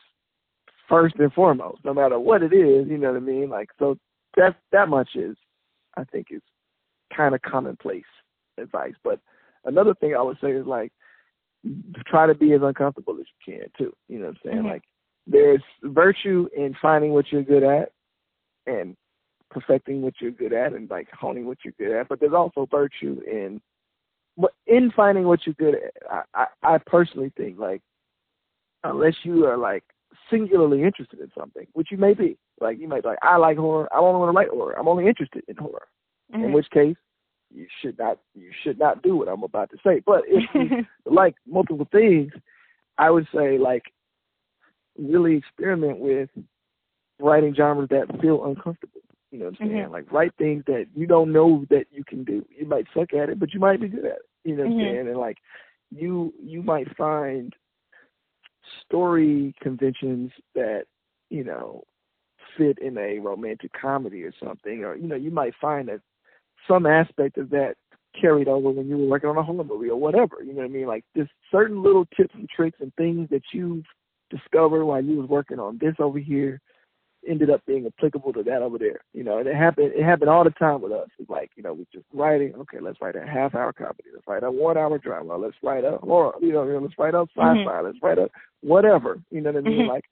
first 0.89 1.17
and 1.19 1.33
foremost, 1.33 1.85
no 1.85 1.95
matter 1.95 2.19
what 2.19 2.43
it 2.43 2.53
is, 2.53 2.89
you 2.89 2.99
know 2.99 3.13
what 3.13 3.17
I 3.17 3.21
mean? 3.21 3.49
Like 3.49 3.71
so 3.79 3.99
that 4.37 4.57
that 4.73 4.89
much 4.89 5.11
is 5.15 5.37
I 5.97 6.05
think 6.05 6.29
is 6.31 6.43
kind 7.15 7.35
of 7.35 7.43
commonplace 7.43 8.05
advice. 8.59 8.95
But 9.03 9.21
another 9.65 9.95
thing 9.95 10.15
I 10.15 10.23
would 10.23 10.39
say 10.41 10.53
is 10.53 10.67
like 10.67 10.93
try 12.07 12.27
to 12.27 12.35
be 12.35 12.53
as 12.53 12.61
uncomfortable 12.63 13.15
as 13.21 13.27
you 13.47 13.55
can 13.55 13.69
too. 13.77 13.93
You 14.09 14.19
know 14.19 14.27
what 14.27 14.37
I'm 14.37 14.41
saying? 14.45 14.57
Mm-hmm. 14.59 14.69
Like 14.69 14.83
there's 15.27 15.63
virtue 15.83 16.49
in 16.57 16.75
finding 16.81 17.13
what 17.13 17.27
you're 17.31 17.43
good 17.43 17.65
at 17.65 17.91
and 18.67 18.97
perfecting 19.51 20.03
what 20.03 20.15
you're 20.21 20.31
good 20.31 20.53
at 20.53 20.73
and 20.73 20.89
like 20.91 21.09
honing 21.13 21.47
what 21.47 21.59
you're 21.65 21.75
good 21.79 21.99
at. 21.99 22.09
But 22.09 22.21
there's 22.21 22.33
also 22.33 22.67
virtue 22.71 23.21
in 23.27 23.61
in 24.67 24.93
finding 24.95 25.25
what 25.25 25.41
you're 25.47 25.55
good 25.55 25.75
at. 25.75 25.93
I, 26.11 26.47
I, 26.63 26.75
I 26.75 26.79
personally 26.79 27.33
think 27.37 27.59
like 27.59 27.83
unless 28.85 29.15
you 29.23 29.47
are 29.47 29.57
like 29.57 29.85
singularly 30.31 30.83
interested 30.83 31.21
in 31.21 31.31
something, 31.37 31.67
which 31.73 31.89
you 31.91 31.99
may 31.99 32.15
be. 32.15 32.37
Like 32.61 32.79
you 32.79 32.89
might 32.89 33.03
be 33.03 33.09
like, 33.09 33.19
I 33.23 33.37
like 33.37 33.57
horror. 33.57 33.89
I 33.93 33.99
only 33.99 34.21
want 34.21 34.33
to 34.33 34.37
write 34.37 34.49
horror. 34.49 34.79
I'm 34.79 34.89
only 34.89 35.07
interested 35.07 35.45
in 35.49 35.57
horror. 35.57 35.89
Mm-hmm. 36.33 36.45
In 36.45 36.53
which 36.53 36.71
case, 36.71 36.97
you 37.55 37.67
should 37.81 37.99
not 37.99 38.19
you 38.35 38.51
should 38.63 38.79
not 38.79 39.03
do 39.03 39.17
what 39.17 39.29
I'm 39.29 39.43
about 39.43 39.71
to 39.71 39.77
say. 39.85 40.03
But 40.05 40.23
if 40.27 40.45
you 40.55 40.85
like 41.11 41.35
multiple 41.47 41.89
things, 41.91 42.33
I 42.99 43.11
would 43.11 43.27
say 43.35 43.59
like 43.59 43.85
really 44.99 45.37
experiment 45.37 45.99
with 45.99 46.31
writing 47.21 47.55
genres 47.55 47.89
that 47.91 48.21
feel 48.21 48.45
uncomfortable. 48.45 49.01
You 49.31 49.39
know 49.41 49.45
what 49.47 49.61
I'm 49.61 49.69
saying? 49.69 49.81
Mm-hmm. 49.83 49.93
Like 49.93 50.13
write 50.13 50.33
things 50.39 50.65
that 50.67 50.87
you 50.95 51.07
don't 51.07 51.33
know 51.33 51.65
that 51.71 51.87
you 51.91 52.05
can 52.05 52.25
do. 52.25 52.45
You 52.57 52.67
might 52.67 52.87
suck 52.95 53.13
at 53.15 53.29
it, 53.29 53.39
but 53.39 53.53
you 53.55 53.61
might 53.61 53.81
be 53.81 53.89
good 53.89 54.05
at 54.05 54.13
it. 54.13 54.23
You 54.45 54.57
know 54.57 54.65
what 54.65 54.73
mm-hmm. 54.73 54.81
I'm 54.81 54.95
saying? 54.95 55.09
And 55.09 55.19
like 55.19 55.39
you 55.91 56.33
you 56.43 56.63
might 56.63 56.95
find 56.97 57.55
story 58.85 59.55
conventions 59.61 60.31
that 60.55 60.85
you 61.31 61.45
know 61.45 61.83
fit 62.57 62.79
in 62.79 62.97
a 62.99 63.19
romantic 63.19 63.71
comedy 63.81 64.23
or 64.23 64.33
something, 64.43 64.85
or 64.85 64.97
you 64.97 65.07
know 65.07 65.17
you 65.17 65.31
might 65.31 65.55
find 65.61 65.89
that 65.89 66.01
some 66.69 66.87
aspect 66.87 67.39
of 67.39 67.51
that 67.51 67.75
carried 68.19 68.49
over 68.49 68.71
when 68.71 68.89
you 68.89 68.97
were 68.97 69.07
working 69.07 69.29
on 69.29 69.37
a 69.37 69.43
horror 69.43 69.65
movie 69.65 69.91
or 69.91 69.97
whatever. 69.97 70.43
You 70.43 70.53
know 70.53 70.61
what 70.61 70.71
I 70.71 70.73
mean? 70.73 70.87
Like 70.87 71.05
just 71.17 71.31
certain 71.51 71.83
little 71.83 72.07
tips 72.17 72.35
and 72.35 72.49
tricks 72.49 72.79
and 72.81 72.93
things 72.95 73.29
that 73.31 73.43
you've 73.53 73.85
discovered 74.31 74.85
while 74.85 75.03
you 75.03 75.19
was 75.21 75.29
working 75.29 75.59
on 75.59 75.79
this 75.81 75.95
over 75.99 76.19
here 76.19 76.61
ended 77.29 77.51
up 77.51 77.65
being 77.67 77.87
applicable 77.87 78.33
to 78.35 78.43
that 78.45 78.63
over 78.63 78.79
there. 78.79 79.01
You 79.13 79.25
know, 79.25 79.39
and 79.39 79.47
it 79.47 79.55
happened 79.55 79.93
it 79.95 80.05
happened 80.05 80.31
all 80.31 80.45
the 80.45 80.51
time 80.51 80.81
with 80.81 80.93
us. 80.93 81.09
It's 81.19 81.31
like, 81.31 81.51
you 81.57 81.63
know, 81.63 81.75
we 81.75 81.87
just 81.93 82.07
writing, 82.13 82.55
okay, 82.55 82.79
let's 82.81 83.01
write 83.01 83.17
a 83.17 83.27
half 83.27 83.55
hour 83.55 83.73
comedy, 83.73 84.05
let's 84.13 84.27
write 84.27 84.43
a 84.43 84.51
one 84.51 84.77
hour 84.77 84.99
drama, 84.99 85.37
let's 85.37 85.57
write 85.63 85.85
a 85.85 85.99
horror, 85.99 86.35
you 86.41 86.53
know, 86.53 86.65
let's 86.65 86.99
write 86.99 87.15
a 87.15 87.21
sci 87.21 87.29
fi, 87.37 87.43
mm-hmm. 87.43 87.87
let's 87.87 87.99
write 88.03 88.19
a 88.19 88.29
whatever. 88.61 89.21
You 89.31 89.41
know 89.41 89.53
what 89.53 89.65
I 89.65 89.69
mean? 89.69 89.81
Mm-hmm. 89.81 89.91
Like 89.91 90.05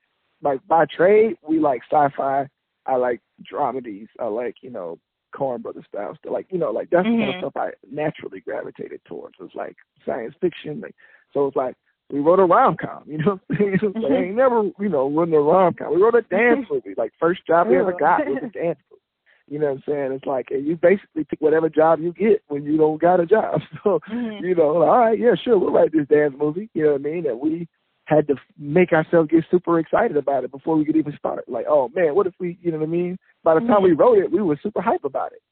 like 0.42 0.60
by 0.66 0.84
trade 0.86 1.36
we 1.46 1.58
like 1.58 1.82
sci 1.90 2.08
fi, 2.16 2.48
I 2.86 2.96
like 2.96 3.20
dramedies, 3.50 4.08
I 4.20 4.26
like, 4.26 4.56
you 4.60 4.70
know, 4.70 4.98
Coen 5.34 5.62
Brother 5.62 5.82
style 5.88 6.16
stuff. 6.16 6.32
Like, 6.32 6.46
you 6.50 6.58
know, 6.58 6.70
like 6.70 6.90
that's 6.90 7.06
mm-hmm. 7.06 7.18
the 7.18 7.24
kind 7.24 7.44
of 7.44 7.52
mm-hmm. 7.52 7.58
stuff 7.58 7.72
I 7.84 7.94
naturally 7.94 8.40
gravitated 8.40 9.00
towards. 9.06 9.36
It's 9.40 9.54
like 9.54 9.76
science 10.06 10.34
fiction. 10.40 10.80
Like 10.80 10.94
so 11.32 11.46
it's 11.46 11.56
like 11.56 11.76
we 12.14 12.20
wrote 12.20 12.38
a 12.38 12.44
rom 12.44 12.76
com. 12.80 13.02
You 13.06 13.18
know, 13.18 13.40
what 13.48 13.58
I'm 13.58 13.58
saying? 13.58 13.78
like, 13.96 14.12
I 14.12 14.16
ain't 14.26 14.36
never 14.36 14.62
you 14.78 14.88
know 14.88 15.08
written 15.08 15.34
a 15.34 15.40
rom 15.40 15.74
com. 15.74 15.92
We 15.92 16.00
wrote 16.00 16.14
a 16.14 16.22
dance 16.22 16.64
movie. 16.70 16.94
Like 16.96 17.12
first 17.18 17.44
job 17.44 17.66
we 17.66 17.76
ever 17.76 17.92
got 17.92 18.24
was 18.24 18.38
a 18.38 18.48
dance 18.58 18.78
movie. 18.88 19.02
You 19.48 19.58
know 19.58 19.66
what 19.66 19.72
I'm 19.72 19.82
saying? 19.86 20.12
It's 20.12 20.24
like 20.24 20.46
you 20.50 20.78
basically 20.80 21.24
pick 21.24 21.40
whatever 21.40 21.68
job 21.68 21.98
you 21.98 22.12
get 22.12 22.42
when 22.46 22.62
you 22.62 22.76
don't 22.76 23.00
got 23.00 23.18
a 23.18 23.26
job. 23.26 23.60
So 23.82 23.98
mm-hmm. 24.08 24.44
you 24.44 24.54
know, 24.54 24.82
all 24.82 24.98
right, 24.98 25.18
yeah, 25.18 25.34
sure, 25.42 25.58
we'll 25.58 25.72
write 25.72 25.92
this 25.92 26.06
dance 26.06 26.34
movie. 26.38 26.70
You 26.72 26.84
know 26.84 26.92
what 26.92 27.00
I 27.00 27.04
mean? 27.04 27.24
That 27.24 27.40
we 27.40 27.66
had 28.04 28.28
to 28.28 28.36
make 28.58 28.92
ourselves 28.92 29.30
get 29.30 29.44
super 29.50 29.80
excited 29.80 30.16
about 30.16 30.44
it 30.44 30.52
before 30.52 30.76
we 30.76 30.84
could 30.84 30.96
even 30.96 31.16
start. 31.18 31.48
Like, 31.48 31.66
oh 31.68 31.90
man, 31.94 32.14
what 32.14 32.28
if 32.28 32.34
we, 32.38 32.58
you 32.62 32.70
know 32.70 32.78
what 32.78 32.88
I 32.88 32.90
mean? 32.90 33.18
By 33.42 33.54
the 33.54 33.60
time 33.60 33.70
mm-hmm. 33.70 33.84
we 33.84 33.92
wrote 33.92 34.18
it, 34.18 34.30
we 34.30 34.40
were 34.40 34.58
super 34.62 34.80
hype 34.80 35.04
about 35.04 35.32
it. 35.32 35.42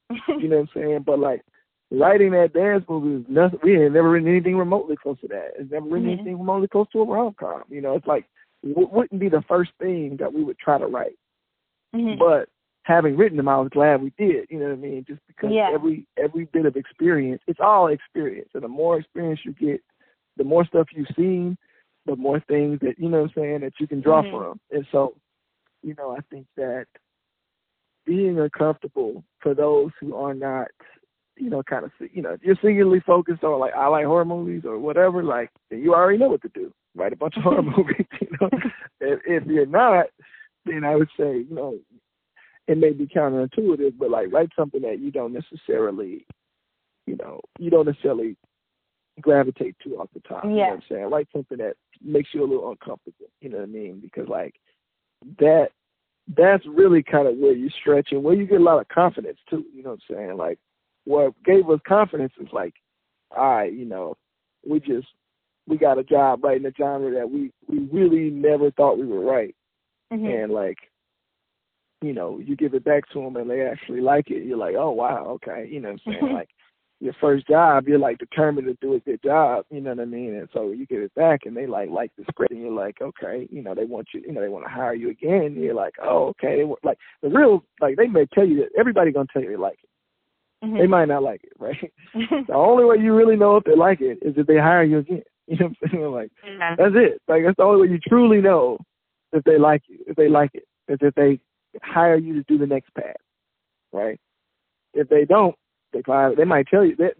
you 0.40 0.48
know 0.48 0.58
what 0.58 0.68
I'm 0.76 0.82
saying? 0.82 1.02
But 1.04 1.18
like 1.18 1.42
writing 1.92 2.32
that 2.32 2.52
dance 2.52 2.84
movie 2.88 3.22
is 3.22 3.26
nothing. 3.28 3.60
We 3.62 3.74
had 3.74 3.92
never 3.92 4.10
written 4.10 4.28
anything 4.28 4.56
remotely 4.56 4.96
close 4.96 5.20
to 5.20 5.28
that. 5.28 5.52
It's 5.58 5.70
never 5.70 5.86
written 5.86 6.08
mm-hmm. 6.08 6.20
anything 6.20 6.38
remotely 6.38 6.68
close 6.68 6.86
to 6.92 7.00
a 7.00 7.04
rom 7.04 7.34
com. 7.38 7.62
You 7.68 7.80
know, 7.80 7.94
it's 7.94 8.06
like 8.06 8.26
w- 8.62 8.88
wouldn't 8.90 9.20
be 9.20 9.28
the 9.28 9.44
first 9.48 9.72
thing 9.78 10.16
that 10.18 10.32
we 10.32 10.42
would 10.42 10.58
try 10.58 10.78
to 10.78 10.86
write. 10.86 11.18
Mm-hmm. 11.94 12.18
But 12.18 12.48
having 12.84 13.16
written 13.16 13.36
them, 13.36 13.48
I 13.48 13.58
was 13.58 13.68
glad 13.70 14.02
we 14.02 14.12
did. 14.18 14.46
You 14.50 14.58
know 14.58 14.66
what 14.66 14.74
I 14.74 14.76
mean? 14.76 15.04
Just 15.06 15.20
because 15.26 15.50
yeah. 15.52 15.70
every 15.72 16.06
every 16.16 16.46
bit 16.46 16.66
of 16.66 16.76
experience, 16.76 17.42
it's 17.46 17.60
all 17.60 17.88
experience, 17.88 18.48
and 18.54 18.62
the 18.62 18.68
more 18.68 18.98
experience 18.98 19.40
you 19.44 19.52
get, 19.52 19.80
the 20.36 20.44
more 20.44 20.64
stuff 20.64 20.88
you've 20.92 21.06
seen, 21.16 21.56
the 22.06 22.16
more 22.16 22.40
things 22.48 22.78
that 22.80 22.94
you 22.98 23.08
know 23.08 23.22
what 23.22 23.30
I'm 23.36 23.42
saying 23.42 23.60
that 23.60 23.74
you 23.78 23.86
can 23.86 24.00
draw 24.00 24.22
mm-hmm. 24.22 24.36
from. 24.36 24.60
And 24.70 24.86
so, 24.90 25.14
you 25.82 25.94
know, 25.96 26.16
I 26.16 26.20
think 26.30 26.46
that 26.56 26.86
being 28.04 28.38
uncomfortable 28.38 29.22
for 29.40 29.54
those 29.54 29.90
who 30.00 30.16
are 30.16 30.34
not, 30.34 30.68
you 31.36 31.50
know, 31.50 31.62
kind 31.62 31.84
of, 31.84 31.90
you 32.12 32.22
know, 32.22 32.36
you're 32.42 32.58
singularly 32.62 33.00
focused 33.00 33.44
on 33.44 33.58
like 33.58 33.74
I 33.74 33.86
like 33.86 34.06
horror 34.06 34.24
movies 34.24 34.62
or 34.64 34.78
whatever, 34.78 35.22
like 35.22 35.50
you 35.70 35.94
already 35.94 36.18
know 36.18 36.28
what 36.28 36.42
to 36.42 36.48
do. 36.48 36.72
Write 36.94 37.12
a 37.12 37.16
bunch 37.16 37.36
of 37.36 37.42
horror 37.42 37.62
movies. 37.76 38.06
You 38.20 38.38
know, 38.40 38.50
if, 39.00 39.20
if 39.26 39.46
you're 39.46 39.66
not, 39.66 40.06
then 40.64 40.84
I 40.84 40.96
would 40.96 41.08
say, 41.18 41.38
you 41.38 41.54
know, 41.54 41.78
it 42.66 42.78
may 42.78 42.92
be 42.92 43.06
counterintuitive, 43.06 43.98
but 43.98 44.10
like 44.10 44.32
write 44.32 44.50
something 44.56 44.80
that 44.82 45.00
you 45.00 45.10
don't 45.10 45.32
necessarily, 45.32 46.26
you 47.06 47.16
know, 47.16 47.40
you 47.58 47.70
don't 47.70 47.86
necessarily 47.86 48.36
gravitate 49.20 49.76
to 49.84 49.96
off 49.96 50.08
the 50.14 50.20
top. 50.20 50.44
Yeah. 50.44 50.50
You 50.50 50.56
know 50.56 50.62
what 50.62 50.72
I'm 50.74 50.82
saying? 50.88 51.10
Write 51.10 51.28
something 51.32 51.58
that 51.58 51.74
makes 52.02 52.30
you 52.32 52.42
a 52.42 52.48
little 52.48 52.70
uncomfortable. 52.70 53.26
You 53.40 53.50
know 53.50 53.58
what 53.58 53.64
I 53.64 53.66
mean? 53.66 54.00
Because 54.00 54.28
like 54.28 54.54
that 55.38 55.68
that's 56.36 56.64
really 56.66 57.02
kind 57.02 57.26
of 57.26 57.36
where 57.36 57.52
you 57.52 57.68
stretch 57.80 58.08
and 58.12 58.22
where 58.22 58.34
you 58.34 58.46
get 58.46 58.60
a 58.60 58.64
lot 58.64 58.80
of 58.80 58.88
confidence 58.88 59.38
too. 59.50 59.64
You 59.74 59.82
know 59.82 59.90
what 59.90 60.00
I'm 60.08 60.16
saying? 60.16 60.36
Like 60.36 60.58
what 61.04 61.32
gave 61.44 61.68
us 61.68 61.80
confidence 61.86 62.32
is 62.40 62.48
like, 62.52 62.74
all 63.36 63.56
right, 63.56 63.72
you 63.72 63.84
know, 63.84 64.14
we 64.68 64.80
just 64.80 65.08
we 65.66 65.76
got 65.78 65.98
a 65.98 66.04
job 66.04 66.42
writing 66.42 66.66
a 66.66 66.72
genre 66.76 67.10
that 67.12 67.30
we 67.30 67.50
we 67.68 67.88
really 67.92 68.30
never 68.30 68.70
thought 68.70 68.98
we 68.98 69.06
would 69.06 69.26
write, 69.26 69.56
mm-hmm. 70.12 70.26
and 70.26 70.52
like, 70.52 70.78
you 72.02 72.12
know, 72.12 72.38
you 72.38 72.56
give 72.56 72.74
it 72.74 72.84
back 72.84 73.08
to 73.12 73.20
them 73.20 73.36
and 73.36 73.50
they 73.50 73.62
actually 73.62 74.00
like 74.00 74.30
it. 74.30 74.44
You're 74.44 74.58
like, 74.58 74.74
oh 74.76 74.90
wow, 74.90 75.38
okay, 75.42 75.68
you 75.70 75.80
know 75.80 75.92
what 75.92 76.00
I'm 76.06 76.20
saying? 76.20 76.34
like 76.34 76.48
your 77.00 77.14
first 77.20 77.48
job, 77.48 77.88
you're 77.88 77.98
like 77.98 78.18
determined 78.18 78.68
to 78.68 78.74
do 78.80 78.94
a 78.94 79.00
good 79.00 79.20
job, 79.24 79.64
you 79.70 79.80
know 79.80 79.90
what 79.90 80.00
I 80.00 80.04
mean? 80.04 80.34
And 80.36 80.48
so 80.52 80.70
you 80.70 80.86
get 80.86 81.00
it 81.00 81.14
back 81.16 81.40
and 81.46 81.56
they 81.56 81.66
like 81.66 81.90
like 81.90 82.12
the 82.16 82.24
script 82.30 82.52
and 82.52 82.62
you're 82.62 82.72
like, 82.72 82.98
okay, 83.02 83.48
you 83.50 83.62
know, 83.62 83.74
they 83.74 83.84
want 83.84 84.08
you 84.14 84.22
you 84.24 84.32
know, 84.32 84.40
they 84.40 84.48
want 84.48 84.64
to 84.64 84.70
hire 84.70 84.94
you 84.94 85.10
again. 85.10 85.46
And 85.46 85.56
you're 85.56 85.74
like, 85.74 85.94
oh, 86.00 86.28
okay. 86.28 86.62
They 86.62 86.88
like 86.88 86.98
the 87.22 87.28
real 87.28 87.64
like 87.80 87.96
they 87.96 88.06
may 88.06 88.26
tell 88.26 88.46
you 88.46 88.58
that 88.58 88.78
everybody 88.78 89.10
gonna 89.10 89.26
tell 89.32 89.42
you 89.42 89.50
they 89.50 89.56
like 89.56 89.78
it. 89.82 89.90
Mm-hmm. 90.62 90.78
They 90.78 90.86
might 90.86 91.08
not 91.08 91.22
like 91.22 91.42
it, 91.44 91.52
right? 91.58 91.92
the 92.14 92.54
only 92.54 92.84
way 92.84 92.96
you 93.02 93.14
really 93.14 93.36
know 93.36 93.56
if 93.56 93.64
they 93.64 93.74
like 93.74 94.00
it 94.00 94.18
is 94.22 94.34
if 94.36 94.46
they 94.46 94.58
hire 94.58 94.84
you 94.84 94.98
again. 94.98 95.22
You 95.48 95.58
know 95.58 95.66
what 95.66 95.76
I'm 95.82 95.90
saying? 95.90 96.12
Like 96.12 96.30
mm-hmm. 96.46 96.74
that's 96.78 96.94
it. 96.94 97.20
Like 97.26 97.42
that's 97.44 97.56
the 97.56 97.64
only 97.64 97.82
way 97.82 97.92
you 97.92 97.98
truly 97.98 98.40
know 98.40 98.78
if 99.32 99.42
they 99.42 99.58
like 99.58 99.82
you, 99.88 99.98
if 100.06 100.14
they 100.14 100.28
like 100.28 100.52
it, 100.54 100.62
is 100.88 100.98
if 101.02 101.14
they 101.16 101.40
hire 101.82 102.16
you 102.16 102.34
to 102.34 102.44
do 102.44 102.56
the 102.56 102.66
next 102.66 102.94
pass, 102.94 103.16
right? 103.92 104.20
If 104.94 105.08
they 105.08 105.24
don't, 105.24 105.56
they 105.92 106.00
probably 106.00 106.36
they 106.36 106.44
might 106.44 106.68
tell 106.68 106.84
you 106.84 106.94
that 106.96 107.14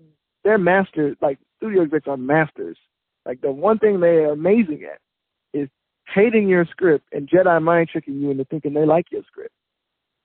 they're 0.44 0.56
masters. 0.56 1.16
Like 1.20 1.38
studio 1.56 1.82
execs 1.82 2.06
are 2.06 2.16
masters. 2.16 2.78
Like 3.26 3.40
the 3.40 3.50
one 3.50 3.78
thing 3.78 4.00
they 4.00 4.18
are 4.18 4.32
amazing 4.32 4.84
at 4.84 5.00
is 5.52 5.68
hating 6.06 6.48
your 6.48 6.64
script 6.66 7.06
and 7.12 7.28
Jedi 7.28 7.62
mind 7.62 7.88
tricking 7.90 8.20
you 8.20 8.30
into 8.30 8.44
thinking 8.44 8.72
they 8.72 8.86
like 8.86 9.06
your 9.10 9.22
script. 9.26 9.54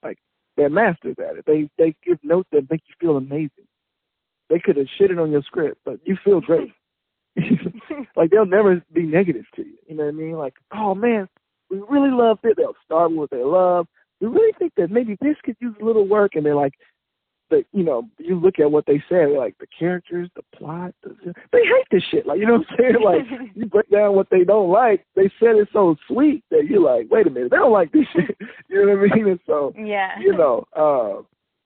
Like 0.04 0.20
they're 0.58 0.70
masters 0.70 1.16
at 1.20 1.38
it. 1.38 1.46
They 1.46 1.70
they 1.78 1.96
give 2.06 2.18
notes 2.24 2.50
that 2.52 2.70
make 2.70 2.82
you 2.88 2.96
feel 3.00 3.16
amazing. 3.16 3.68
They 4.50 4.60
could 4.60 4.78
have 4.78 4.88
shitted 5.00 5.22
on 5.22 5.32
your 5.32 5.44
script, 5.44 5.80
but 5.86 6.00
you 6.04 6.18
feel 6.24 6.42
great. 6.42 6.74
like 8.16 8.32
they'll 8.32 8.46
never 8.46 8.84
be 8.92 9.04
negative 9.04 9.46
to 9.56 9.64
you. 9.64 9.78
You 9.88 9.96
know 9.96 10.06
what 10.06 10.10
I 10.10 10.18
mean? 10.18 10.34
Like, 10.34 10.56
oh 10.74 10.96
man, 10.96 11.30
we 11.70 11.82
really 11.88 12.12
love 12.12 12.40
it. 12.44 12.58
They'll 12.58 12.76
start 12.84 13.12
with 13.12 13.20
what 13.20 13.30
they 13.30 13.44
love. 13.44 13.88
We 14.20 14.28
really 14.28 14.54
think 14.58 14.74
that 14.78 14.90
maybe 14.90 15.16
this 15.22 15.36
could 15.44 15.58
use 15.60 15.76
a 15.80 15.86
little 15.86 16.08
work, 16.08 16.32
and 16.36 16.46
they're 16.46 16.56
like, 16.56 16.74
the 17.50 17.64
you 17.74 17.84
know 17.84 18.08
you 18.18 18.40
look 18.40 18.60
at 18.60 18.72
what 18.72 18.86
they 18.86 19.02
say 19.10 19.26
like 19.26 19.58
the 19.60 19.68
characters 19.68 20.30
the 20.36 20.44
plot 20.56 20.94
the, 21.04 21.16
they 21.52 21.60
hate 21.60 21.88
this 21.92 22.04
shit. 22.10 22.26
Like 22.26 22.40
you 22.40 22.46
know 22.46 22.60
what 22.60 22.68
i'm 22.72 22.78
saying? 22.78 22.96
Like 23.04 23.52
you 23.56 23.66
break 23.66 23.90
down 23.90 24.16
what 24.16 24.28
they 24.30 24.44
don't 24.44 24.70
like 24.70 25.06
they 25.16 25.32
said 25.40 25.56
it 25.56 25.70
so 25.72 25.96
sweet 26.08 26.44
that 26.52 26.66
you're 26.66 26.82
like 26.82 27.10
wait 27.10 27.28
a 27.28 27.30
minute 27.30 27.52
they 27.52 27.58
don't 27.58 27.72
like 27.72 27.92
this 27.92 28.06
shit. 28.14 28.38
You 28.70 28.86
know 28.86 28.98
what 28.98 29.12
i 29.12 29.16
mean? 29.16 29.28
And 29.28 29.40
so 29.46 29.74
yeah. 29.78 30.20
you 30.20 30.36
know 30.36 30.66
uh 30.76 31.22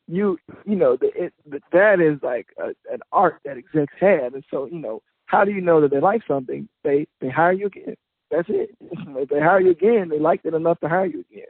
you 0.07 0.37
you 0.65 0.75
know 0.75 0.97
the, 0.97 1.07
it, 1.15 1.33
the 1.49 1.59
that 1.71 1.99
is 1.99 2.19
like 2.21 2.47
a, 2.57 2.69
an 2.93 2.99
art 3.11 3.39
that 3.45 3.57
execs 3.57 3.93
have 3.99 4.33
and 4.33 4.43
so 4.51 4.65
you 4.65 4.79
know 4.79 5.01
how 5.25 5.45
do 5.45 5.51
you 5.51 5.61
know 5.61 5.79
that 5.79 5.91
they 5.91 6.01
like 6.01 6.21
something? 6.27 6.67
They 6.83 7.07
they 7.21 7.29
hire 7.29 7.53
you 7.53 7.67
again. 7.67 7.95
That's 8.29 8.49
it. 8.49 8.71
If 9.17 9.29
they 9.29 9.39
hire 9.39 9.61
you 9.61 9.71
again 9.71 10.09
they 10.09 10.19
liked 10.19 10.45
it 10.45 10.53
enough 10.53 10.79
to 10.81 10.89
hire 10.89 11.05
you 11.05 11.23
again. 11.31 11.45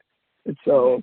And 0.46 0.58
so 0.66 1.02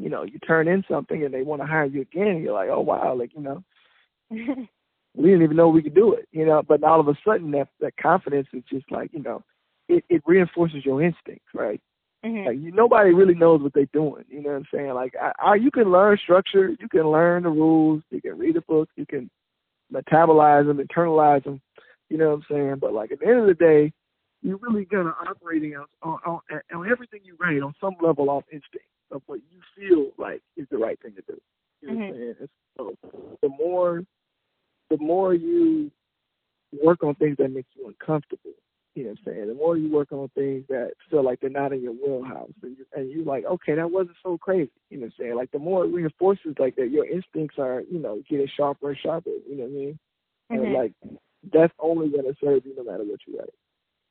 you 0.00 0.08
know, 0.08 0.22
you 0.22 0.38
turn 0.38 0.66
in 0.66 0.82
something 0.90 1.22
and 1.24 1.32
they 1.32 1.42
want 1.42 1.60
to 1.60 1.66
hire 1.66 1.84
you 1.84 2.00
again, 2.00 2.40
you're 2.42 2.54
like, 2.54 2.70
oh 2.70 2.80
wow, 2.80 3.14
like 3.14 3.32
you 3.34 3.42
know, 3.42 3.62
we 4.30 5.24
didn't 5.24 5.42
even 5.42 5.56
know 5.56 5.68
we 5.68 5.82
could 5.82 5.94
do 5.94 6.14
it, 6.14 6.26
you 6.32 6.46
know. 6.46 6.62
But 6.66 6.82
all 6.82 7.00
of 7.00 7.08
a 7.08 7.18
sudden, 7.24 7.50
that 7.52 7.68
that 7.80 7.96
confidence 7.98 8.48
is 8.54 8.62
just 8.70 8.90
like, 8.90 9.10
you 9.12 9.22
know, 9.22 9.42
it 9.88 10.04
it 10.08 10.22
reinforces 10.26 10.84
your 10.84 11.02
instincts, 11.02 11.48
right? 11.54 11.80
Mm-hmm. 12.24 12.46
Like 12.46 12.58
you, 12.58 12.72
nobody 12.72 13.12
really 13.12 13.34
knows 13.34 13.60
what 13.60 13.74
they're 13.74 13.86
doing. 13.92 14.24
You 14.28 14.42
know 14.42 14.50
what 14.50 14.56
I'm 14.56 14.66
saying? 14.72 14.94
Like, 14.94 15.14
I, 15.20 15.32
I, 15.38 15.54
you 15.56 15.70
can 15.70 15.92
learn 15.92 16.18
structure, 16.22 16.70
you 16.70 16.88
can 16.88 17.10
learn 17.10 17.42
the 17.42 17.50
rules, 17.50 18.02
you 18.10 18.22
can 18.22 18.38
read 18.38 18.56
a 18.56 18.62
book, 18.62 18.88
you 18.96 19.04
can 19.04 19.30
metabolize 19.92 20.66
them, 20.66 20.78
internalize 20.78 21.44
them. 21.44 21.60
You 22.08 22.16
know 22.16 22.30
what 22.30 22.36
I'm 22.36 22.44
saying? 22.50 22.76
But 22.80 22.94
like 22.94 23.12
at 23.12 23.20
the 23.20 23.26
end 23.26 23.40
of 23.40 23.46
the 23.46 23.54
day, 23.54 23.92
you're 24.42 24.58
really 24.58 24.86
gonna 24.86 25.14
operating 25.28 25.76
on 25.76 25.86
on, 26.02 26.18
on, 26.24 26.40
on 26.74 26.90
everything 26.90 27.20
you 27.22 27.36
write 27.38 27.60
on 27.62 27.74
some 27.80 27.96
level 28.00 28.30
off 28.30 28.44
instinct 28.50 28.86
of 29.10 29.22
what 29.26 29.40
you 29.50 29.60
feel 29.76 30.10
like 30.18 30.42
is 30.56 30.66
the 30.70 30.78
right 30.78 31.00
thing 31.00 31.14
to 31.14 31.22
do. 31.26 31.40
You 31.80 31.88
know 31.88 31.94
mm-hmm. 31.94 32.00
what 32.00 32.14
I'm 32.14 32.34
saying? 32.38 32.48
So 32.76 33.36
the 33.42 33.48
more 33.48 34.02
the 34.90 34.98
more 34.98 35.34
you 35.34 35.90
work 36.82 37.02
on 37.02 37.14
things 37.16 37.36
that 37.38 37.48
make 37.48 37.66
you 37.74 37.86
uncomfortable, 37.86 38.52
you 38.94 39.04
know 39.04 39.10
what 39.10 39.18
I'm 39.26 39.34
saying? 39.34 39.48
The 39.48 39.54
more 39.54 39.76
you 39.76 39.90
work 39.90 40.12
on 40.12 40.28
things 40.34 40.64
that 40.68 40.92
feel 41.10 41.24
like 41.24 41.40
they're 41.40 41.50
not 41.50 41.72
in 41.72 41.82
your 41.82 41.92
wheelhouse 41.92 42.50
and 42.62 42.76
you 42.76 42.84
and 42.94 43.10
you 43.10 43.24
like, 43.24 43.44
okay, 43.44 43.74
that 43.74 43.90
wasn't 43.90 44.16
so 44.22 44.36
crazy. 44.38 44.70
You 44.90 44.98
know 44.98 45.06
what 45.06 45.12
I'm 45.18 45.24
saying? 45.24 45.36
Like 45.36 45.50
the 45.52 45.58
more 45.58 45.84
it 45.84 45.88
reinforces 45.88 46.54
like 46.58 46.76
that 46.76 46.90
your 46.90 47.06
instincts 47.06 47.56
are, 47.58 47.82
you 47.90 47.98
know, 47.98 48.22
getting 48.28 48.48
sharper 48.56 48.90
and 48.90 48.98
sharper, 48.98 49.30
you 49.48 49.56
know 49.56 49.64
what 49.64 49.70
I 49.70 49.74
mean? 49.74 49.98
Mm-hmm. 50.52 50.64
And 50.64 50.74
like 50.74 50.92
that's 51.52 51.72
only 51.78 52.08
gonna 52.10 52.34
serve 52.42 52.66
you 52.66 52.74
no 52.76 52.84
matter 52.84 53.04
what 53.04 53.20
you 53.26 53.38
write. 53.38 53.54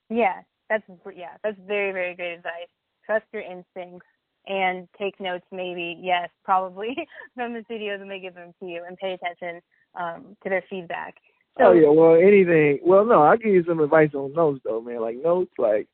Yeah, 0.09 0.41
that's 0.69 0.83
yeah, 1.15 1.37
that's 1.43 1.57
very, 1.67 1.91
very 1.91 2.15
great 2.15 2.33
advice. 2.33 2.69
Trust 3.05 3.25
your 3.33 3.41
instincts 3.41 4.05
and 4.49 4.87
take 4.97 5.17
notes 5.19 5.45
maybe 5.51 5.97
yes 6.01 6.27
probably 6.43 6.95
from 7.35 7.53
the 7.53 7.63
studios 7.65 7.99
when 7.99 8.09
they 8.09 8.19
give 8.19 8.35
them 8.35 8.53
to 8.59 8.67
you 8.67 8.83
and 8.85 8.97
pay 8.97 9.13
attention 9.13 9.61
um, 9.95 10.35
to 10.43 10.49
their 10.49 10.63
feedback 10.69 11.15
so, 11.57 11.65
oh 11.67 11.71
yeah 11.71 11.89
well 11.89 12.15
anything 12.15 12.79
well 12.83 13.05
no 13.05 13.21
i'll 13.21 13.37
give 13.37 13.53
you 13.53 13.63
some 13.67 13.79
advice 13.79 14.09
on 14.13 14.33
notes 14.33 14.59
though 14.65 14.81
man 14.81 14.99
like 14.99 15.17
notes 15.23 15.51
like 15.57 15.87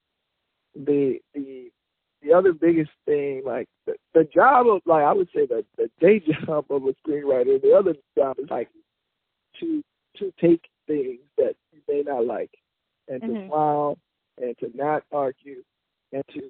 the 0.74 1.20
the 1.34 1.70
the 2.24 2.34
other 2.34 2.54
biggest 2.54 2.92
thing 3.06 3.44
like 3.46 3.68
the, 3.86 3.94
the 4.14 4.24
job 4.34 4.68
of 4.68 4.82
like 4.86 5.04
i 5.04 5.14
would 5.14 5.30
say 5.36 5.46
that 5.46 5.66
the 5.78 5.90
day 6.00 6.20
job 6.46 6.66
of 6.70 6.84
a 6.84 6.96
screenwriter 7.08 7.62
the 7.62 7.74
other 7.78 7.94
job 8.18 8.38
is 8.40 8.50
like 8.50 8.70
to 9.60 9.84
to 10.18 10.32
take 10.42 10.62
things 10.88 11.20
that 11.38 11.56
you 11.72 11.82
may 11.88 12.02
not 12.02 12.26
like 12.26 12.52
and 13.08 13.22
mm-hmm. 13.22 13.34
to 13.34 13.48
smile 13.48 13.98
and 14.38 14.58
to 14.58 14.72
not 14.76 15.04
argue 15.12 15.62
and 16.12 16.24
to 16.34 16.42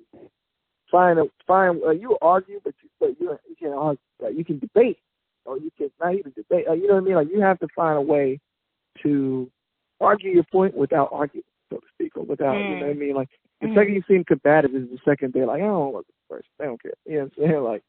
find 0.90 1.20
a 1.20 1.26
find 1.48 1.82
uh, 1.84 1.92
you 1.92 2.18
argue, 2.22 2.60
but 2.64 2.74
you 2.82 2.90
but 3.00 3.20
you 3.20 3.38
you 3.48 3.56
can 3.58 3.74
argue, 3.74 4.00
like, 4.20 4.36
you 4.36 4.46
can 4.46 4.60
debate, 4.60 5.00
or 5.46 5.58
you 5.58 5.72
can 5.78 5.90
not 6.00 6.16
even 6.16 6.32
debate. 6.36 6.68
Uh, 6.68 6.74
you 6.74 6.88
know 6.88 6.96
what 6.96 7.04
I 7.04 7.06
mean? 7.06 7.16
Like 7.16 7.28
you 7.32 7.42
have 7.42 7.60
to 7.60 7.68
find 7.76 7.98
a 7.98 8.02
way 8.02 8.40
to 9.04 9.50
argue 10.00 10.32
your 10.32 10.46
point 10.52 10.76
without 10.76 11.10
arguing, 11.12 11.44
so 11.70 11.78
to 11.78 11.86
speak, 11.94 12.18
or 12.18 12.24
without 12.24 12.56
mm. 12.56 12.70
you 12.70 12.76
know 12.76 12.82
what 12.82 12.90
I 12.90 12.94
mm. 12.94 13.00
mean? 13.00 13.16
Like 13.16 13.30
the 13.62 13.68
mm. 13.68 13.76
second 13.76 13.94
you 13.94 14.04
seem 14.08 14.24
combative 14.24 14.76
is 14.76 14.90
the 14.90 15.00
second 15.06 15.34
they're 15.34 15.46
like, 15.46 15.62
I 15.62 15.66
don't 15.66 15.94
want 15.94 16.08
this 16.08 16.16
person. 16.30 16.50
They 16.60 16.66
don't 16.66 16.82
care. 16.82 16.94
You 17.06 17.14
know 17.14 17.20
what 17.20 17.46
I'm 17.46 17.50
saying? 17.52 17.64
Like, 17.64 17.84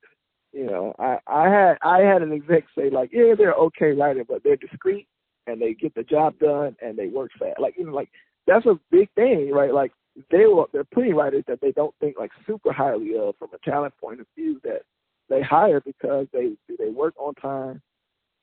you 0.52 0.66
know, 0.66 0.94
I 0.98 1.18
I 1.26 1.48
had 1.48 1.78
I 1.82 1.98
had 2.00 2.22
an 2.22 2.32
exec 2.32 2.64
say 2.76 2.90
like, 2.90 3.10
yeah, 3.12 3.34
they're 3.36 3.54
okay 3.54 3.92
writer, 3.92 4.24
but 4.26 4.42
they're 4.42 4.56
discreet 4.56 5.06
and 5.46 5.60
they 5.60 5.74
get 5.74 5.94
the 5.94 6.02
job 6.02 6.38
done 6.38 6.76
and 6.82 6.96
they 6.96 7.08
work 7.08 7.30
fast. 7.38 7.60
Like 7.60 7.74
you 7.76 7.86
know, 7.86 7.92
like 7.92 8.10
that's 8.46 8.66
a 8.66 8.78
big 8.90 9.10
thing, 9.14 9.50
right? 9.52 9.72
Like 9.72 9.92
they 10.30 10.46
will, 10.46 10.68
they're 10.72 10.84
putting 10.84 11.14
writers 11.14 11.44
that 11.46 11.60
they 11.60 11.72
don't 11.72 11.94
think 12.00 12.16
like 12.18 12.30
super 12.46 12.72
highly 12.72 13.16
of 13.16 13.36
from 13.38 13.48
a 13.52 13.70
talent 13.70 13.94
point 14.00 14.20
of 14.20 14.26
view 14.36 14.60
that 14.64 14.82
they 15.28 15.42
hire 15.42 15.80
because 15.80 16.26
they 16.32 16.52
they 16.78 16.88
work 16.88 17.14
on 17.18 17.34
time, 17.34 17.82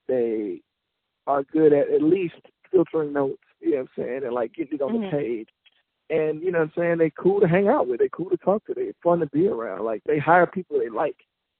they 0.07 0.61
are 1.27 1.43
good 1.43 1.73
at 1.73 1.89
at 1.89 2.01
least 2.01 2.35
filtering 2.71 3.13
notes, 3.13 3.41
you 3.59 3.71
know 3.71 3.77
what 3.77 3.89
I'm 3.97 4.03
saying, 4.03 4.23
and 4.23 4.33
like 4.33 4.53
getting 4.53 4.75
it 4.75 4.81
on 4.81 4.93
mm-hmm. 4.93 5.05
the 5.05 5.11
page. 5.11 5.47
And 6.09 6.41
you 6.43 6.51
know 6.51 6.59
what 6.59 6.65
I'm 6.65 6.73
saying, 6.77 6.97
they 6.97 7.11
cool 7.17 7.39
to 7.39 7.47
hang 7.47 7.67
out 7.67 7.87
with, 7.87 7.99
they 7.99 8.09
cool 8.11 8.29
to 8.29 8.37
talk 8.37 8.65
to, 8.65 8.73
they 8.73 8.91
fun 9.01 9.19
to 9.19 9.25
be 9.27 9.47
around. 9.47 9.85
Like 9.85 10.01
they 10.05 10.19
hire 10.19 10.45
people 10.45 10.79
they 10.79 10.89
like. 10.89 11.15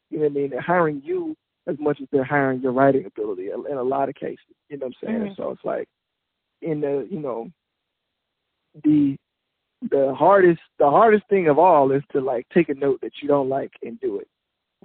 You 0.10 0.20
know 0.20 0.26
what 0.26 0.32
I 0.32 0.36
mean? 0.36 0.50
They're 0.52 0.62
hiring 0.62 1.02
you 1.04 1.36
as 1.66 1.76
much 1.80 2.00
as 2.02 2.08
they're 2.12 2.24
hiring 2.24 2.62
your 2.62 2.74
writing 2.74 3.06
ability 3.06 3.50
in 3.50 3.78
a 3.78 3.82
lot 3.82 4.10
of 4.10 4.16
cases. 4.16 4.38
You 4.70 4.78
know 4.78 4.88
what 4.88 4.96
I'm 5.02 5.08
saying? 5.08 5.22
Mm-hmm. 5.22 5.42
So 5.42 5.52
it's 5.52 5.64
like 5.64 5.88
in 6.62 6.82
the 6.82 7.08
you 7.10 7.20
know 7.20 7.50
the 8.84 9.18
the 9.90 10.14
hardest 10.18 10.62
the 10.80 10.90
hardest 10.90 11.24
thing 11.30 11.48
of 11.48 11.60
all 11.60 11.92
is 11.92 12.04
to 12.12 12.22
like 12.22 12.48
take 12.54 12.70
a 12.70 12.74
note 12.74 13.02
that 13.02 13.14
you 13.22 13.28
don't 13.28 13.50
like 13.50 13.72
and 13.82 14.00
do 14.00 14.20
it. 14.20 14.28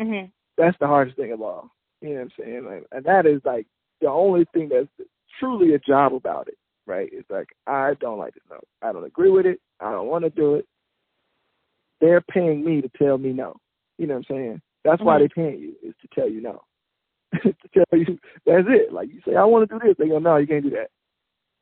Mm-hmm. 0.01 0.27
That's 0.57 0.77
the 0.81 0.87
hardest 0.87 1.17
thing 1.17 1.33
of 1.33 1.41
all. 1.41 1.71
You 2.01 2.11
know 2.11 2.15
what 2.17 2.21
I'm 2.23 2.33
saying? 2.39 2.65
Like, 2.65 2.87
and 2.93 3.05
that 3.05 3.27
is 3.27 3.41
like 3.45 3.67
the 4.01 4.09
only 4.09 4.47
thing 4.53 4.69
that's 4.69 5.09
truly 5.39 5.75
a 5.75 5.79
job 5.79 6.15
about 6.15 6.49
it, 6.49 6.59
right? 6.87 7.09
It's 7.13 7.31
like 7.31 7.49
I 7.67 7.95
don't 8.01 8.19
like 8.19 8.35
this 8.35 8.43
note. 8.51 8.67
I 8.83 8.93
don't 8.93 9.05
agree 9.05 9.31
with 9.31 9.47
it. 9.47 9.61
I 9.81 9.93
don't 9.93 10.09
want 10.09 10.25
to 10.25 10.31
do 10.31 10.55
it. 10.55 10.67
They're 12.01 12.21
paying 12.21 12.65
me 12.65 12.81
to 12.81 12.91
tell 12.97 13.19
me 13.19 13.33
no. 13.33 13.57
You 13.99 14.07
know 14.07 14.15
what 14.15 14.27
I'm 14.31 14.37
saying? 14.37 14.63
That's 14.85 14.99
mm-hmm. 14.99 15.07
why 15.07 15.19
they're 15.19 15.29
paying 15.29 15.59
you 15.59 15.75
is 15.83 15.95
to 16.03 16.09
tell 16.15 16.29
you 16.29 16.41
no. 16.41 16.63
to 17.43 17.69
tell 17.75 17.99
you 17.99 18.19
that's 18.47 18.67
it. 18.69 18.93
Like 18.93 19.09
you 19.13 19.21
say, 19.27 19.37
I 19.37 19.45
want 19.45 19.69
to 19.69 19.79
do 19.79 19.85
this. 19.85 19.97
They 19.99 20.09
go, 20.09 20.19
no, 20.19 20.37
you 20.37 20.47
can't 20.47 20.65
do 20.65 20.71
that. 20.71 20.91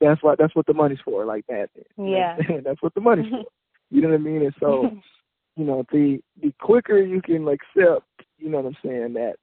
That's 0.01 0.23
what 0.23 0.39
that's 0.39 0.55
what 0.55 0.67
the 0.67 0.75
money's 0.75 0.99
for, 1.05 1.25
like 1.25 1.47
that. 1.47 1.69
Yeah. 1.97 2.37
that's 2.65 2.83
what 2.83 2.95
the 2.95 3.01
money's 3.01 3.31
for. 3.31 3.45
You 3.89 4.01
know 4.01 4.09
what 4.09 4.17
I 4.17 4.19
mean? 4.19 4.43
And 4.43 4.55
so, 4.59 4.91
you 5.57 5.65
know, 5.65 5.85
the 5.93 6.19
the 6.43 6.53
quicker 6.61 6.99
you 6.99 7.23
can 7.23 7.45
like 7.45 7.61
accept, 7.77 8.05
you 8.37 8.49
know 8.51 8.61
what 8.61 8.67
I'm 8.67 8.77
saying, 8.85 9.13
that 9.13 9.37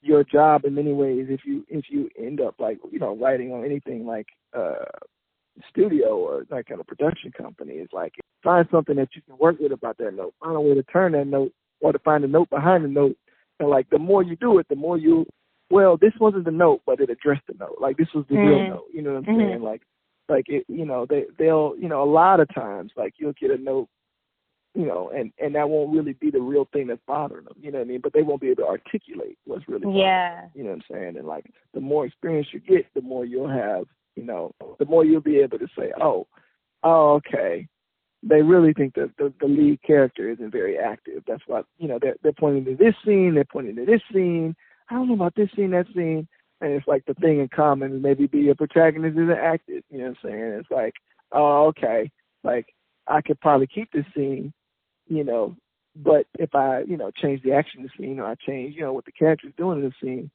your 0.00 0.24
job 0.24 0.64
in 0.64 0.74
many 0.74 0.94
ways 0.94 1.26
if 1.28 1.40
you 1.44 1.66
if 1.68 1.84
you 1.90 2.08
end 2.18 2.40
up 2.40 2.54
like, 2.58 2.78
you 2.90 2.98
know, 2.98 3.14
writing 3.14 3.52
on 3.52 3.62
anything 3.62 4.06
like 4.06 4.26
uh 4.56 4.86
studio 5.68 6.16
or 6.16 6.46
that 6.48 6.66
kind 6.66 6.80
of 6.80 6.86
production 6.86 7.30
company 7.32 7.74
is 7.74 7.90
like 7.92 8.14
find 8.42 8.66
something 8.70 8.96
that 8.96 9.08
you 9.14 9.20
can 9.22 9.36
work 9.36 9.56
with 9.60 9.72
about 9.72 9.98
that 9.98 10.14
note. 10.14 10.34
Find 10.42 10.56
a 10.56 10.60
way 10.60 10.74
to 10.74 10.82
turn 10.84 11.12
that 11.12 11.26
note 11.26 11.52
or 11.80 11.92
to 11.92 11.98
find 11.98 12.24
a 12.24 12.28
note 12.28 12.48
behind 12.48 12.84
the 12.84 12.88
note. 12.88 13.16
And 13.58 13.68
like 13.68 13.90
the 13.90 13.98
more 13.98 14.22
you 14.22 14.36
do 14.36 14.58
it, 14.58 14.66
the 14.68 14.76
more 14.76 14.96
you 14.96 15.26
well, 15.70 15.96
this 15.96 16.12
wasn't 16.20 16.46
the 16.46 16.50
note, 16.50 16.80
but 16.84 17.00
it 17.00 17.10
addressed 17.10 17.46
the 17.46 17.54
note. 17.58 17.76
Like 17.80 17.96
this 17.96 18.08
was 18.14 18.24
the 18.28 18.34
mm-hmm. 18.34 18.48
real 18.48 18.68
note. 18.68 18.86
You 18.92 19.02
know 19.02 19.10
what 19.12 19.18
I'm 19.18 19.24
mm-hmm. 19.24 19.50
saying? 19.50 19.62
Like 19.62 19.82
like 20.30 20.48
it 20.48 20.64
you 20.68 20.86
know 20.86 21.04
they 21.04 21.24
they'll 21.38 21.74
you 21.78 21.88
know 21.88 22.02
a 22.02 22.10
lot 22.10 22.40
of 22.40 22.52
times 22.54 22.92
like 22.96 23.14
you'll 23.18 23.34
get 23.38 23.50
a 23.50 23.58
note 23.58 23.88
you 24.74 24.86
know 24.86 25.10
and 25.10 25.32
and 25.38 25.54
that 25.54 25.68
won't 25.68 25.94
really 25.94 26.12
be 26.14 26.30
the 26.30 26.40
real 26.40 26.68
thing 26.72 26.86
that's 26.86 27.00
bothering 27.06 27.44
them 27.44 27.54
you 27.60 27.70
know 27.70 27.78
what 27.78 27.84
i 27.84 27.88
mean? 27.88 28.00
But 28.00 28.12
they 28.12 28.22
won't 28.22 28.40
be 28.40 28.48
able 28.48 28.62
to 28.62 28.68
articulate 28.68 29.36
what's 29.44 29.68
really 29.68 29.98
yeah. 29.98 30.46
you 30.54 30.62
know 30.62 30.70
what 30.70 30.76
i'm 30.76 30.96
saying? 30.96 31.16
And 31.18 31.26
like 31.26 31.46
the 31.74 31.80
more 31.80 32.06
experience 32.06 32.48
you 32.52 32.60
get 32.60 32.86
the 32.94 33.02
more 33.02 33.24
you'll 33.24 33.48
have 33.48 33.84
you 34.16 34.22
know 34.22 34.54
the 34.78 34.86
more 34.86 35.04
you'll 35.04 35.20
be 35.20 35.38
able 35.38 35.58
to 35.58 35.68
say 35.76 35.92
oh 36.00 36.26
oh 36.82 37.14
okay. 37.14 37.66
They 38.22 38.42
really 38.42 38.74
think 38.74 38.96
that 38.96 39.12
the, 39.16 39.32
the 39.40 39.46
lead 39.46 39.80
character 39.82 40.28
isn't 40.28 40.52
very 40.52 40.78
active. 40.78 41.22
That's 41.26 41.42
why 41.46 41.62
you 41.78 41.88
know 41.88 41.98
they're 42.00 42.16
they're 42.22 42.32
pointing 42.32 42.66
to 42.66 42.76
this 42.76 42.94
scene 43.04 43.34
they're 43.34 43.44
pointing 43.44 43.76
to 43.76 43.86
this 43.86 44.02
scene. 44.12 44.54
I 44.90 44.94
don't 44.94 45.08
know 45.08 45.14
about 45.14 45.34
this 45.34 45.48
scene 45.56 45.70
that 45.70 45.86
scene 45.94 46.28
and 46.60 46.72
it's 46.72 46.86
like 46.86 47.04
the 47.06 47.14
thing 47.14 47.40
in 47.40 47.48
common 47.48 47.96
is 47.96 48.02
maybe 48.02 48.26
be 48.26 48.48
a 48.50 48.54
protagonist 48.54 49.16
isn't 49.16 49.30
active. 49.30 49.82
You 49.90 49.98
know 49.98 50.04
what 50.04 50.16
I'm 50.24 50.30
saying? 50.30 50.44
It's 50.60 50.70
like, 50.70 50.94
oh, 51.32 51.66
okay, 51.68 52.10
like 52.44 52.66
I 53.06 53.20
could 53.20 53.40
probably 53.40 53.66
keep 53.66 53.90
this 53.92 54.04
scene, 54.14 54.52
you 55.08 55.24
know, 55.24 55.56
but 55.96 56.26
if 56.38 56.54
I, 56.54 56.82
you 56.86 56.96
know, 56.96 57.10
change 57.10 57.42
the 57.42 57.52
action 57.52 57.82
of 57.82 57.90
the 57.90 58.02
scene 58.02 58.20
or 58.20 58.26
I 58.26 58.34
change, 58.46 58.74
you 58.76 58.82
know, 58.82 58.92
what 58.92 59.04
the 59.04 59.12
character's 59.12 59.52
doing 59.56 59.78
in 59.78 59.84
the 59.84 59.92
scene, 60.00 60.30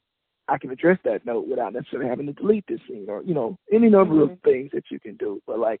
I 0.48 0.58
can 0.58 0.70
address 0.70 0.98
that 1.04 1.26
note 1.26 1.48
without 1.48 1.72
necessarily 1.72 2.08
having 2.08 2.26
to 2.26 2.32
delete 2.32 2.66
this 2.68 2.80
scene 2.88 3.06
or, 3.08 3.22
you 3.22 3.34
know, 3.34 3.58
any 3.72 3.88
number 3.88 4.14
mm-hmm. 4.16 4.32
of 4.34 4.40
things 4.42 4.70
that 4.74 4.84
you 4.90 5.00
can 5.00 5.16
do. 5.16 5.40
But 5.46 5.58
like, 5.58 5.80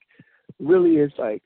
really, 0.58 0.96
it's 0.96 1.14
like 1.18 1.42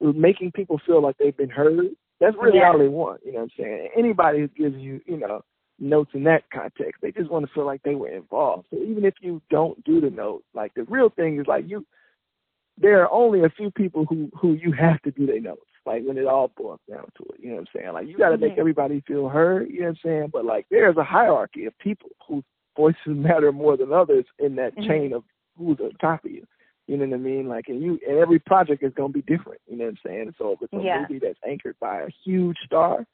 making 0.00 0.52
people 0.52 0.80
feel 0.84 1.02
like 1.02 1.16
they've 1.18 1.36
been 1.36 1.50
heard. 1.50 1.86
That's 2.20 2.36
really 2.38 2.58
yeah. 2.58 2.68
all 2.68 2.78
they 2.78 2.88
want. 2.88 3.20
You 3.24 3.32
know 3.32 3.38
what 3.38 3.50
I'm 3.58 3.64
saying? 3.64 3.88
Anybody 3.96 4.40
who 4.40 4.48
gives 4.48 4.76
you, 4.76 5.00
you 5.06 5.18
know, 5.18 5.42
notes 5.80 6.10
in 6.14 6.24
that 6.24 6.44
context. 6.52 7.00
They 7.00 7.12
just 7.12 7.30
want 7.30 7.46
to 7.46 7.52
feel 7.52 7.66
like 7.66 7.82
they 7.82 7.94
were 7.94 8.08
involved. 8.08 8.66
So 8.70 8.78
even 8.78 9.04
if 9.04 9.14
you 9.20 9.40
don't 9.50 9.82
do 9.84 10.00
the 10.00 10.10
note, 10.10 10.44
like 10.54 10.74
the 10.74 10.84
real 10.84 11.08
thing 11.08 11.40
is 11.40 11.46
like 11.46 11.64
you 11.66 11.86
there 12.78 13.02
are 13.02 13.12
only 13.12 13.44
a 13.44 13.50
few 13.50 13.70
people 13.70 14.04
who 14.06 14.30
who 14.38 14.54
you 14.54 14.72
have 14.72 15.00
to 15.02 15.10
do 15.10 15.26
their 15.26 15.40
notes. 15.40 15.62
Like 15.86 16.02
when 16.04 16.18
it 16.18 16.26
all 16.26 16.52
boils 16.56 16.80
down 16.88 17.06
to 17.16 17.24
it. 17.32 17.40
You 17.40 17.50
know 17.50 17.56
what 17.56 17.60
I'm 17.74 17.80
saying? 17.80 17.92
Like 17.94 18.06
you 18.06 18.16
gotta 18.16 18.36
mm-hmm. 18.36 18.48
make 18.48 18.58
everybody 18.58 19.02
feel 19.06 19.28
heard, 19.28 19.68
you 19.70 19.80
know 19.80 19.86
what 19.86 19.90
I'm 19.90 19.98
saying? 20.04 20.30
But 20.32 20.44
like 20.44 20.66
there's 20.70 20.96
a 20.96 21.04
hierarchy 21.04 21.64
of 21.64 21.78
people 21.78 22.10
whose 22.26 22.44
voices 22.76 22.98
matter 23.06 23.50
more 23.52 23.76
than 23.76 23.92
others 23.92 24.24
in 24.38 24.56
that 24.56 24.76
mm-hmm. 24.76 24.88
chain 24.88 25.12
of 25.12 25.24
who's 25.56 25.78
on 25.80 25.92
top 26.00 26.24
of 26.24 26.30
you. 26.30 26.46
You 26.86 26.96
know 26.96 27.06
what 27.06 27.14
I 27.14 27.18
mean? 27.18 27.48
Like 27.48 27.68
and 27.68 27.80
you 27.80 27.98
and 28.06 28.18
every 28.18 28.38
project 28.38 28.82
is 28.82 28.92
gonna 28.94 29.12
be 29.12 29.22
different, 29.22 29.60
you 29.66 29.76
know 29.76 29.84
what 29.84 29.92
I'm 29.92 29.98
saying? 30.06 30.34
So 30.38 30.52
if 30.52 30.62
it's 30.62 30.72
a 30.72 30.84
yeah. 30.84 31.06
movie 31.08 31.20
that's 31.24 31.38
anchored 31.46 31.76
by 31.80 32.02
a 32.02 32.08
huge 32.24 32.56
star, 32.66 33.06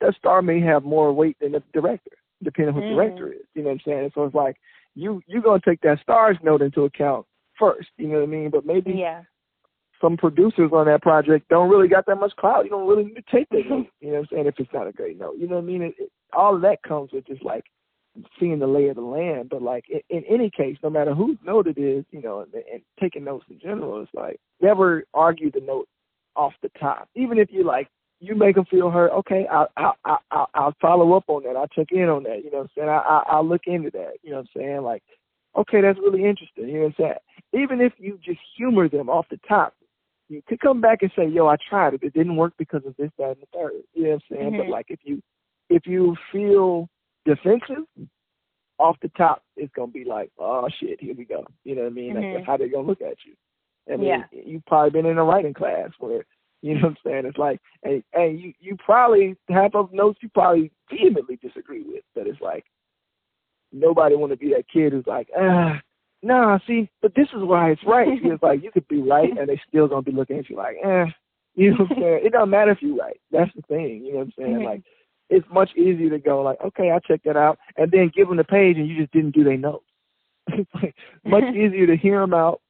that 0.00 0.14
star 0.16 0.42
may 0.42 0.60
have 0.60 0.84
more 0.84 1.12
weight 1.12 1.36
than 1.40 1.52
the 1.52 1.62
director, 1.72 2.10
depending 2.42 2.74
on 2.74 2.80
who 2.82 2.88
the 2.88 2.94
mm-hmm. 2.94 2.96
director 2.96 3.32
is. 3.32 3.46
You 3.54 3.62
know 3.62 3.70
what 3.70 3.74
I'm 3.74 3.80
saying? 3.86 4.10
So 4.14 4.24
it's 4.24 4.34
like 4.34 4.56
you 4.94 5.22
you're 5.26 5.42
gonna 5.42 5.60
take 5.64 5.80
that 5.82 6.00
star's 6.02 6.36
note 6.42 6.62
into 6.62 6.82
account 6.82 7.26
first. 7.58 7.88
You 7.96 8.08
know 8.08 8.16
what 8.16 8.24
I 8.24 8.26
mean? 8.26 8.50
But 8.50 8.66
maybe 8.66 8.92
yeah. 8.92 9.22
some 10.00 10.16
producers 10.16 10.70
on 10.72 10.86
that 10.86 11.02
project 11.02 11.48
don't 11.48 11.70
really 11.70 11.88
got 11.88 12.06
that 12.06 12.16
much 12.16 12.34
clout. 12.36 12.64
You 12.64 12.70
don't 12.70 12.88
really 12.88 13.04
need 13.04 13.16
to 13.16 13.22
take 13.32 13.48
that 13.50 13.68
note. 13.68 13.86
You 14.00 14.08
know 14.08 14.14
what 14.14 14.20
I'm 14.20 14.28
saying? 14.32 14.46
If 14.46 14.54
it's 14.58 14.72
not 14.72 14.86
a 14.86 14.92
great 14.92 15.18
note, 15.18 15.36
you 15.38 15.48
know 15.48 15.56
what 15.56 15.64
I 15.64 15.66
mean? 15.66 15.82
It, 15.82 15.94
it, 15.98 16.10
all 16.32 16.54
of 16.54 16.62
that 16.62 16.82
comes 16.82 17.10
with 17.12 17.26
just 17.26 17.44
like 17.44 17.64
seeing 18.38 18.58
the 18.58 18.66
lay 18.66 18.88
of 18.88 18.96
the 18.96 19.02
land. 19.02 19.48
But 19.48 19.62
like 19.62 19.84
in, 19.88 20.00
in 20.10 20.24
any 20.28 20.50
case, 20.50 20.76
no 20.82 20.90
matter 20.90 21.14
whose 21.14 21.38
note 21.44 21.66
it 21.66 21.78
is, 21.78 22.04
you 22.10 22.22
know, 22.22 22.40
and, 22.40 22.54
and 22.54 22.82
taking 23.00 23.24
notes 23.24 23.46
in 23.50 23.58
general, 23.60 24.02
it's 24.02 24.14
like 24.14 24.40
never 24.60 25.04
argue 25.14 25.50
the 25.50 25.60
note 25.60 25.88
off 26.36 26.52
the 26.62 26.70
top. 26.80 27.08
Even 27.14 27.38
if 27.38 27.48
you 27.50 27.64
like 27.64 27.88
you 28.24 28.34
make 28.34 28.56
them 28.56 28.64
feel 28.66 28.90
hurt. 28.90 29.12
Okay, 29.12 29.46
I'll 29.50 29.68
I'll 29.76 29.96
I'll, 30.04 30.50
I'll 30.54 30.74
follow 30.80 31.12
up 31.14 31.24
on 31.28 31.42
that. 31.44 31.56
I'll 31.56 31.68
check 31.68 31.88
in 31.90 32.08
on 32.08 32.22
that. 32.24 32.42
You 32.44 32.50
know 32.50 32.58
what 32.58 32.64
I'm 32.64 32.70
saying? 32.76 32.88
I, 32.88 32.98
I 32.98 33.22
I'll 33.28 33.46
look 33.46 33.62
into 33.66 33.90
that. 33.90 34.14
You 34.22 34.30
know 34.30 34.36
what 34.36 34.48
I'm 34.54 34.60
saying? 34.60 34.82
Like, 34.82 35.02
okay, 35.56 35.80
that's 35.80 35.98
really 35.98 36.24
interesting. 36.24 36.68
You 36.68 36.74
know 36.74 36.80
what 36.80 37.06
I'm 37.06 37.18
saying? 37.52 37.62
Even 37.64 37.80
if 37.80 37.92
you 37.98 38.18
just 38.24 38.40
humor 38.56 38.88
them 38.88 39.08
off 39.08 39.26
the 39.30 39.38
top, 39.48 39.74
you 40.28 40.42
could 40.48 40.60
come 40.60 40.80
back 40.80 41.02
and 41.02 41.10
say, 41.16 41.26
"Yo, 41.26 41.46
I 41.46 41.56
tried 41.68 41.94
it. 41.94 42.02
It 42.02 42.14
didn't 42.14 42.36
work 42.36 42.54
because 42.58 42.82
of 42.86 42.96
this, 42.96 43.10
that, 43.18 43.32
and 43.32 43.42
the 43.42 43.46
third. 43.52 43.72
You 43.94 44.04
know 44.04 44.08
what 44.10 44.14
I'm 44.14 44.36
saying? 44.36 44.50
Mm-hmm. 44.52 44.58
But 44.58 44.68
like, 44.68 44.86
if 44.88 45.00
you 45.04 45.22
if 45.70 45.86
you 45.86 46.16
feel 46.32 46.88
defensive 47.24 47.84
off 48.78 48.96
the 49.02 49.10
top, 49.16 49.42
it's 49.56 49.72
gonna 49.74 49.92
be 49.92 50.04
like, 50.04 50.30
oh 50.38 50.68
shit, 50.80 51.00
here 51.00 51.14
we 51.16 51.24
go. 51.24 51.44
You 51.64 51.76
know 51.76 51.82
what 51.82 51.92
I 51.92 51.94
mean? 51.94 52.14
Mm-hmm. 52.14 52.36
Like, 52.36 52.46
how 52.46 52.56
they 52.56 52.68
gonna 52.68 52.86
look 52.86 53.02
at 53.02 53.16
you? 53.26 53.34
I 53.92 53.96
mean, 53.96 54.08
yeah. 54.08 54.24
you've 54.32 54.64
probably 54.66 54.90
been 54.90 55.10
in 55.10 55.18
a 55.18 55.24
writing 55.24 55.52
class 55.52 55.90
where 55.98 56.24
you 56.64 56.76
know 56.76 56.80
what 56.80 56.88
I'm 56.88 56.96
saying? 57.04 57.26
It's 57.26 57.36
like, 57.36 57.60
and, 57.82 58.02
and 58.14 58.40
you 58.40 58.54
you 58.58 58.74
probably 58.82 59.36
have 59.50 59.74
of 59.74 59.92
notes 59.92 60.20
you 60.22 60.30
probably 60.30 60.72
vehemently 60.90 61.36
disagree 61.36 61.82
with, 61.82 62.02
but 62.14 62.26
it's 62.26 62.40
like 62.40 62.64
nobody 63.70 64.16
want 64.16 64.32
to 64.32 64.38
be 64.38 64.54
that 64.54 64.64
kid 64.72 64.94
who's 64.94 65.06
like, 65.06 65.28
ah, 65.38 65.78
nah, 66.22 66.58
see, 66.66 66.88
but 67.02 67.14
this 67.14 67.28
is 67.36 67.42
why 67.42 67.70
it's 67.70 67.82
right. 67.86 68.08
it's 68.24 68.42
like 68.42 68.62
you 68.62 68.70
could 68.72 68.88
be 68.88 69.02
right, 69.02 69.28
and 69.38 69.46
they 69.46 69.60
still 69.68 69.88
gonna 69.88 70.00
be 70.00 70.10
looking 70.10 70.38
at 70.38 70.48
you 70.48 70.56
like, 70.56 70.76
eh, 70.82 71.04
you 71.54 71.72
know 71.72 71.84
what 71.84 71.90
I'm 71.90 71.96
saying? 72.00 72.20
It 72.24 72.32
don't 72.32 72.48
matter 72.48 72.70
if 72.70 72.78
you're 72.80 72.96
right. 72.96 73.20
That's 73.30 73.50
the 73.54 73.60
thing. 73.68 74.02
You 74.02 74.12
know 74.12 74.18
what 74.20 74.24
I'm 74.28 74.32
saying? 74.38 74.54
Mm-hmm. 74.54 74.64
Like, 74.64 74.82
it's 75.28 75.46
much 75.52 75.68
easier 75.76 76.08
to 76.08 76.18
go 76.18 76.40
like, 76.40 76.62
okay, 76.64 76.90
I'll 76.90 77.00
check 77.00 77.20
that 77.26 77.36
out, 77.36 77.58
and 77.76 77.90
then 77.90 78.10
give 78.16 78.28
them 78.28 78.38
the 78.38 78.44
page, 78.44 78.78
and 78.78 78.88
you 78.88 78.96
just 78.96 79.12
didn't 79.12 79.34
do 79.34 79.44
their 79.44 79.58
notes. 79.58 79.84
it's 80.46 80.70
like 80.74 80.94
much 81.26 81.44
easier 81.54 81.86
to 81.86 81.96
hear 81.96 82.20
them 82.20 82.32
out 82.32 82.62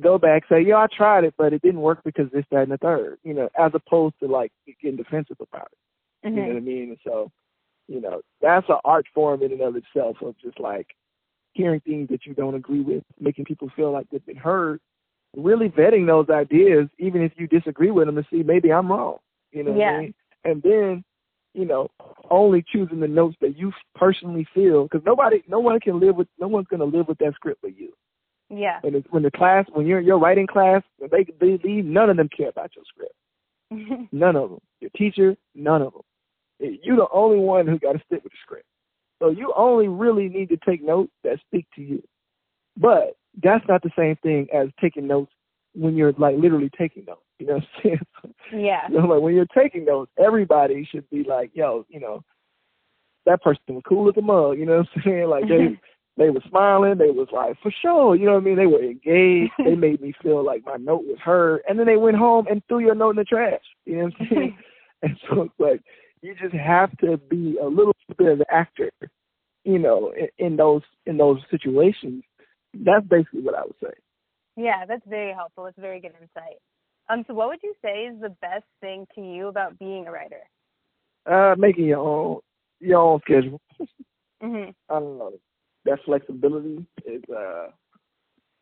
go 0.00 0.18
back, 0.18 0.42
say, 0.48 0.62
yeah, 0.62 0.76
I 0.76 0.86
tried 0.94 1.24
it, 1.24 1.34
but 1.36 1.52
it 1.52 1.62
didn't 1.62 1.80
work 1.80 2.00
because 2.04 2.30
this, 2.32 2.44
that, 2.50 2.62
and 2.62 2.72
the 2.72 2.78
third, 2.78 3.18
you 3.22 3.34
know, 3.34 3.48
as 3.58 3.72
opposed 3.74 4.14
to 4.20 4.26
like 4.26 4.52
getting 4.82 4.96
defensive 4.96 5.36
about 5.40 5.68
it. 5.72 6.28
Mm-hmm. 6.28 6.36
You 6.36 6.42
know 6.42 6.48
what 6.48 6.56
I 6.56 6.60
mean? 6.60 6.88
And 6.90 6.98
so, 7.04 7.30
you 7.88 8.00
know, 8.00 8.20
that's 8.40 8.68
an 8.68 8.76
art 8.84 9.06
form 9.14 9.42
in 9.42 9.52
and 9.52 9.60
of 9.60 9.76
itself 9.76 10.16
of 10.22 10.34
just 10.38 10.60
like 10.60 10.88
hearing 11.52 11.80
things 11.80 12.08
that 12.10 12.26
you 12.26 12.34
don't 12.34 12.54
agree 12.54 12.82
with, 12.82 13.02
making 13.18 13.44
people 13.44 13.70
feel 13.74 13.92
like 13.92 14.06
they've 14.10 14.24
been 14.26 14.36
heard, 14.36 14.80
really 15.36 15.68
vetting 15.68 16.06
those 16.06 16.28
ideas, 16.30 16.88
even 16.98 17.22
if 17.22 17.32
you 17.36 17.46
disagree 17.46 17.90
with 17.90 18.06
them, 18.06 18.16
and 18.16 18.26
see 18.30 18.42
maybe 18.42 18.72
I'm 18.72 18.90
wrong. 18.90 19.18
You 19.52 19.64
know 19.64 19.76
yeah. 19.76 19.92
what 19.92 19.98
I 19.98 20.00
mean? 20.00 20.14
And 20.44 20.62
then, 20.62 21.04
you 21.54 21.64
know, 21.64 21.88
only 22.30 22.64
choosing 22.72 23.00
the 23.00 23.08
notes 23.08 23.36
that 23.40 23.58
you 23.58 23.72
personally 23.96 24.46
feel, 24.54 24.84
because 24.84 25.04
nobody, 25.04 25.42
no 25.48 25.58
one 25.58 25.80
can 25.80 25.98
live 25.98 26.14
with, 26.14 26.28
no 26.38 26.46
one's 26.46 26.68
going 26.68 26.78
to 26.80 26.96
live 26.96 27.08
with 27.08 27.18
that 27.18 27.34
script 27.34 27.60
but 27.62 27.76
you. 27.76 27.92
Yeah. 28.50 28.80
When 28.82 28.94
the, 28.94 29.04
when 29.10 29.22
the 29.22 29.30
class, 29.30 29.66
when 29.72 29.86
you're 29.86 30.00
in 30.00 30.06
your 30.06 30.18
writing 30.18 30.46
class, 30.46 30.82
they 31.00 31.24
they 31.40 31.58
leave, 31.62 31.84
none 31.84 32.10
of 32.10 32.16
them 32.16 32.28
care 32.28 32.48
about 32.48 32.70
your 32.74 32.84
script. 32.88 33.14
none 34.12 34.36
of 34.36 34.50
them. 34.50 34.60
Your 34.80 34.90
teacher, 34.96 35.36
none 35.54 35.82
of 35.82 35.92
them. 35.92 36.02
You're 36.82 36.96
the 36.96 37.08
only 37.12 37.38
one 37.38 37.66
who 37.66 37.78
got 37.78 37.92
to 37.92 38.02
stick 38.06 38.22
with 38.22 38.32
the 38.32 38.38
script. 38.42 38.66
So 39.20 39.30
you 39.30 39.52
only 39.56 39.88
really 39.88 40.28
need 40.28 40.48
to 40.48 40.56
take 40.56 40.82
notes 40.82 41.12
that 41.24 41.38
speak 41.40 41.66
to 41.76 41.82
you. 41.82 42.02
But 42.76 43.16
that's 43.42 43.66
not 43.68 43.82
the 43.82 43.90
same 43.96 44.16
thing 44.16 44.48
as 44.52 44.68
taking 44.80 45.06
notes 45.06 45.32
when 45.74 45.94
you're 45.96 46.12
like 46.12 46.36
literally 46.36 46.70
taking 46.76 47.04
notes. 47.04 47.20
You 47.38 47.46
know 47.46 47.54
what 47.54 47.62
I'm 47.62 47.82
saying? 47.82 48.00
Yeah. 48.52 48.88
You 48.88 48.98
know, 48.98 49.06
like 49.06 49.22
when 49.22 49.34
you're 49.34 49.46
taking 49.46 49.84
notes, 49.84 50.10
everybody 50.18 50.84
should 50.90 51.08
be 51.08 51.22
like, 51.22 51.52
yo, 51.54 51.86
you 51.88 52.00
know, 52.00 52.24
that 53.24 53.42
person 53.42 53.62
was 53.68 53.84
cool 53.88 54.08
as 54.08 54.16
a 54.16 54.22
mug. 54.22 54.58
You 54.58 54.66
know 54.66 54.78
what 54.78 54.88
I'm 54.96 55.02
saying? 55.04 55.28
Like 55.28 55.48
they 55.48 55.78
they 56.20 56.28
were 56.28 56.42
smiling. 56.50 56.98
They 56.98 57.10
was 57.10 57.28
like, 57.32 57.56
for 57.62 57.72
sure. 57.80 58.14
You 58.14 58.26
know 58.26 58.34
what 58.34 58.42
I 58.42 58.44
mean? 58.44 58.56
They 58.56 58.66
were 58.66 58.84
engaged. 58.84 59.52
they 59.64 59.74
made 59.74 60.02
me 60.02 60.12
feel 60.22 60.44
like 60.44 60.62
my 60.66 60.76
note 60.76 61.04
was 61.04 61.18
heard. 61.24 61.62
And 61.66 61.78
then 61.78 61.86
they 61.86 61.96
went 61.96 62.18
home 62.18 62.46
and 62.48 62.62
threw 62.68 62.80
your 62.80 62.94
note 62.94 63.10
in 63.10 63.16
the 63.16 63.24
trash. 63.24 63.62
You 63.86 63.96
know 63.96 64.04
what 64.04 64.12
I'm 64.20 64.28
saying? 64.30 64.58
and 65.02 65.16
so 65.28 65.42
it's 65.42 65.54
like 65.58 65.80
you 66.20 66.34
just 66.40 66.54
have 66.54 66.94
to 66.98 67.16
be 67.16 67.56
a 67.60 67.66
little 67.66 67.96
bit 68.18 68.28
of 68.28 68.40
an 68.40 68.46
actor, 68.52 68.90
you 69.64 69.78
know, 69.78 70.12
in, 70.12 70.28
in 70.46 70.56
those 70.56 70.82
in 71.06 71.16
those 71.16 71.38
situations. 71.50 72.22
That's 72.74 73.06
basically 73.06 73.40
what 73.40 73.54
I 73.54 73.62
would 73.62 73.74
say. 73.82 73.92
Yeah, 74.56 74.84
that's 74.86 75.06
very 75.08 75.32
helpful. 75.32 75.66
It's 75.66 75.78
very 75.78 76.00
good 76.00 76.12
insight. 76.20 76.58
Um, 77.08 77.24
so 77.26 77.32
what 77.32 77.48
would 77.48 77.60
you 77.62 77.72
say 77.82 78.02
is 78.02 78.20
the 78.20 78.36
best 78.42 78.64
thing 78.82 79.06
to 79.14 79.22
you 79.22 79.48
about 79.48 79.78
being 79.78 80.06
a 80.06 80.12
writer? 80.12 80.42
Uh, 81.24 81.54
making 81.58 81.86
your 81.86 81.98
own 81.98 82.40
your 82.78 82.98
own 82.98 83.20
schedule. 83.24 83.60
hmm 84.42 84.70
I 84.90 84.98
don't 85.00 85.16
know. 85.16 85.32
That 85.84 85.98
flexibility 86.04 86.86
is 87.06 87.22
uh 87.34 87.68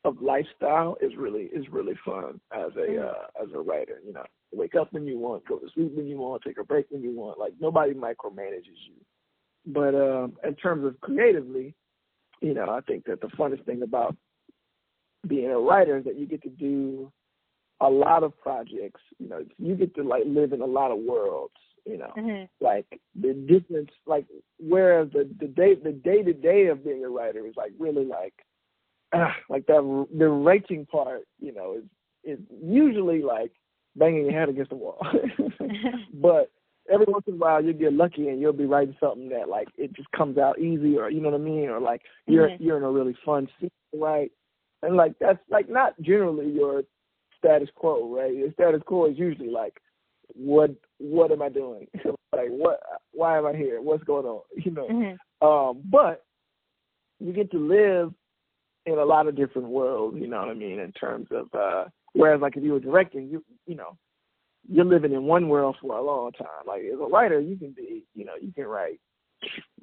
of 0.04 0.22
lifestyle 0.22 0.96
is 1.00 1.12
really 1.16 1.44
is 1.44 1.66
really 1.70 1.94
fun 2.04 2.40
as 2.52 2.70
a 2.76 3.06
uh 3.06 3.42
as 3.42 3.48
a 3.54 3.60
writer. 3.60 4.00
You 4.06 4.12
know, 4.12 4.24
wake 4.52 4.74
up 4.76 4.92
when 4.92 5.06
you 5.06 5.18
want, 5.18 5.46
go 5.48 5.58
to 5.58 5.68
sleep 5.74 5.92
when 5.94 6.06
you 6.06 6.18
want, 6.18 6.42
take 6.46 6.58
a 6.58 6.64
break 6.64 6.86
when 6.90 7.02
you 7.02 7.12
want. 7.12 7.38
Like 7.38 7.54
nobody 7.60 7.94
micromanages 7.94 8.78
you. 8.86 8.94
But 9.66 9.94
um 9.94 10.34
in 10.44 10.54
terms 10.54 10.86
of 10.86 11.00
creatively, 11.00 11.74
you 12.40 12.54
know, 12.54 12.70
I 12.70 12.80
think 12.82 13.04
that 13.06 13.20
the 13.20 13.28
funnest 13.28 13.64
thing 13.64 13.82
about 13.82 14.16
being 15.26 15.50
a 15.50 15.58
writer 15.58 15.98
is 15.98 16.04
that 16.04 16.18
you 16.18 16.26
get 16.26 16.42
to 16.42 16.50
do 16.50 17.12
a 17.80 17.88
lot 17.88 18.22
of 18.22 18.38
projects. 18.40 19.00
You 19.18 19.28
know, 19.28 19.44
you 19.58 19.74
get 19.74 19.94
to 19.96 20.02
like 20.02 20.24
live 20.26 20.52
in 20.52 20.60
a 20.60 20.66
lot 20.66 20.90
of 20.90 20.98
worlds. 20.98 21.54
You 21.88 21.98
know, 21.98 22.12
hmm 22.14 22.44
like 22.60 22.86
the 23.20 23.32
difference 23.34 23.90
like 24.06 24.26
whereas 24.58 25.08
the 25.12 25.28
the 25.40 25.46
day 25.46 25.74
the 25.74 25.92
day 25.92 26.22
to 26.22 26.32
day 26.32 26.66
of 26.66 26.84
being 26.84 27.04
a 27.04 27.08
writer 27.08 27.46
is 27.46 27.54
like 27.56 27.72
really 27.78 28.04
like 28.04 28.34
uh, 29.12 29.30
like 29.48 29.66
that 29.66 30.06
the 30.18 30.28
writing 30.28 30.86
part 30.86 31.22
you 31.40 31.52
know 31.52 31.74
is 31.78 31.84
is 32.24 32.38
usually 32.62 33.22
like 33.22 33.52
banging 33.96 34.24
your 34.24 34.32
head 34.38 34.48
against 34.48 34.70
the 34.70 34.76
wall. 34.76 34.98
But 36.14 36.50
every 36.90 37.06
once 37.08 37.24
in 37.26 37.34
a 37.34 37.36
while 37.36 37.62
you'll 37.64 37.74
get 37.74 37.92
lucky 37.92 38.28
and 38.28 38.40
you'll 38.40 38.52
be 38.52 38.66
writing 38.66 38.96
something 39.00 39.28
that 39.30 39.48
like 39.48 39.68
it 39.76 39.92
just 39.94 40.10
comes 40.12 40.38
out 40.38 40.58
easy 40.58 40.96
or 40.98 41.10
you 41.10 41.20
know 41.20 41.30
what 41.30 41.40
I 41.40 41.44
mean? 41.44 41.68
Or 41.68 41.80
like 41.80 42.02
you're 42.26 42.50
Mhm. 42.50 42.60
you're 42.60 42.76
in 42.78 42.82
a 42.84 42.90
really 42.90 43.16
fun 43.24 43.48
scene 43.60 43.70
to 43.92 43.98
write. 44.00 44.32
And 44.82 44.96
like 44.96 45.14
that's 45.20 45.38
like 45.50 45.68
not 45.68 45.98
generally 46.00 46.50
your 46.50 46.82
status 47.38 47.68
quo 47.74 48.14
right? 48.14 48.34
Your 48.34 48.52
status 48.52 48.82
quo 48.84 49.06
is 49.06 49.18
usually 49.18 49.50
like 49.50 49.80
what 50.34 50.70
what 50.98 51.32
am 51.32 51.42
I 51.42 51.48
doing? 51.48 51.86
like 52.32 52.48
what 52.48 52.80
why 53.12 53.38
am 53.38 53.46
I 53.46 53.54
here? 53.54 53.80
What's 53.80 54.04
going 54.04 54.26
on? 54.26 54.42
You 54.56 54.70
know. 54.70 54.88
hmm 54.88 55.46
Um, 55.46 55.82
but 55.84 56.24
you 57.20 57.32
get 57.32 57.50
to 57.52 57.58
live 57.58 58.12
in 58.86 58.98
a 58.98 59.04
lot 59.04 59.26
of 59.26 59.36
different 59.36 59.68
worlds, 59.68 60.16
you 60.18 60.26
know 60.26 60.38
what 60.38 60.48
I 60.48 60.54
mean, 60.54 60.78
in 60.78 60.92
terms 60.92 61.28
of 61.30 61.48
uh 61.54 61.84
whereas 62.12 62.40
like 62.40 62.56
if 62.56 62.62
you 62.62 62.72
were 62.72 62.80
directing, 62.80 63.28
you 63.28 63.44
you 63.66 63.74
know, 63.74 63.96
you're 64.68 64.84
living 64.84 65.12
in 65.12 65.24
one 65.24 65.48
world 65.48 65.76
for 65.80 65.96
a 65.96 66.02
long 66.02 66.32
time. 66.32 66.66
Like 66.66 66.82
as 66.82 66.98
a 67.00 67.04
writer 67.04 67.40
you 67.40 67.56
can 67.56 67.72
be, 67.72 68.04
you 68.14 68.24
know, 68.24 68.34
you 68.40 68.52
can 68.52 68.66
write 68.66 69.00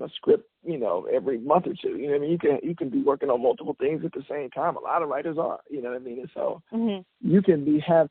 a 0.02 0.10
script, 0.16 0.50
you 0.66 0.78
know, 0.78 1.08
every 1.14 1.38
month 1.38 1.68
or 1.68 1.74
two. 1.82 1.98
You 1.98 2.08
know 2.08 2.14
what 2.14 2.18
I 2.18 2.20
mean? 2.20 2.32
You 2.32 2.38
can 2.38 2.60
you 2.64 2.76
can 2.76 2.90
be 2.90 3.02
working 3.02 3.30
on 3.30 3.42
multiple 3.42 3.76
things 3.80 4.04
at 4.04 4.12
the 4.12 4.24
same 4.30 4.50
time. 4.50 4.76
A 4.76 4.82
lot 4.82 5.02
of 5.02 5.10
writers 5.10 5.38
are, 5.38 5.60
you 5.70 5.82
know 5.82 5.90
what 5.90 6.02
I 6.02 6.04
mean? 6.04 6.20
And 6.20 6.30
so 6.34 6.62
hmm 6.72 6.98
you 7.22 7.42
can 7.42 7.64
be 7.64 7.80
have 7.80 8.10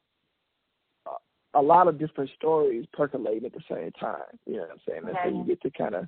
a 1.54 1.62
lot 1.62 1.88
of 1.88 1.98
different 1.98 2.30
stories 2.36 2.86
percolating 2.92 3.46
at 3.46 3.52
the 3.52 3.62
same 3.70 3.92
time. 3.92 4.38
You 4.46 4.54
know 4.54 4.62
what 4.62 4.70
I'm 4.72 4.80
saying? 4.88 5.02
And 5.06 5.16
so 5.22 5.38
you 5.38 5.44
get 5.46 5.62
to 5.62 5.70
kind 5.70 5.94
of 5.94 6.06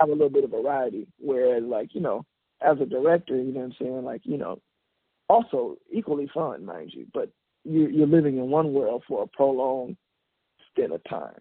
have 0.00 0.08
a 0.08 0.12
little 0.12 0.30
bit 0.30 0.44
of 0.44 0.50
variety. 0.50 1.06
Whereas, 1.18 1.62
like 1.64 1.94
you 1.94 2.00
know, 2.00 2.24
as 2.60 2.80
a 2.80 2.86
director, 2.86 3.36
you 3.36 3.52
know 3.52 3.60
what 3.60 3.66
I'm 3.66 3.76
saying? 3.80 4.04
Like 4.04 4.22
you 4.24 4.38
know, 4.38 4.60
also 5.28 5.76
equally 5.92 6.28
fun, 6.32 6.64
mind 6.64 6.92
you, 6.94 7.06
but 7.12 7.30
you, 7.64 7.88
you're 7.88 8.06
living 8.06 8.38
in 8.38 8.50
one 8.50 8.72
world 8.72 9.02
for 9.06 9.22
a 9.22 9.26
prolonged 9.26 9.96
stint 10.72 10.92
of 10.92 11.02
time. 11.04 11.38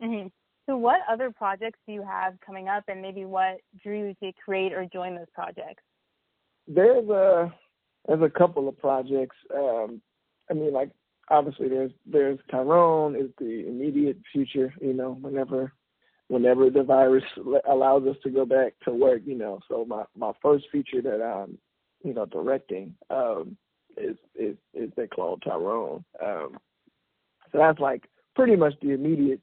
hmm 0.00 0.26
So 0.66 0.76
what 0.76 1.00
other 1.10 1.30
projects 1.30 1.78
do 1.86 1.92
you 1.92 2.02
have 2.02 2.34
coming 2.44 2.68
up, 2.68 2.84
and 2.88 3.02
maybe 3.02 3.24
what 3.24 3.58
drew 3.82 4.08
you 4.08 4.14
to 4.22 4.32
create 4.42 4.72
or 4.72 4.86
join 4.86 5.14
those 5.14 5.30
projects? 5.34 5.82
There's 6.66 7.08
a 7.08 7.52
there's 8.06 8.22
a 8.22 8.30
couple 8.30 8.68
of 8.68 8.78
projects. 8.78 9.36
Um, 9.54 10.00
I 10.50 10.54
mean, 10.54 10.72
like 10.72 10.90
obviously 11.30 11.68
there's 11.68 11.92
there's 12.06 12.38
Tyrone 12.50 13.16
is 13.16 13.30
the 13.38 13.66
immediate 13.66 14.18
future. 14.32 14.74
You 14.80 14.92
know, 14.92 15.16
whenever 15.20 15.72
whenever 16.28 16.70
the 16.70 16.82
virus 16.82 17.24
allows 17.68 18.06
us 18.06 18.16
to 18.22 18.30
go 18.30 18.44
back 18.44 18.74
to 18.84 18.92
work. 18.92 19.22
You 19.24 19.36
know, 19.36 19.60
so 19.68 19.84
my 19.84 20.04
my 20.16 20.32
first 20.42 20.66
feature 20.70 21.02
that 21.02 21.22
I'm 21.22 21.58
you 22.04 22.14
know 22.14 22.26
directing 22.26 22.94
um, 23.10 23.56
is 23.96 24.16
is 24.34 24.56
is 24.74 24.90
they 24.96 25.06
called 25.06 25.42
Tyrone. 25.44 26.04
Um, 26.24 26.58
so 27.52 27.58
that's 27.58 27.80
like 27.80 28.04
pretty 28.34 28.56
much 28.56 28.74
the 28.82 28.90
immediate 28.90 29.40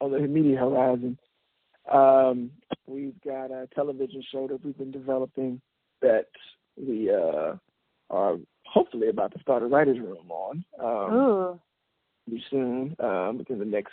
on 0.00 0.12
the 0.12 0.18
immediate 0.18 0.58
horizon. 0.58 1.18
Um, 1.90 2.50
we've 2.86 3.18
got 3.24 3.50
a 3.50 3.68
television 3.74 4.22
show 4.30 4.46
that 4.48 4.64
we've 4.64 4.76
been 4.76 4.90
developing 4.90 5.60
that 6.02 6.26
we 6.76 7.10
uh, 7.10 7.54
are 8.10 8.36
hopefully 8.64 9.08
about 9.08 9.32
to 9.32 9.40
start 9.40 9.62
a 9.62 9.66
writers' 9.66 9.98
room 9.98 10.30
on 10.30 10.64
um, 10.80 11.14
Ooh. 11.14 12.40
soon 12.50 12.96
um, 13.00 13.38
within 13.38 13.58
the 13.58 13.64
next 13.64 13.92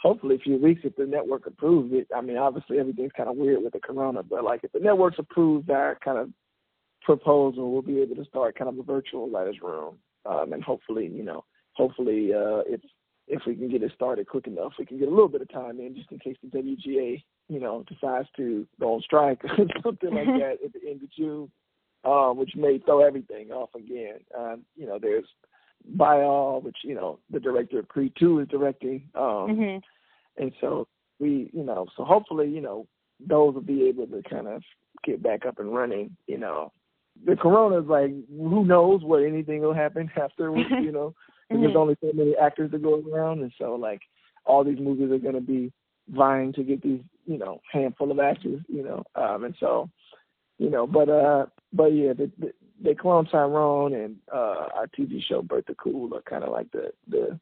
hopefully 0.00 0.36
a 0.36 0.38
few 0.38 0.56
weeks 0.56 0.80
if 0.84 0.96
the 0.96 1.04
network 1.04 1.46
approves 1.46 1.92
it. 1.92 2.08
I 2.14 2.20
mean, 2.20 2.38
obviously 2.38 2.78
everything's 2.78 3.12
kind 3.16 3.28
of 3.28 3.36
weird 3.36 3.62
with 3.62 3.74
the 3.74 3.80
corona, 3.80 4.22
but 4.22 4.44
like 4.44 4.64
if 4.64 4.72
the 4.72 4.80
networks 4.80 5.18
approves 5.18 5.68
our 5.68 5.98
kind 6.02 6.18
of 6.18 6.30
proposal, 7.02 7.70
we'll 7.72 7.82
be 7.82 8.00
able 8.00 8.16
to 8.16 8.24
start 8.24 8.56
kind 8.56 8.68
of 8.68 8.78
a 8.78 8.82
virtual 8.82 9.28
writers' 9.28 9.60
room, 9.62 9.98
um, 10.26 10.52
and 10.52 10.62
hopefully, 10.62 11.06
you 11.06 11.22
know, 11.22 11.44
hopefully 11.72 12.32
uh, 12.32 12.62
if 12.66 12.80
if 13.26 13.42
we 13.46 13.54
can 13.54 13.68
get 13.68 13.82
it 13.82 13.92
started 13.94 14.26
quick 14.26 14.48
enough, 14.48 14.72
we 14.78 14.84
can 14.84 14.98
get 14.98 15.06
a 15.06 15.10
little 15.10 15.28
bit 15.28 15.40
of 15.40 15.48
time 15.50 15.78
in 15.78 15.94
just 15.94 16.10
in 16.10 16.18
case 16.18 16.36
the 16.42 16.58
WGA, 16.58 17.22
you 17.48 17.60
know, 17.60 17.84
decides 17.88 18.28
to 18.36 18.66
go 18.80 18.94
on 18.94 19.02
strike 19.02 19.40
or 19.44 19.66
something 19.82 20.12
like 20.12 20.26
that 20.40 20.58
at 20.64 20.72
the 20.72 20.90
end 20.90 21.02
of 21.02 21.12
June, 21.12 21.50
um, 22.04 22.36
which 22.36 22.52
may 22.56 22.78
throw 22.78 23.06
everything 23.06 23.50
off 23.50 23.70
again. 23.74 24.20
Um, 24.36 24.62
you 24.76 24.86
know, 24.86 24.98
there's 25.00 25.26
Byall, 25.96 26.62
which 26.62 26.76
you 26.84 26.94
know 26.94 27.18
the 27.30 27.40
director 27.40 27.78
of 27.78 27.88
Creed 27.88 28.12
Two 28.18 28.40
is 28.40 28.48
directing, 28.48 29.08
um, 29.14 29.56
hmm 29.56 29.76
and 30.36 30.52
so 30.60 30.86
we, 31.18 31.50
you 31.52 31.62
know, 31.62 31.86
so 31.96 32.04
hopefully, 32.04 32.48
you 32.48 32.60
know, 32.60 32.86
those 33.20 33.54
will 33.54 33.60
be 33.60 33.86
able 33.88 34.06
to 34.06 34.22
kind 34.28 34.48
of 34.48 34.62
get 35.04 35.22
back 35.22 35.44
up 35.46 35.58
and 35.58 35.74
running. 35.74 36.16
You 36.26 36.38
know, 36.38 36.72
the 37.24 37.36
Corona 37.36 37.80
is 37.80 37.86
like 37.86 38.10
who 38.28 38.64
knows 38.64 39.02
what 39.02 39.22
anything 39.22 39.60
will 39.60 39.74
happen 39.74 40.10
afterwards. 40.16 40.70
You 40.80 40.92
know, 40.92 41.14
because 41.48 41.62
there's 41.62 41.76
only 41.76 41.96
so 42.00 42.12
many 42.14 42.34
actors 42.36 42.70
to 42.70 42.78
go 42.78 43.02
around, 43.12 43.40
and 43.40 43.52
so 43.58 43.74
like 43.74 44.00
all 44.44 44.64
these 44.64 44.78
movies 44.78 45.10
are 45.10 45.18
going 45.18 45.34
to 45.34 45.40
be 45.40 45.72
vying 46.08 46.52
to 46.54 46.62
get 46.62 46.82
these, 46.82 47.00
you 47.26 47.38
know, 47.38 47.60
handful 47.70 48.10
of 48.10 48.18
actors. 48.18 48.62
You 48.68 48.84
know, 48.84 49.04
um, 49.14 49.44
and 49.44 49.54
so, 49.60 49.90
you 50.60 50.68
know, 50.68 50.86
but 50.86 51.08
uh, 51.08 51.46
but 51.72 51.86
yeah, 51.86 52.12
the, 52.12 52.30
the 52.38 52.52
they 52.84 52.94
clone 52.94 53.24
Tyrone 53.24 53.94
and 53.94 54.16
uh 54.32 54.66
our 54.74 54.86
TV 54.96 55.22
show 55.26 55.40
Bertha 55.40 55.74
Cool 55.74 56.14
are 56.14 56.20
kind 56.22 56.44
of 56.44 56.52
like 56.52 56.70
the 56.70 56.92
the 57.08 57.40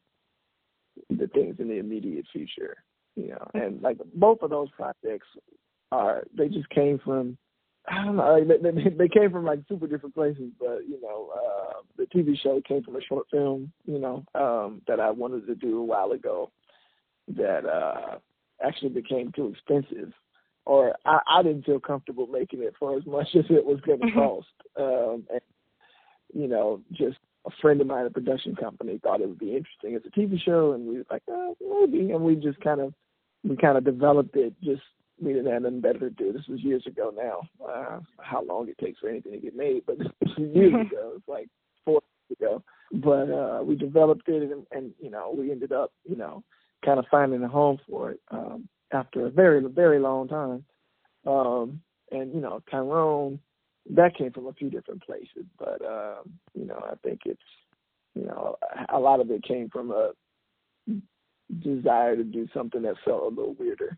the 1.09 1.27
things 1.27 1.57
in 1.59 1.67
the 1.67 1.75
immediate 1.79 2.25
future, 2.31 2.77
you 3.15 3.27
know, 3.27 3.45
and 3.53 3.81
like 3.81 3.97
both 4.15 4.41
of 4.41 4.49
those 4.49 4.69
projects 4.71 5.27
are 5.91 6.23
they 6.35 6.47
just 6.47 6.69
came 6.69 6.97
from 7.03 7.37
I 7.89 8.05
don't 8.05 8.15
know 8.15 8.37
like, 8.39 8.61
they, 8.61 8.71
they 8.71 8.89
they 8.89 9.07
came 9.09 9.31
from 9.31 9.43
like 9.43 9.59
super 9.67 9.87
different 9.87 10.15
places, 10.15 10.51
but 10.57 10.87
you 10.87 11.01
know 11.01 11.29
uh 11.35 11.81
the 11.97 12.05
TV 12.05 12.39
show 12.39 12.61
came 12.65 12.83
from 12.83 12.95
a 12.95 13.01
short 13.01 13.27
film, 13.29 13.73
you 13.85 13.99
know, 13.99 14.23
um 14.33 14.81
that 14.87 15.01
I 15.01 15.11
wanted 15.11 15.45
to 15.47 15.55
do 15.55 15.79
a 15.79 15.83
while 15.83 16.13
ago 16.13 16.51
that 17.35 17.65
uh 17.65 18.17
actually 18.65 18.89
became 18.89 19.33
too 19.33 19.47
expensive 19.47 20.13
or 20.69 20.95
I, 21.03 21.19
I 21.27 21.41
didn't 21.41 21.65
feel 21.65 21.79
comfortable 21.79 22.27
making 22.27 22.61
it 22.61 22.75
for 22.77 22.95
as 22.95 23.03
much 23.07 23.29
as 23.33 23.45
it 23.49 23.65
was 23.65 23.81
going 23.81 24.01
to 24.01 24.05
Mhm. 24.05 24.13
cost. 24.13 24.53
Um, 24.77 25.27
and, 25.31 25.41
you 26.31 26.47
know, 26.47 26.79
just 26.91 27.17
a 27.47 27.49
friend 27.59 27.81
of 27.81 27.87
mine 27.87 28.01
at 28.01 28.11
a 28.11 28.13
production 28.13 28.55
company 28.55 28.99
thought 28.99 29.19
it 29.19 29.27
would 29.27 29.39
be 29.39 29.55
interesting 29.55 29.95
as 29.95 30.05
a 30.05 30.11
TV 30.11 30.37
show, 30.37 30.73
and 30.73 30.87
we 30.87 30.99
were 30.99 31.05
like, 31.09 31.23
oh, 31.27 31.55
maybe. 31.59 32.11
And 32.11 32.23
we 32.23 32.35
just 32.35 32.59
kind 32.59 32.81
of, 32.81 32.93
we 33.43 33.57
kind 33.57 33.79
of 33.79 33.83
developed 33.83 34.35
it. 34.35 34.53
Just 34.61 34.83
we 35.19 35.33
didn't 35.33 35.51
have 35.51 35.63
nothing 35.63 35.81
better 35.81 36.07
to 36.07 36.09
do. 36.11 36.31
This 36.31 36.47
was 36.47 36.61
years 36.61 36.85
ago 36.85 37.11
now. 37.17 37.49
Uh, 37.67 38.01
how 38.19 38.43
long 38.43 38.69
it 38.69 38.77
takes 38.77 38.99
for 38.99 39.09
anything 39.09 39.31
to 39.31 39.39
get 39.39 39.55
made, 39.55 39.87
but 39.87 39.97
this 39.97 40.07
was 40.21 40.37
years 40.37 40.75
ago. 40.75 41.13
It's 41.15 41.27
like 41.27 41.49
four 41.83 41.99
years 42.29 42.37
ago. 42.39 42.63
But 42.91 43.31
uh, 43.31 43.63
we 43.63 43.75
developed 43.75 44.29
it, 44.29 44.51
and, 44.51 44.67
and 44.71 44.93
you 44.99 45.09
know, 45.09 45.33
we 45.35 45.49
ended 45.51 45.71
up, 45.71 45.93
you 46.07 46.15
know, 46.15 46.43
kind 46.85 46.99
of 46.99 47.05
finding 47.09 47.41
a 47.41 47.47
home 47.47 47.79
for 47.89 48.11
it 48.11 48.19
um, 48.29 48.69
after 48.91 49.25
a 49.25 49.29
very, 49.29 49.61
very 49.67 49.99
long 49.99 50.27
time. 50.27 50.65
Um, 51.27 51.81
and 52.11 52.33
you 52.33 52.41
know, 52.41 52.61
Tyrone, 52.71 53.39
that 53.91 54.15
came 54.15 54.31
from 54.31 54.47
a 54.47 54.53
few 54.53 54.69
different 54.69 55.03
places, 55.03 55.45
but 55.57 55.81
um, 55.85 56.31
you 56.53 56.65
know, 56.65 56.79
I 56.91 56.95
think 57.03 57.21
it's 57.25 57.41
you 58.15 58.25
know, 58.25 58.57
a 58.89 58.99
lot 58.99 59.19
of 59.19 59.29
it 59.31 59.43
came 59.43 59.69
from 59.69 59.91
a 59.91 60.11
desire 61.59 62.15
to 62.15 62.23
do 62.23 62.47
something 62.53 62.81
that 62.81 62.95
felt 63.05 63.23
a 63.23 63.27
little 63.27 63.55
weirder. 63.57 63.97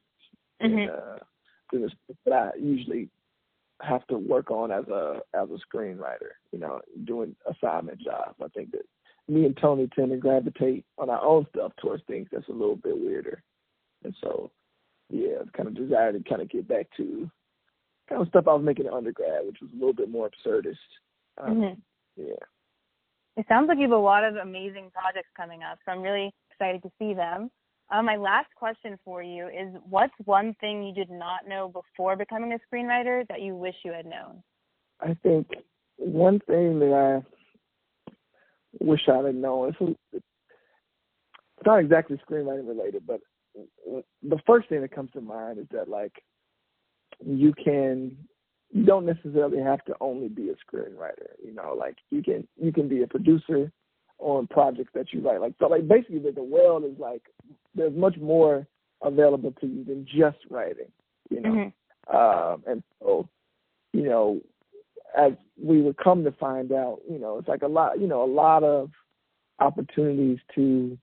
Mm-hmm. 0.61 0.77
And, 0.77 0.89
uh, 0.89 1.87
that 2.25 2.33
I 2.33 2.49
usually 2.59 3.09
have 3.81 4.05
to 4.07 4.17
work 4.17 4.51
on 4.51 4.71
as 4.71 4.87
a 4.89 5.21
as 5.33 5.47
a 5.49 5.75
screenwriter, 5.75 6.33
you 6.51 6.59
know, 6.59 6.81
doing 7.05 7.35
assignment 7.49 7.99
jobs. 7.99 8.35
I 8.43 8.49
think 8.49 8.71
that 8.71 8.85
me 9.27 9.45
and 9.45 9.57
Tony 9.57 9.87
tend 9.95 10.11
to 10.11 10.17
gravitate 10.17 10.85
on 10.97 11.09
our 11.09 11.23
own 11.23 11.47
stuff 11.55 11.71
towards 11.81 12.03
things 12.05 12.27
that's 12.31 12.49
a 12.49 12.53
little 12.53 12.75
bit 12.75 12.99
weirder. 12.99 13.41
And 14.03 14.13
so 14.21 14.51
yeah, 15.11 15.43
kind 15.55 15.67
of 15.67 15.75
desire 15.75 16.11
to 16.13 16.23
kind 16.27 16.41
of 16.41 16.49
get 16.49 16.67
back 16.67 16.87
to 16.97 17.29
kind 18.09 18.21
of 18.21 18.27
stuff 18.29 18.47
I 18.47 18.53
was 18.53 18.63
making 18.63 18.85
in 18.87 18.93
undergrad, 18.93 19.45
which 19.45 19.57
was 19.61 19.71
a 19.71 19.75
little 19.75 19.93
bit 19.93 20.09
more 20.09 20.29
absurdist. 20.29 20.75
Um, 21.41 21.55
mm-hmm. 21.55 21.79
Yeah. 22.17 22.45
It 23.37 23.45
sounds 23.47 23.67
like 23.67 23.77
you 23.77 23.83
have 23.83 23.91
a 23.91 23.97
lot 23.97 24.23
of 24.23 24.35
amazing 24.35 24.91
projects 24.93 25.29
coming 25.35 25.63
up, 25.63 25.79
so 25.85 25.91
I'm 25.91 26.01
really 26.01 26.33
excited 26.51 26.83
to 26.83 26.91
see 26.99 27.13
them. 27.13 27.49
Uh, 27.89 28.01
my 28.01 28.15
last 28.15 28.47
question 28.55 28.97
for 29.03 29.21
you 29.21 29.47
is 29.47 29.73
what's 29.89 30.13
one 30.23 30.53
thing 30.61 30.83
you 30.83 30.93
did 30.93 31.09
not 31.09 31.47
know 31.47 31.69
before 31.69 32.15
becoming 32.15 32.53
a 32.53 32.75
screenwriter 32.75 33.27
that 33.27 33.41
you 33.41 33.55
wish 33.55 33.75
you 33.83 33.91
had 33.91 34.05
known? 34.05 34.41
I 35.01 35.15
think 35.23 35.47
one 35.97 36.39
thing 36.39 36.79
that 36.79 37.23
I 38.03 38.13
wish 38.79 39.01
I 39.09 39.17
had 39.17 39.35
known, 39.35 39.75
it's 40.13 40.25
not 41.65 41.79
exactly 41.79 42.19
screenwriting 42.29 42.67
related, 42.67 43.03
but 43.05 43.19
the 43.55 44.39
first 44.45 44.69
thing 44.69 44.81
that 44.81 44.95
comes 44.95 45.11
to 45.11 45.21
mind 45.21 45.59
is 45.59 45.67
that 45.71 45.89
like 45.89 46.23
you 47.25 47.53
can 47.53 48.17
you 48.71 48.85
don't 48.85 49.05
necessarily 49.05 49.61
have 49.61 49.83
to 49.85 49.95
only 49.99 50.29
be 50.29 50.49
a 50.49 50.53
screenwriter. 50.53 51.35
You 51.43 51.53
know, 51.53 51.75
like 51.77 51.97
you 52.09 52.23
can 52.23 52.47
you 52.57 52.71
can 52.71 52.87
be 52.87 53.03
a 53.03 53.07
producer 53.07 53.71
on 54.19 54.47
projects 54.47 54.91
that 54.93 55.11
you 55.11 55.21
write. 55.21 55.41
Like 55.41 55.53
so, 55.59 55.67
like 55.67 55.87
basically, 55.87 56.19
the, 56.19 56.31
the 56.31 56.43
world 56.43 56.85
is 56.85 56.97
like 56.97 57.23
there's 57.75 57.95
much 57.95 58.17
more 58.17 58.67
available 59.01 59.51
to 59.59 59.67
you 59.67 59.83
than 59.83 60.05
just 60.05 60.37
writing. 60.49 60.91
You 61.29 61.41
know, 61.41 61.49
mm-hmm. 61.49 62.15
um, 62.15 62.63
and 62.67 62.83
so 62.99 63.27
you 63.93 64.03
know, 64.03 64.41
as 65.17 65.33
we 65.61 65.81
would 65.81 65.97
come 65.97 66.23
to 66.23 66.31
find 66.31 66.71
out, 66.71 66.99
you 67.09 67.19
know, 67.19 67.37
it's 67.37 67.47
like 67.47 67.63
a 67.63 67.67
lot. 67.67 67.99
You 67.99 68.07
know, 68.07 68.23
a 68.23 68.31
lot 68.31 68.63
of 68.63 68.91
opportunities 69.59 70.39
to 70.55 70.97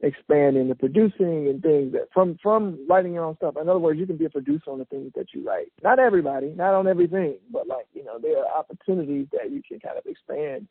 expand 0.00 0.56
into 0.56 0.74
producing 0.74 1.48
and 1.48 1.62
things 1.62 1.92
that 1.92 2.08
from 2.12 2.36
from 2.42 2.78
writing 2.88 3.14
your 3.14 3.24
own 3.24 3.36
stuff. 3.36 3.54
In 3.60 3.68
other 3.68 3.78
words, 3.78 3.98
you 3.98 4.06
can 4.06 4.16
be 4.16 4.24
a 4.24 4.30
producer 4.30 4.70
on 4.70 4.78
the 4.78 4.84
things 4.86 5.12
that 5.14 5.32
you 5.32 5.46
write. 5.46 5.68
Not 5.82 5.98
everybody, 5.98 6.52
not 6.56 6.74
on 6.74 6.86
everything, 6.86 7.36
but 7.52 7.66
like 7.66 7.86
you 7.94 8.04
know, 8.04 8.18
there 8.20 8.38
are 8.38 8.58
opportunities 8.58 9.26
that 9.32 9.50
you 9.50 9.62
can 9.66 9.80
kind 9.80 9.96
of 9.96 10.04
expand 10.06 10.66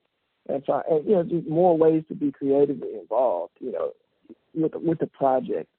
and 0.50 0.64
try, 0.64 0.82
and 0.90 1.06
you 1.06 1.16
know, 1.16 1.24
just 1.24 1.48
more 1.48 1.78
ways 1.78 2.04
to 2.10 2.16
be 2.16 2.32
creatively 2.32 2.96
involved. 3.00 3.54
You 3.60 3.72
know, 3.72 3.92
with 4.54 4.74
with 4.76 5.00
the 5.00 5.08
project 5.08 5.70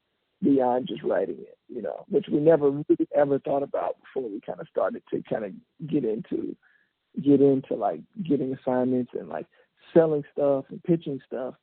beyond 0.43 0.89
just 0.89 1.03
writing 1.03 1.39
it. 1.39 1.59
You 1.69 1.83
know, 1.83 2.05
which 2.09 2.27
we 2.31 2.41
never 2.41 2.71
really 2.71 3.09
ever 3.15 3.39
thought 3.39 3.63
about 3.63 3.97
before 4.01 4.29
we 4.29 4.41
kind 4.41 4.61
of 4.61 4.69
started 4.69 5.03
to 5.13 5.23
kind 5.29 5.45
of 5.45 5.53
get 5.87 6.05
into 6.05 6.57
get 7.23 7.41
into 7.41 7.75
like 7.75 8.01
getting 8.23 8.55
assignments 8.55 9.13
and 9.15 9.29
like 9.29 9.47
selling 9.93 10.25
stuff 10.33 10.65
and 10.71 10.83
pitching 10.83 11.21
stuff 11.27 11.55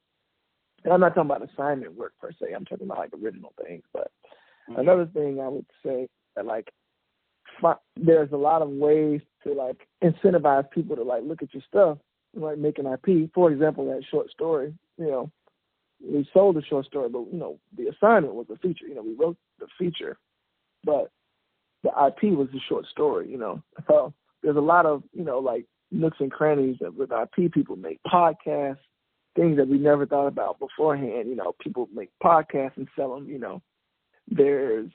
and 0.84 0.94
I'm 0.94 0.99
not 0.99 1.10
talking 1.10 1.30
about 1.30 1.48
assignment 1.48 1.95
work 1.95 2.14
per 2.20 2.32
se. 2.32 2.53
I'm 2.56 2.66
talking 2.66 2.86
about 2.86 2.98
like 2.98 3.12
original 3.22 3.53
things. 3.64 3.84
But 3.94 4.12
mm-hmm. 4.70 4.80
another 4.80 5.06
thing 5.06 5.40
I 5.40 5.48
would 5.48 5.66
say 5.86 6.08
that 6.36 6.45
like 6.45 6.72
there's 7.95 8.32
a 8.32 8.38
lot 8.38 8.62
of 8.62 8.70
ways 8.70 9.22
to 9.44 9.53
like 9.53 9.88
incentivize 10.03 10.70
people 10.72 10.95
to 10.95 11.03
like 11.03 11.24
look 11.24 11.44
at 11.44 11.53
your 11.53 11.64
stuff, 11.68 11.98
like 12.34 12.58
making 12.58 12.86
an 12.86 12.94
IP. 12.94 13.32
For 13.34 13.52
example, 13.52 13.86
that 13.86 14.03
short 14.10 14.30
story, 14.32 14.74
you 14.98 15.08
know, 15.08 15.32
we 16.03 16.28
sold 16.34 16.56
the 16.56 16.64
short 16.64 16.86
story, 16.86 17.10
but 17.10 17.26
you 17.32 17.38
know, 17.38 17.60
the 17.78 17.88
assignment 17.88 18.34
was 18.34 18.48
a 18.52 18.58
feature. 18.58 18.88
You 18.88 18.95
know, 18.95 19.03
we 19.03 19.14
wrote 19.14 19.38
the 19.60 19.68
feature, 19.78 20.18
but 20.84 21.12
the 21.84 21.90
IP 21.90 22.36
was 22.36 22.48
the 22.52 22.60
short 22.68 22.86
story. 22.88 23.30
You 23.30 23.38
know, 23.38 23.62
so 23.88 24.14
there's 24.41 24.58
a 24.58 24.62
lot 24.62 24.86
of 24.86 25.03
you 25.14 25.24
know 25.24 25.40
like 25.40 25.66
nooks 25.91 26.18
and 26.20 26.32
crannies 26.32 26.78
that 26.82 26.95
with 26.95 27.12
IP 27.12 27.52
people 27.52 27.76
make 27.76 27.99
podcasts 28.08 28.78
things 29.36 29.58
that 29.58 29.68
we 29.68 29.78
never 29.78 30.06
thought 30.06 30.28
about 30.28 30.60
beforehand. 30.60 31.30
You 31.30 31.36
know, 31.36 31.53
people 31.60 31.90
make 31.94 32.10
podcasts 32.24 32.78
and 32.78 32.88
sell 32.95 33.16
them. 33.16 33.28
You 33.28 33.40
know, 33.40 33.62
there's 34.28 34.90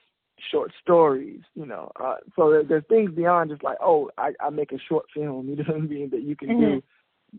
short 0.50 0.72
stories. 0.82 1.40
You 1.54 1.66
know, 1.66 1.90
uh, 2.00 2.16
so 2.34 2.50
there, 2.50 2.64
there's 2.64 2.84
things 2.88 3.10
beyond 3.14 3.50
just 3.50 3.64
like, 3.64 3.78
oh, 3.80 4.10
I, 4.18 4.32
I 4.40 4.50
make 4.50 4.72
a 4.72 4.78
short 4.88 5.06
film. 5.14 5.48
You 5.48 5.56
know 5.56 5.64
what 5.66 5.76
I 5.76 5.80
mean? 5.80 6.10
That 6.10 6.22
you 6.22 6.36
can 6.36 6.48
mm-hmm. 6.48 6.60
do. 6.60 6.82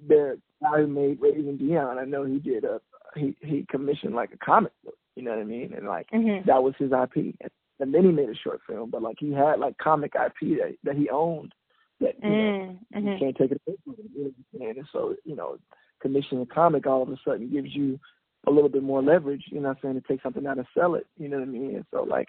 There, 0.07 0.37
I 0.65 0.81
made 0.81 1.21
Raven 1.21 1.57
Dion, 1.57 1.97
I 1.97 2.05
know 2.05 2.25
he 2.25 2.39
did 2.39 2.63
a 2.63 2.81
he 3.15 3.35
he 3.41 3.65
commissioned 3.69 4.15
like 4.15 4.31
a 4.33 4.37
comic 4.37 4.71
book. 4.83 4.97
You 5.15 5.23
know 5.23 5.31
what 5.31 5.39
I 5.39 5.45
mean? 5.45 5.73
And 5.73 5.87
like 5.87 6.07
mm-hmm. 6.11 6.47
that 6.47 6.61
was 6.61 6.73
his 6.77 6.91
IP. 6.91 7.35
And, 7.41 7.51
and 7.79 7.93
then 7.93 8.03
he 8.03 8.11
made 8.11 8.29
a 8.29 8.35
short 8.35 8.61
film, 8.67 8.89
but 8.89 9.01
like 9.01 9.17
he 9.19 9.31
had 9.31 9.59
like 9.59 9.77
comic 9.77 10.13
IP 10.15 10.57
that 10.57 10.75
that 10.83 10.95
he 10.95 11.09
owned 11.09 11.53
that 11.99 12.15
you 12.21 12.29
mm-hmm. 12.29 13.07
you 13.07 13.17
can't 13.19 13.37
take 13.37 13.51
it 13.51 13.61
away 13.67 13.77
from 13.83 13.95
him. 14.15 14.33
And 14.59 14.87
so 14.91 15.15
you 15.25 15.35
know 15.35 15.57
commission 16.01 16.41
a 16.41 16.45
comic 16.45 16.85
all 16.85 17.03
of 17.03 17.09
a 17.09 17.17
sudden 17.25 17.49
gives 17.49 17.73
you 17.73 17.99
a 18.47 18.51
little 18.51 18.69
bit 18.69 18.83
more 18.83 19.01
leverage, 19.01 19.43
you 19.47 19.59
know 19.59 19.69
what 19.69 19.77
I'm 19.77 19.93
saying, 19.93 20.01
to 20.01 20.07
take 20.07 20.21
something 20.21 20.45
out 20.47 20.57
and 20.57 20.67
sell 20.77 20.95
it, 20.95 21.05
you 21.17 21.27
know 21.27 21.37
what 21.37 21.47
I 21.47 21.51
mean? 21.51 21.75
And 21.75 21.85
so 21.91 22.03
like 22.03 22.27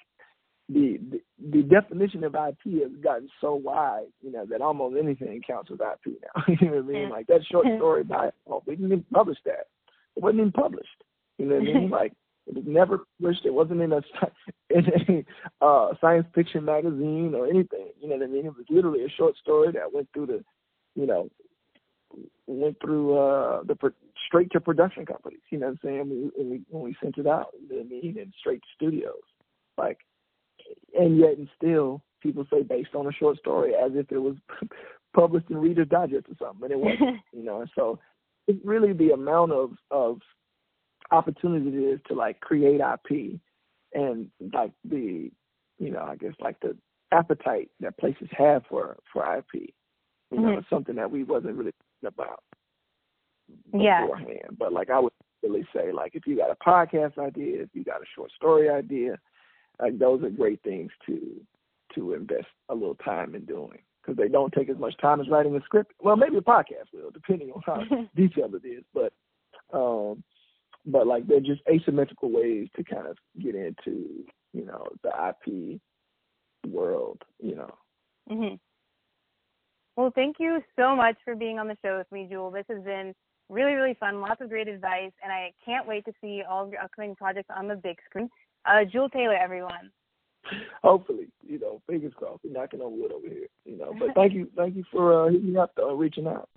the, 0.69 0.99
the 1.11 1.21
the 1.51 1.63
definition 1.63 2.25
of 2.25 2.35
IP 2.35 2.83
has 2.83 2.93
gotten 3.03 3.29
so 3.41 3.55
wide, 3.55 4.07
you 4.21 4.31
know, 4.31 4.45
that 4.47 4.61
almost 4.61 4.97
anything 4.99 5.41
counts 5.47 5.71
as 5.73 5.79
IP 5.81 6.19
now. 6.23 6.43
you 6.61 6.71
know 6.71 6.83
what 6.83 6.85
I 6.85 6.99
mean? 6.99 7.11
Like 7.11 7.27
that 7.29 7.41
short 7.51 7.67
story 7.77 8.05
by 8.05 8.31
oh, 8.51 8.63
we 8.67 8.77
didn't 8.77 8.93
even 8.93 9.05
publish 9.13 9.39
that. 9.47 9.67
It 10.17 10.23
wasn't 10.23 10.41
even 10.41 10.53
published. 10.53 10.89
You 11.39 11.47
know 11.47 11.57
what 11.57 11.69
I 11.69 11.73
mean? 11.73 11.91
Like 11.99 12.13
it 12.47 12.55
was 12.55 12.65
never 12.67 13.01
published. 13.21 13.45
It 13.45 13.55
wasn't 13.55 13.81
in 13.81 13.93
a 13.93 14.03
in 14.71 15.25
a 15.61 15.65
uh, 15.65 15.95
science 16.01 16.27
fiction 16.35 16.65
magazine 16.65 17.35
or 17.35 17.47
anything. 17.47 17.89
You 18.01 18.09
know 18.09 18.17
what 18.17 18.25
I 18.25 18.27
mean? 18.27 18.47
It 18.47 18.57
was 18.57 18.67
literally 18.69 19.05
a 19.05 19.11
short 19.17 19.37
story 19.37 19.73
that 19.73 19.93
went 19.93 20.09
through 20.13 20.27
the, 20.27 20.45
you 20.95 21.07
know, 21.07 21.31
went 22.47 22.77
through 22.81 23.19
uh 23.19 23.63
the 23.65 23.77
straight 24.27 24.51
to 24.53 24.61
production 24.61 25.07
companies. 25.07 25.41
You 25.51 25.59
know 25.59 25.67
what 25.67 25.73
I'm 25.73 25.81
saying? 25.83 26.31
When 26.37 26.51
we, 26.51 26.61
when 26.69 26.83
we 26.83 26.97
sent 27.03 27.19
it 27.19 27.27
out, 27.27 27.49
I 27.71 27.83
mean, 27.85 28.17
and 28.21 28.33
straight 28.39 28.61
to 28.61 28.69
studios. 28.75 29.15
Like, 29.77 29.99
and 30.99 31.19
yet 31.19 31.39
and 31.39 31.49
still, 31.57 32.03
people 32.23 32.45
say 32.53 32.63
based 32.63 32.95
on 32.95 33.07
a 33.07 33.13
short 33.13 33.39
story 33.39 33.73
as 33.75 33.93
if 33.95 34.11
it 34.11 34.19
was 34.19 34.37
published 35.15 35.51
in 35.51 35.59
Reader's 35.59 35.89
Digest 35.89 36.27
or 36.29 36.37
something, 36.39 36.65
and 36.65 36.73
it 36.73 36.79
wasn't. 36.79 37.21
you 37.33 37.45
know, 37.45 37.61
and 37.61 37.71
so 37.75 37.99
it's 38.47 38.65
really 38.65 38.93
the 38.93 39.11
amount 39.11 39.53
of 39.53 39.73
of 39.91 40.19
opportunity 41.11 41.69
it 41.69 41.95
is 41.95 42.01
to 42.09 42.15
like 42.15 42.41
create 42.41 42.81
IP 42.81 43.41
and 43.95 44.29
like 44.53 44.73
the 44.85 45.31
you 45.79 45.91
know 45.91 46.03
I 46.03 46.17
guess 46.17 46.35
like 46.41 46.61
the 46.61 46.77
appetite 47.13 47.71
that 47.81 47.99
places 47.99 48.29
have 48.37 48.63
for 48.69 48.97
for 49.13 49.25
IP. 49.37 49.71
You 50.31 50.41
know, 50.41 50.49
mm-hmm. 50.49 50.75
something 50.75 50.97
that 50.97 51.11
we 51.11 51.25
wasn't 51.25 51.57
really 51.57 51.73
about 52.07 52.43
beforehand. 53.71 54.29
Yeah. 54.29 54.49
But 54.59 54.73
like 54.73 54.91
I 54.91 55.01
would 55.01 55.13
really 55.43 55.67
say, 55.75 55.93
like 55.93 56.15
if 56.15 56.27
you 56.27 56.37
got 56.37 56.51
a 56.51 56.57
podcast 56.57 57.19
idea, 57.19 57.63
if 57.63 57.71
you 57.73 57.85
got 57.85 58.03
a 58.03 58.07
short 58.15 58.31
story 58.33 58.69
idea, 58.69 59.19
like 59.81 59.99
those 59.99 60.23
are 60.23 60.31
great 60.31 60.63
things 60.63 60.91
to 61.07 61.41
to 61.95 62.13
invest 62.15 62.47
a 62.69 62.75
little 62.75 62.97
time 62.97 63.35
in 63.35 63.45
doing 63.45 63.79
because 64.03 64.17
they 64.17 64.29
don't 64.29 64.53
take 64.53 64.69
as 64.69 64.79
much 64.79 64.97
time 65.01 65.21
as 65.21 65.29
writing 65.29 65.57
a 65.57 65.61
script. 65.61 65.93
Well, 66.01 66.17
maybe 66.17 66.37
a 66.37 66.41
podcast 66.41 66.93
will, 66.93 67.11
depending 67.11 67.51
on 67.51 67.63
how 67.65 67.83
detailed 68.17 68.55
it 68.55 68.67
is. 68.67 68.85
But 68.95 69.13
um, 69.73 70.23
but 70.87 71.07
like 71.07 71.27
they're 71.27 71.41
just 71.41 71.63
asymmetrical 71.71 72.31
ways 72.31 72.69
to 72.77 72.85
kind 72.85 73.07
of 73.07 73.17
get 73.41 73.55
into 73.55 74.25
you 74.53 74.65
know 74.65 74.87
the 75.03 75.11
IP 75.31 75.81
world. 76.71 77.23
You 77.41 77.57
know. 77.57 77.75
Mm-hmm. 78.31 78.55
Well, 79.99 80.13
thank 80.15 80.37
you 80.39 80.63
so 80.77 80.95
much 80.95 81.17
for 81.25 81.35
being 81.35 81.59
on 81.59 81.67
the 81.67 81.77
show 81.85 81.99
with 81.99 82.07
me, 82.13 82.29
Juel. 82.31 82.53
This 82.53 82.67
has 82.69 82.85
been 82.85 83.13
really, 83.49 83.73
really 83.73 83.97
fun. 83.99 84.21
Lots 84.21 84.41
of 84.41 84.49
great 84.49 84.69
advice, 84.69 85.11
and 85.25 85.33
I 85.33 85.51
can't 85.65 85.89
wait 85.89 86.05
to 86.05 86.13
see 86.21 86.45
all 86.49 86.63
of 86.63 86.71
your 86.71 86.81
upcoming 86.81 87.17
projects 87.17 87.49
on 87.53 87.67
the 87.67 87.75
big 87.75 87.97
screen. 88.09 88.31
Uh, 88.65 88.85
Juel 88.85 89.11
Taylor, 89.11 89.35
everyone. 89.35 89.91
Hopefully, 90.85 91.27
you 91.45 91.59
know, 91.59 91.83
fingers 91.89 92.13
crossed. 92.15 92.45
We're 92.45 92.53
knocking 92.53 92.81
on 92.81 92.97
wood 92.97 93.11
over 93.11 93.27
here, 93.27 93.49
you 93.65 93.77
know. 93.77 93.93
But 93.99 94.11
thank 94.15 94.35
you, 94.35 94.49
thank 94.57 94.77
you 94.77 94.85
for 94.93 95.27
uh, 95.27 95.33
hitting 95.33 95.53
me 95.53 95.59
up, 95.59 95.73
though, 95.77 95.97
reaching 95.97 96.29
out. 96.29 96.49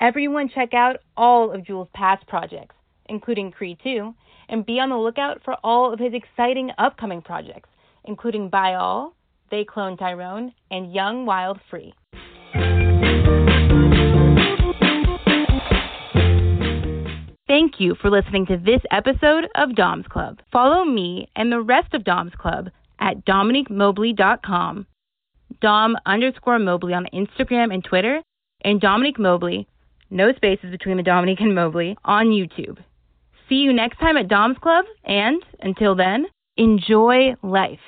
Everyone, 0.00 0.50
check 0.52 0.74
out 0.74 0.96
all 1.16 1.52
of 1.52 1.60
Juel's 1.60 1.88
past 1.94 2.26
projects, 2.26 2.74
including 3.08 3.52
Creed 3.52 3.78
2, 3.84 4.12
and 4.48 4.66
be 4.66 4.80
on 4.80 4.88
the 4.88 4.98
lookout 4.98 5.42
for 5.44 5.54
all 5.62 5.92
of 5.92 6.00
his 6.00 6.12
exciting 6.12 6.72
upcoming 6.76 7.22
projects 7.22 7.68
including 8.04 8.48
By 8.48 8.74
All, 8.74 9.14
They 9.50 9.64
Clone 9.64 9.96
Tyrone, 9.96 10.52
and 10.70 10.92
Young 10.92 11.26
Wild 11.26 11.60
Free. 11.68 11.94
Thank 17.46 17.80
you 17.80 17.96
for 18.00 18.10
listening 18.10 18.46
to 18.46 18.56
this 18.56 18.80
episode 18.92 19.48
of 19.56 19.74
Dom's 19.74 20.06
Club. 20.06 20.38
Follow 20.52 20.84
me 20.84 21.28
and 21.34 21.50
the 21.50 21.60
rest 21.60 21.92
of 21.94 22.04
Dom's 22.04 22.32
Club 22.38 22.68
at 23.00 23.24
DominiqueMobley.com. 23.26 24.86
Dom 25.60 25.96
underscore 26.06 26.60
Mobley 26.60 26.94
on 26.94 27.08
Instagram 27.12 27.74
and 27.74 27.82
Twitter, 27.82 28.22
and 28.62 28.80
Dominique 28.80 29.18
Mobley, 29.18 29.66
no 30.10 30.32
spaces 30.32 30.70
between 30.70 30.96
the 30.96 31.02
Dominique 31.02 31.40
and 31.40 31.54
Mobley, 31.54 31.96
on 32.04 32.26
YouTube. 32.26 32.78
See 33.48 33.56
you 33.56 33.72
next 33.72 33.98
time 33.98 34.16
at 34.16 34.28
Dom's 34.28 34.58
Club, 34.58 34.84
and 35.04 35.42
until 35.60 35.96
then, 35.96 36.26
enjoy 36.60 37.34
life. 37.42 37.80